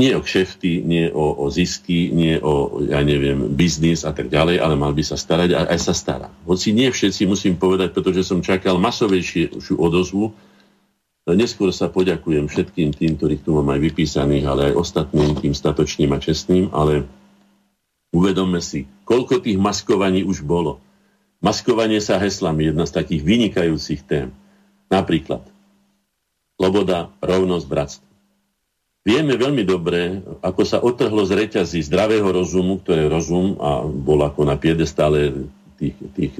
nie 0.00 0.16
o 0.16 0.24
kšefty, 0.24 0.80
nie 0.80 1.12
o, 1.12 1.36
o 1.36 1.52
zisky, 1.52 2.08
nie 2.08 2.40
o, 2.40 2.80
ja 2.88 3.04
neviem, 3.04 3.52
biznis 3.52 4.08
a 4.08 4.16
tak 4.16 4.32
ďalej, 4.32 4.56
ale 4.58 4.74
mal 4.74 4.96
by 4.96 5.04
sa 5.04 5.20
starať 5.20 5.52
a 5.52 5.68
aj 5.68 5.78
sa 5.78 5.92
stará. 5.92 6.28
Hoci 6.48 6.72
nie 6.72 6.88
všetci, 6.88 7.28
musím 7.28 7.60
povedať, 7.60 7.92
pretože 7.92 8.24
som 8.24 8.40
čakal 8.40 8.80
masovejšiu 8.80 9.76
odozvu. 9.76 10.32
Neskôr 11.28 11.70
sa 11.70 11.86
poďakujem 11.86 12.50
všetkým 12.50 12.96
tým, 12.96 13.14
ktorých 13.14 13.44
tu 13.46 13.54
mám 13.54 13.68
aj 13.70 13.80
vypísaných, 13.92 14.44
ale 14.48 14.60
aj 14.72 14.78
ostatným, 14.80 15.38
tým 15.38 15.54
statočným 15.54 16.10
a 16.10 16.18
čestným, 16.18 16.72
ale 16.74 17.06
uvedomme 18.10 18.58
si, 18.58 18.90
koľko 19.06 19.44
tých 19.44 19.60
maskovaní 19.60 20.26
už 20.26 20.42
bolo. 20.42 20.82
Maskovanie 21.38 22.02
sa 22.02 22.18
heslami, 22.18 22.70
jedna 22.70 22.90
z 22.90 22.96
takých 22.96 23.22
vynikajúcich 23.22 24.02
tém. 24.02 24.34
Napríklad, 24.90 25.46
sloboda, 26.58 27.10
rovnosť, 27.22 27.66
bratstvo. 27.70 28.11
Vieme 29.02 29.34
veľmi 29.34 29.66
dobre, 29.66 30.22
ako 30.46 30.62
sa 30.62 30.78
otrhlo 30.78 31.26
z 31.26 31.34
reťazí 31.34 31.82
zdravého 31.82 32.30
rozumu, 32.30 32.78
ktoré 32.78 33.10
rozum 33.10 33.58
a 33.58 33.82
bol 33.82 34.22
ako 34.22 34.46
na 34.46 34.54
piedestále 34.54 35.50
tých, 35.74 35.98
tých, 36.14 36.34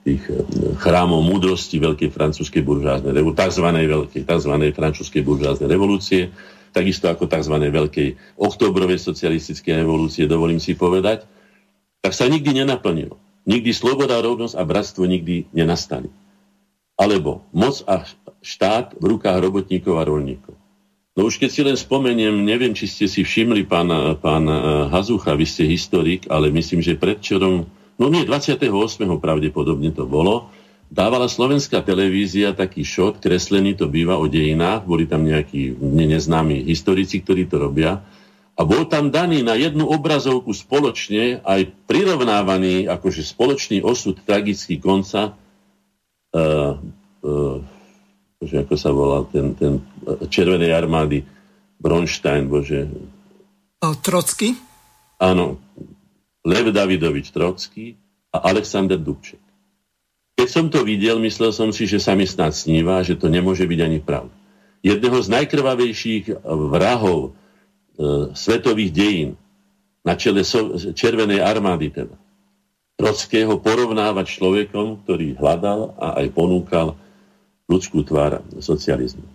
tých 0.00 0.22
eh, 0.32 0.40
chrámov 0.80 1.20
múdrosti 1.20 1.76
veľkej 1.76 2.08
francúzskej 2.16 2.64
buržáznej 2.64 3.12
revolúcie, 3.12 3.44
tzv. 3.44 3.66
veľkej, 3.68 4.22
tzv. 4.24 4.52
francúzskej 4.72 5.22
buržáznej 5.26 5.68
revolúcie, 5.68 6.32
takisto 6.72 7.12
ako 7.12 7.28
tzv. 7.28 7.56
veľkej 7.60 8.08
oktobrovej 8.40 8.96
socialistickej 8.96 9.84
revolúcie, 9.84 10.24
dovolím 10.24 10.62
si 10.62 10.72
povedať, 10.72 11.28
tak 12.00 12.16
sa 12.16 12.24
nikdy 12.24 12.64
nenaplnilo. 12.64 13.20
Nikdy 13.44 13.70
sloboda, 13.76 14.24
rovnosť 14.24 14.56
a 14.56 14.62
bratstvo 14.64 15.04
nikdy 15.04 15.52
nenastali. 15.52 16.08
Alebo 16.96 17.44
moc 17.52 17.84
a 17.84 18.08
štát 18.40 18.96
v 18.96 19.04
rukách 19.12 19.38
robotníkov 19.44 20.00
a 20.00 20.08
rolníkov. 20.08 20.56
No 21.16 21.32
už 21.32 21.40
keď 21.40 21.50
si 21.50 21.60
len 21.64 21.76
spomeniem, 21.80 22.44
neviem, 22.44 22.76
či 22.76 22.84
ste 22.84 23.08
si 23.08 23.24
všimli, 23.24 23.64
pán, 23.64 23.88
pán 24.20 24.44
eh, 24.44 24.56
Hazucha, 24.92 25.32
vy 25.32 25.48
ste 25.48 25.64
historik, 25.64 26.28
ale 26.28 26.52
myslím, 26.52 26.84
že 26.84 27.00
predčerom, 27.00 27.64
no 27.96 28.06
nie, 28.12 28.28
28. 28.28 28.68
pravdepodobne 29.16 29.96
to 29.96 30.04
bolo, 30.04 30.52
dávala 30.92 31.24
slovenská 31.24 31.80
televízia 31.80 32.52
taký 32.52 32.84
šot, 32.84 33.24
kreslený 33.24 33.80
to 33.80 33.88
býva 33.88 34.20
o 34.20 34.28
dejinách, 34.28 34.84
boli 34.84 35.08
tam 35.08 35.24
nejakí 35.24 35.80
neznámi 35.80 36.68
historici, 36.68 37.24
ktorí 37.24 37.48
to 37.48 37.64
robia, 37.64 38.04
a 38.56 38.64
bol 38.64 38.88
tam 38.88 39.12
daný 39.12 39.44
na 39.44 39.52
jednu 39.52 39.84
obrazovku 39.84 40.52
spoločne 40.56 41.44
aj 41.44 41.76
prirovnávaný 41.84 42.88
akože 42.88 43.20
spoločný 43.20 43.84
osud 43.84 44.16
tragický 44.24 44.80
konca 44.80 45.36
uh, 45.36 46.80
uh, 47.20 47.60
že 48.42 48.64
ako 48.64 48.74
sa 48.76 48.90
volal 48.92 49.24
ten, 49.32 49.56
ten 49.56 49.80
e, 50.04 50.28
červenej 50.28 50.72
armády 50.76 51.24
Bronstein, 51.80 52.48
bože. 52.48 52.88
Trocky? 53.80 54.56
Áno. 55.20 55.60
Lev 56.46 56.70
Davidovič 56.70 57.32
Trocky 57.32 57.96
a 58.30 58.38
Alexander 58.52 59.00
Dubček. 59.00 59.42
Keď 60.36 60.48
som 60.52 60.66
to 60.68 60.84
videl, 60.84 61.16
myslel 61.24 61.50
som 61.50 61.72
si, 61.72 61.88
že 61.88 61.96
sa 61.96 62.12
mi 62.12 62.28
snad 62.28 62.52
sníva, 62.52 63.00
že 63.00 63.16
to 63.16 63.32
nemôže 63.32 63.64
byť 63.64 63.80
ani 63.80 63.98
pravda. 64.04 64.34
Jedného 64.84 65.18
z 65.18 65.28
najkrvavejších 65.32 66.24
vrahov 66.44 67.20
e, 67.26 68.30
svetových 68.36 68.92
dejín 68.92 69.30
na 70.04 70.14
čele 70.14 70.44
so, 70.46 70.76
Červenej 70.76 71.42
armády 71.42 71.90
teda. 71.90 72.14
Trockého 72.96 73.58
porovnávať 73.60 74.38
človekom, 74.38 75.04
ktorý 75.04 75.36
hľadal 75.36 75.98
a 75.98 76.22
aj 76.22 76.26
ponúkal 76.32 76.96
ľudskú 77.66 78.06
tvár 78.06 78.42
socializmu. 78.62 79.26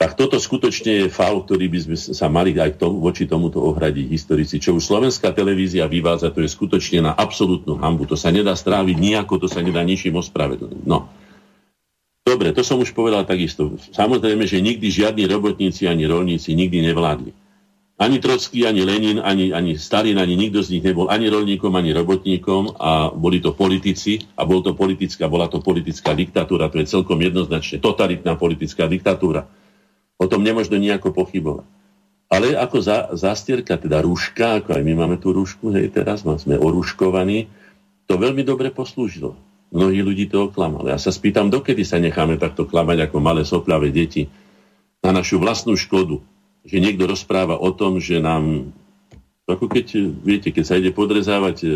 Tak 0.00 0.16
toto 0.16 0.40
skutočne 0.40 1.04
je 1.04 1.12
faul, 1.12 1.44
ktorý 1.44 1.68
by 1.68 1.78
sme 1.84 1.96
sa 2.00 2.32
mali 2.32 2.56
aj 2.56 2.80
tomu, 2.80 3.04
voči 3.04 3.28
tomuto 3.28 3.60
ohradiť 3.60 4.08
historici. 4.08 4.56
Čo 4.56 4.80
už 4.80 4.88
slovenská 4.88 5.28
televízia 5.36 5.84
vyvádza, 5.84 6.32
to 6.32 6.40
je 6.40 6.48
skutočne 6.48 7.04
na 7.04 7.12
absolútnu 7.12 7.76
hambu. 7.76 8.08
To 8.08 8.16
sa 8.16 8.32
nedá 8.32 8.56
stráviť 8.56 8.96
nejako, 8.96 9.44
to 9.44 9.48
sa 9.52 9.60
nedá 9.60 9.84
ničím 9.84 10.16
ospravedlniť. 10.16 10.88
No. 10.88 11.12
Dobre, 12.24 12.56
to 12.56 12.64
som 12.64 12.80
už 12.80 12.96
povedal 12.96 13.28
takisto. 13.28 13.76
Samozrejme, 13.92 14.48
že 14.48 14.64
nikdy 14.64 14.88
žiadni 14.88 15.28
robotníci 15.28 15.84
ani 15.84 16.08
rolníci 16.08 16.56
nikdy 16.56 16.80
nevládli. 16.80 17.36
Ani 18.00 18.16
Trocký, 18.16 18.64
ani 18.64 18.80
Lenin, 18.80 19.20
ani, 19.20 19.52
ani 19.52 19.76
Stalin, 19.76 20.16
ani 20.16 20.32
nikto 20.32 20.64
z 20.64 20.72
nich 20.72 20.84
nebol 20.88 21.12
ani 21.12 21.28
rolníkom, 21.28 21.68
ani 21.76 21.92
robotníkom 21.92 22.80
a 22.80 23.12
boli 23.12 23.44
to 23.44 23.52
politici 23.52 24.24
a 24.40 24.48
bol 24.48 24.64
to 24.64 24.72
politická, 24.72 25.28
bola 25.28 25.52
to 25.52 25.60
politická 25.60 26.16
diktatúra, 26.16 26.72
to 26.72 26.80
je 26.80 26.88
celkom 26.88 27.20
jednoznačne 27.20 27.76
totalitná 27.76 28.40
politická 28.40 28.88
diktatúra. 28.88 29.44
O 30.16 30.24
tom 30.24 30.40
nemožno 30.40 30.80
nejako 30.80 31.12
pochybovať. 31.12 31.68
Ale 32.32 32.56
ako 32.56 32.76
za, 32.80 33.12
zastierka, 33.12 33.76
teda 33.76 34.00
rúška, 34.00 34.64
ako 34.64 34.80
aj 34.80 34.82
my 34.86 34.92
máme 34.96 35.16
tú 35.20 35.36
rúšku, 35.36 35.68
hej, 35.76 35.92
teraz 35.92 36.24
sme 36.24 36.56
oruškovaní, 36.56 37.52
to 38.08 38.16
veľmi 38.16 38.48
dobre 38.48 38.72
poslúžilo. 38.72 39.36
Mnohí 39.76 40.00
ľudí 40.00 40.24
to 40.32 40.48
oklamali. 40.48 40.88
Ja 40.88 40.96
sa 40.96 41.12
spýtam, 41.12 41.52
dokedy 41.52 41.84
sa 41.84 42.00
necháme 42.00 42.40
takto 42.40 42.64
klamať 42.64 43.12
ako 43.12 43.16
malé 43.20 43.44
soplavé 43.44 43.92
deti 43.92 44.24
na 45.04 45.12
našu 45.12 45.36
vlastnú 45.36 45.76
škodu 45.76 46.22
že 46.64 46.76
niekto 46.78 47.08
rozpráva 47.08 47.56
o 47.56 47.70
tom, 47.72 47.98
že 48.00 48.20
nám 48.20 48.72
ako 49.50 49.66
keď, 49.66 49.86
viete, 50.22 50.48
keď 50.54 50.64
sa 50.64 50.78
ide 50.78 50.94
podrezávať 50.94 51.56
e, 51.66 51.68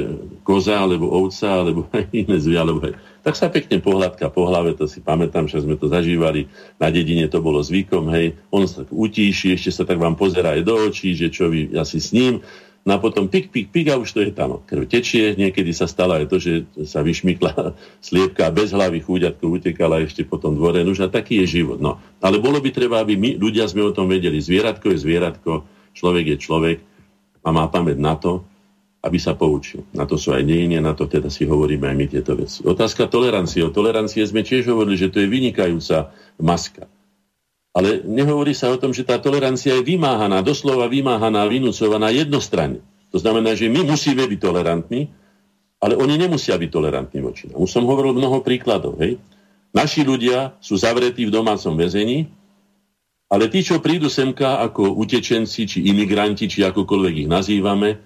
koza, 0.46 0.78
alebo 0.78 1.10
ovca, 1.10 1.50
alebo 1.50 1.90
iné 2.14 2.38
zvie, 2.38 2.54
alebo 2.54 2.94
tak 3.24 3.34
sa 3.34 3.50
pekne 3.50 3.80
pohľadka 3.80 4.30
po 4.30 4.46
hlave, 4.46 4.76
to 4.78 4.86
si 4.86 5.02
pamätám, 5.02 5.48
že 5.48 5.64
sme 5.64 5.74
to 5.74 5.90
zažívali, 5.90 6.46
na 6.78 6.92
dedine 6.92 7.26
to 7.26 7.42
bolo 7.42 7.58
zvykom, 7.58 8.12
hej, 8.12 8.36
on 8.52 8.68
sa 8.68 8.84
tak 8.84 8.94
utíši, 8.94 9.56
ešte 9.56 9.70
sa 9.72 9.82
tak 9.88 9.98
vám 9.98 10.14
pozerá 10.14 10.54
aj 10.54 10.62
do 10.62 10.74
očí, 10.76 11.16
že 11.16 11.32
čo 11.32 11.50
vy 11.50 11.74
asi 11.74 11.98
s 11.98 12.12
ním, 12.14 12.44
No 12.84 12.90
a 12.92 12.98
potom 13.00 13.32
pik, 13.32 13.48
pik, 13.48 13.72
pik 13.72 13.88
a 13.88 13.96
už 13.96 14.12
to 14.12 14.20
je 14.20 14.32
tam. 14.36 14.60
Krv 14.60 14.84
tečie, 14.84 15.32
niekedy 15.40 15.72
sa 15.72 15.88
stalo 15.88 16.20
aj 16.20 16.28
to, 16.28 16.36
že 16.36 16.68
sa 16.84 17.00
vyšmykla 17.00 17.72
sliepka 18.06 18.48
a 18.48 18.52
bez 18.52 18.76
hlavy 18.76 19.00
chúďatko 19.00 19.40
utekala 19.56 20.04
ešte 20.04 20.28
po 20.28 20.36
tom 20.36 20.52
dvore. 20.52 20.84
Nož 20.84 21.00
a 21.00 21.08
taký 21.08 21.40
je 21.44 21.64
život. 21.64 21.80
No. 21.80 21.96
Ale 22.20 22.44
bolo 22.44 22.60
by 22.60 22.68
treba, 22.76 23.00
aby 23.00 23.16
my 23.16 23.40
ľudia 23.40 23.64
sme 23.64 23.88
o 23.88 23.96
tom 23.96 24.12
vedeli. 24.12 24.36
Zvieratko 24.36 24.92
je 24.92 25.00
zvieratko, 25.00 25.64
človek 25.96 26.36
je 26.36 26.38
človek 26.38 26.78
a 27.40 27.48
má 27.48 27.72
pamäť 27.72 27.96
na 27.96 28.20
to, 28.20 28.44
aby 29.04 29.16
sa 29.16 29.32
poučil. 29.32 29.84
Na 29.96 30.04
to 30.04 30.20
sú 30.20 30.36
aj 30.36 30.44
dejiny, 30.44 30.80
na 30.80 30.92
to 30.92 31.08
teda 31.08 31.28
si 31.28 31.48
hovoríme 31.48 31.88
aj 31.88 31.96
my 31.96 32.06
tieto 32.08 32.36
veci. 32.36 32.64
Otázka 32.64 33.08
tolerancie. 33.08 33.64
O 33.64 33.72
tolerancie 33.72 34.24
sme 34.24 34.44
tiež 34.44 34.68
hovorili, 34.68 34.96
že 34.96 35.12
to 35.12 35.24
je 35.24 35.28
vynikajúca 35.28 36.12
maska. 36.40 36.88
Ale 37.74 38.06
nehovorí 38.06 38.54
sa 38.54 38.70
o 38.70 38.78
tom, 38.78 38.94
že 38.94 39.02
tá 39.02 39.18
tolerancia 39.18 39.74
je 39.74 39.82
vymáhaná, 39.82 40.46
doslova 40.46 40.86
vymáhaná, 40.86 41.42
vynúcovaná 41.50 42.14
jednostranne. 42.14 42.78
To 43.10 43.18
znamená, 43.18 43.58
že 43.58 43.66
my 43.66 43.82
musíme 43.82 44.22
byť 44.22 44.38
tolerantní, 44.38 45.10
ale 45.82 45.98
oni 45.98 46.14
nemusia 46.14 46.54
byť 46.54 46.70
tolerantní 46.70 47.18
voči 47.18 47.50
nám. 47.50 47.60
Už 47.60 47.70
som 47.74 47.84
hovoril 47.84 48.14
mnoho 48.14 48.40
príkladov. 48.46 49.02
Hej? 49.02 49.18
Naši 49.74 50.06
ľudia 50.06 50.54
sú 50.62 50.78
zavretí 50.78 51.26
v 51.26 51.34
domácom 51.34 51.74
väzení, 51.74 52.30
ale 53.26 53.50
tí, 53.50 53.66
čo 53.66 53.82
prídu 53.82 54.06
semka 54.06 54.62
ako 54.62 54.94
utečenci, 54.94 55.66
či 55.66 55.78
imigranti, 55.90 56.46
či 56.46 56.62
akokoľvek 56.62 57.26
ich 57.26 57.28
nazývame, 57.28 57.98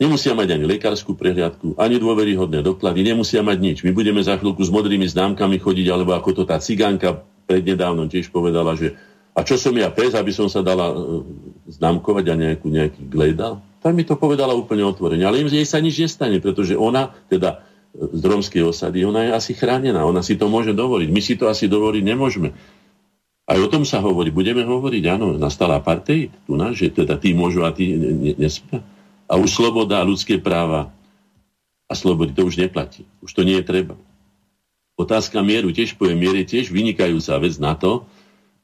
nemusia 0.00 0.32
mať 0.32 0.56
ani 0.56 0.64
lekárskú 0.64 1.12
prehliadku, 1.12 1.76
ani 1.76 2.00
dôveryhodné 2.00 2.64
doklady, 2.64 3.04
nemusia 3.04 3.44
mať 3.44 3.58
nič. 3.60 3.76
My 3.84 3.92
budeme 3.92 4.24
za 4.24 4.40
chvíľku 4.40 4.64
s 4.64 4.72
modrými 4.72 5.04
známkami 5.04 5.60
chodiť, 5.60 5.86
alebo 5.92 6.16
ako 6.16 6.30
to 6.32 6.42
tá 6.48 6.56
cigánka 6.56 7.20
prednedávno 7.48 8.04
tiež 8.12 8.28
povedala, 8.28 8.76
že 8.76 8.92
a 9.32 9.46
čo 9.46 9.54
som 9.54 9.72
ja 9.78 9.88
pes, 9.88 10.18
aby 10.18 10.34
som 10.34 10.50
sa 10.50 10.66
dala 10.66 10.90
uh, 10.90 11.22
známkovať 11.70 12.24
a 12.26 12.34
nejakú, 12.34 12.66
nejaký 12.68 13.02
glejda? 13.06 13.62
Tam 13.78 13.94
mi 13.94 14.02
to 14.02 14.18
povedala 14.18 14.50
úplne 14.50 14.82
otvorene. 14.82 15.22
Ale 15.22 15.38
jej 15.46 15.62
sa 15.62 15.78
nič 15.78 16.02
nestane, 16.02 16.42
pretože 16.42 16.74
ona, 16.74 17.14
teda 17.30 17.62
z 17.94 18.22
romskej 18.26 18.66
osady, 18.66 19.06
ona 19.06 19.30
je 19.30 19.30
asi 19.38 19.52
chránená. 19.54 20.02
Ona 20.02 20.26
si 20.26 20.34
to 20.34 20.50
môže 20.50 20.74
dovoliť. 20.74 21.08
My 21.14 21.20
si 21.22 21.38
to 21.38 21.46
asi 21.46 21.70
dovoliť 21.70 22.02
nemôžeme. 22.02 22.50
Aj 23.48 23.58
o 23.62 23.70
tom 23.70 23.86
sa 23.86 24.02
hovorí. 24.02 24.34
Budeme 24.34 24.66
hovoriť, 24.66 25.02
áno, 25.08 25.38
nastala 25.38 25.80
partej, 25.80 26.34
tu 26.44 26.58
na, 26.58 26.74
že 26.74 26.92
teda 26.92 27.16
tí 27.16 27.32
môžu 27.32 27.64
a 27.64 27.72
tí 27.72 27.94
nesmia. 28.36 28.84
A 29.30 29.38
už 29.38 29.54
sloboda 29.54 30.02
a 30.02 30.08
ľudské 30.08 30.36
práva 30.36 30.90
a 31.88 31.92
slobody 31.96 32.36
to 32.36 32.44
už 32.44 32.60
neplatí. 32.60 33.08
Už 33.24 33.32
to 33.32 33.46
nie 33.46 33.56
je 33.62 33.64
treba. 33.64 33.96
Otázka 34.98 35.38
mieru, 35.46 35.70
tiež 35.70 35.94
poviem, 35.94 36.18
mier 36.18 36.42
tiež 36.42 36.74
vynikajúca 36.74 37.38
vec 37.38 37.54
na 37.62 37.78
to, 37.78 38.02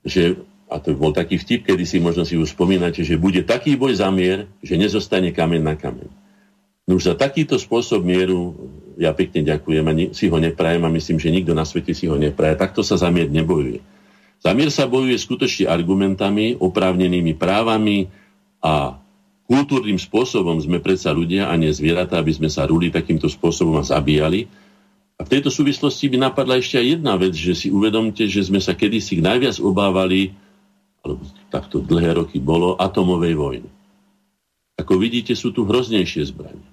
že, 0.02 0.34
a 0.66 0.82
to 0.82 0.98
bol 0.98 1.14
taký 1.14 1.38
vtip, 1.38 1.62
kedy 1.70 1.86
si 1.86 2.02
možno 2.02 2.26
si 2.26 2.34
už 2.34 2.58
spomínate, 2.58 3.06
že 3.06 3.14
bude 3.14 3.46
taký 3.46 3.78
boj 3.78 3.94
za 4.02 4.10
mier, 4.10 4.50
že 4.58 4.74
nezostane 4.74 5.30
kameň 5.30 5.62
na 5.62 5.78
kameň. 5.78 6.10
No 6.90 6.98
už 6.98 7.06
za 7.06 7.14
takýto 7.14 7.56
spôsob 7.56 8.02
mieru 8.02 8.52
ja 8.98 9.14
pekne 9.14 9.46
ďakujem 9.46 9.84
a 9.86 9.92
si 10.10 10.26
ho 10.26 10.38
neprajem 10.38 10.82
a 10.84 10.90
myslím, 10.90 11.18
že 11.22 11.32
nikto 11.32 11.54
na 11.54 11.62
svete 11.62 11.94
si 11.94 12.10
ho 12.10 12.18
nepraje. 12.18 12.58
Takto 12.58 12.82
sa 12.82 12.98
za 12.98 13.08
mier 13.08 13.30
nebojuje. 13.30 13.80
Za 14.42 14.52
mier 14.52 14.68
sa 14.68 14.84
bojuje 14.84 15.16
skutočne 15.16 15.70
argumentami, 15.70 16.58
oprávnenými 16.60 17.32
právami 17.38 18.12
a 18.60 19.00
kultúrnym 19.48 19.96
spôsobom 19.96 20.60
sme 20.60 20.82
predsa 20.82 21.14
ľudia 21.14 21.48
a 21.48 21.56
nie 21.56 21.72
zvieratá, 21.72 22.20
aby 22.20 22.36
sme 22.36 22.52
sa 22.52 22.68
ruli 22.68 22.92
takýmto 22.92 23.32
spôsobom 23.32 23.80
a 23.80 23.84
zabíjali. 23.86 24.50
A 25.14 25.22
v 25.22 25.30
tejto 25.30 25.50
súvislosti 25.52 26.10
by 26.10 26.18
napadla 26.30 26.58
ešte 26.58 26.78
aj 26.78 26.86
jedna 26.98 27.14
vec, 27.14 27.34
že 27.38 27.54
si 27.54 27.68
uvedomte, 27.70 28.26
že 28.26 28.42
sme 28.42 28.58
sa 28.58 28.74
kedysi 28.74 29.22
najviac 29.22 29.62
obávali, 29.62 30.34
alebo 31.06 31.22
takto 31.48 31.78
dlhé 31.78 32.18
roky 32.18 32.42
bolo, 32.42 32.74
atomovej 32.74 33.34
vojny. 33.38 33.70
Ako 34.74 34.98
vidíte, 34.98 35.38
sú 35.38 35.54
tu 35.54 35.62
hroznejšie 35.62 36.26
zbranie, 36.34 36.66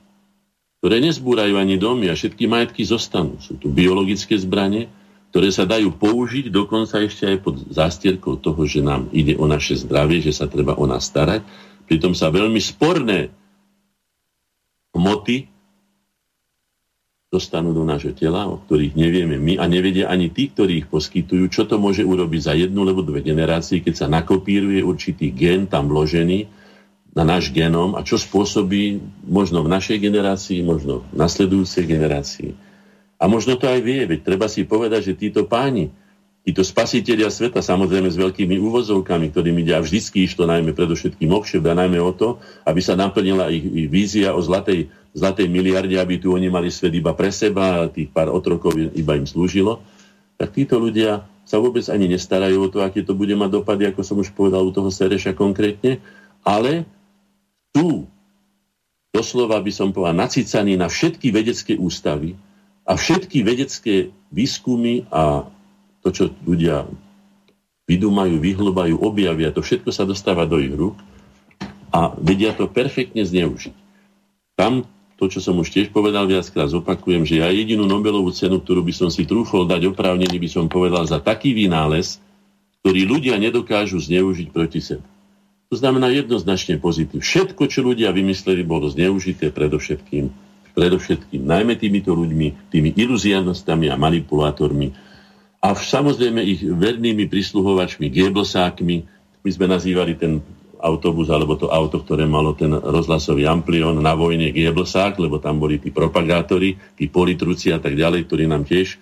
ktoré 0.81 0.97
nezbúrajú 1.05 1.53
ani 1.53 1.77
domy 1.77 2.09
a 2.09 2.17
všetky 2.17 2.49
majetky 2.49 2.81
zostanú. 2.81 3.37
Sú 3.37 3.61
tu 3.61 3.69
biologické 3.69 4.33
zbranie, 4.41 4.89
ktoré 5.29 5.53
sa 5.53 5.69
dajú 5.69 5.93
použiť 5.93 6.49
dokonca 6.49 6.97
ešte 6.97 7.29
aj 7.29 7.37
pod 7.45 7.55
zástierkou 7.69 8.41
toho, 8.41 8.65
že 8.65 8.81
nám 8.81 9.05
ide 9.13 9.37
o 9.37 9.45
naše 9.45 9.77
zdravie, 9.77 10.25
že 10.25 10.33
sa 10.33 10.49
treba 10.49 10.73
o 10.73 10.89
nás 10.89 11.05
starať 11.05 11.45
Pritom 11.91 12.15
sa 12.15 12.31
veľmi 12.31 12.63
sporné 12.63 13.35
hmoty 14.95 15.50
dostanú 17.31 17.71
do 17.71 17.87
nášho 17.87 18.11
tela, 18.11 18.43
o 18.43 18.59
ktorých 18.59 18.91
nevieme 18.91 19.39
my 19.39 19.55
a 19.55 19.63
nevedia 19.63 20.11
ani 20.11 20.27
tí, 20.27 20.51
ktorí 20.51 20.83
ich 20.83 20.87
poskytujú, 20.91 21.47
čo 21.47 21.63
to 21.63 21.79
môže 21.79 22.03
urobiť 22.03 22.41
za 22.43 22.53
jednu 22.59 22.83
alebo 22.83 23.07
dve 23.07 23.23
generácie, 23.23 23.79
keď 23.79 24.03
sa 24.03 24.07
nakopíruje 24.11 24.83
určitý 24.83 25.31
gen 25.31 25.63
tam 25.63 25.87
vložený 25.87 26.51
na 27.15 27.23
náš 27.23 27.55
genom 27.55 27.95
a 27.95 28.03
čo 28.03 28.19
spôsobí 28.19 28.99
možno 29.23 29.63
v 29.63 29.71
našej 29.71 30.03
generácii, 30.03 30.59
možno 30.59 31.07
v 31.07 31.23
nasledujúcej 31.23 31.87
generácii. 31.87 32.51
A 33.15 33.31
možno 33.31 33.55
to 33.55 33.63
aj 33.63 33.79
vie, 33.79 34.03
veď 34.03 34.27
treba 34.27 34.51
si 34.51 34.67
povedať, 34.67 35.15
že 35.15 35.19
títo 35.19 35.47
páni, 35.47 35.87
títo 36.43 36.67
spasiteľia 36.67 37.31
sveta, 37.31 37.63
samozrejme 37.63 38.11
s 38.11 38.19
veľkými 38.19 38.59
úvozovkami, 38.59 39.31
ktorým 39.31 39.55
ide 39.63 39.71
a 39.71 39.79
vždycky 39.79 40.27
išlo 40.27 40.51
najmä 40.51 40.75
predovšetkým 40.75 41.31
obšeb 41.31 41.63
a 41.63 41.79
najmä 41.79 41.95
o 42.03 42.11
to, 42.11 42.43
aby 42.67 42.83
sa 42.83 42.99
naplnila 42.99 43.47
ich, 43.55 43.63
ich 43.63 43.87
vízia 43.87 44.35
o 44.35 44.43
zlatej, 44.43 44.91
zlatej 45.11 45.47
miliarde, 45.51 45.99
aby 45.99 46.19
tu 46.19 46.31
oni 46.31 46.47
mali 46.47 46.71
svet 46.71 46.95
iba 46.95 47.11
pre 47.11 47.31
seba 47.31 47.85
a 47.85 47.91
tých 47.91 48.11
pár 48.11 48.31
otrokov 48.31 48.75
iba 48.75 49.13
im 49.15 49.27
slúžilo, 49.27 49.83
tak 50.39 50.55
títo 50.55 50.79
ľudia 50.79 51.27
sa 51.43 51.59
vôbec 51.59 51.83
ani 51.91 52.07
nestarajú 52.07 52.57
o 52.65 52.71
to, 52.71 52.79
aké 52.79 53.03
to 53.03 53.11
bude 53.11 53.35
mať 53.35 53.49
dopady, 53.51 53.83
ako 53.91 54.01
som 54.01 54.17
už 54.23 54.31
povedal 54.31 54.63
u 54.63 54.71
toho 54.71 54.87
Sereša 54.87 55.35
konkrétne, 55.35 55.99
ale 56.47 56.87
tu 57.75 58.07
doslova 59.11 59.59
by 59.59 59.71
som 59.75 59.91
povedal 59.91 60.15
nacicaní 60.15 60.79
na 60.79 60.87
všetky 60.87 61.29
vedecké 61.29 61.75
ústavy 61.75 62.39
a 62.87 62.95
všetky 62.95 63.43
vedecké 63.43 64.15
výskumy 64.31 65.05
a 65.11 65.45
to, 66.01 66.09
čo 66.09 66.23
ľudia 66.47 66.87
vydúmajú, 67.85 68.39
vyhlbajú, 68.39 68.95
objavia, 69.03 69.51
to 69.51 69.59
všetko 69.59 69.91
sa 69.91 70.07
dostáva 70.07 70.47
do 70.47 70.57
ich 70.57 70.71
rúk 70.71 70.95
a 71.91 72.15
vedia 72.15 72.55
to 72.55 72.71
perfektne 72.71 73.27
zneužiť. 73.27 73.75
Tam 74.55 74.87
to, 75.21 75.29
čo 75.29 75.37
som 75.37 75.61
už 75.61 75.69
tiež 75.69 75.93
povedal 75.93 76.25
viackrát, 76.25 76.65
zopakujem, 76.65 77.29
že 77.29 77.45
ja 77.45 77.53
jedinú 77.53 77.85
Nobelovú 77.85 78.33
cenu, 78.33 78.57
ktorú 78.57 78.81
by 78.81 78.89
som 78.89 79.13
si 79.13 79.29
trúfol 79.29 79.69
dať 79.69 79.93
oprávnený, 79.93 80.41
by 80.41 80.49
som 80.49 80.65
povedal 80.65 81.05
za 81.05 81.21
taký 81.21 81.53
vynález, 81.53 82.17
ktorý 82.81 83.05
ľudia 83.05 83.37
nedokážu 83.37 84.01
zneužiť 84.01 84.49
proti 84.49 84.81
sebe. 84.81 85.05
To 85.69 85.77
znamená 85.77 86.09
jednoznačne 86.09 86.81
pozitív. 86.81 87.21
Všetko, 87.21 87.69
čo 87.69 87.85
ľudia 87.85 88.09
vymysleli, 88.09 88.65
bolo 88.65 88.89
zneužité 88.89 89.53
predovšetkým, 89.53 90.33
predovšetkým 90.73 91.41
najmä 91.45 91.77
týmito 91.77 92.17
ľuďmi, 92.17 92.73
tými 92.73 92.89
iluzianostami 92.97 93.93
a 93.93 93.95
manipulátormi, 94.01 94.89
a 95.61 95.77
samozrejme 95.77 96.41
ich 96.41 96.65
vernými 96.65 97.29
prisluhovačmi, 97.29 98.09
Goebbelsákmi. 98.09 98.95
My 99.45 99.49
sme 99.53 99.69
nazývali 99.69 100.17
ten 100.17 100.41
autobus 100.81 101.29
alebo 101.29 101.53
to 101.55 101.69
auto, 101.69 102.01
ktoré 102.01 102.25
malo 102.25 102.57
ten 102.57 102.73
rozhlasový 102.73 103.45
amplión 103.45 104.01
na 104.01 104.17
vojne 104.17 104.49
Goebbelsák, 104.49 105.21
lebo 105.21 105.37
tam 105.37 105.61
boli 105.61 105.77
tí 105.77 105.93
propagátori, 105.93 106.75
tí 106.97 107.05
politruci 107.07 107.69
a 107.69 107.77
tak 107.77 107.93
ďalej, 107.93 108.25
ktorí 108.25 108.49
nám 108.49 108.65
tiež 108.65 108.97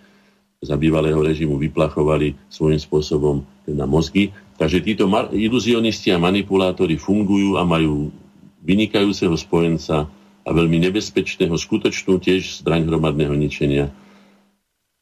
za 0.60 0.76
bývalého 0.76 1.24
režimu 1.24 1.56
vyplachovali 1.56 2.36
svojím 2.52 2.84
spôsobom 2.84 3.48
teda 3.64 3.88
mozgy. 3.88 4.36
Takže 4.60 4.84
títo 4.84 5.08
iluzionisti 5.32 6.12
a 6.12 6.20
manipulátori 6.20 7.00
fungujú 7.00 7.56
a 7.56 7.64
majú 7.64 8.12
vynikajúceho 8.60 9.32
spojenca 9.40 10.12
a 10.44 10.50
veľmi 10.52 10.84
nebezpečného, 10.84 11.56
skutočnú 11.56 12.20
tiež 12.20 12.60
zbraň 12.60 12.92
hromadného 12.92 13.32
ničenia 13.40 13.88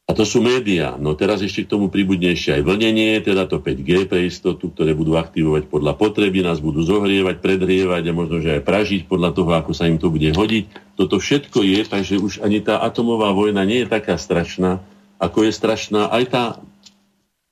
a 0.08 0.16
to 0.16 0.24
sú 0.24 0.40
médiá. 0.40 0.96
No 0.96 1.12
teraz 1.12 1.44
ešte 1.44 1.68
k 1.68 1.76
tomu 1.76 1.92
pribudne 1.92 2.32
ešte 2.32 2.56
aj 2.56 2.64
vlnenie, 2.64 3.20
teda 3.20 3.44
to 3.44 3.60
5G 3.60 4.08
pre 4.08 4.24
istotu, 4.24 4.72
ktoré 4.72 4.96
budú 4.96 5.20
aktivovať 5.20 5.68
podľa 5.68 6.00
potreby, 6.00 6.40
nás 6.40 6.64
budú 6.64 6.80
zohrievať, 6.80 7.44
predrievať 7.44 8.08
a 8.08 8.16
možno, 8.16 8.40
že 8.40 8.56
aj 8.56 8.64
pražiť 8.64 9.02
podľa 9.04 9.36
toho, 9.36 9.52
ako 9.52 9.76
sa 9.76 9.84
im 9.84 10.00
to 10.00 10.08
bude 10.08 10.32
hodiť. 10.32 10.96
Toto 10.96 11.20
všetko 11.20 11.60
je, 11.60 11.84
takže 11.84 12.16
už 12.24 12.40
ani 12.40 12.64
tá 12.64 12.80
atomová 12.80 13.36
vojna 13.36 13.68
nie 13.68 13.84
je 13.84 13.92
taká 13.92 14.16
strašná, 14.16 14.80
ako 15.20 15.44
je 15.44 15.52
strašná 15.52 16.08
aj 16.08 16.24
tá 16.32 16.44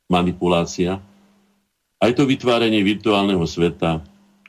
manipulácia, 0.09 1.05
aj 2.01 2.11
to 2.17 2.25
vytváranie 2.25 2.81
virtuálneho 2.81 3.45
sveta, 3.45 4.01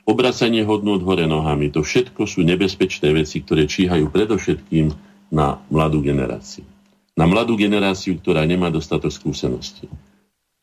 obracanie 0.08 0.64
hodnot 0.64 1.04
hore 1.04 1.28
nohami. 1.28 1.68
To 1.76 1.84
všetko 1.84 2.24
sú 2.24 2.40
nebezpečné 2.40 3.12
veci, 3.12 3.44
ktoré 3.44 3.68
číhajú 3.68 4.08
predovšetkým 4.08 4.96
na 5.28 5.60
mladú 5.68 6.00
generáciu 6.00 6.77
na 7.18 7.26
mladú 7.26 7.58
generáciu, 7.58 8.14
ktorá 8.22 8.46
nemá 8.46 8.70
dostatok 8.70 9.10
skúseností. 9.10 9.90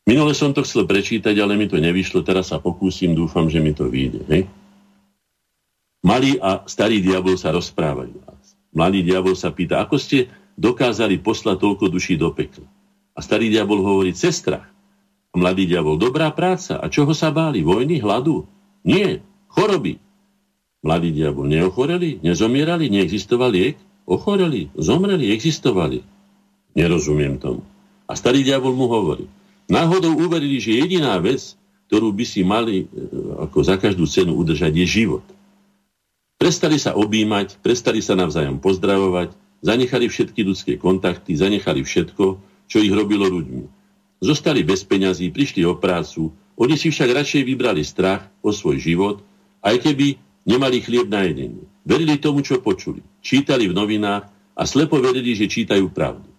Minule 0.08 0.32
som 0.32 0.56
to 0.56 0.64
chcel 0.64 0.88
prečítať, 0.88 1.36
ale 1.36 1.52
mi 1.60 1.68
to 1.68 1.76
nevyšlo, 1.76 2.24
teraz 2.24 2.48
sa 2.48 2.56
pokúsim, 2.56 3.12
dúfam, 3.12 3.44
že 3.52 3.60
mi 3.60 3.76
to 3.76 3.92
vyjde. 3.92 4.24
Hej? 4.32 4.42
Malý 6.00 6.40
a 6.40 6.64
starý 6.64 7.04
diabol 7.04 7.36
sa 7.36 7.52
rozprávajú. 7.52 8.24
Mladý 8.72 9.04
diabol 9.04 9.36
sa 9.36 9.52
pýta, 9.52 9.84
ako 9.84 10.00
ste 10.00 10.32
dokázali 10.56 11.20
poslať 11.20 11.60
toľko 11.60 11.92
duší 11.92 12.16
do 12.16 12.32
pekla. 12.32 12.64
A 13.12 13.20
starý 13.20 13.52
diabol 13.52 13.84
hovorí, 13.84 14.16
cez 14.16 14.40
strach. 14.40 14.64
A 15.32 15.34
mladý 15.36 15.68
diabol, 15.68 16.00
dobrá 16.00 16.32
práca. 16.32 16.80
A 16.80 16.88
čoho 16.88 17.12
sa 17.12 17.28
báli? 17.28 17.60
Vojny, 17.60 18.00
hladu? 18.00 18.48
Nie, 18.86 19.20
choroby. 19.52 20.00
Mladý 20.86 21.10
diabol, 21.12 21.50
neochoreli, 21.50 22.22
nezomierali, 22.22 22.88
neexistoval 22.88 23.52
liek? 23.52 23.76
Ochoreli, 24.06 24.70
zomreli, 24.78 25.34
existovali. 25.34 26.15
Nerozumiem 26.76 27.40
tomu. 27.40 27.64
A 28.04 28.12
starý 28.14 28.44
diabol 28.44 28.76
mu 28.76 28.86
hovorí. 28.86 29.24
Náhodou 29.66 30.14
uverili, 30.14 30.60
že 30.60 30.76
jediná 30.76 31.16
vec, 31.18 31.56
ktorú 31.88 32.12
by 32.12 32.24
si 32.28 32.44
mali 32.44 32.84
e, 32.84 32.86
ako 33.48 33.58
za 33.64 33.80
každú 33.80 34.04
cenu 34.06 34.36
udržať, 34.36 34.70
je 34.76 34.86
život. 34.86 35.24
Prestali 36.36 36.76
sa 36.76 36.94
objímať, 36.94 37.58
prestali 37.64 38.04
sa 38.04 38.14
navzájom 38.14 38.60
pozdravovať, 38.60 39.32
zanechali 39.64 40.06
všetky 40.06 40.40
ľudské 40.44 40.72
kontakty, 40.76 41.32
zanechali 41.32 41.80
všetko, 41.80 42.24
čo 42.68 42.78
ich 42.78 42.92
robilo 42.92 43.26
ľuďmi. 43.26 43.64
Zostali 44.20 44.60
bez 44.62 44.84
peňazí, 44.84 45.32
prišli 45.32 45.64
o 45.64 45.80
prácu, 45.80 46.30
oni 46.56 46.76
si 46.76 46.92
však 46.92 47.08
radšej 47.16 47.42
vybrali 47.42 47.82
strach 47.82 48.28
o 48.44 48.52
svoj 48.52 48.80
život, 48.80 49.24
aj 49.64 49.80
keby 49.80 50.20
nemali 50.44 50.84
chlieb 50.84 51.08
na 51.08 51.24
jedenie. 51.24 51.64
Verili 51.82 52.20
tomu, 52.20 52.44
čo 52.44 52.60
počuli. 52.60 53.00
Čítali 53.24 53.66
v 53.66 53.76
novinách 53.76 54.28
a 54.56 54.62
slepo 54.64 55.00
verili, 55.00 55.36
že 55.36 55.50
čítajú 55.50 55.88
pravdu. 55.92 56.35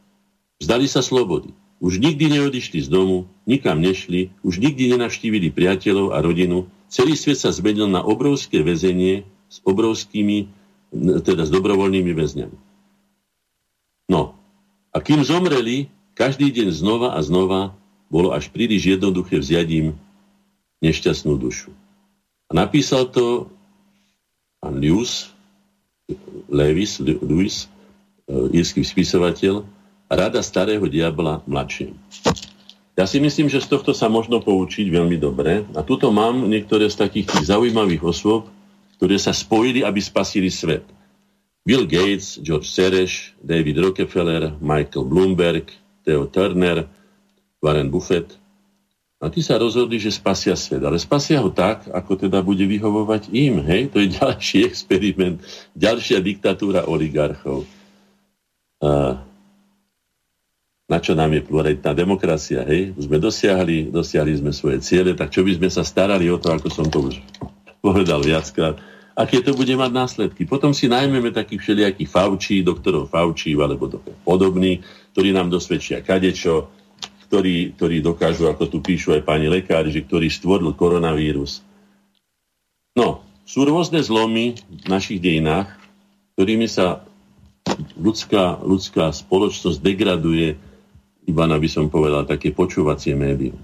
Vzdali 0.58 0.90
sa 0.90 1.06
slobody. 1.06 1.54
Už 1.78 2.02
nikdy 2.02 2.34
neodišli 2.34 2.82
z 2.82 2.90
domu, 2.90 3.30
nikam 3.46 3.78
nešli, 3.78 4.34
už 4.42 4.58
nikdy 4.58 4.98
nenavštívili 4.98 5.54
priateľov 5.54 6.18
a 6.18 6.22
rodinu. 6.26 6.66
Celý 6.90 7.14
svet 7.14 7.38
sa 7.38 7.54
zmenil 7.54 7.86
na 7.86 8.02
obrovské 8.02 8.66
väzenie 8.66 9.30
s 9.46 9.62
obrovskými, 9.62 10.50
teda 11.22 11.46
s 11.46 11.54
dobrovoľnými 11.54 12.12
väzňami. 12.18 12.58
No, 14.10 14.34
a 14.90 14.98
kým 14.98 15.22
zomreli, 15.22 15.94
každý 16.18 16.50
deň 16.50 16.74
znova 16.74 17.14
a 17.14 17.22
znova 17.22 17.78
bolo 18.10 18.34
až 18.34 18.50
príliš 18.50 18.98
jednoduché 18.98 19.38
vziať 19.38 19.68
im 19.70 19.88
nešťastnú 20.82 21.38
dušu. 21.38 21.70
A 22.50 22.58
napísal 22.58 23.12
to 23.14 23.52
pán 24.58 24.82
Lius 24.82 25.30
Lewis, 26.48 27.04
Lewis 27.04 27.68
e, 28.28 28.56
írsky 28.56 28.88
spisovateľ, 28.88 29.68
Rada 30.08 30.40
starého 30.40 30.88
diabla 30.88 31.44
mladšie. 31.44 31.92
Ja 32.98 33.06
si 33.06 33.22
myslím, 33.22 33.52
že 33.52 33.62
z 33.62 33.70
tohto 33.70 33.94
sa 33.94 34.10
možno 34.10 34.42
poučiť 34.42 34.90
veľmi 34.90 35.22
dobre. 35.22 35.68
A 35.78 35.86
tuto 35.86 36.10
mám 36.10 36.50
niektoré 36.50 36.90
z 36.90 36.98
takých 36.98 37.30
tých 37.30 37.54
zaujímavých 37.54 38.02
osôb, 38.02 38.50
ktoré 38.98 39.22
sa 39.22 39.36
spojili, 39.36 39.86
aby 39.86 40.02
spasili 40.02 40.50
svet. 40.50 40.82
Bill 41.68 41.84
Gates, 41.84 42.40
George 42.40 42.66
Sereš, 42.66 43.36
David 43.44 43.84
Rockefeller, 43.84 44.56
Michael 44.64 45.06
Bloomberg, 45.06 45.70
Theo 46.08 46.26
Turner, 46.32 46.88
Warren 47.60 47.92
Buffett. 47.92 48.40
A 49.20 49.28
tí 49.28 49.44
sa 49.44 49.60
rozhodli, 49.60 50.00
že 50.00 50.16
spasia 50.16 50.56
svet. 50.56 50.82
Ale 50.82 50.96
spasia 50.98 51.44
ho 51.44 51.52
tak, 51.52 51.92
ako 51.92 52.16
teda 52.16 52.40
bude 52.40 52.64
vyhovovať 52.64 53.30
im. 53.36 53.60
Hej? 53.62 53.92
To 53.92 54.00
je 54.00 54.16
ďalší 54.24 54.64
experiment, 54.64 55.44
ďalšia 55.76 56.24
diktatúra 56.24 56.88
oligarchov. 56.88 57.68
Uh, 58.80 59.27
na 60.88 61.04
čo 61.04 61.12
nám 61.12 61.36
je 61.36 61.44
pluralitná 61.44 61.92
demokracia, 61.92 62.64
hej? 62.64 62.96
Už 62.96 63.12
sme 63.12 63.20
dosiahli, 63.20 63.92
dosiahli 63.92 64.40
sme 64.40 64.56
svoje 64.56 64.80
ciele, 64.80 65.12
tak 65.12 65.36
čo 65.36 65.44
by 65.44 65.60
sme 65.60 65.68
sa 65.68 65.84
starali 65.84 66.32
o 66.32 66.40
to, 66.40 66.48
ako 66.48 66.68
som 66.72 66.88
to 66.88 67.12
už 67.12 67.20
povedal 67.84 68.24
viackrát, 68.24 68.80
aké 69.12 69.44
to 69.44 69.52
bude 69.52 69.76
mať 69.76 69.92
následky. 69.92 70.48
Potom 70.48 70.72
si 70.72 70.88
najmeme 70.88 71.36
takých 71.36 71.60
všelijakých 71.60 72.08
Faučí, 72.08 72.64
doktorov 72.64 73.12
Faučí 73.12 73.52
alebo 73.60 73.92
podobných, 74.24 74.80
ktorí 75.12 75.36
nám 75.36 75.52
dosvedčia 75.52 76.00
kadečo, 76.00 76.72
ktorí, 77.28 77.76
ktorí 77.76 78.00
dokážu, 78.00 78.48
ako 78.48 78.72
tu 78.72 78.80
píšu 78.80 79.12
aj 79.12 79.28
pani 79.28 79.52
lekári, 79.52 79.92
že 79.92 80.08
ktorý 80.08 80.32
stvoril 80.32 80.72
koronavírus. 80.72 81.60
No, 82.96 83.28
sú 83.44 83.68
rôzne 83.68 84.00
zlomy 84.00 84.56
v 84.56 84.86
našich 84.88 85.20
dejinách, 85.20 85.68
ktorými 86.40 86.72
sa 86.72 87.04
ľudská, 88.00 88.64
ľudská 88.64 89.12
spoločnosť 89.12 89.84
degraduje 89.84 90.56
iba 91.28 91.44
na 91.44 91.60
by 91.60 91.68
som 91.68 91.91
povedal 91.91 92.24
také 92.24 92.56
počúvacie 92.56 93.12
médium. 93.14 93.60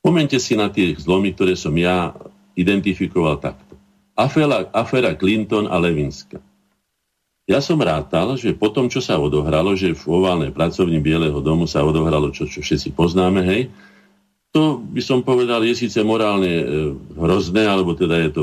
Pomente 0.00 0.40
si 0.40 0.56
na 0.56 0.72
tie 0.72 0.96
zlomy, 0.96 1.36
ktoré 1.36 1.52
som 1.52 1.76
ja 1.76 2.16
identifikoval 2.56 3.38
takto. 3.38 3.76
Afera, 4.16 4.66
afera 4.72 5.12
Clinton 5.14 5.68
a 5.68 5.76
Levinska. 5.78 6.40
Ja 7.48 7.64
som 7.64 7.80
rátal, 7.80 8.36
že 8.36 8.52
po 8.52 8.68
tom, 8.68 8.92
čo 8.92 9.00
sa 9.00 9.16
odohralo, 9.16 9.72
že 9.72 9.96
v 9.96 10.04
oválnej 10.04 10.52
pracovni 10.52 11.00
Bieleho 11.00 11.40
domu 11.40 11.64
sa 11.64 11.80
odohralo, 11.80 12.28
čo, 12.28 12.44
čo 12.44 12.60
všetci 12.60 12.92
poznáme, 12.92 13.40
hej, 13.40 13.72
to 14.52 14.80
by 14.80 15.00
som 15.04 15.20
povedal, 15.24 15.60
je 15.64 15.76
síce 15.76 16.00
morálne 16.04 16.52
e, 16.60 16.64
hrozné, 17.16 17.68
alebo 17.68 17.92
teda 17.92 18.16
je 18.26 18.30
to, 18.32 18.42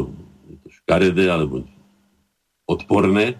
je 0.49 0.57
to 0.61 0.67
škaredé, 0.81 1.30
alebo 1.30 1.65
odporné, 2.65 3.38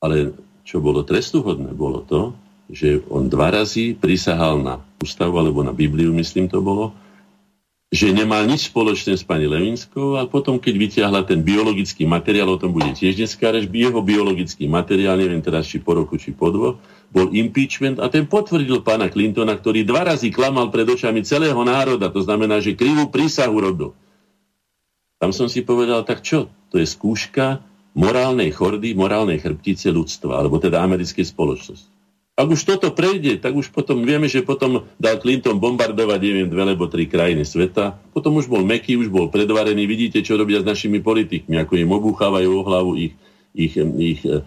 ale 0.00 0.32
čo 0.64 0.80
bolo 0.80 1.04
trestuhodné, 1.04 1.72
bolo 1.72 2.04
to, 2.04 2.32
že 2.68 3.00
on 3.08 3.32
dva 3.32 3.48
razy 3.52 3.96
prisahal 3.96 4.60
na 4.60 4.84
ústavu 5.00 5.40
alebo 5.40 5.64
na 5.64 5.72
Bibliu, 5.72 6.12
myslím 6.12 6.52
to 6.52 6.60
bolo, 6.60 6.92
že 7.88 8.12
nemal 8.12 8.44
nič 8.44 8.68
spoločné 8.68 9.16
s 9.16 9.24
pani 9.24 9.48
Levinskou 9.48 10.20
a 10.20 10.28
potom, 10.28 10.60
keď 10.60 10.74
vyťahla 10.76 11.24
ten 11.24 11.40
biologický 11.40 12.04
materiál, 12.04 12.52
o 12.52 12.60
tom 12.60 12.76
bude 12.76 12.92
tiež 12.92 13.16
dneska 13.16 13.48
reč, 13.48 13.64
jeho 13.64 14.04
biologický 14.04 14.68
materiál, 14.68 15.16
neviem 15.16 15.40
teraz, 15.40 15.64
či 15.64 15.80
po 15.80 15.96
roku, 15.96 16.20
či 16.20 16.36
po 16.36 16.52
dvoch, 16.52 16.76
bol 17.08 17.32
impeachment 17.32 17.96
a 17.96 18.12
ten 18.12 18.28
potvrdil 18.28 18.84
pána 18.84 19.08
Clintona, 19.08 19.56
ktorý 19.56 19.88
dva 19.88 20.04
razy 20.04 20.28
klamal 20.28 20.68
pred 20.68 20.84
očami 20.84 21.24
celého 21.24 21.56
národa, 21.64 22.12
to 22.12 22.20
znamená, 22.20 22.60
že 22.60 22.76
krivú 22.76 23.08
prísahu 23.08 23.56
robil. 23.56 23.90
Tam 25.16 25.32
som 25.32 25.48
si 25.48 25.64
povedal, 25.64 26.04
tak 26.04 26.20
čo? 26.20 26.52
To 26.68 26.76
je 26.76 26.84
skúška 26.84 27.64
morálnej 27.96 28.52
chordy, 28.52 28.92
morálnej 28.92 29.40
chrbtice 29.40 29.88
ľudstva, 29.88 30.44
alebo 30.44 30.60
teda 30.60 30.84
americkej 30.84 31.24
spoločnosti. 31.24 31.97
Ak 32.38 32.46
už 32.46 32.62
toto 32.62 32.94
prejde, 32.94 33.42
tak 33.42 33.50
už 33.50 33.74
potom 33.74 34.06
vieme, 34.06 34.30
že 34.30 34.46
potom 34.46 34.86
dal 34.94 35.18
Clinton 35.18 35.58
bombardovať, 35.58 36.22
neviem, 36.22 36.46
dve 36.46 36.62
alebo 36.62 36.86
tri 36.86 37.10
krajiny 37.10 37.42
sveta. 37.42 37.98
Potom 38.14 38.38
už 38.38 38.46
bol 38.46 38.62
meký, 38.62 38.94
už 38.94 39.10
bol 39.10 39.26
predvarený. 39.26 39.82
Vidíte, 39.90 40.22
čo 40.22 40.38
robia 40.38 40.62
s 40.62 40.70
našimi 40.70 41.02
politikmi, 41.02 41.58
ako 41.58 41.74
im 41.74 41.90
obúchávajú 41.90 42.50
o 42.54 42.62
hlavu 42.62 42.94
ich, 42.94 43.18
ich, 43.58 43.74
ich 43.74 44.22
eh, 44.22 44.38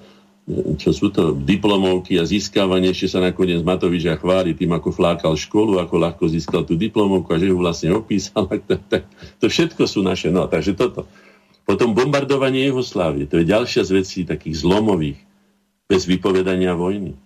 čo 0.79 0.95
sú 0.95 1.11
to 1.11 1.35
diplomovky 1.35 2.15
a 2.15 2.23
získavanie, 2.23 2.95
ešte 2.95 3.11
sa 3.11 3.19
nakoniec 3.19 3.59
Matovič 3.59 4.07
a 4.07 4.15
chváli 4.15 4.55
tým, 4.55 4.71
ako 4.71 4.95
flákal 4.95 5.35
školu, 5.35 5.83
ako 5.83 5.95
ľahko 5.99 6.23
získal 6.31 6.63
tú 6.63 6.79
diplomovku 6.79 7.27
a 7.35 7.43
že 7.43 7.51
ju 7.51 7.59
vlastne 7.59 7.91
opísal. 7.91 8.47
Tak, 8.71 8.87
tak, 8.87 9.03
to 9.43 9.51
všetko 9.51 9.83
sú 9.83 9.99
naše. 9.99 10.31
No, 10.31 10.47
takže 10.47 10.79
toto. 10.79 11.11
Potom 11.67 11.91
bombardovanie 11.91 12.71
Jugoslávie. 12.71 13.27
To 13.27 13.35
je 13.35 13.51
ďalšia 13.51 13.83
z 13.83 13.91
vecí 13.99 14.19
takých 14.23 14.63
zlomových, 14.63 15.19
bez 15.91 16.07
vypovedania 16.07 16.71
vojny 16.71 17.19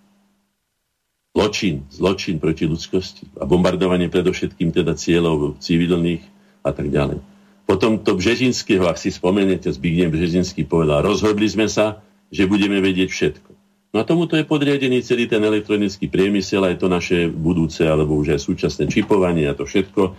zločin, 1.35 1.83
zločin 1.91 2.39
proti 2.39 2.63
ľudskosti 2.63 3.27
a 3.35 3.43
bombardovanie 3.43 4.07
predovšetkým 4.07 4.71
teda 4.71 4.95
cieľov 4.95 5.59
civilných 5.59 6.23
a 6.63 6.71
tak 6.71 6.87
ďalej. 6.87 7.19
Potom 7.67 7.99
to 7.99 8.15
Břežinského, 8.15 8.87
ak 8.87 8.95
si 8.95 9.11
spomeniete, 9.11 9.67
Zbigniew 9.67 10.15
Břežinský 10.15 10.63
povedal, 10.63 11.03
rozhodli 11.03 11.51
sme 11.51 11.67
sa, 11.67 11.99
že 12.31 12.47
budeme 12.47 12.79
vedieť 12.79 13.09
všetko. 13.11 13.49
No 13.91 14.03
a 14.03 14.07
tomuto 14.07 14.39
je 14.39 14.47
podriadený 14.47 15.03
celý 15.03 15.27
ten 15.27 15.43
elektronický 15.43 16.07
priemysel, 16.07 16.63
aj 16.67 16.79
to 16.79 16.87
naše 16.87 17.27
budúce, 17.31 17.83
alebo 17.83 18.15
už 18.15 18.35
aj 18.35 18.41
súčasné 18.43 18.87
čipovanie 18.87 19.47
a 19.47 19.55
to 19.55 19.67
všetko, 19.67 20.15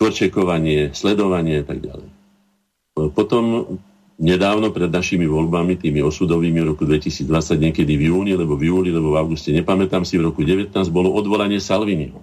tvorčekovanie, 0.00 0.92
sledovanie 0.92 1.60
a 1.60 1.64
tak 1.64 1.80
ďalej. 1.80 2.08
Potom 2.92 3.44
nedávno 4.22 4.70
pred 4.70 4.86
našimi 4.86 5.26
voľbami, 5.26 5.74
tými 5.74 5.98
osudovými 5.98 6.62
v 6.62 6.66
roku 6.70 6.86
2020, 6.86 7.26
niekedy 7.58 7.98
v 7.98 8.14
júni, 8.14 8.32
lebo 8.38 8.54
v 8.54 8.70
júli, 8.70 8.94
lebo 8.94 9.10
v 9.10 9.18
auguste, 9.18 9.50
nepamätám 9.50 10.06
si, 10.06 10.14
v 10.14 10.30
roku 10.30 10.46
19 10.46 10.70
bolo 10.94 11.10
odvolanie 11.10 11.58
Salviniho. 11.58 12.22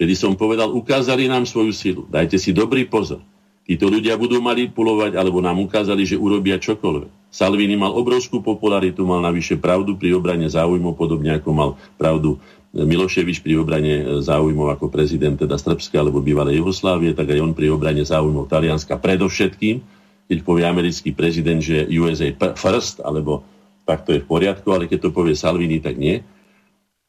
Kedy 0.00 0.14
som 0.16 0.32
povedal, 0.32 0.72
ukázali 0.72 1.28
nám 1.28 1.44
svoju 1.44 1.72
silu. 1.76 2.02
Dajte 2.08 2.40
si 2.40 2.56
dobrý 2.56 2.88
pozor. 2.88 3.20
Títo 3.66 3.90
ľudia 3.90 4.16
budú 4.16 4.40
manipulovať, 4.40 5.18
alebo 5.18 5.44
nám 5.44 5.60
ukázali, 5.60 6.08
že 6.08 6.16
urobia 6.16 6.56
čokoľvek. 6.56 7.28
Salvini 7.28 7.76
mal 7.76 7.92
obrovskú 7.92 8.40
popularitu, 8.40 9.04
mal 9.04 9.20
navyše 9.20 9.60
pravdu 9.60 9.98
pri 9.98 10.16
obrane 10.16 10.48
záujmov, 10.48 10.96
podobne 10.96 11.36
ako 11.36 11.50
mal 11.52 11.70
pravdu 12.00 12.40
Miloševič 12.76 13.40
pri 13.40 13.56
obrane 13.56 14.20
záujmov 14.20 14.76
ako 14.76 14.92
prezident 14.92 15.34
teda 15.34 15.56
Srbska 15.56 15.96
alebo 15.96 16.20
bývalej 16.20 16.60
Jugoslávie, 16.60 17.16
tak 17.16 17.32
aj 17.32 17.40
on 17.40 17.52
pri 17.56 17.72
obrane 17.72 18.04
záujmov 18.04 18.52
Talianska 18.52 19.00
predovšetkým 19.00 19.95
keď 20.26 20.38
povie 20.42 20.66
americký 20.66 21.14
prezident, 21.14 21.62
že 21.62 21.86
USA 21.86 22.30
first, 22.58 22.98
alebo 23.02 23.46
tak 23.86 24.02
to 24.02 24.18
je 24.18 24.22
v 24.22 24.28
poriadku, 24.28 24.66
ale 24.74 24.90
keď 24.90 25.08
to 25.08 25.14
povie 25.14 25.38
Salvini, 25.38 25.78
tak 25.78 25.94
nie. 25.94 26.20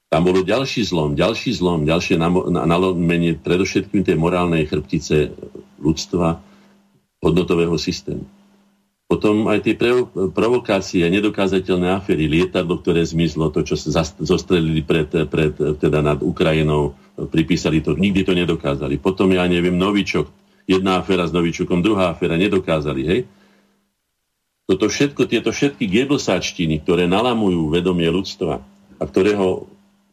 Tam 0.08 0.24
bolo 0.24 0.46
ďalší 0.46 0.88
zlom, 0.88 1.18
ďalší 1.18 1.58
zlom, 1.58 1.84
ďalšie 1.84 2.16
nalomenie 2.48 3.36
predovšetkým 3.42 4.08
tej 4.08 4.16
morálnej 4.16 4.64
chrbtice 4.70 5.34
ľudstva, 5.82 6.40
hodnotového 7.20 7.76
systému. 7.76 8.24
Potom 9.08 9.48
aj 9.48 9.64
tie 9.64 9.76
provokácie, 10.36 11.08
nedokázateľné 11.08 11.96
aféry, 11.96 12.28
lietadlo, 12.28 12.84
ktoré 12.84 13.08
zmizlo, 13.08 13.50
to, 13.56 13.64
čo 13.64 13.80
sa 13.80 14.04
zostrelili 14.20 14.84
pred, 14.84 15.08
pred, 15.32 15.56
teda 15.56 16.04
nad 16.04 16.20
Ukrajinou, 16.20 16.92
pripísali 17.16 17.80
to, 17.80 17.96
nikdy 17.96 18.28
to 18.28 18.36
nedokázali. 18.36 19.00
Potom, 19.00 19.32
ja 19.32 19.48
neviem, 19.48 19.80
Novičok, 19.80 20.28
Jedna 20.68 21.00
aféra 21.00 21.24
s 21.24 21.32
Novičukom, 21.32 21.80
druhá 21.80 22.12
aféra, 22.12 22.36
nedokázali, 22.36 23.02
hej? 23.08 23.22
Toto 24.68 24.92
všetko, 24.92 25.32
tieto 25.32 25.56
všetky 25.56 25.88
gebelsáčtiny, 25.88 26.84
ktoré 26.84 27.08
nalamujú 27.08 27.72
vedomie 27.72 28.12
ľudstva 28.12 28.60
a 29.00 29.04
ktorého, 29.08 29.64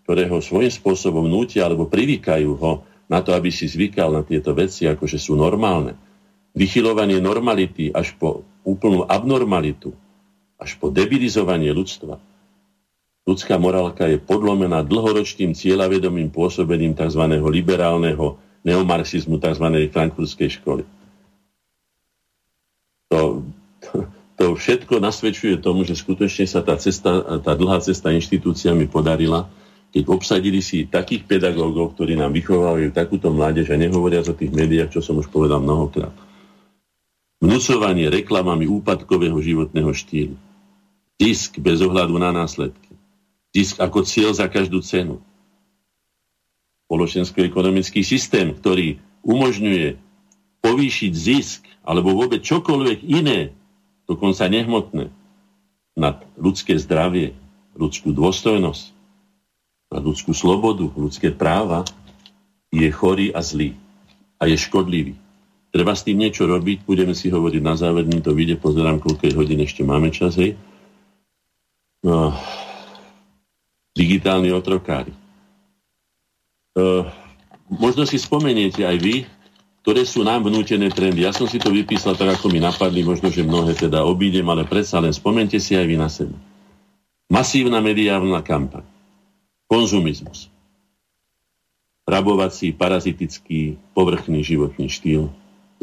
ktorého 0.06 0.38
svojím 0.38 0.70
spôsobom 0.70 1.26
nútia 1.26 1.66
alebo 1.66 1.90
privykajú 1.90 2.50
ho 2.54 2.86
na 3.10 3.18
to, 3.18 3.34
aby 3.34 3.50
si 3.50 3.66
zvykal 3.66 4.14
na 4.14 4.22
tieto 4.22 4.54
veci, 4.54 4.86
ako 4.86 5.10
že 5.10 5.18
sú 5.18 5.34
normálne. 5.34 5.98
Vychylovanie 6.54 7.18
normality 7.18 7.90
až 7.90 8.14
po 8.14 8.46
úplnú 8.62 9.02
abnormalitu, 9.10 9.90
až 10.54 10.78
po 10.78 10.86
debilizovanie 10.86 11.74
ľudstva. 11.74 12.22
Ľudská 13.26 13.58
morálka 13.58 14.06
je 14.06 14.22
podlomená 14.22 14.86
dlhoročným 14.86 15.50
cieľavedomým 15.50 16.30
pôsobením 16.30 16.94
tzv. 16.94 17.26
liberálneho 17.42 18.38
neomarxizmu 18.64 19.36
tzv. 19.36 19.66
frankfurtskej 19.92 20.50
školy. 20.58 20.82
To, 23.12 23.44
to, 24.40 24.44
všetko 24.56 24.98
nasvedčuje 24.98 25.60
tomu, 25.60 25.84
že 25.84 25.94
skutočne 25.94 26.48
sa 26.48 26.64
tá, 26.64 26.74
cesta, 26.80 27.40
tá 27.44 27.52
dlhá 27.52 27.84
cesta 27.84 28.10
inštitúciami 28.10 28.88
podarila, 28.88 29.46
keď 29.94 30.10
obsadili 30.10 30.58
si 30.58 30.90
takých 30.90 31.28
pedagógov, 31.28 31.94
ktorí 31.94 32.18
nám 32.18 32.34
vychovávajú 32.34 32.90
takúto 32.90 33.30
mládež 33.30 33.70
a 33.70 33.78
nehovoria 33.78 34.24
o 34.24 34.34
tých 34.34 34.50
médiách, 34.50 34.90
čo 34.90 35.00
som 35.04 35.20
už 35.22 35.30
povedal 35.30 35.62
mnohokrát. 35.62 36.10
Vnúcovanie 37.38 38.08
reklamami 38.08 38.66
úpadkového 38.66 39.36
životného 39.38 39.92
štýlu. 39.92 40.34
Zisk 41.20 41.62
bez 41.62 41.78
ohľadu 41.78 42.18
na 42.18 42.34
následky. 42.34 42.90
Zisk 43.54 43.78
ako 43.78 44.02
cieľ 44.02 44.34
za 44.34 44.50
každú 44.50 44.82
cenu 44.82 45.22
spoločensko-ekonomický 46.86 48.04
systém, 48.04 48.52
ktorý 48.52 49.00
umožňuje 49.24 49.96
povýšiť 50.60 51.12
zisk 51.12 51.60
alebo 51.84 52.16
vôbec 52.16 52.40
čokoľvek 52.44 53.04
iné 53.04 53.52
dokonca 54.04 54.48
nehmotné, 54.48 55.08
nad 55.94 56.20
ľudské 56.34 56.76
zdravie, 56.76 57.32
ľudskú 57.78 58.10
dôstojnosť, 58.10 58.84
nad 59.94 60.02
ľudskú 60.02 60.34
slobodu, 60.34 60.90
ľudské 60.92 61.30
práva, 61.30 61.86
je 62.74 62.90
chorý 62.90 63.30
a 63.30 63.40
zlý 63.40 63.78
a 64.42 64.50
je 64.50 64.58
škodlivý. 64.58 65.14
Treba 65.70 65.94
s 65.94 66.06
tým 66.06 66.18
niečo 66.18 66.46
robiť, 66.46 66.86
budeme 66.86 67.14
si 67.14 67.30
hovoriť 67.30 67.62
na 67.62 67.74
záver, 67.78 68.06
to 68.06 68.34
vyjde, 68.34 68.58
pozerám, 68.58 68.98
koľko 68.98 69.30
hodín 69.38 69.62
ešte 69.62 69.86
máme 69.86 70.10
čas, 70.10 70.38
hej. 70.38 70.58
No, 72.02 72.34
digitálni 73.94 74.50
otrokári. 74.50 75.23
Uh, 76.74 77.06
možno 77.70 78.02
si 78.02 78.18
spomeniete 78.18 78.82
aj 78.82 78.96
vy, 78.98 79.16
ktoré 79.86 80.02
sú 80.02 80.26
nám 80.26 80.48
vnútené 80.48 80.90
trendy. 80.90 81.22
Ja 81.22 81.30
som 81.30 81.44
si 81.44 81.60
to 81.60 81.68
vypísal 81.68 82.18
tak, 82.18 82.34
ako 82.34 82.48
mi 82.48 82.58
napadli, 82.58 83.04
možno, 83.04 83.28
že 83.28 83.44
mnohé 83.44 83.76
teda 83.76 84.02
obídem, 84.02 84.48
ale 84.48 84.64
predsa 84.64 84.96
len 84.98 85.12
spomente 85.12 85.60
si 85.60 85.76
aj 85.76 85.86
vy 85.86 85.96
na 86.00 86.08
seba. 86.08 86.34
Masívna 87.28 87.84
mediálna 87.84 88.40
kampaň. 88.40 88.82
Konzumizmus. 89.68 90.48
Rabovací, 92.08 92.72
parazitický, 92.72 93.76
povrchný 93.92 94.40
životný 94.40 94.88
štýl. 94.88 95.28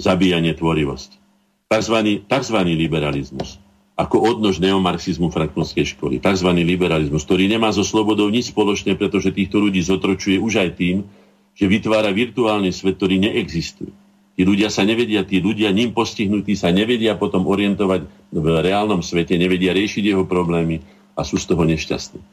Zabíjanie 0.01 0.57
tvorivosti. 0.57 1.21
Takzvaný, 1.69 2.25
takzvaný 2.25 2.73
liberalizmus 2.73 3.60
ako 4.01 4.17
odnož 4.17 4.57
neomarxizmu 4.57 5.29
frankfurtskej 5.29 5.93
školy. 5.93 6.17
Takzvaný 6.17 6.65
liberalizmus, 6.65 7.21
ktorý 7.21 7.45
nemá 7.45 7.69
so 7.69 7.85
slobodou 7.85 8.25
nič 8.33 8.49
spoločné, 8.49 8.97
pretože 8.97 9.29
týchto 9.29 9.61
ľudí 9.61 9.77
zotročuje 9.85 10.41
už 10.41 10.57
aj 10.57 10.69
tým, 10.73 11.05
že 11.53 11.69
vytvára 11.69 12.09
virtuálny 12.09 12.73
svet, 12.73 12.97
ktorý 12.97 13.21
neexistuje. 13.21 13.93
Tí 14.33 14.41
ľudia 14.41 14.73
sa 14.73 14.81
nevedia, 14.81 15.21
tí 15.21 15.37
ľudia 15.37 15.69
ním 15.69 15.93
postihnutí 15.93 16.57
sa 16.57 16.73
nevedia 16.73 17.13
potom 17.13 17.45
orientovať 17.45 18.09
v 18.33 18.45
reálnom 18.65 19.05
svete, 19.05 19.37
nevedia 19.37 19.75
riešiť 19.75 20.15
jeho 20.15 20.25
problémy 20.25 20.81
a 21.13 21.21
sú 21.21 21.37
z 21.37 21.45
toho 21.51 21.61
nešťastní. 21.67 22.23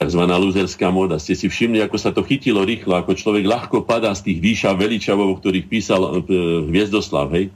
Takzvaná 0.00 0.40
luzerská 0.40 0.88
móda. 0.88 1.20
Ste 1.20 1.36
si 1.36 1.46
všimli, 1.46 1.84
ako 1.84 1.96
sa 2.00 2.10
to 2.10 2.24
chytilo 2.24 2.64
rýchlo, 2.64 2.96
ako 3.00 3.16
človek 3.16 3.44
ľahko 3.44 3.84
padá 3.84 4.12
z 4.16 4.32
tých 4.32 4.38
výšav 4.40 4.74
veličavov, 4.80 5.28
o 5.28 5.38
ktorých 5.38 5.68
písal 5.68 6.00
e, 6.04 6.10
Hviezdoslav, 6.72 7.28
hej? 7.36 7.52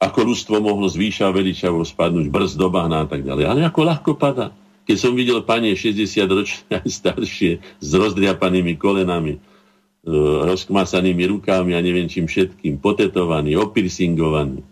Ako 0.00 0.32
ľudstvo 0.32 0.64
mohlo 0.64 0.88
z 0.88 0.96
veličavo 1.20 1.84
spadnúť, 1.84 2.32
brz 2.32 2.56
do 2.56 2.72
bahna 2.72 3.04
a 3.04 3.06
tak 3.06 3.20
ďalej. 3.20 3.44
Ale 3.44 3.60
ako 3.68 3.80
ľahko 3.84 4.10
padá. 4.16 4.48
Keď 4.88 4.96
som 4.96 5.12
videl 5.12 5.44
panie 5.44 5.76
60 5.76 6.24
ročné 6.24 6.72
aj 6.80 6.88
staršie 6.88 7.60
s 7.60 7.90
rozdriapanými 7.92 8.80
kolenami, 8.80 9.36
e, 9.36 9.40
rozkmasanými 10.48 11.36
rukami 11.36 11.76
a 11.76 11.84
neviem 11.84 12.08
čím 12.08 12.24
všetkým, 12.24 12.80
potetovaní, 12.80 13.54
opiersingovaní. 13.60 14.64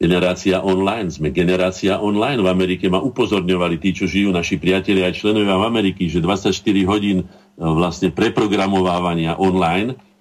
Generácia 0.00 0.64
online, 0.64 1.12
sme 1.12 1.28
generácia 1.32 2.00
online. 2.00 2.40
V 2.40 2.48
Amerike 2.48 2.88
ma 2.88 3.00
upozorňovali 3.00 3.76
tí, 3.80 3.92
čo 3.96 4.08
žijú, 4.08 4.32
naši 4.32 4.56
priatelia 4.56 5.12
aj 5.12 5.20
členovia 5.20 5.60
v 5.60 5.68
Ameriky, 5.68 6.08
že 6.08 6.24
24 6.24 6.56
hodín 6.88 7.20
e, 7.20 7.24
vlastne 7.60 8.08
preprogramovávania 8.08 9.36
online 9.36 10.15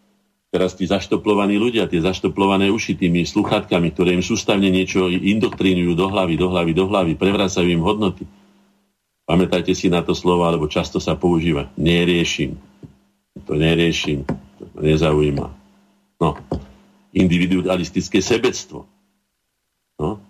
teraz 0.56 0.72
tí 0.80 0.88
zaštoplovaní 0.88 1.60
ľudia, 1.60 1.91
tie 1.91 1.99
zaštoplované 1.99 2.72
uši 2.72 2.95
tými 2.95 3.27
sluchatkami, 3.27 3.91
ktoré 3.91 4.15
im 4.15 4.23
sústavne 4.23 4.72
niečo 4.72 5.11
indoktrinujú 5.11 5.99
do 5.99 6.07
hlavy, 6.07 6.40
do 6.40 6.48
hlavy, 6.48 6.72
do 6.72 6.88
hlavy, 6.88 7.11
prevracajú 7.19 7.68
im 7.68 7.84
hodnoty. 7.84 8.23
Pamätajte 9.27 9.76
si 9.76 9.91
na 9.91 9.99
to 9.99 10.15
slovo, 10.15 10.48
alebo 10.48 10.72
často 10.72 11.03
sa 11.03 11.19
používa. 11.19 11.68
Neriešim. 11.76 12.56
To 13.44 13.60
neriešim. 13.60 14.23
To 14.23 14.80
nezaujíma. 14.80 15.52
No. 16.23 16.40
Individualistické 17.11 18.23
sebectvo. 18.23 18.88
No. 19.99 20.23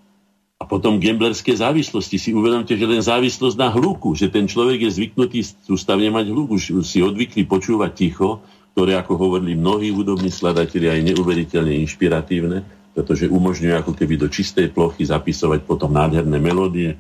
A 0.57 0.63
potom 0.65 0.97
gamblerské 0.97 1.53
závislosti. 1.53 2.17
Si 2.17 2.31
uvedomte, 2.33 2.73
že 2.73 2.87
len 2.89 3.03
závislosť 3.03 3.57
na 3.61 3.69
hluku, 3.69 4.17
že 4.17 4.33
ten 4.33 4.49
človek 4.49 4.89
je 4.89 4.95
zvyknutý 4.97 5.43
sústavne 5.43 6.09
mať 6.09 6.33
hluk, 6.33 6.57
už 6.57 6.81
si 6.81 7.03
odvykli 7.05 7.45
počúvať 7.45 7.91
ticho, 7.93 8.41
ktoré, 8.75 8.99
ako 8.99 9.15
hovorili 9.15 9.55
mnohí 9.55 9.87
hudobní 9.95 10.27
skladatelia, 10.27 10.99
je 10.99 11.15
neuveriteľne 11.15 11.79
inšpiratívne, 11.87 12.59
pretože 12.91 13.31
umožňuje 13.31 13.71
ako 13.71 13.95
keby 13.95 14.19
do 14.19 14.27
čistej 14.27 14.67
plochy 14.75 15.07
zapisovať 15.07 15.63
potom 15.63 15.95
nádherné 15.95 16.35
melódie 16.43 16.99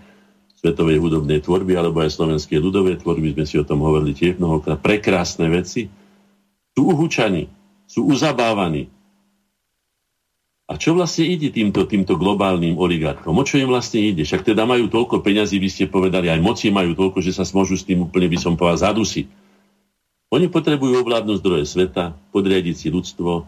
svetovej 0.55 1.03
hudobnej 1.03 1.43
tvorby 1.43 1.75
alebo 1.75 1.99
aj 1.99 2.15
slovenskej 2.15 2.63
ľudovej 2.63 3.03
tvorby, 3.03 3.35
sme 3.35 3.43
si 3.43 3.59
o 3.59 3.67
tom 3.67 3.83
hovorili 3.83 4.15
tiež 4.15 4.39
mnohokrát, 4.39 4.79
prekrásne 4.79 5.51
veci, 5.51 5.91
sú 6.71 6.95
uhúčaní, 6.95 7.51
sú 7.83 8.07
uzabávaní. 8.07 8.87
A 10.71 10.79
čo 10.79 10.95
vlastne 10.95 11.27
ide 11.27 11.51
týmto, 11.51 11.83
týmto 11.91 12.15
globálnym 12.15 12.79
oligarchom? 12.79 13.35
O 13.35 13.43
čo 13.43 13.59
im 13.59 13.67
vlastne 13.67 13.99
ide? 13.99 14.23
Však 14.23 14.47
teda 14.47 14.63
majú 14.63 14.87
toľko 14.87 15.19
peňazí, 15.19 15.59
vy 15.59 15.67
ste 15.67 15.85
povedali, 15.91 16.31
aj 16.31 16.39
moci 16.39 16.71
majú 16.71 16.95
toľko, 16.95 17.19
že 17.19 17.35
sa 17.35 17.43
môžu 17.51 17.75
s 17.75 17.83
tým 17.83 18.07
úplne, 18.07 18.31
by 18.31 18.39
som 18.39 18.55
povedal, 18.55 18.89
zadusiť 18.89 19.44
oni 20.35 20.51
potrebujú 20.51 20.99
ovládnuť 20.99 21.37
zdroje 21.39 21.65
sveta, 21.65 22.11
podriadiť 22.35 22.75
si 22.75 22.87
ľudstvo, 22.91 23.31
e, 23.39 23.43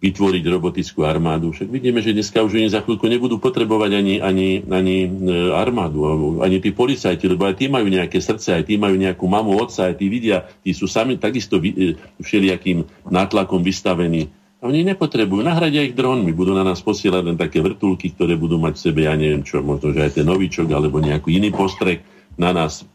vytvoriť 0.00 0.44
robotickú 0.48 1.04
armádu. 1.04 1.52
Však 1.52 1.68
vidíme, 1.68 2.00
že 2.00 2.16
dneska 2.16 2.40
už 2.40 2.56
oni 2.56 2.72
za 2.72 2.80
chvíľku 2.80 3.04
nebudú 3.04 3.36
potrebovať 3.36 4.00
ani, 4.00 4.14
ani, 4.24 4.64
ani 4.64 4.96
e, 5.04 5.08
armádu, 5.52 6.40
ani 6.40 6.56
tí 6.56 6.72
policajti, 6.72 7.28
lebo 7.28 7.44
aj 7.44 7.60
tí 7.60 7.68
majú 7.68 7.84
nejaké 7.84 8.16
srdce, 8.16 8.56
aj 8.56 8.64
tí 8.64 8.80
majú 8.80 8.96
nejakú 8.96 9.28
mamu, 9.28 9.60
otca, 9.60 9.92
aj 9.92 10.00
tí 10.00 10.08
vidia, 10.08 10.48
tí 10.64 10.72
sú 10.72 10.88
sami 10.88 11.20
takisto 11.20 11.60
e, 11.60 12.00
všelijakým 12.16 13.12
nátlakom 13.12 13.60
vystavení. 13.60 14.32
A 14.60 14.68
oni 14.68 14.88
nepotrebujú, 14.88 15.44
nahradia 15.44 15.84
ich 15.84 15.92
dronmi, 15.92 16.32
budú 16.32 16.56
na 16.56 16.64
nás 16.64 16.80
posielať 16.80 17.22
len 17.32 17.36
také 17.36 17.60
vrtulky, 17.60 18.12
ktoré 18.16 18.40
budú 18.40 18.56
mať 18.56 18.76
v 18.76 18.82
sebe, 18.88 19.00
ja 19.04 19.12
neviem 19.16 19.44
čo, 19.44 19.60
možno, 19.60 19.92
že 19.92 20.00
aj 20.00 20.20
ten 20.20 20.26
novičok, 20.28 20.68
alebo 20.72 20.96
nejaký 21.00 21.28
iný 21.36 21.52
postrek 21.52 22.04
na 22.40 22.56
nás. 22.56 22.88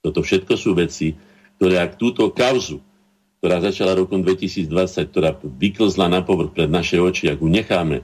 Toto 0.00 0.20
všetko 0.24 0.52
sú 0.56 0.76
veci, 0.76 1.16
ktoré 1.56 1.82
ak 1.82 2.00
túto 2.00 2.28
kauzu, 2.30 2.82
ktorá 3.38 3.60
začala 3.60 3.92
rokom 3.92 4.24
2020, 4.24 4.70
ktorá 5.12 5.36
vyklzla 5.36 6.08
na 6.08 6.24
povrch 6.24 6.56
pred 6.56 6.70
naše 6.72 6.96
oči, 6.96 7.28
ak 7.28 7.44
ju 7.44 7.48
necháme 7.52 8.00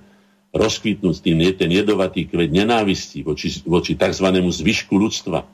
rozkvitnúť 0.51 1.17
tým 1.23 1.39
je 1.47 1.53
ten 1.55 1.71
jedovatý 1.71 2.27
kvet 2.27 2.51
nenávisti 2.51 3.23
voči, 3.23 3.49
voči 3.63 3.95
tzv. 3.95 4.27
zvyšku 4.35 4.95
ľudstva, 4.99 5.47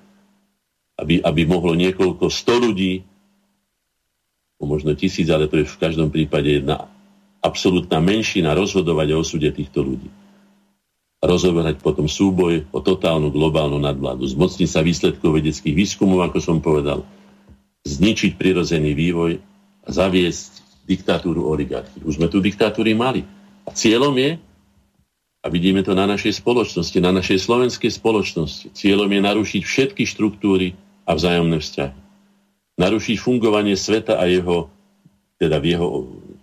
aby, 0.97 1.21
aby 1.21 1.41
mohlo 1.45 1.77
niekoľko 1.77 2.33
sto 2.33 2.57
ľudí, 2.57 3.05
možno 4.57 4.97
tisíc, 4.97 5.29
ale 5.29 5.47
to 5.53 5.61
je 5.61 5.69
v 5.69 5.81
každom 5.81 6.09
prípade 6.09 6.49
jedna 6.49 6.89
absolútna 7.45 8.01
menšina 8.01 8.57
rozhodovať 8.57 9.15
o 9.15 9.21
osude 9.21 9.47
týchto 9.53 9.85
ľudí. 9.85 10.09
Rozhodovať 11.21 11.79
potom 11.85 12.09
súboj 12.09 12.67
o 12.73 12.81
totálnu 12.81 13.31
globálnu 13.31 13.77
nadvládu. 13.79 14.25
Zmocniť 14.27 14.69
sa 14.69 14.81
výsledkov 14.81 15.37
vedeckých 15.37 15.77
výskumov, 15.77 16.27
ako 16.27 16.39
som 16.41 16.59
povedal, 16.59 17.05
zničiť 17.87 18.35
prirodzený 18.35 18.99
vývoj 18.99 19.39
a 19.87 19.89
zaviesť 19.89 20.83
diktatúru 20.87 21.47
oligarchy. 21.47 22.03
Už 22.03 22.19
sme 22.19 22.27
tu 22.27 22.43
diktatúry 22.43 22.99
mali. 22.99 23.23
A 23.67 23.71
cieľom 23.71 24.15
je, 24.19 24.39
a 25.43 25.47
vidíme 25.47 25.87
to 25.87 25.95
na 25.95 26.11
našej 26.11 26.43
spoločnosti, 26.43 26.99
na 26.99 27.15
našej 27.15 27.39
slovenskej 27.39 27.91
spoločnosti, 27.95 28.75
cieľom 28.75 29.07
je 29.07 29.21
narušiť 29.23 29.63
všetky 29.63 30.03
štruktúry 30.03 30.75
a 31.07 31.15
vzájomné 31.15 31.63
vzťahy. 31.63 31.99
Narušiť 32.77 33.17
fungovanie 33.23 33.79
sveta 33.79 34.19
a 34.19 34.27
jeho, 34.27 34.67
teda 35.39 35.63
v 35.63 35.79
jeho 35.79 35.89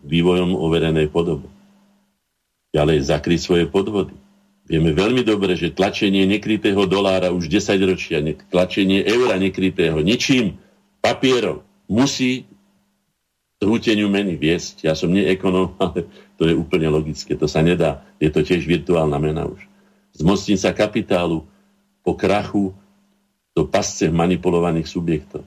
vývojom 0.07 0.55
overenej 0.55 1.11
podobe. 1.11 1.47
Ďalej 2.71 3.11
zakryť 3.11 3.39
svoje 3.39 3.65
podvody. 3.67 4.15
Vieme 4.63 4.95
veľmi 4.95 5.27
dobre, 5.27 5.59
že 5.59 5.75
tlačenie 5.75 6.23
nekrytého 6.23 6.87
dolára 6.87 7.35
už 7.35 7.51
10 7.51 7.75
ročia, 7.83 8.23
tlačenie 8.47 9.03
eura 9.03 9.35
nekrytého 9.35 9.99
ničím 9.99 10.55
papierov 11.03 11.67
musí 11.91 12.47
zrúteniu 13.59 14.07
meny 14.07 14.39
viesť. 14.39 14.88
Ja 14.88 14.95
som 14.95 15.11
nie 15.11 15.27
ekonom, 15.27 15.75
ale 15.84 16.07
to 16.39 16.47
je 16.47 16.55
úplne 16.55 16.88
logické. 16.88 17.35
To 17.35 17.47
sa 17.47 17.59
nedá. 17.59 18.07
Je 18.23 18.31
to 18.31 18.39
tiež 18.39 18.63
virtuálna 18.63 19.19
mena 19.19 19.43
už. 19.43 19.59
Zmocniť 20.15 20.59
sa 20.59 20.71
kapitálu 20.71 21.43
po 22.03 22.15
krachu 22.15 22.71
do 23.51 23.63
pasce 23.67 24.07
manipulovaných 24.07 24.88
subjektov. 24.88 25.43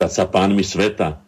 Stať 0.00 0.10
sa 0.10 0.24
pánmi 0.24 0.64
sveta, 0.64 1.20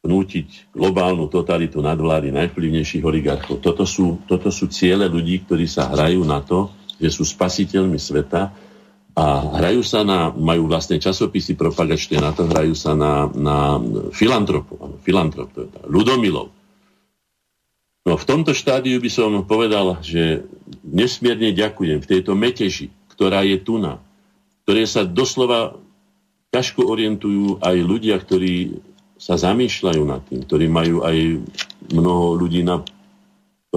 vnútiť 0.00 0.72
globálnu 0.72 1.28
totalitu 1.28 1.78
nadvlády 1.84 2.32
najvplyvnejších 2.32 3.04
oligarchov. 3.04 3.60
Toto 3.60 3.84
sú, 3.84 4.18
toto 4.24 4.48
sú 4.48 4.66
ciele 4.72 5.06
ľudí, 5.06 5.44
ktorí 5.44 5.68
sa 5.68 5.92
hrajú 5.92 6.24
na 6.24 6.40
to, 6.40 6.72
že 6.96 7.12
sú 7.12 7.22
spasiteľmi 7.22 8.00
sveta 8.00 8.50
a 9.14 9.58
hrajú 9.58 9.82
sa 9.82 10.06
na, 10.06 10.30
majú 10.30 10.70
vlastne 10.70 10.98
časopisy 11.02 11.58
propagačné 11.58 12.22
na 12.22 12.30
to, 12.30 12.46
hrajú 12.46 12.74
sa 12.78 12.94
na, 12.94 13.26
na 13.34 13.76
filantropov, 14.14 15.02
filantrop, 15.02 15.50
to 15.50 15.66
je 15.66 15.68
tá, 15.70 15.80
ľudomilov. 15.90 16.50
No 18.06 18.16
v 18.16 18.24
tomto 18.24 18.56
štádiu 18.56 18.96
by 19.02 19.10
som 19.12 19.44
povedal, 19.44 20.00
že 20.00 20.46
nesmierne 20.86 21.52
ďakujem 21.52 22.00
v 22.00 22.08
tejto 22.08 22.32
meteži, 22.32 22.88
ktorá 23.12 23.44
je 23.44 23.60
tu 23.60 23.76
na, 23.76 24.00
ktoré 24.64 24.88
sa 24.88 25.04
doslova 25.04 25.76
ťažko 26.50 26.86
orientujú 26.86 27.60
aj 27.60 27.76
ľudia, 27.82 28.16
ktorí 28.18 28.80
sa 29.20 29.36
zamýšľajú 29.36 30.02
nad 30.08 30.24
tým, 30.24 30.48
ktorí 30.48 30.66
majú 30.66 31.04
aj 31.04 31.44
mnoho 31.92 32.40
ľudí 32.40 32.64
na 32.64 32.80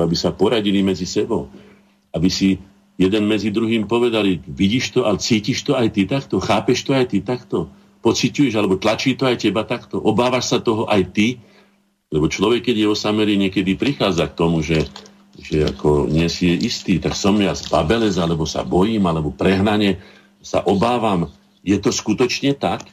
aby 0.02 0.18
sa 0.18 0.34
poradili 0.34 0.82
medzi 0.82 1.06
sebou. 1.06 1.46
Aby 2.10 2.30
si 2.34 2.58
jeden 2.98 3.24
medzi 3.26 3.50
druhým 3.50 3.90
povedali, 3.90 4.38
vidíš 4.46 4.98
to, 4.98 5.00
ale 5.10 5.18
cítiš 5.18 5.66
to 5.66 5.74
aj 5.74 5.94
ty 5.98 6.06
takto, 6.06 6.38
chápeš 6.38 6.86
to 6.86 6.92
aj 6.94 7.10
ty 7.10 7.20
takto, 7.26 7.70
pociťuješ, 8.06 8.54
alebo 8.60 8.78
tlačí 8.78 9.18
to 9.18 9.26
aj 9.26 9.42
teba 9.42 9.66
takto, 9.66 9.98
obávaš 9.98 10.54
sa 10.54 10.60
toho 10.62 10.86
aj 10.86 11.02
ty, 11.16 11.28
lebo 12.14 12.30
človek, 12.30 12.70
keď 12.70 12.86
je 12.86 12.88
osamelý, 12.94 13.34
niekedy 13.42 13.74
prichádza 13.74 14.30
k 14.30 14.38
tomu, 14.38 14.62
že, 14.62 14.86
že 15.42 15.66
ako 15.66 16.06
nie 16.06 16.30
si 16.30 16.54
je 16.54 16.70
istý, 16.70 17.02
tak 17.02 17.18
som 17.18 17.34
ja 17.42 17.58
zbabelec, 17.58 18.14
alebo 18.22 18.46
sa 18.46 18.62
bojím, 18.62 19.10
alebo 19.10 19.34
prehnane 19.34 19.98
sa 20.38 20.62
obávam. 20.62 21.34
Je 21.66 21.74
to 21.82 21.90
skutočne 21.90 22.54
tak? 22.54 22.86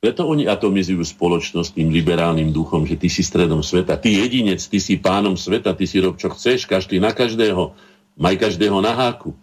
Preto 0.00 0.28
oni 0.28 0.44
atomizujú 0.44 1.00
spoločnosť 1.00 1.80
tým 1.80 1.88
liberálnym 1.92 2.52
duchom, 2.52 2.84
že 2.84 2.96
ty 3.00 3.08
si 3.08 3.24
stredom 3.24 3.64
sveta. 3.64 4.00
Ty 4.00 4.08
jedinec, 4.08 4.60
ty 4.60 4.80
si 4.80 5.00
pánom 5.00 5.36
sveta, 5.36 5.72
ty 5.72 5.88
si 5.88 6.00
rob, 6.00 6.16
čo 6.20 6.32
chceš, 6.32 6.68
každý 6.68 7.00
na 7.00 7.16
každého 7.16 7.72
Maj 8.18 8.34
každého 8.40 8.78
na 8.82 8.94
háku. 8.94 9.34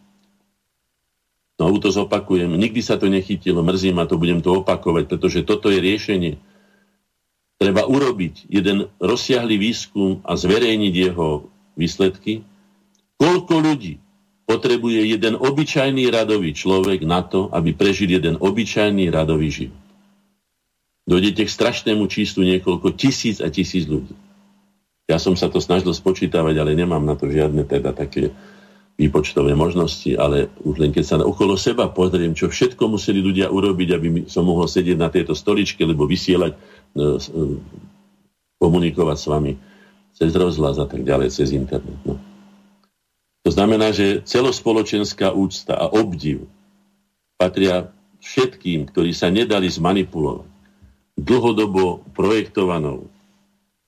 No 1.58 1.74
to 1.82 1.90
zopakujem. 1.90 2.54
Nikdy 2.54 2.82
sa 2.86 3.02
to 3.02 3.10
nechytilo, 3.10 3.66
mrzí 3.66 3.90
ma 3.90 4.06
to, 4.06 4.22
budem 4.22 4.46
to 4.46 4.62
opakovať, 4.62 5.10
pretože 5.10 5.42
toto 5.42 5.74
je 5.74 5.82
riešenie. 5.82 6.34
Treba 7.58 7.90
urobiť 7.90 8.46
jeden 8.46 8.94
rozsiahly 9.02 9.58
výskum 9.58 10.22
a 10.22 10.38
zverejniť 10.38 10.94
jeho 10.94 11.50
výsledky. 11.74 12.46
Koľko 13.18 13.54
ľudí 13.66 13.98
potrebuje 14.46 15.10
jeden 15.10 15.34
obyčajný 15.34 16.14
radový 16.14 16.54
človek 16.54 17.02
na 17.02 17.26
to, 17.26 17.50
aby 17.50 17.74
prežil 17.74 18.14
jeden 18.14 18.38
obyčajný 18.38 19.10
radový 19.10 19.50
život. 19.50 19.82
Dojdete 21.10 21.48
k 21.48 21.56
strašnému 21.56 22.06
číslu 22.06 22.46
niekoľko 22.46 22.94
tisíc 22.94 23.42
a 23.42 23.50
tisíc 23.50 23.90
ľudí. 23.90 24.14
Ja 25.08 25.18
som 25.18 25.40
sa 25.40 25.48
to 25.48 25.64
snažil 25.64 25.90
spočítavať, 25.96 26.56
ale 26.60 26.76
nemám 26.76 27.02
na 27.02 27.16
to 27.16 27.32
žiadne 27.32 27.64
teda 27.64 27.96
také 27.96 28.36
výpočtové 28.98 29.54
možnosti, 29.54 30.10
ale 30.18 30.50
už 30.66 30.82
len 30.82 30.90
keď 30.90 31.04
sa 31.06 31.16
okolo 31.22 31.54
seba 31.54 31.86
pozriem, 31.94 32.34
čo 32.34 32.50
všetko 32.50 32.98
museli 32.98 33.22
ľudia 33.22 33.54
urobiť, 33.54 33.90
aby 33.94 34.08
som 34.26 34.50
mohol 34.50 34.66
sedieť 34.66 34.98
na 34.98 35.14
tejto 35.14 35.38
stoličke, 35.38 35.86
lebo 35.86 36.10
vysielať, 36.10 36.58
e, 36.58 36.60
e, 36.98 37.42
komunikovať 38.58 39.18
s 39.22 39.28
vami 39.30 39.54
cez 40.18 40.34
rozhlas 40.34 40.82
a 40.82 40.90
tak 40.90 41.06
ďalej, 41.06 41.30
cez 41.30 41.54
internet. 41.54 41.94
No. 42.02 42.18
To 43.46 43.52
znamená, 43.54 43.94
že 43.94 44.26
celospoločenská 44.26 45.30
úcta 45.30 45.78
a 45.78 45.94
obdiv 45.94 46.50
patria 47.38 47.94
všetkým, 48.18 48.90
ktorí 48.90 49.14
sa 49.14 49.30
nedali 49.30 49.70
zmanipulovať 49.70 50.50
dlhodobo 51.18 52.02
projektovanou, 52.18 53.10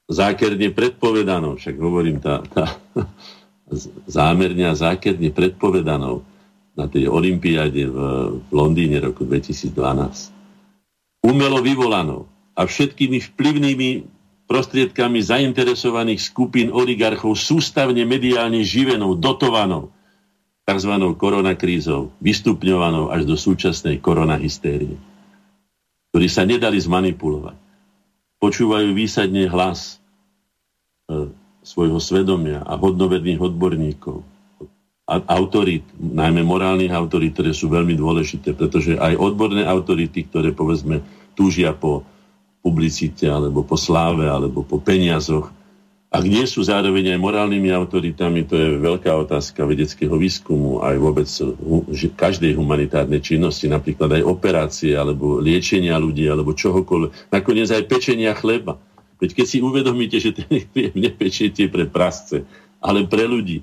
zákerne 0.10 0.74
predpovedanou, 0.74 1.58
však 1.58 1.76
hovorím, 1.78 2.18
tá, 2.18 2.42
tá 2.50 2.80
zámerne 4.10 4.66
a 4.70 4.74
zákerne 4.74 5.30
predpovedanou 5.30 6.26
na 6.74 6.86
tej 6.88 7.12
olympiáde 7.12 7.86
v, 7.86 7.98
v 8.40 8.52
Londýne 8.52 9.04
roku 9.04 9.28
2012. 9.28 9.76
Umelo 11.28 11.60
vyvolanou 11.60 12.26
a 12.56 12.64
všetkými 12.64 13.20
vplyvnými 13.34 13.90
prostriedkami 14.50 15.20
zainteresovaných 15.22 16.26
skupín 16.26 16.74
oligarchov 16.74 17.38
sústavne 17.38 18.02
mediálne 18.08 18.66
živenou, 18.66 19.14
dotovanou 19.14 19.94
tzv. 20.66 20.94
koronakrízou, 21.18 22.14
vystupňovanou 22.22 23.14
až 23.14 23.30
do 23.30 23.38
súčasnej 23.38 24.02
koronahystérie, 24.02 24.98
ktorí 26.10 26.28
sa 26.30 26.46
nedali 26.46 26.82
zmanipulovať. 26.82 27.58
Počúvajú 28.40 28.90
výsadne 28.96 29.46
hlas 29.52 30.00
e, 31.12 31.30
svojho 31.70 32.02
svedomia 32.02 32.66
a 32.66 32.74
hodnovedných 32.74 33.38
odborníkov, 33.38 34.26
a 35.10 35.26
autorít, 35.42 35.90
najmä 35.98 36.46
morálnych 36.46 36.94
autorít, 36.94 37.34
ktoré 37.34 37.50
sú 37.50 37.66
veľmi 37.70 37.98
dôležité, 37.98 38.54
pretože 38.54 38.94
aj 38.94 39.18
odborné 39.18 39.66
autority, 39.66 40.30
ktoré 40.30 40.54
povedzme 40.54 41.02
túžia 41.34 41.74
po 41.74 42.06
publicite, 42.62 43.26
alebo 43.26 43.66
po 43.66 43.74
sláve, 43.74 44.30
alebo 44.30 44.62
po 44.62 44.78
peniazoch, 44.78 45.50
ak 46.10 46.26
nie 46.26 46.46
sú 46.50 46.66
zároveň 46.66 47.14
aj 47.14 47.20
morálnymi 47.22 47.70
autoritami, 47.70 48.46
to 48.46 48.54
je 48.58 48.82
veľká 48.82 49.14
otázka 49.14 49.66
vedeckého 49.66 50.14
výskumu, 50.14 50.82
aj 50.82 50.98
vôbec 50.98 51.30
každej 52.14 52.54
humanitárnej 52.58 53.22
činnosti, 53.22 53.70
napríklad 53.70 54.18
aj 54.18 54.26
operácie, 54.26 54.94
alebo 54.94 55.42
liečenia 55.42 55.98
ľudí, 56.02 56.26
alebo 56.30 56.54
čohokoľvek, 56.54 57.34
nakoniec 57.34 57.70
aj 57.70 57.86
pečenia 57.90 58.34
chleba. 58.38 58.78
Veď 59.20 59.44
keď 59.44 59.46
si 59.46 59.58
uvedomíte, 59.60 60.18
že 60.18 60.32
ten 60.32 60.48
chlieb 60.72 60.96
nepečiete 60.96 61.68
pre 61.68 61.86
prasce, 61.86 62.48
ale 62.80 63.06
pre 63.06 63.28
ľudí, 63.28 63.62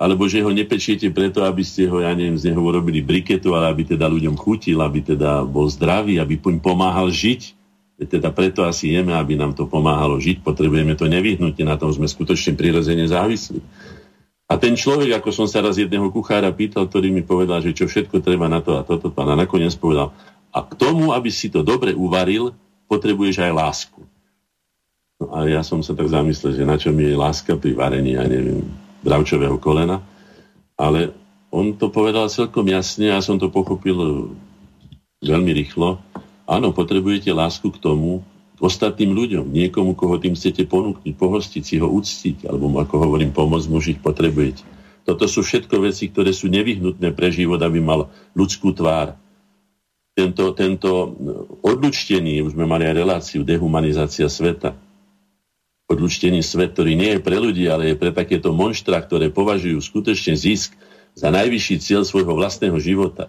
alebo 0.00 0.24
že 0.26 0.40
ho 0.40 0.50
nepečiete 0.50 1.12
preto, 1.12 1.44
aby 1.44 1.60
ste 1.60 1.84
ho, 1.86 2.00
ja 2.00 2.10
neviem, 2.16 2.34
z 2.34 2.50
neho 2.50 2.60
urobili 2.64 3.04
briketu, 3.04 3.52
ale 3.52 3.68
aby 3.68 3.84
teda 3.84 4.08
ľuďom 4.08 4.34
chutil, 4.34 4.80
aby 4.80 5.04
teda 5.04 5.44
bol 5.44 5.68
zdravý, 5.68 6.16
aby 6.16 6.40
im 6.40 6.58
pomáhal 6.58 7.12
žiť. 7.12 7.60
Teda 8.08 8.32
preto 8.32 8.64
asi 8.64 8.96
jeme, 8.96 9.12
aby 9.12 9.36
nám 9.36 9.52
to 9.52 9.68
pomáhalo 9.68 10.16
žiť. 10.16 10.40
Potrebujeme 10.40 10.96
to 10.96 11.04
nevyhnutne, 11.04 11.68
na 11.68 11.76
tom 11.76 11.92
sme 11.92 12.08
skutočne 12.08 12.56
prirodzene 12.56 13.04
závislí. 13.04 13.60
A 14.48 14.56
ten 14.56 14.72
človek, 14.72 15.20
ako 15.20 15.30
som 15.30 15.46
sa 15.46 15.60
raz 15.60 15.76
jedného 15.76 16.08
kuchára 16.08 16.48
pýtal, 16.50 16.88
ktorý 16.88 17.12
mi 17.12 17.20
povedal, 17.20 17.60
že 17.60 17.76
čo 17.76 17.84
všetko 17.84 18.24
treba 18.24 18.48
na 18.48 18.64
to 18.64 18.80
a 18.80 18.82
toto, 18.82 19.12
a 19.12 19.36
nakoniec 19.36 19.76
povedal, 19.76 20.16
a 20.50 20.64
k 20.64 20.72
tomu, 20.74 21.14
aby 21.14 21.30
si 21.30 21.52
to 21.52 21.62
dobre 21.62 21.94
uvaril, 21.94 22.56
potrebuješ 22.90 23.46
aj 23.46 23.52
lásku. 23.54 24.00
No 25.20 25.36
a 25.36 25.44
ja 25.44 25.60
som 25.60 25.84
sa 25.84 25.92
tak 25.92 26.08
zamyslel, 26.08 26.56
že 26.56 26.64
na 26.64 26.80
čo 26.80 26.96
mi 26.96 27.04
je 27.04 27.12
láska 27.12 27.52
pri 27.60 27.76
varení, 27.76 28.16
ja 28.16 28.24
neviem, 28.24 28.64
bravčového 29.04 29.60
kolena. 29.60 30.00
Ale 30.80 31.12
on 31.52 31.76
to 31.76 31.92
povedal 31.92 32.32
celkom 32.32 32.64
jasne 32.72 33.12
ja 33.12 33.20
som 33.20 33.36
to 33.36 33.52
pochopil 33.52 34.32
veľmi 35.20 35.52
rýchlo. 35.52 36.00
Áno, 36.48 36.72
potrebujete 36.72 37.36
lásku 37.36 37.68
k 37.68 37.78
tomu, 37.78 38.24
k 38.56 38.60
ostatným 38.64 39.12
ľuďom, 39.12 39.52
niekomu, 39.52 39.92
koho 39.92 40.16
tým 40.16 40.32
chcete 40.32 40.64
ponúknuť, 40.64 41.12
pohostiť 41.16 41.62
si 41.64 41.76
ho, 41.76 41.88
uctiť, 41.88 42.48
alebo 42.48 42.72
ako 42.80 43.04
hovorím, 43.04 43.32
pomôcť 43.32 43.68
mu 43.68 43.78
žiť, 43.78 44.00
potrebujete. 44.00 44.64
Toto 45.04 45.28
sú 45.28 45.44
všetko 45.44 45.84
veci, 45.84 46.08
ktoré 46.08 46.32
sú 46.32 46.48
nevyhnutné 46.48 47.12
pre 47.12 47.28
život, 47.28 47.60
aby 47.60 47.80
mal 47.80 48.08
ľudskú 48.32 48.72
tvár. 48.72 49.16
Tento, 50.12 50.52
tento 50.52 51.16
odlučtený, 51.64 52.44
už 52.44 52.52
sme 52.52 52.68
mali 52.68 52.84
aj 52.84 52.94
reláciu, 53.00 53.40
dehumanizácia 53.44 54.28
sveta, 54.28 54.76
odlučtený 55.90 56.46
svet, 56.46 56.78
ktorý 56.78 56.94
nie 56.94 57.18
je 57.18 57.20
pre 57.20 57.34
ľudí, 57.34 57.66
ale 57.66 57.92
je 57.92 57.96
pre 57.98 58.14
takéto 58.14 58.54
monštra, 58.54 59.02
ktoré 59.02 59.34
považujú 59.34 59.82
skutočne 59.82 60.38
zisk 60.38 60.78
za 61.18 61.34
najvyšší 61.34 61.82
cieľ 61.82 62.06
svojho 62.06 62.30
vlastného 62.30 62.78
života. 62.78 63.26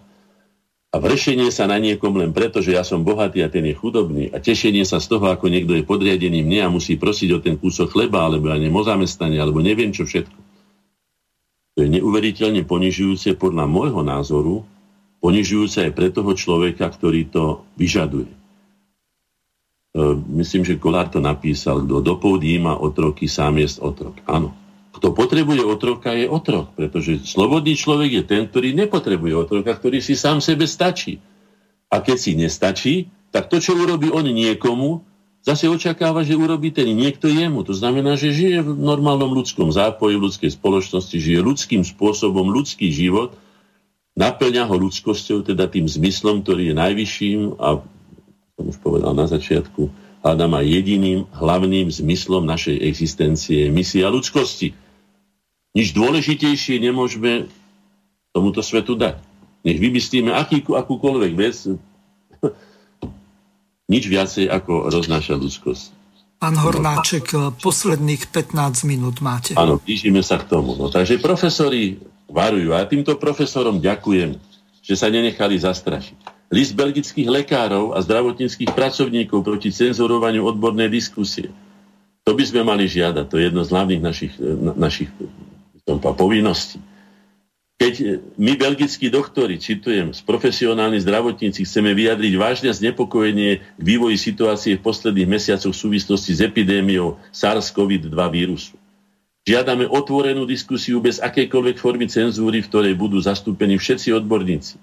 A 0.92 1.00
vršenie 1.00 1.48
sa 1.48 1.64
na 1.64 1.80
niekom 1.80 2.12
len 2.20 2.36
preto, 2.36 2.60
že 2.60 2.76
ja 2.76 2.84
som 2.84 3.00
bohatý 3.00 3.40
a 3.40 3.48
ten 3.48 3.64
je 3.64 3.72
chudobný 3.72 4.28
a 4.28 4.38
tešenie 4.38 4.84
sa 4.84 5.00
z 5.00 5.16
toho, 5.16 5.24
ako 5.32 5.48
niekto 5.48 5.72
je 5.72 5.88
podriadený 5.88 6.44
mne 6.44 6.60
a 6.68 6.68
musí 6.68 7.00
prosiť 7.00 7.28
o 7.32 7.42
ten 7.42 7.56
kúsok 7.56 7.96
chleba, 7.96 8.28
alebo 8.28 8.52
ja 8.52 8.60
neviem 8.60 8.76
o 8.76 8.84
zamestnanie, 8.84 9.40
alebo 9.40 9.64
neviem 9.64 9.90
čo 9.90 10.04
všetko. 10.04 10.38
To 11.72 11.78
je 11.80 11.88
neuveriteľne 11.88 12.68
ponižujúce 12.68 13.40
podľa 13.40 13.64
môjho 13.64 14.04
názoru, 14.04 14.68
ponižujúce 15.24 15.88
aj 15.88 15.92
pre 15.96 16.12
toho 16.12 16.36
človeka, 16.36 16.92
ktorý 16.92 17.24
to 17.32 17.64
vyžaduje. 17.80 18.41
E, 19.92 20.00
myslím, 20.40 20.64
že 20.64 20.80
Kolár 20.80 21.12
to 21.12 21.20
napísal, 21.20 21.84
kto 21.84 22.00
do 22.00 22.16
má 22.64 22.74
otroky, 22.80 23.28
sám 23.28 23.60
je 23.60 23.76
otrok. 23.76 24.16
Áno. 24.24 24.56
Kto 24.92 25.12
potrebuje 25.12 25.64
otroka, 25.64 26.12
je 26.16 26.28
otrok, 26.28 26.72
pretože 26.76 27.24
slobodný 27.24 27.76
človek 27.76 28.10
je 28.20 28.22
ten, 28.24 28.42
ktorý 28.48 28.76
nepotrebuje 28.76 29.34
otroka, 29.36 29.72
ktorý 29.72 30.00
si 30.00 30.16
sám 30.16 30.40
sebe 30.40 30.64
stačí. 30.68 31.20
A 31.92 32.00
keď 32.00 32.16
si 32.16 32.32
nestačí, 32.36 32.94
tak 33.32 33.52
to, 33.52 33.60
čo 33.60 33.76
urobí 33.76 34.08
on 34.08 34.24
niekomu, 34.24 35.04
zase 35.44 35.68
očakáva, 35.68 36.24
že 36.24 36.36
urobí 36.36 36.72
ten 36.72 36.88
niekto 36.92 37.28
jemu. 37.28 37.60
To 37.64 37.76
znamená, 37.76 38.16
že 38.16 38.32
žije 38.32 38.64
v 38.64 38.72
normálnom 38.80 39.32
ľudskom 39.32 39.72
zápoji, 39.72 40.16
v 40.16 40.24
ľudskej 40.28 40.50
spoločnosti, 40.56 41.16
žije 41.20 41.40
ľudským 41.40 41.84
spôsobom, 41.84 42.48
ľudský 42.48 42.88
život, 42.92 43.36
naplňa 44.16 44.68
ho 44.68 44.76
ľudskosťou, 44.76 45.44
teda 45.44 45.68
tým 45.68 45.88
zmyslom, 45.88 46.44
ktorý 46.44 46.72
je 46.72 46.74
najvyšším 46.76 47.40
a 47.60 47.80
som 48.56 48.68
už 48.68 48.78
povedal 48.84 49.16
na 49.16 49.24
začiatku, 49.24 49.88
hľadám 50.20 50.60
aj 50.60 50.66
jediným 50.68 51.24
hlavným 51.32 51.88
zmyslom 51.88 52.44
našej 52.44 52.84
existencie 52.84 53.66
je 53.66 53.68
misia 53.72 54.12
ľudskosti. 54.12 54.76
Nič 55.72 55.96
dôležitejšie 55.96 56.76
nemôžeme 56.84 57.48
tomuto 58.36 58.60
svetu 58.60 58.92
dať. 58.92 59.16
Nech 59.64 59.80
vymyslíme 59.80 60.36
aký, 60.36 60.60
akúkoľvek 60.68 61.32
vec, 61.32 61.56
nič 63.92 64.04
viacej 64.04 64.52
ako 64.52 64.92
roznáša 64.92 65.40
ľudskosť. 65.40 66.04
Pán 66.42 66.58
Hornáček, 66.58 67.38
posledných 67.62 68.34
15 68.34 68.82
minút 68.82 69.22
máte. 69.22 69.54
Áno, 69.54 69.78
blížime 69.78 70.26
sa 70.26 70.42
k 70.42 70.50
tomu. 70.50 70.74
No, 70.74 70.90
takže 70.90 71.22
profesori 71.22 72.02
varujú 72.26 72.74
a 72.74 72.82
týmto 72.82 73.14
profesorom 73.14 73.78
ďakujem, 73.78 74.34
že 74.82 74.94
sa 74.98 75.06
nenechali 75.06 75.54
zastrašiť 75.62 76.31
list 76.52 76.76
belgických 76.76 77.26
lekárov 77.26 77.96
a 77.96 78.04
zdravotníckých 78.04 78.76
pracovníkov 78.76 79.40
proti 79.40 79.72
cenzurovaniu 79.72 80.44
odbornej 80.44 80.92
diskusie. 80.92 81.48
To 82.22 82.36
by 82.36 82.44
sme 82.44 82.62
mali 82.62 82.86
žiadať, 82.86 83.24
to 83.26 83.40
je 83.40 83.44
jedno 83.50 83.64
z 83.64 83.72
hlavných 83.72 84.02
našich, 84.04 84.32
našich 84.76 85.10
povinností. 85.98 86.78
Keď 87.82 87.94
my, 88.38 88.54
belgickí 88.54 89.10
doktori, 89.10 89.58
citujem, 89.58 90.14
z 90.14 90.22
profesionálni 90.22 91.02
zdravotníci 91.02 91.66
chceme 91.66 91.90
vyjadriť 91.98 92.32
vážne 92.38 92.70
znepokojenie 92.70 93.58
k 93.58 93.82
vývoji 93.82 94.14
situácie 94.14 94.78
v 94.78 94.86
posledných 94.86 95.26
mesiacoch 95.26 95.74
v 95.74 95.82
súvislosti 95.82 96.30
s 96.30 96.46
epidémiou 96.46 97.18
SARS-CoV-2 97.34 98.14
vírusu. 98.30 98.78
Žiadame 99.42 99.90
otvorenú 99.90 100.46
diskusiu 100.46 101.02
bez 101.02 101.18
akejkoľvek 101.18 101.76
formy 101.82 102.06
cenzúry, 102.06 102.62
v 102.62 102.70
ktorej 102.70 102.94
budú 102.94 103.18
zastúpení 103.18 103.74
všetci 103.74 104.14
odborníci. 104.14 104.78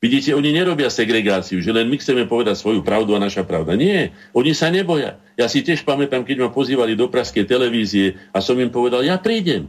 Vidíte, 0.00 0.32
oni 0.32 0.56
nerobia 0.56 0.88
segregáciu, 0.88 1.60
že 1.60 1.76
len 1.76 1.84
my 1.84 2.00
chceme 2.00 2.24
povedať 2.24 2.56
svoju 2.56 2.80
pravdu 2.80 3.12
a 3.12 3.20
naša 3.20 3.44
pravda. 3.44 3.76
Nie, 3.76 4.16
oni 4.32 4.56
sa 4.56 4.72
neboja. 4.72 5.20
Ja 5.36 5.44
si 5.44 5.60
tiež 5.60 5.84
pamätám, 5.84 6.24
keď 6.24 6.40
ma 6.40 6.48
pozývali 6.48 6.96
do 6.96 7.12
praskej 7.12 7.44
televízie 7.44 8.16
a 8.32 8.40
som 8.40 8.56
im 8.56 8.72
povedal, 8.72 9.04
ja 9.04 9.20
prídem. 9.20 9.68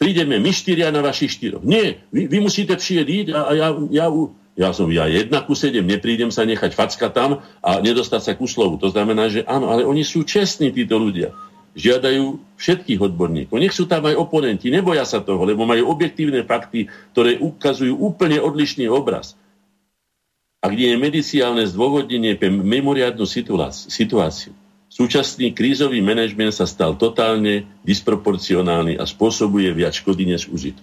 Prídeme 0.00 0.40
my 0.40 0.48
štyria 0.48 0.88
na 0.88 1.04
vašich 1.04 1.36
štyroch. 1.36 1.60
Nie, 1.60 2.00
vy, 2.08 2.24
vy 2.24 2.40
musíte 2.40 2.72
přijieť 2.72 3.36
a, 3.36 3.40
a 3.48 3.52
ja, 3.52 3.68
ja, 3.92 4.06
ja 4.56 4.68
som 4.72 4.88
ja 4.88 5.04
jedna 5.12 5.44
ku 5.44 5.52
sedem, 5.52 5.84
neprídem 5.84 6.32
sa 6.32 6.48
nechať 6.48 6.72
facka 6.72 7.12
tam 7.12 7.44
a 7.60 7.76
nedostať 7.76 8.22
sa 8.24 8.32
ku 8.32 8.48
slovu. 8.48 8.80
To 8.80 8.88
znamená, 8.88 9.28
že 9.28 9.44
áno, 9.44 9.68
ale 9.68 9.84
oni 9.84 10.08
sú 10.08 10.24
čestní, 10.24 10.72
títo 10.72 10.96
ľudia 10.96 11.36
žiadajú 11.76 12.40
všetkých 12.56 13.04
odborníkov. 13.04 13.60
Nech 13.60 13.76
sú 13.76 13.84
tam 13.84 14.08
aj 14.08 14.16
oponenti, 14.16 14.72
neboja 14.72 15.04
sa 15.04 15.20
toho, 15.20 15.44
lebo 15.44 15.68
majú 15.68 15.92
objektívne 15.92 16.40
fakty, 16.48 16.88
ktoré 17.12 17.36
ukazujú 17.36 17.92
úplne 17.92 18.40
odlišný 18.40 18.88
obraz. 18.88 19.36
A 20.66 20.74
kde 20.74 20.90
je 20.90 20.98
mediciálne 20.98 21.62
zdôvodnenie 21.62 22.34
pre 22.34 22.50
memoriádnu 22.50 23.22
situáciu. 23.86 24.50
Súčasný 24.90 25.54
krízový 25.54 26.02
manažment 26.02 26.50
sa 26.50 26.66
stal 26.66 26.98
totálne 26.98 27.70
disproporcionálny 27.86 28.98
a 28.98 29.06
spôsobuje 29.06 29.70
viac 29.70 29.94
škody 29.94 30.26
než 30.26 30.50
užitok. 30.50 30.82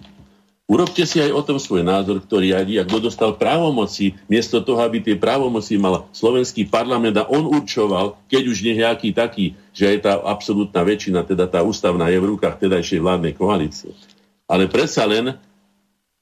Urobte 0.63 1.03
si 1.03 1.19
aj 1.19 1.35
o 1.35 1.43
tom 1.43 1.59
svoj 1.59 1.83
názor, 1.83 2.23
ktorý 2.23 2.55
aj 2.55 2.63
a 2.79 2.87
kto 2.87 3.11
dostal 3.11 3.35
právomoci, 3.35 4.15
miesto 4.31 4.63
toho, 4.63 4.79
aby 4.79 5.03
tie 5.03 5.19
právomoci 5.19 5.75
mal 5.75 6.07
slovenský 6.15 6.63
parlament 6.71 7.19
a 7.19 7.27
on 7.27 7.43
určoval, 7.43 8.15
keď 8.31 8.43
už 8.47 8.63
nejaký 8.63 9.11
taký, 9.11 9.59
že 9.75 9.91
je 9.91 9.99
tá 9.99 10.23
absolútna 10.23 10.79
väčšina, 10.87 11.27
teda 11.27 11.51
tá 11.51 11.59
ústavná 11.59 12.07
je 12.07 12.23
v 12.23 12.29
rukách 12.31 12.63
tedajšej 12.63 13.03
vládnej 13.03 13.35
koalície. 13.35 13.91
Ale 14.47 14.71
predsa 14.71 15.03
len 15.03 15.35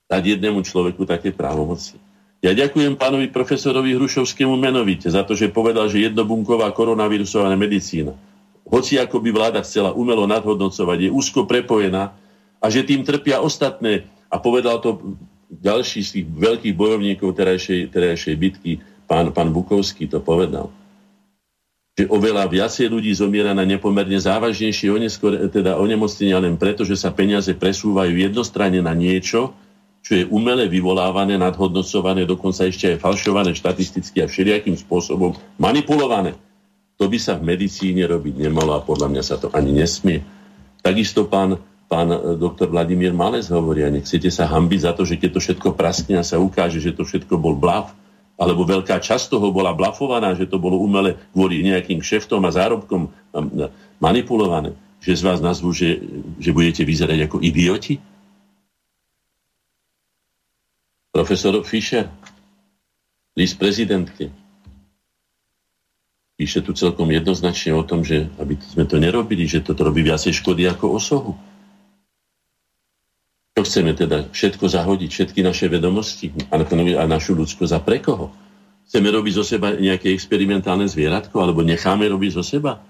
dať 0.09 0.23
jednému 0.25 0.65
človeku 0.65 1.05
také 1.05 1.29
právomoci. 1.29 2.01
Ja 2.41 2.57
ďakujem 2.57 2.97
pánovi 2.97 3.30
profesorovi 3.30 3.93
Hrušovskému 3.93 4.57
menovite 4.57 5.05
za 5.13 5.22
to, 5.22 5.38
že 5.38 5.53
povedal, 5.53 5.85
že 5.85 6.01
jednobunková 6.09 6.73
koronavírusová 6.73 7.53
medicína, 7.53 8.18
hoci 8.65 8.97
ako 8.97 9.22
by 9.22 9.30
vláda 9.30 9.61
chcela 9.61 9.93
umelo 9.93 10.26
nadhodnocovať, 10.26 11.05
je 11.05 11.09
úzko 11.13 11.45
prepojená 11.45 12.18
a 12.57 12.65
že 12.73 12.81
tým 12.81 13.05
trpia 13.05 13.38
ostatné. 13.45 14.09
A 14.31 14.41
povedal 14.41 14.81
to 14.81 15.18
ďalší 15.53 16.01
z 16.01 16.09
tých 16.18 16.27
veľkých 16.34 16.73
bojovníkov 16.73 17.30
terajšej, 17.38 17.93
terajšej 17.93 18.35
bitky, 18.39 18.72
pán, 19.05 19.30
pán 19.30 19.53
Bukovský 19.53 20.09
to 20.09 20.18
povedal, 20.18 20.73
že 21.93 22.09
oveľa 22.09 22.49
viacej 22.49 22.89
ľudí 22.89 23.13
zomiera 23.13 23.53
na 23.53 23.68
nepomerne 23.68 24.18
závažnejšie 24.18 24.89
oneskore, 24.89 25.45
teda 25.51 25.77
onemocnenia 25.77 26.41
len 26.41 26.57
preto, 26.57 26.88
že 26.88 26.97
sa 26.97 27.13
peniaze 27.13 27.53
presúvajú 27.53 28.18
jednostranne 28.18 28.81
na 28.81 28.97
niečo, 28.97 29.53
čo 30.02 30.18
je 30.18 30.28
umele 30.28 30.65
vyvolávané, 30.65 31.38
nadhodnocované, 31.38 32.26
dokonca 32.26 32.65
ešte 32.65 32.98
aj 32.98 33.02
falšované 33.06 33.53
štatisticky 33.53 34.26
a 34.26 34.30
všelijakým 34.30 34.73
spôsobom 34.73 35.38
manipulované. 35.61 36.34
To 36.98 37.10
by 37.10 37.18
sa 37.18 37.38
v 37.38 37.53
medicíne 37.53 38.06
robiť 38.06 38.49
nemalo 38.49 38.78
a 38.78 38.86
podľa 38.86 39.07
mňa 39.14 39.23
sa 39.26 39.38
to 39.38 39.49
ani 39.53 39.73
nesmie. 39.73 40.22
Takisto 40.82 41.30
pán 41.30 41.61
pán 41.91 42.07
e, 42.07 42.40
doktor 42.40 42.72
Vladimír 42.72 43.11
Malec 43.11 43.52
hovorí, 43.52 43.84
a 43.84 43.91
nechcete 43.91 44.32
sa 44.32 44.48
hambiť 44.48 44.80
za 44.88 44.91
to, 44.95 45.03
že 45.03 45.19
keď 45.19 45.30
to 45.36 45.40
všetko 45.44 45.69
praskne 45.76 46.15
a 46.15 46.23
sa 46.23 46.40
ukáže, 46.40 46.80
že 46.80 46.95
to 46.95 47.03
všetko 47.03 47.36
bol 47.36 47.60
blav, 47.60 47.91
alebo 48.40 48.64
veľká 48.64 49.03
časť 49.03 49.28
toho 49.28 49.52
bola 49.52 49.76
blafovaná, 49.76 50.32
že 50.34 50.48
to 50.48 50.56
bolo 50.56 50.80
umele 50.80 51.19
kvôli 51.36 51.61
nejakým 51.61 51.99
šeftom 51.99 52.41
a 52.48 52.56
zárobkom 52.56 53.11
manipulované, 54.02 54.73
že 55.03 55.19
z 55.19 55.22
vás 55.28 55.44
nazvú, 55.44 55.76
že, 55.76 56.02
že 56.41 56.56
budete 56.56 56.82
vyzerať 56.82 57.28
ako 57.28 57.38
idioti? 57.44 58.02
Profesor 61.22 61.53
Fischer, 61.61 62.10
list 63.38 63.61
prezidentke, 63.61 64.34
píše 66.34 66.65
tu 66.65 66.73
celkom 66.73 67.06
jednoznačne 67.14 67.77
o 67.77 67.85
tom, 67.85 68.02
že 68.02 68.26
aby 68.41 68.57
sme 68.57 68.89
to 68.89 68.98
nerobili, 68.98 69.45
že 69.45 69.61
toto 69.61 69.85
robí 69.85 70.02
viacej 70.02 70.34
škody 70.41 70.65
ako 70.65 70.98
osohu. 70.98 71.38
Čo 73.53 73.61
chceme 73.61 73.93
teda? 73.93 74.34
Všetko 74.34 74.65
zahodiť, 74.65 75.10
všetky 75.14 75.45
naše 75.45 75.69
vedomosti 75.69 76.34
a, 76.49 76.57
a 76.57 77.03
našu 77.06 77.38
ľudskosť 77.38 77.73
a 77.77 77.80
pre 77.85 78.02
koho? 78.02 78.34
Chceme 78.89 79.14
robiť 79.14 79.34
zo 79.38 79.45
seba 79.45 79.77
nejaké 79.77 80.10
experimentálne 80.18 80.89
zvieratko 80.89 81.38
alebo 81.38 81.61
necháme 81.61 82.10
robiť 82.10 82.34
zo 82.34 82.41
seba? 82.41 82.81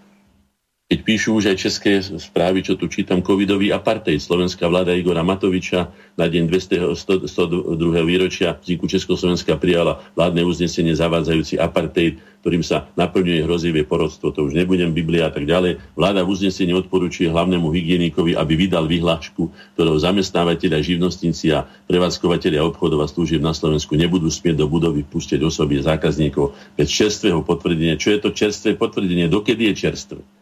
Keď 0.91 1.07
píšu 1.07 1.39
už 1.39 1.55
aj 1.55 1.57
české 1.63 2.03
správy, 2.03 2.67
čo 2.67 2.75
tu 2.75 2.91
čítam, 2.91 3.23
covidový 3.23 3.71
apartheid, 3.71 4.19
slovenská 4.19 4.67
vláda 4.67 4.91
Igora 4.91 5.23
Matoviča 5.23 5.87
na 6.19 6.27
deň 6.27 6.51
200, 6.51 7.31
102. 7.31 7.79
výročia 8.03 8.59
vzniku 8.59 8.91
Československa 8.91 9.55
prijala 9.55 10.03
vládne 10.19 10.43
uznesenie 10.43 10.91
zavádzajúci 10.91 11.55
apartheid, 11.63 12.19
ktorým 12.43 12.59
sa 12.59 12.91
naplňuje 12.99 13.39
hrozivé 13.39 13.87
porodstvo, 13.87 14.35
to 14.35 14.43
už 14.43 14.51
nebudem 14.51 14.91
Biblia 14.91 15.31
a 15.31 15.31
tak 15.31 15.47
ďalej. 15.47 15.79
Vláda 15.95 16.27
v 16.27 16.35
uznesení 16.35 16.75
odporúčuje 16.75 17.31
hlavnému 17.31 17.71
hygienikovi, 17.71 18.35
aby 18.35 18.53
vydal 18.59 18.83
vyhlášku, 18.91 19.47
ktorou 19.79 19.95
zamestnávateľia, 19.95 20.83
živnostníci 20.83 21.55
a 21.55 21.71
prevádzkovateľia 21.87 22.67
obchodov 22.67 22.99
a 22.99 23.07
služieb 23.07 23.39
na 23.39 23.55
Slovensku 23.55 23.95
nebudú 23.95 24.27
smieť 24.27 24.59
do 24.59 24.67
budovy 24.67 25.07
pustiť 25.07 25.39
osoby 25.39 25.79
zákazníkov 25.79 26.51
bez 26.75 26.91
čerstvého 26.91 27.39
potvrdenia. 27.47 27.95
Čo 27.95 28.11
je 28.11 28.19
to 28.19 28.35
čerstvé 28.35 28.75
potvrdenie? 28.75 29.31
Dokedy 29.31 29.71
je 29.71 29.87
čerstvé? 29.87 30.40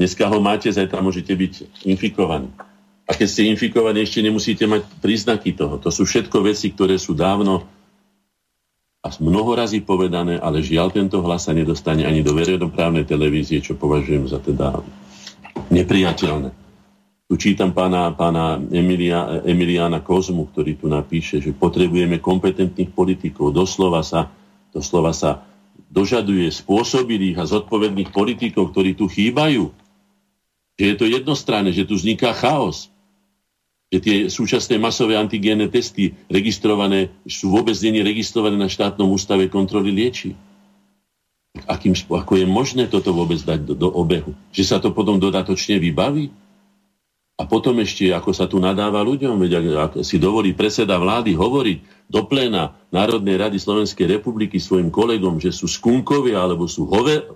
Dneska 0.00 0.32
ho 0.32 0.40
máte, 0.40 0.72
zajtra 0.72 1.04
môžete 1.04 1.36
byť 1.36 1.84
infikovaní. 1.84 2.48
A 3.04 3.12
keď 3.12 3.28
ste 3.28 3.52
infikovaní, 3.52 4.00
ešte 4.00 4.24
nemusíte 4.24 4.64
mať 4.64 4.88
príznaky 5.04 5.52
toho. 5.52 5.76
To 5.76 5.92
sú 5.92 6.08
všetko 6.08 6.40
veci, 6.40 6.72
ktoré 6.72 6.96
sú 6.96 7.12
dávno 7.12 7.68
a 9.00 9.08
mnoho 9.20 9.52
razy 9.56 9.84
povedané, 9.84 10.40
ale 10.40 10.64
žiaľ 10.64 10.92
tento 10.92 11.20
hlas 11.20 11.48
sa 11.48 11.52
nedostane 11.52 12.08
ani 12.08 12.24
do 12.24 12.32
verejnoprávnej 12.32 13.04
televízie, 13.04 13.60
čo 13.60 13.76
považujem 13.76 14.24
za 14.24 14.40
teda 14.40 14.80
nepriateľné. 15.68 16.48
Tu 17.28 17.34
čítam 17.36 17.76
pána, 17.76 18.12
pána 18.16 18.56
Emilia, 18.56 19.44
Emiliána 19.44 20.00
Kozmu, 20.00 20.48
ktorý 20.48 20.80
tu 20.80 20.88
napíše, 20.88 21.44
že 21.44 21.52
potrebujeme 21.52 22.20
kompetentných 22.20 22.92
politikov. 22.92 23.52
Doslova 23.52 24.00
sa, 24.00 24.32
doslova 24.72 25.12
sa 25.12 25.44
dožaduje 25.92 26.48
spôsobilých 26.48 27.36
a 27.40 27.48
zodpovedných 27.48 28.12
politikov, 28.12 28.72
ktorí 28.72 28.96
tu 28.96 29.08
chýbajú 29.08 29.89
že 30.80 30.88
je 30.88 30.96
to 30.96 31.04
jednostranné, 31.04 31.76
že 31.76 31.84
tu 31.84 31.92
vzniká 31.92 32.32
chaos, 32.32 32.88
že 33.92 34.00
tie 34.00 34.16
súčasné 34.32 34.80
masové 34.80 35.20
antigénne 35.20 35.68
testy 35.68 36.16
registrované 36.32 37.12
sú 37.28 37.52
vôbec 37.52 37.76
není 37.84 38.00
registrované 38.00 38.56
na 38.56 38.64
štátnom 38.64 39.12
ústave 39.12 39.52
kontroly 39.52 39.92
lieči. 39.92 40.32
Akým, 41.68 41.92
ako 41.92 42.32
je 42.40 42.46
možné 42.48 42.88
toto 42.88 43.12
vôbec 43.12 43.36
dať 43.44 43.60
do, 43.68 43.74
do 43.76 43.92
obehu? 43.92 44.32
Že 44.56 44.64
sa 44.64 44.76
to 44.80 44.96
potom 44.96 45.20
dodatočne 45.20 45.76
vybaví? 45.76 46.32
A 47.36 47.44
potom 47.44 47.76
ešte, 47.84 48.08
ako 48.16 48.32
sa 48.32 48.48
tu 48.48 48.56
nadáva 48.56 49.04
ľuďom, 49.04 49.36
veď 49.36 49.52
ak 49.76 49.92
si 50.00 50.16
dovolí 50.16 50.56
predseda 50.56 50.96
vlády 50.96 51.36
hovoriť 51.36 52.08
do 52.08 52.24
pléna 52.24 52.72
Národnej 52.88 53.36
rady 53.36 53.60
Slovenskej 53.60 54.08
republiky 54.16 54.56
svojim 54.56 54.88
kolegom, 54.88 55.36
že 55.40 55.52
sú 55.52 55.68
skunkovia 55.68 56.40
alebo 56.40 56.64
sú 56.68 56.88
hove, 56.88 57.26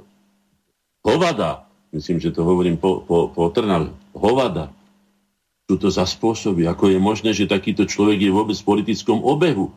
hovada, 1.05 1.64
myslím, 1.95 2.19
že 2.19 2.35
to 2.35 2.43
hovorím 2.43 2.77
po, 2.77 3.01
po, 3.07 3.31
po 3.31 3.49
Trnave, 3.55 3.95
hovada. 4.13 4.75
Sú 5.65 5.81
to 5.81 5.89
za 5.89 6.05
spôsoby, 6.05 6.69
ako 6.69 6.93
je 6.93 6.99
možné, 7.01 7.31
že 7.33 7.49
takýto 7.49 7.89
človek 7.89 8.21
je 8.21 8.35
vôbec 8.35 8.59
v 8.59 8.69
politickom 8.69 9.25
obehu. 9.25 9.73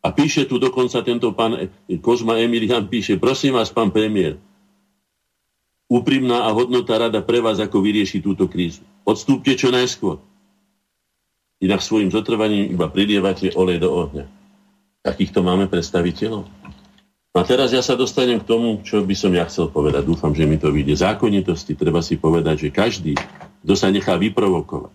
A 0.00 0.10
píše 0.10 0.48
tu 0.48 0.56
dokonca 0.56 1.04
tento 1.04 1.30
pán 1.36 1.70
Kozma 2.00 2.40
Emilian, 2.40 2.88
píše, 2.88 3.20
prosím 3.20 3.60
vás, 3.60 3.68
pán 3.68 3.92
premiér, 3.92 4.40
úprimná 5.90 6.48
a 6.48 6.50
hodnotá 6.56 6.96
rada 6.96 7.20
pre 7.20 7.42
vás, 7.42 7.60
ako 7.60 7.84
vyrieši 7.84 8.24
túto 8.24 8.48
krízu. 8.48 8.80
Odstúpte 9.04 9.52
čo 9.58 9.68
najskôr. 9.74 10.22
Inak 11.60 11.84
svojim 11.84 12.08
zotrvaním 12.08 12.72
iba 12.72 12.88
prilievate 12.88 13.52
olej 13.52 13.84
do 13.84 13.92
ohňa. 13.92 14.24
Takýchto 15.04 15.44
máme 15.44 15.68
predstaviteľov. 15.68 16.59
A 17.30 17.46
teraz 17.46 17.70
ja 17.70 17.78
sa 17.78 17.94
dostanem 17.94 18.42
k 18.42 18.48
tomu, 18.48 18.82
čo 18.82 19.06
by 19.06 19.14
som 19.14 19.30
ja 19.30 19.46
chcel 19.46 19.70
povedať. 19.70 20.02
Dúfam, 20.02 20.34
že 20.34 20.50
mi 20.50 20.58
to 20.58 20.74
vyjde. 20.74 20.98
Zákonitosti 20.98 21.78
treba 21.78 22.02
si 22.02 22.18
povedať, 22.18 22.66
že 22.66 22.74
každý, 22.74 23.14
kto 23.62 23.74
sa 23.78 23.86
nechá 23.86 24.18
vyprovokovať 24.18 24.90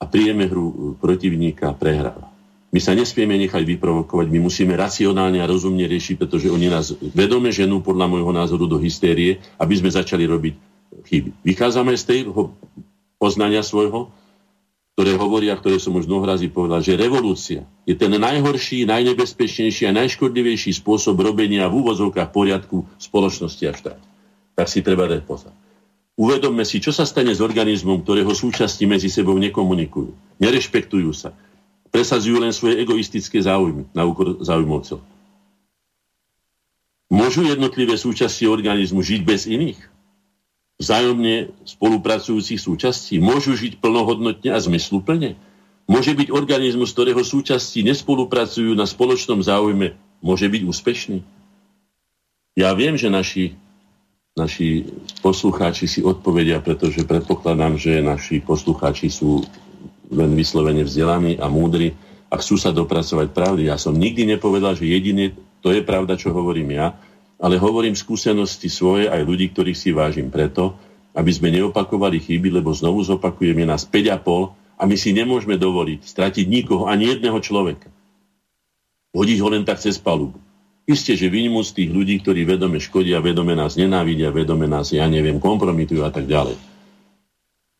a 0.00 0.04
príjeme 0.08 0.48
hru 0.48 0.96
protivníka, 0.96 1.72
prehráva. 1.76 2.32
My 2.70 2.78
sa 2.78 2.94
nesmieme 2.94 3.34
nechať 3.36 3.66
vyprovokovať, 3.66 4.30
my 4.30 4.38
musíme 4.46 4.78
racionálne 4.78 5.42
a 5.42 5.50
rozumne 5.50 5.84
riešiť, 5.90 6.16
pretože 6.20 6.48
oni 6.48 6.70
nás 6.70 6.94
vedome 7.12 7.50
ženú 7.50 7.82
podľa 7.82 8.06
môjho 8.06 8.32
názoru 8.32 8.64
do 8.70 8.78
hystérie, 8.78 9.42
aby 9.58 9.74
sme 9.76 9.90
začali 9.90 10.24
robiť 10.24 10.54
chyby. 11.04 11.30
Vychádzame 11.42 11.92
z 11.98 12.04
tej 12.06 12.20
poznania 13.18 13.60
svojho, 13.66 14.08
ktoré 15.00 15.16
hovoria, 15.16 15.56
ktoré 15.56 15.80
som 15.80 15.96
už 15.96 16.04
mnoho 16.04 16.28
razy 16.28 16.52
povedal, 16.52 16.84
že 16.84 16.92
revolúcia 16.92 17.64
je 17.88 17.96
ten 17.96 18.12
najhorší, 18.12 18.84
najnebezpečnejší 18.84 19.88
a 19.88 19.96
najškodlivejší 19.96 20.76
spôsob 20.76 21.16
robenia 21.24 21.72
v 21.72 21.80
úvozovkách 21.80 22.28
poriadku 22.28 22.84
spoločnosti 23.00 23.64
a 23.64 23.72
štát. 23.72 24.00
Tak 24.60 24.68
si 24.68 24.84
treba 24.84 25.08
dať 25.08 25.24
pozor. 25.24 25.56
Uvedomme 26.20 26.68
si, 26.68 26.84
čo 26.84 26.92
sa 26.92 27.08
stane 27.08 27.32
s 27.32 27.40
organizmom, 27.40 28.04
ktorého 28.04 28.28
súčasti 28.36 28.84
medzi 28.84 29.08
sebou 29.08 29.40
nekomunikujú, 29.40 30.36
nerešpektujú 30.36 31.16
sa, 31.16 31.32
presadzujú 31.88 32.36
len 32.36 32.52
svoje 32.52 32.84
egoistické 32.84 33.40
záujmy 33.40 33.88
na 33.96 34.04
úkor 34.04 34.36
záujmov 34.44 34.84
celku. 34.84 35.08
Môžu 37.08 37.48
jednotlivé 37.48 37.96
súčasti 37.96 38.44
organizmu 38.44 39.00
žiť 39.00 39.20
bez 39.24 39.48
iných? 39.48 39.80
Vzájomne 40.80 41.52
spolupracujúcich 41.68 42.56
súčastí 42.56 43.20
môžu 43.20 43.52
žiť 43.52 43.78
plnohodnotne 43.84 44.50
a 44.50 44.58
zmysluplne? 44.58 45.36
Môže 45.84 46.16
byť 46.16 46.32
organizmus, 46.32 46.96
ktorého 46.96 47.20
súčasti 47.20 47.84
nespolupracujú 47.84 48.72
na 48.72 48.88
spoločnom 48.88 49.44
záujme, 49.44 49.92
môže 50.24 50.48
byť 50.48 50.62
úspešný? 50.64 51.18
Ja 52.56 52.72
viem, 52.72 52.96
že 52.96 53.12
naši, 53.12 53.58
naši 54.34 54.88
poslucháči 55.20 55.84
si 55.84 56.00
odpovedia, 56.00 56.64
pretože 56.64 57.04
predpokladám, 57.04 57.76
že 57.76 58.00
naši 58.00 58.40
poslucháči 58.40 59.12
sú 59.12 59.44
len 60.10 60.34
vyslovene 60.34 60.82
vzdelaní 60.82 61.38
a 61.38 61.46
múdri 61.46 61.94
a 62.30 62.38
chcú 62.38 62.58
sa 62.58 62.74
dopracovať 62.74 63.30
pravdy. 63.30 63.70
Ja 63.70 63.76
som 63.78 63.94
nikdy 63.94 64.26
nepovedal, 64.26 64.74
že 64.78 64.90
jedine 64.90 65.34
to 65.60 65.74
je 65.74 65.84
pravda, 65.84 66.16
čo 66.16 66.32
hovorím 66.32 66.72
ja, 66.72 66.96
ale 67.40 67.56
hovorím 67.56 67.96
skúsenosti 67.96 68.68
svoje 68.68 69.08
aj 69.08 69.24
ľudí, 69.24 69.50
ktorých 69.50 69.78
si 69.78 69.90
vážim 69.96 70.28
preto, 70.28 70.76
aby 71.16 71.32
sme 71.32 71.50
neopakovali 71.50 72.20
chyby, 72.20 72.60
lebo 72.60 72.70
znovu 72.70 73.02
zopakujeme 73.02 73.64
nás 73.64 73.88
5,5 73.88 74.78
a 74.78 74.82
my 74.84 74.96
si 74.96 75.10
nemôžeme 75.16 75.56
dovoliť 75.56 76.04
stratiť 76.04 76.46
nikoho, 76.46 76.86
ani 76.86 77.16
jedného 77.16 77.40
človeka. 77.40 77.88
Hodiť 79.16 79.38
ho 79.42 79.48
len 79.50 79.64
tak 79.66 79.82
cez 79.82 79.98
palubu. 79.98 80.38
Isté, 80.86 81.18
že 81.18 81.32
vyjmú 81.32 81.62
z 81.66 81.82
tých 81.82 81.90
ľudí, 81.90 82.22
ktorí 82.22 82.46
vedome 82.46 82.78
škodia, 82.78 83.22
vedome 83.24 83.54
nás 83.58 83.74
nenávidia, 83.74 84.30
vedome 84.30 84.70
nás, 84.70 84.90
ja 84.94 85.06
neviem, 85.10 85.42
kompromitujú 85.42 86.02
a 86.02 86.10
tak 86.12 86.30
ďalej. 86.30 86.56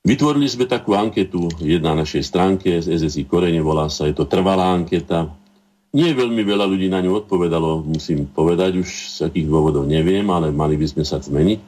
Vytvorili 0.00 0.48
sme 0.48 0.64
takú 0.64 0.96
anketu, 0.96 1.52
jedna 1.60 1.92
na 1.92 2.02
našej 2.02 2.22
stránke 2.24 2.80
z 2.80 2.88
SSI 2.88 3.28
Korene, 3.28 3.60
volá 3.60 3.92
sa, 3.92 4.08
je 4.08 4.16
to 4.16 4.24
trvalá 4.24 4.72
anketa, 4.72 5.28
nie 5.90 6.10
veľmi 6.14 6.42
veľa 6.46 6.66
ľudí 6.70 6.86
na 6.86 7.02
ňu 7.02 7.26
odpovedalo, 7.26 7.82
musím 7.82 8.26
povedať, 8.30 8.78
už 8.78 8.88
z 8.88 9.18
akých 9.26 9.46
dôvodov 9.50 9.86
neviem, 9.90 10.26
ale 10.30 10.54
mali 10.54 10.78
by 10.78 10.86
sme 10.86 11.02
sa 11.02 11.18
zmeniť. 11.18 11.58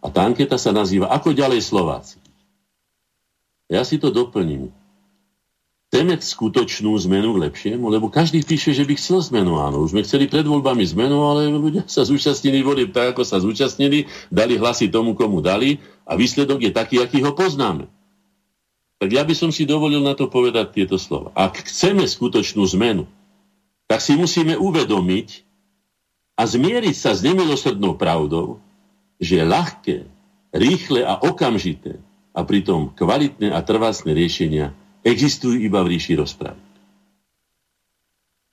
A 0.00 0.08
tá 0.08 0.24
anketa 0.24 0.56
sa 0.56 0.70
nazýva 0.72 1.12
Ako 1.12 1.36
ďalej 1.36 1.60
Slováci? 1.60 2.16
Ja 3.66 3.82
si 3.82 3.98
to 3.98 4.14
doplním. 4.14 4.70
Chceme 5.90 6.18
skutočnú 6.18 6.98
zmenu 7.06 7.38
k 7.38 7.42
lepšiemu, 7.46 7.86
lebo 7.88 8.10
každý 8.10 8.42
píše, 8.42 8.74
že 8.74 8.82
by 8.82 8.98
chcel 8.98 9.22
zmenu. 9.30 9.58
Áno, 9.58 9.86
už 9.86 9.94
sme 9.94 10.02
chceli 10.02 10.26
pred 10.26 10.42
voľbami 10.42 10.82
zmenu, 10.82 11.22
ale 11.22 11.46
ľudia 11.50 11.86
sa 11.86 12.02
zúčastnili 12.02 12.62
volieb 12.62 12.90
tak, 12.90 13.14
ako 13.14 13.22
sa 13.22 13.38
zúčastnili, 13.38 14.10
dali 14.30 14.58
hlasy 14.58 14.90
tomu, 14.90 15.14
komu 15.14 15.38
dali 15.38 15.78
a 16.02 16.18
výsledok 16.18 16.66
je 16.66 16.70
taký, 16.74 16.98
aký 16.98 17.22
ho 17.22 17.34
poznáme. 17.34 17.86
Tak 18.98 19.08
ja 19.12 19.22
by 19.22 19.34
som 19.36 19.50
si 19.54 19.62
dovolil 19.68 20.02
na 20.02 20.18
to 20.18 20.26
povedať 20.26 20.74
tieto 20.74 20.98
slova. 20.98 21.30
Ak 21.38 21.60
chceme 21.62 22.02
skutočnú 22.02 22.66
zmenu, 22.76 23.06
tak 23.86 24.02
si 24.02 24.18
musíme 24.18 24.58
uvedomiť 24.58 25.46
a 26.36 26.42
zmieriť 26.44 26.96
sa 26.96 27.14
s 27.16 27.24
nemilosrdnou 27.24 27.96
pravdou, 27.96 28.60
že 29.16 29.46
ľahké, 29.46 30.04
rýchle 30.52 31.06
a 31.06 31.16
okamžité 31.22 31.96
a 32.36 32.44
pritom 32.44 32.92
kvalitné 32.92 33.48
a 33.54 33.60
trvácne 33.64 34.12
riešenia 34.12 34.76
existujú 35.00 35.56
iba 35.62 35.80
v 35.80 35.96
ríši 35.96 36.18
rozpravy. 36.18 36.60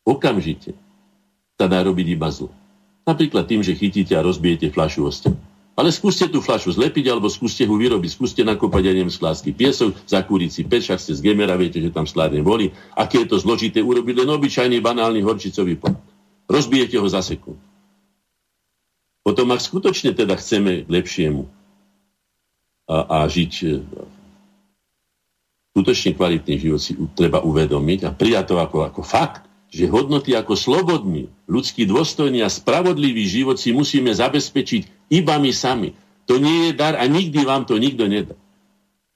Okamžite 0.07 0.75
sa 1.59 1.65
dá 1.67 1.79
robiť 1.83 2.07
iba 2.15 2.27
zlo. 2.31 2.51
Napríklad 3.03 3.47
tým, 3.47 3.59
že 3.63 3.75
chytíte 3.75 4.15
a 4.15 4.23
rozbijete 4.23 4.71
fľašu 4.71 5.01
o 5.03 5.11
stenu. 5.11 5.39
Ale 5.73 5.89
skúste 5.89 6.29
tú 6.29 6.37
fľašu 6.37 6.77
zlepiť, 6.77 7.09
alebo 7.09 7.25
skúste 7.25 7.65
ho 7.65 7.73
vyrobiť, 7.73 8.13
skúste 8.13 8.45
nakopať, 8.45 8.81
ja 8.85 8.93
neviem, 8.93 9.09
sklásky 9.09 9.57
piesok, 9.57 9.97
zakúriť 10.05 10.49
si 10.53 10.61
peč, 10.61 10.93
ak 10.93 11.01
ste 11.01 11.17
z 11.17 11.25
Gemera, 11.25 11.57
viete, 11.57 11.81
že 11.81 11.89
tam 11.89 12.05
sládne 12.05 12.45
boli. 12.45 12.69
Aké 12.93 13.25
je 13.25 13.33
to 13.33 13.41
zložité 13.41 13.81
urobiť 13.81 14.21
len 14.21 14.29
obyčajný 14.37 14.77
banálny 14.77 15.25
horčicový 15.25 15.81
pot. 15.81 15.97
Rozbijete 16.45 17.01
ho 17.01 17.07
za 17.09 17.25
sekundu. 17.25 17.57
Potom, 19.25 19.49
ak 19.49 19.65
skutočne 19.65 20.13
teda 20.13 20.37
chceme 20.37 20.85
k 20.85 20.89
lepšiemu 20.91 21.47
a, 22.91 22.97
a 23.07 23.17
žiť 23.25 23.53
e, 23.63 23.79
skutočne 25.73 26.11
kvalitný 26.13 26.55
život 26.59 26.81
si 26.83 26.93
treba 27.17 27.39
uvedomiť 27.41 27.99
a 28.05 28.11
prijať 28.11 28.51
to 28.51 28.55
ako, 28.59 28.83
ako 28.83 29.01
fakt, 29.01 29.47
že 29.73 29.89
hodnoty 29.89 30.37
ako 30.37 30.53
slobodný, 30.53 31.33
ľudský 31.49 31.89
dôstojný 31.89 32.45
a 32.45 32.51
spravodlivý 32.51 33.25
život 33.25 33.57
si 33.57 33.73
musíme 33.73 34.13
zabezpečiť 34.13 34.92
iba 35.13 35.37
my 35.37 35.51
sami. 35.53 35.93
To 36.25 36.41
nie 36.41 36.69
je 36.69 36.71
dar 36.73 36.97
a 36.97 37.05
nikdy 37.05 37.45
vám 37.45 37.69
to 37.69 37.77
nikto 37.77 38.09
nedá. 38.09 38.33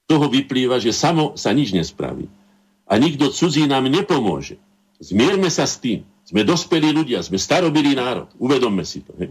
Toho 0.06 0.30
vyplýva, 0.30 0.78
že 0.78 0.94
samo 0.94 1.34
sa 1.34 1.50
nič 1.50 1.74
nespraví. 1.74 2.30
A 2.88 2.96
nikto 2.96 3.28
cudzí 3.34 3.66
nám 3.66 3.90
nepomôže. 3.90 4.56
Zmierme 5.02 5.50
sa 5.50 5.66
s 5.66 5.82
tým. 5.82 6.06
Sme 6.24 6.44
dospelí 6.44 6.92
ľudia, 6.92 7.20
sme 7.20 7.36
starobilý 7.36 7.96
národ. 7.96 8.28
Uvedomme 8.40 8.84
si 8.84 9.04
to. 9.04 9.12
He? 9.20 9.28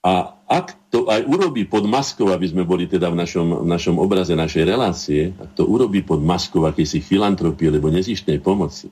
A 0.00 0.32
ak 0.48 0.74
to 0.88 1.06
aj 1.12 1.28
urobí 1.28 1.68
pod 1.68 1.84
maskou, 1.84 2.32
aby 2.32 2.48
sme 2.48 2.64
boli 2.64 2.88
teda 2.88 3.12
v 3.12 3.20
našom, 3.20 3.62
v 3.62 3.68
našom 3.68 4.00
obraze 4.00 4.32
našej 4.32 4.64
relácie, 4.64 5.36
tak 5.36 5.52
to 5.54 5.68
urobí 5.68 6.00
pod 6.00 6.24
maskou 6.24 6.64
akejsi 6.64 7.04
filantropie, 7.04 7.68
alebo 7.68 7.92
nezištnej 7.92 8.40
pomoci. 8.40 8.88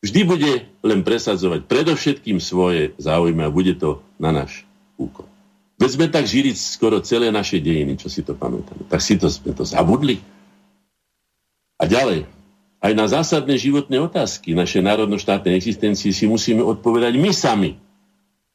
Vždy 0.00 0.20
bude 0.24 0.52
len 0.80 1.04
presadzovať 1.04 1.68
predovšetkým 1.68 2.40
svoje 2.40 2.96
záujmy 2.96 3.44
a 3.44 3.52
bude 3.52 3.76
to 3.76 4.00
na 4.16 4.32
náš 4.32 4.64
úkol. 4.96 5.29
Veď 5.80 5.90
sme 5.96 6.06
tak 6.12 6.28
žili 6.28 6.52
skoro 6.52 7.00
celé 7.00 7.32
naše 7.32 7.56
dejiny, 7.56 7.96
čo 7.96 8.12
si 8.12 8.20
to 8.20 8.36
pamätáme. 8.36 8.84
Tak 8.84 9.00
si 9.00 9.16
to, 9.16 9.32
sme 9.32 9.56
to 9.56 9.64
zabudli. 9.64 10.20
A 11.80 11.88
ďalej, 11.88 12.28
aj 12.84 12.92
na 12.92 13.08
zásadné 13.08 13.56
životné 13.56 13.96
otázky 13.96 14.52
našej 14.52 14.84
národno-štátnej 14.84 15.56
existencie 15.56 16.12
si 16.12 16.28
musíme 16.28 16.60
odpovedať 16.60 17.16
my 17.16 17.32
sami. 17.32 17.80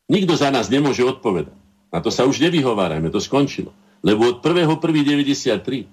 Nikto 0.05 0.37
za 0.37 0.53
nás 0.53 0.69
nemôže 0.69 1.01
odpovedať. 1.01 1.57
Na 1.89 1.97
to 1.97 2.13
sa 2.13 2.29
už 2.29 2.37
nevyhovárajme, 2.45 3.09
to 3.09 3.17
skončilo. 3.17 3.73
Lebo 4.05 4.29
od 4.29 4.45
1.1.93 4.45 5.89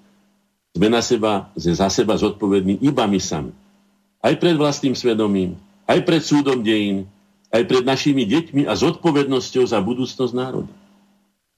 sme 0.76 0.88
na 0.92 1.00
seba, 1.00 1.48
za 1.56 1.88
seba 1.88 2.12
zodpovední 2.20 2.84
iba 2.84 3.08
my 3.08 3.16
sami. 3.16 3.56
Aj 4.20 4.36
pred 4.36 4.52
vlastným 4.52 4.92
svedomím, 4.92 5.56
aj 5.88 6.04
pred 6.04 6.20
súdom 6.20 6.60
dejín, 6.60 7.08
aj 7.48 7.64
pred 7.64 7.84
našimi 7.88 8.28
deťmi 8.28 8.68
a 8.68 8.76
zodpovednosťou 8.76 9.64
za 9.64 9.80
budúcnosť 9.80 10.32
národa. 10.36 10.81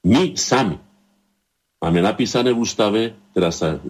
My 0.04 0.36
sami. 0.36 0.76
Máme 1.80 2.00
napísané 2.04 2.52
v 2.52 2.60
ústave, 2.60 3.16
teraz 3.32 3.60
sa 3.60 3.80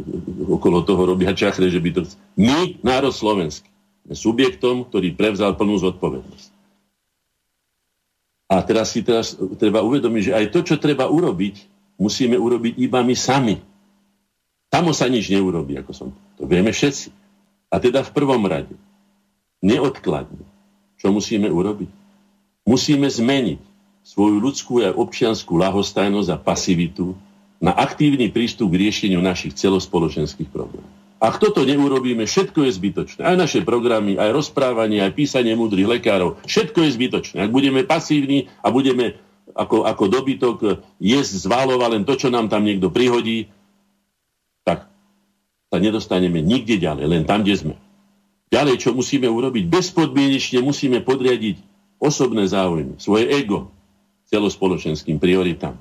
okolo 0.47 0.87
toho 0.87 1.15
robia 1.15 1.35
čachre, 1.35 1.67
že 1.71 1.83
by 1.83 1.91
to... 1.95 2.01
My, 2.39 2.79
národ 2.83 3.11
slovenský, 3.11 3.67
sme 4.07 4.15
subjektom, 4.15 4.87
ktorý 4.91 5.15
prevzal 5.15 5.59
plnú 5.59 5.79
zodpovednosť. 5.79 6.51
A 8.51 8.63
teraz 8.63 8.95
si 8.95 9.03
teraz 9.03 9.35
treba 9.59 9.83
uvedomiť, 9.83 10.23
že 10.31 10.33
aj 10.39 10.47
to, 10.55 10.61
čo 10.63 10.77
treba 10.79 11.11
urobiť, 11.11 11.67
musíme 11.99 12.39
urobiť 12.39 12.79
iba 12.79 13.03
my 13.03 13.15
sami. 13.15 13.59
Samo 14.71 14.91
sa 14.91 15.07
nič 15.07 15.31
neurobí, 15.31 15.79
ako 15.79 15.93
som. 15.95 16.09
To 16.39 16.47
vieme 16.47 16.75
všetci. 16.75 17.11
A 17.71 17.79
teda 17.79 18.03
v 18.07 18.11
prvom 18.15 18.43
rade, 18.47 18.75
neodkladne, 19.63 20.43
čo 20.99 21.11
musíme 21.15 21.51
urobiť? 21.51 21.91
Musíme 22.67 23.07
zmeniť 23.07 23.74
svoju 24.05 24.37
ľudskú 24.37 24.85
a 24.85 24.93
občianskú 24.93 25.57
lahostajnosť 25.57 26.29
a 26.29 26.37
pasivitu 26.37 27.17
na 27.57 27.73
aktívny 27.73 28.29
prístup 28.29 28.77
k 28.77 28.87
riešeniu 28.87 29.25
našich 29.25 29.57
celospoločenských 29.57 30.53
problémov. 30.53 30.93
Ak 31.25 31.41
toto 31.41 31.65
neurobíme, 31.65 32.29
všetko 32.29 32.69
je 32.69 32.77
zbytočné. 32.77 33.25
Aj 33.25 33.33
naše 33.33 33.65
programy, 33.65 34.21
aj 34.21 34.37
rozprávanie, 34.37 35.01
aj 35.01 35.17
písanie 35.17 35.57
múdrych 35.57 35.89
lekárov, 35.89 36.37
všetko 36.45 36.85
je 36.85 36.91
zbytočné. 36.93 37.49
Ak 37.49 37.51
budeme 37.55 37.81
pasívni 37.81 38.53
a 38.61 38.69
budeme 38.69 39.17
ako, 39.57 39.89
ako 39.89 40.05
dobytok 40.13 40.85
jesť 41.01 41.33
z 41.41 41.47
len 41.49 42.05
to, 42.05 42.13
čo 42.21 42.29
nám 42.29 42.53
tam 42.53 42.69
niekto 42.69 42.93
prihodí, 42.93 43.49
tak 44.69 44.85
sa 45.73 45.79
nedostaneme 45.81 46.45
nikde 46.45 46.77
ďalej, 46.77 47.05
len 47.09 47.25
tam, 47.25 47.41
kde 47.41 47.57
sme. 47.57 47.75
Ďalej, 48.53 48.85
čo 48.85 48.91
musíme 48.93 49.25
urobiť? 49.25 49.65
Bezpodmienečne 49.65 50.61
musíme 50.61 51.01
podriadiť 51.01 51.57
osobné 51.97 52.45
záujmy, 52.45 53.01
svoje 53.01 53.33
ego, 53.33 53.73
celospoločenským 54.29 55.21
prioritám. 55.21 55.77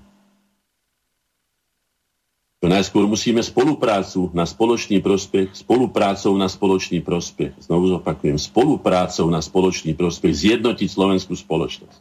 To 2.63 2.71
najskôr 2.71 3.03
musíme 3.03 3.43
spoluprácu 3.43 4.31
na 4.31 4.47
spoločný 4.47 5.03
prospech, 5.03 5.51
spoluprácou 5.51 6.31
na 6.39 6.47
spoločný 6.47 7.03
prospech, 7.03 7.59
znovu 7.59 7.91
zopakujem, 7.91 8.39
spoluprácou 8.39 9.27
na 9.27 9.43
spoločný 9.43 9.91
prospech 9.91 10.31
zjednotiť 10.31 10.87
slovenskú 10.87 11.35
spoločnosť. 11.35 11.99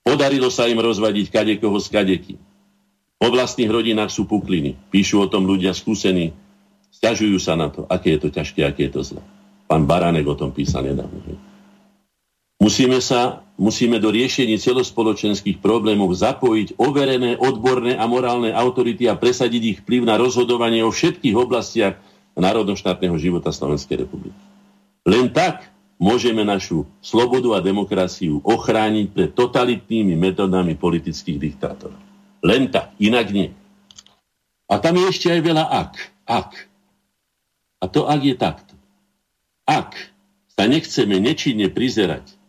Podarilo 0.00 0.48
sa 0.48 0.64
im 0.64 0.80
rozvadiť 0.80 1.28
kadekoho 1.28 1.76
s 1.76 1.92
kadekým. 1.92 2.40
Po 3.20 3.28
vlastných 3.28 3.68
rodinách 3.68 4.08
sú 4.08 4.24
pukliny. 4.24 4.80
Píšu 4.88 5.20
o 5.20 5.28
tom 5.28 5.44
ľudia 5.44 5.76
skúsení. 5.76 6.32
Sťažujú 6.88 7.36
sa 7.36 7.52
na 7.52 7.68
to, 7.68 7.84
aké 7.84 8.16
je 8.16 8.20
to 8.24 8.28
ťažké, 8.32 8.64
aké 8.64 8.88
je 8.88 8.92
to 8.96 9.04
zlé. 9.04 9.22
Pán 9.68 9.84
Baranek 9.84 10.24
o 10.24 10.32
tom 10.32 10.56
písal 10.56 10.88
nedávno. 10.88 11.20
Musíme, 12.60 13.00
sa, 13.00 13.40
musíme 13.56 13.96
do 13.96 14.12
riešení 14.12 14.60
celospoločenských 14.60 15.64
problémov 15.64 16.12
zapojiť 16.12 16.76
overené, 16.76 17.40
odborné 17.40 17.96
a 17.96 18.04
morálne 18.04 18.52
autority 18.52 19.08
a 19.08 19.16
presadiť 19.16 19.62
ich 19.64 19.78
vplyv 19.80 20.04
na 20.04 20.20
rozhodovanie 20.20 20.84
o 20.84 20.92
všetkých 20.92 21.32
oblastiach 21.40 21.96
národnoštátneho 22.36 23.16
života 23.16 23.48
Slovenskej 23.48 24.04
republiky. 24.04 24.36
Len 25.08 25.32
tak 25.32 25.72
môžeme 25.96 26.44
našu 26.44 26.84
slobodu 27.00 27.56
a 27.56 27.64
demokraciu 27.64 28.44
ochrániť 28.44 29.06
pred 29.12 29.30
totalitnými 29.32 30.16
metodami 30.16 30.76
politických 30.76 31.40
diktátorov. 31.40 32.00
Len 32.44 32.68
tak, 32.72 32.92
inak 33.00 33.28
nie. 33.32 33.52
A 34.68 34.80
tam 34.80 35.00
je 35.00 35.04
ešte 35.08 35.28
aj 35.28 35.40
veľa 35.44 35.64
ak. 35.64 35.92
Ak. 36.24 36.50
A 37.80 37.84
to 37.88 38.04
ak 38.04 38.20
je 38.20 38.36
takto. 38.36 38.74
Ak 39.64 39.96
sa 40.52 40.68
nechceme 40.68 41.20
nečinne 41.20 41.68
prizerať 41.72 42.39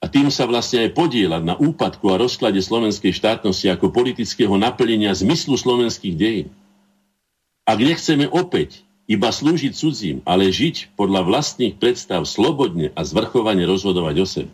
a 0.00 0.08
tým 0.08 0.32
sa 0.32 0.48
vlastne 0.48 0.88
aj 0.88 0.96
podielať 0.96 1.42
na 1.44 1.54
úpadku 1.60 2.08
a 2.08 2.16
rozklade 2.16 2.56
slovenskej 2.64 3.12
štátnosti 3.12 3.68
ako 3.68 3.92
politického 3.92 4.56
naplnenia 4.56 5.12
zmyslu 5.12 5.60
slovenských 5.60 6.16
dejín. 6.16 6.48
Ak 7.68 7.76
nechceme 7.76 8.24
opäť 8.32 8.80
iba 9.04 9.28
slúžiť 9.28 9.72
cudzím, 9.76 10.16
ale 10.24 10.48
žiť 10.48 10.96
podľa 10.96 11.28
vlastných 11.28 11.76
predstav 11.76 12.24
slobodne 12.24 12.96
a 12.96 13.04
zvrchovane 13.04 13.68
rozhodovať 13.68 14.16
o 14.16 14.26
sebe, 14.26 14.52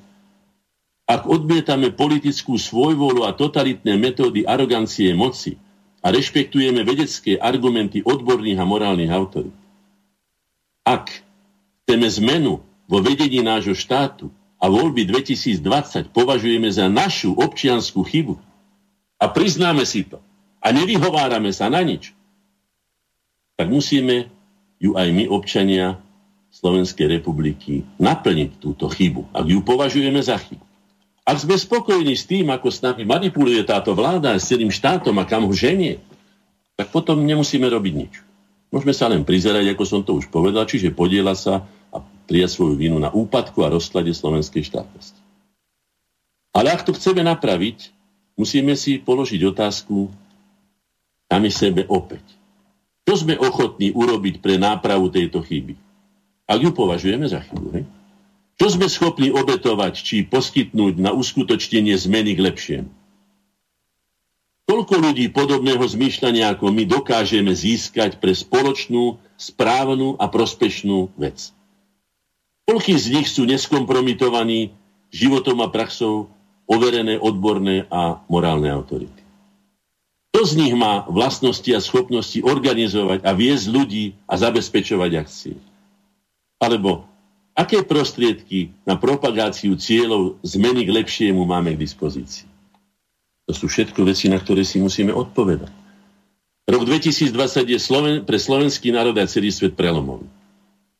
ak 1.06 1.30
odmietame 1.30 1.94
politickú 1.94 2.58
svojvolu 2.58 3.22
a 3.22 3.30
totalitné 3.30 3.94
metódy 3.94 4.42
arogancie 4.42 5.14
moci 5.14 5.54
a 6.02 6.10
rešpektujeme 6.10 6.82
vedecké 6.82 7.38
argumenty 7.38 8.02
odborných 8.02 8.58
a 8.58 8.66
morálnych 8.66 9.14
autorít. 9.14 9.54
Ak 10.82 11.14
chceme 11.86 12.10
zmenu 12.10 12.58
vo 12.90 12.98
vedení 12.98 13.38
nášho 13.46 13.78
štátu 13.78 14.34
a 14.66 14.70
voľby 14.70 15.06
2020 15.06 16.10
považujeme 16.10 16.66
za 16.74 16.90
našu 16.90 17.38
občianskú 17.38 18.02
chybu 18.02 18.34
a 19.22 19.30
priznáme 19.30 19.86
si 19.86 20.02
to 20.02 20.18
a 20.58 20.74
nevyhovárame 20.74 21.54
sa 21.54 21.70
na 21.70 21.86
nič, 21.86 22.10
tak 23.54 23.70
musíme 23.70 24.26
ju 24.82 24.98
aj 24.98 25.06
my, 25.14 25.30
občania 25.30 26.02
Slovenskej 26.50 27.06
republiky, 27.06 27.86
naplniť 28.02 28.58
túto 28.58 28.90
chybu, 28.90 29.30
ak 29.30 29.46
ju 29.46 29.62
považujeme 29.62 30.18
za 30.18 30.34
chybu. 30.34 30.66
Ak 31.22 31.46
sme 31.46 31.54
spokojní 31.54 32.18
s 32.18 32.26
tým, 32.26 32.50
ako 32.50 32.66
s 32.66 32.82
nami 32.82 33.06
manipuluje 33.06 33.62
táto 33.62 33.94
vláda 33.94 34.34
s 34.34 34.50
celým 34.50 34.74
štátom 34.74 35.14
a 35.22 35.26
kam 35.26 35.46
ho 35.46 35.54
ženie, 35.54 36.02
tak 36.74 36.90
potom 36.90 37.22
nemusíme 37.22 37.70
robiť 37.70 37.94
nič. 37.94 38.14
Môžeme 38.74 38.94
sa 38.94 39.06
len 39.06 39.22
prizerať, 39.22 39.70
ako 39.70 39.84
som 39.86 40.00
to 40.02 40.18
už 40.18 40.26
povedal, 40.26 40.66
čiže 40.66 40.90
podiela 40.90 41.38
sa 41.38 41.70
prijať 42.26 42.58
svoju 42.58 42.74
vinu 42.74 42.98
na 42.98 43.08
úpadku 43.08 43.62
a 43.62 43.72
rozklade 43.72 44.10
slovenskej 44.12 44.66
štátnosti. 44.66 45.18
Ale 46.50 46.74
ak 46.74 46.84
to 46.84 46.92
chceme 46.92 47.22
napraviť, 47.22 47.94
musíme 48.36 48.74
si 48.74 48.98
položiť 48.98 49.40
otázku 49.46 50.10
sami 51.30 51.50
sebe 51.50 51.86
opäť. 51.86 52.22
Čo 53.06 53.22
sme 53.22 53.38
ochotní 53.38 53.94
urobiť 53.94 54.42
pre 54.42 54.58
nápravu 54.58 55.06
tejto 55.08 55.42
chyby? 55.42 55.78
Ak 56.46 56.58
ju 56.58 56.70
považujeme 56.74 57.26
za 57.30 57.42
chybu, 57.42 57.68
hej? 57.78 57.84
Čo 58.56 58.72
sme 58.72 58.88
schopní 58.88 59.28
obetovať 59.28 60.00
či 60.00 60.16
poskytnúť 60.24 60.96
na 60.96 61.12
uskutočnenie 61.12 61.92
zmeny 61.92 62.32
k 62.34 62.40
lepšiemu? 62.40 62.90
Toľko 64.66 64.94
ľudí 64.98 65.30
podobného 65.30 65.84
zmýšľania 65.84 66.56
ako 66.56 66.74
my 66.74 66.88
dokážeme 66.88 67.54
získať 67.54 68.18
pre 68.18 68.34
spoločnú, 68.34 69.20
správnu 69.38 70.18
a 70.18 70.26
prospešnú 70.26 71.14
vec. 71.14 71.54
Koľký 72.66 72.94
z 72.98 73.06
nich 73.14 73.28
sú 73.30 73.46
neskompromitovaní 73.46 74.74
životom 75.14 75.62
a 75.62 75.70
praxou 75.70 76.28
overené 76.66 77.16
odborné 77.16 77.86
a 77.88 78.20
morálne 78.26 78.66
autority? 78.68 79.22
Kto 80.34 80.40
z 80.44 80.52
nich 80.58 80.74
má 80.76 81.06
vlastnosti 81.08 81.70
a 81.72 81.80
schopnosti 81.80 82.42
organizovať 82.42 83.24
a 83.24 83.30
viesť 83.32 83.66
ľudí 83.70 84.04
a 84.28 84.36
zabezpečovať 84.36 85.10
akcie? 85.16 85.56
Alebo 86.60 87.06
Aké 87.56 87.80
prostriedky 87.80 88.76
na 88.84 89.00
propagáciu 89.00 89.80
cieľov 89.80 90.36
zmeny 90.44 90.84
k 90.84 90.92
lepšiemu 90.92 91.40
máme 91.40 91.72
k 91.72 91.80
dispozícii? 91.80 92.44
To 93.48 93.56
sú 93.56 93.72
všetko 93.72 94.04
veci, 94.04 94.28
na 94.28 94.36
ktoré 94.36 94.60
si 94.60 94.76
musíme 94.76 95.08
odpovedať. 95.08 95.72
Rok 96.68 96.82
2020 96.84 97.32
je 97.64 97.80
pre 98.28 98.36
slovenský 98.36 98.92
národ 98.92 99.16
a 99.16 99.24
celý 99.24 99.48
svet 99.48 99.72
prelomový. 99.72 100.28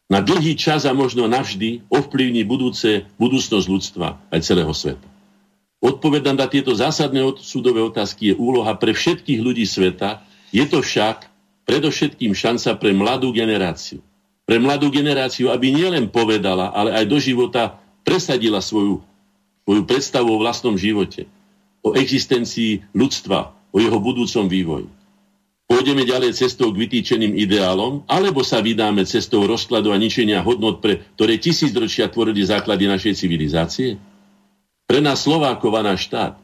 Na 0.06 0.22
dlhý 0.22 0.54
čas 0.54 0.86
a 0.86 0.94
možno 0.94 1.26
navždy 1.26 1.82
ovplyvní 1.90 2.46
budúce, 2.46 3.06
budúcnosť 3.18 3.66
ľudstva 3.66 4.22
aj 4.30 4.40
celého 4.46 4.70
sveta. 4.70 5.08
Odpovedať 5.82 6.34
na 6.38 6.46
tieto 6.46 6.72
zásadné 6.72 7.20
súdové 7.42 7.82
otázky 7.82 8.32
je 8.32 8.34
úloha 8.38 8.74
pre 8.78 8.94
všetkých 8.94 9.40
ľudí 9.42 9.66
sveta, 9.66 10.22
je 10.54 10.62
to 10.66 10.78
však 10.80 11.26
predovšetkým 11.66 12.32
šanca 12.32 12.78
pre 12.78 12.94
mladú 12.94 13.34
generáciu 13.34 13.98
pre 14.46 14.62
mladú 14.62 14.94
generáciu, 14.94 15.50
aby 15.50 15.74
nielen 15.74 16.06
povedala, 16.06 16.70
ale 16.70 16.94
aj 16.94 17.04
do 17.10 17.18
života 17.18 17.82
presadila 18.06 18.62
svoju, 18.62 19.02
svoju 19.66 19.82
predstavu 19.82 20.30
o 20.30 20.38
vlastnom 20.38 20.78
živote, 20.78 21.26
o 21.82 21.98
existencii 21.98 22.86
ľudstva, 22.94 23.50
o 23.74 23.76
jeho 23.82 23.98
budúcom 23.98 24.46
vývoji. 24.46 24.86
Pôjdeme 25.66 26.06
ďalej 26.06 26.38
cestou 26.38 26.70
k 26.70 26.86
vytýčeným 26.86 27.34
ideálom, 27.34 28.06
alebo 28.06 28.46
sa 28.46 28.62
vydáme 28.62 29.02
cestou 29.02 29.42
rozkladu 29.50 29.90
a 29.90 29.98
ničenia 29.98 30.38
hodnot, 30.38 30.78
pre 30.78 31.02
ktoré 31.18 31.42
tisícročia 31.42 32.06
tvorili 32.06 32.46
základy 32.46 32.86
našej 32.86 33.18
civilizácie? 33.18 33.98
Pre 34.86 35.00
nás 35.02 35.26
Slovákov 35.26 35.74
a 35.74 35.82
náš 35.82 36.06
štát 36.06 36.38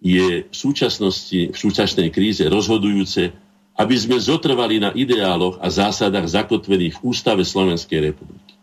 je 0.00 0.48
v 0.48 0.54
súčasnosti, 0.56 1.52
v 1.52 1.56
súčasnej 1.56 2.08
kríze 2.08 2.48
rozhodujúce, 2.48 3.36
aby 3.76 3.94
sme 3.96 4.16
zotrvali 4.16 4.80
na 4.80 4.90
ideáloch 4.96 5.60
a 5.60 5.68
zásadách 5.68 6.32
zakotvených 6.32 6.96
v 6.96 7.04
Ústave 7.04 7.44
Slovenskej 7.44 8.12
republiky. 8.12 8.56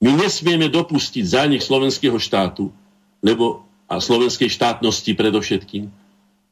My 0.00 0.16
nesmieme 0.16 0.72
dopustiť 0.72 1.24
zánik 1.24 1.60
slovenského 1.60 2.16
štátu 2.16 2.72
lebo, 3.24 3.64
a 3.88 4.00
slovenskej 4.00 4.52
štátnosti 4.52 5.16
predovšetkým, 5.16 5.88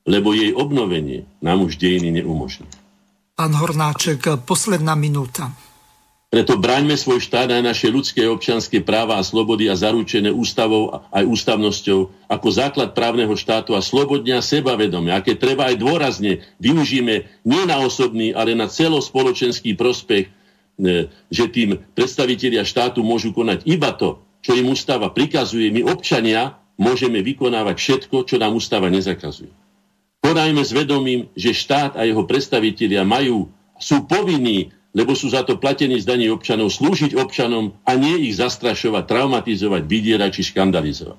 lebo 0.09 0.32
jej 0.32 0.56
obnovenie 0.56 1.28
nám 1.44 1.69
už 1.69 1.77
dejiny 1.77 2.20
neumožní. 2.20 2.64
Pán 3.43 3.59
Hornáček, 3.59 4.47
posledná 4.47 4.94
minúta. 4.94 5.51
Preto 6.31 6.62
braňme 6.62 6.94
svoj 6.94 7.19
štát 7.19 7.51
aj 7.51 7.74
naše 7.74 7.90
ľudské 7.90 8.23
občanské 8.31 8.78
práva 8.78 9.19
a 9.19 9.27
slobody 9.27 9.66
a 9.66 9.74
zaručené 9.74 10.31
ústavou 10.31 11.02
aj 11.10 11.27
ústavnosťou 11.27 12.31
ako 12.31 12.48
základ 12.55 12.94
právneho 12.94 13.35
štátu 13.35 13.74
a 13.74 13.82
slobodne 13.82 14.39
a 14.39 14.47
sebavedome, 14.47 15.10
aké 15.10 15.35
treba 15.35 15.74
aj 15.74 15.74
dôrazne 15.74 16.47
využíme 16.62 17.43
nie 17.43 17.62
na 17.66 17.82
osobný, 17.82 18.31
ale 18.31 18.55
na 18.55 18.70
celospoločenský 18.70 19.74
prospech, 19.74 20.31
e, 20.31 21.10
že 21.27 21.51
tým 21.51 21.82
predstavitelia 21.98 22.62
štátu 22.62 23.02
môžu 23.02 23.35
konať 23.35 23.66
iba 23.66 23.90
to, 23.90 24.23
čo 24.39 24.55
im 24.55 24.70
ústava 24.70 25.10
prikazuje. 25.10 25.74
My 25.74 25.82
občania 25.82 26.62
môžeme 26.78 27.27
vykonávať 27.27 27.74
všetko, 27.74 28.23
čo 28.23 28.39
nám 28.39 28.55
ústava 28.55 28.86
nezakazuje. 28.86 29.51
Konajme 30.22 30.62
s 30.62 30.70
vedomím, 30.70 31.28
že 31.34 31.52
štát 31.52 31.98
a 31.98 32.06
jeho 32.06 32.22
predstavitelia 32.24 33.02
majú, 33.02 33.50
sú 33.76 34.06
povinní 34.06 34.70
lebo 34.92 35.16
sú 35.16 35.32
za 35.32 35.40
to 35.42 35.56
platení 35.56 35.96
z 35.96 36.08
daní 36.08 36.28
občanov, 36.28 36.68
slúžiť 36.68 37.16
občanom 37.16 37.72
a 37.88 37.96
nie 37.96 38.28
ich 38.28 38.36
zastrašovať, 38.36 39.08
traumatizovať, 39.08 39.82
vydierať 39.88 40.30
či 40.36 40.42
škandalizovať. 40.52 41.18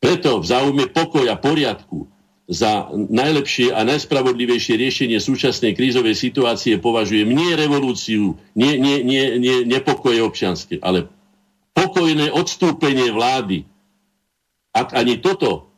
Preto 0.00 0.40
v 0.40 0.44
záujme 0.48 0.84
pokoja, 0.92 1.36
poriadku, 1.36 2.08
za 2.46 2.86
najlepšie 2.94 3.74
a 3.74 3.82
najspravodlivejšie 3.82 4.78
riešenie 4.78 5.18
súčasnej 5.18 5.74
krízovej 5.74 6.14
situácie 6.14 6.78
považujem 6.78 7.26
nie 7.26 7.52
revolúciu, 7.58 8.38
nie, 8.54 8.78
nie, 8.78 9.02
nie, 9.02 9.34
nie 9.42 9.56
nepokoje 9.66 10.22
občianske, 10.22 10.78
ale 10.78 11.10
pokojné 11.74 12.30
odstúpenie 12.30 13.10
vlády. 13.10 13.66
Ak 14.70 14.94
ani 14.94 15.18
toto, 15.18 15.74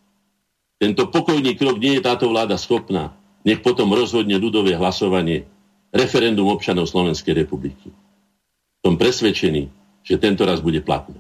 tento 0.79 1.11
pokojný 1.11 1.59
krok 1.59 1.83
nie 1.83 1.99
je 1.99 2.07
táto 2.07 2.31
vláda 2.31 2.55
schopná, 2.55 3.13
nech 3.43 3.61
potom 3.63 3.91
rozhodne 3.91 4.39
ľudové 4.39 4.79
hlasovanie 4.79 5.47
referendum 5.91 6.47
občanov 6.55 6.87
Slovenskej 6.87 7.35
republiky. 7.35 7.91
Som 8.87 8.95
presvedčený, 8.95 9.67
že 10.07 10.15
tento 10.23 10.47
raz 10.47 10.63
bude 10.63 10.79
platné. 10.81 11.19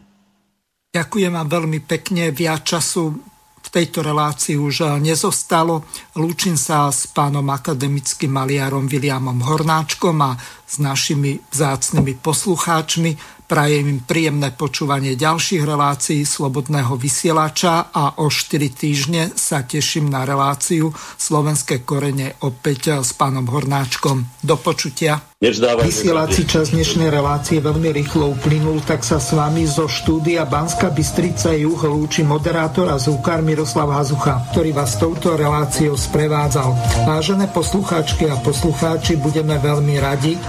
Ďakujem 0.94 1.32
vám 1.34 1.48
veľmi 1.50 1.84
pekne. 1.84 2.30
Viac 2.32 2.64
času 2.64 3.12
v 3.58 3.68
tejto 3.68 4.00
relácii 4.00 4.56
už 4.56 5.02
nezostalo. 5.02 5.84
Lúčim 6.16 6.56
sa 6.56 6.88
s 6.88 7.10
pánom 7.10 7.44
akademickým 7.50 8.32
maliarom 8.32 8.88
Williamom 8.88 9.42
Hornáčkom 9.44 10.16
a 10.24 10.32
s 10.68 10.76
našimi 10.76 11.40
vzácnymi 11.48 12.20
poslucháčmi. 12.20 13.40
Prajem 13.48 13.96
im 13.96 14.00
príjemné 14.04 14.52
počúvanie 14.52 15.16
ďalších 15.16 15.64
relácií 15.64 16.20
Slobodného 16.28 17.00
vysielača 17.00 17.88
a 17.88 18.20
o 18.20 18.28
4 18.28 18.60
týždne 18.76 19.32
sa 19.32 19.64
teším 19.64 20.12
na 20.12 20.28
reláciu 20.28 20.92
Slovenské 21.16 21.80
korene 21.80 22.36
opäť 22.44 23.00
s 23.00 23.16
pánom 23.16 23.48
Hornáčkom. 23.48 24.44
Do 24.44 24.60
počutia. 24.60 25.24
Vysielací 25.38 26.50
čas 26.50 26.74
dnešnej 26.74 27.14
relácie 27.14 27.62
veľmi 27.62 27.94
rýchlo 27.94 28.34
uplynul, 28.34 28.82
tak 28.82 29.06
sa 29.06 29.22
s 29.22 29.30
vami 29.30 29.70
zo 29.70 29.86
štúdia 29.86 30.42
Banska 30.42 30.90
Bystrica 30.90 31.54
Juh 31.54 31.78
lúči 31.78 32.26
moderátor 32.26 32.90
a 32.90 32.98
zúkar 32.98 33.40
Miroslav 33.46 33.86
Hazucha, 33.94 34.50
ktorý 34.50 34.74
vás 34.74 34.98
touto 34.98 35.38
reláciou 35.38 35.94
sprevádzal. 35.94 36.74
Vážené 37.06 37.46
poslucháčky 37.54 38.26
a 38.26 38.34
poslucháči, 38.42 39.14
budeme 39.14 39.62
veľmi 39.62 39.94
radi, 40.02 40.34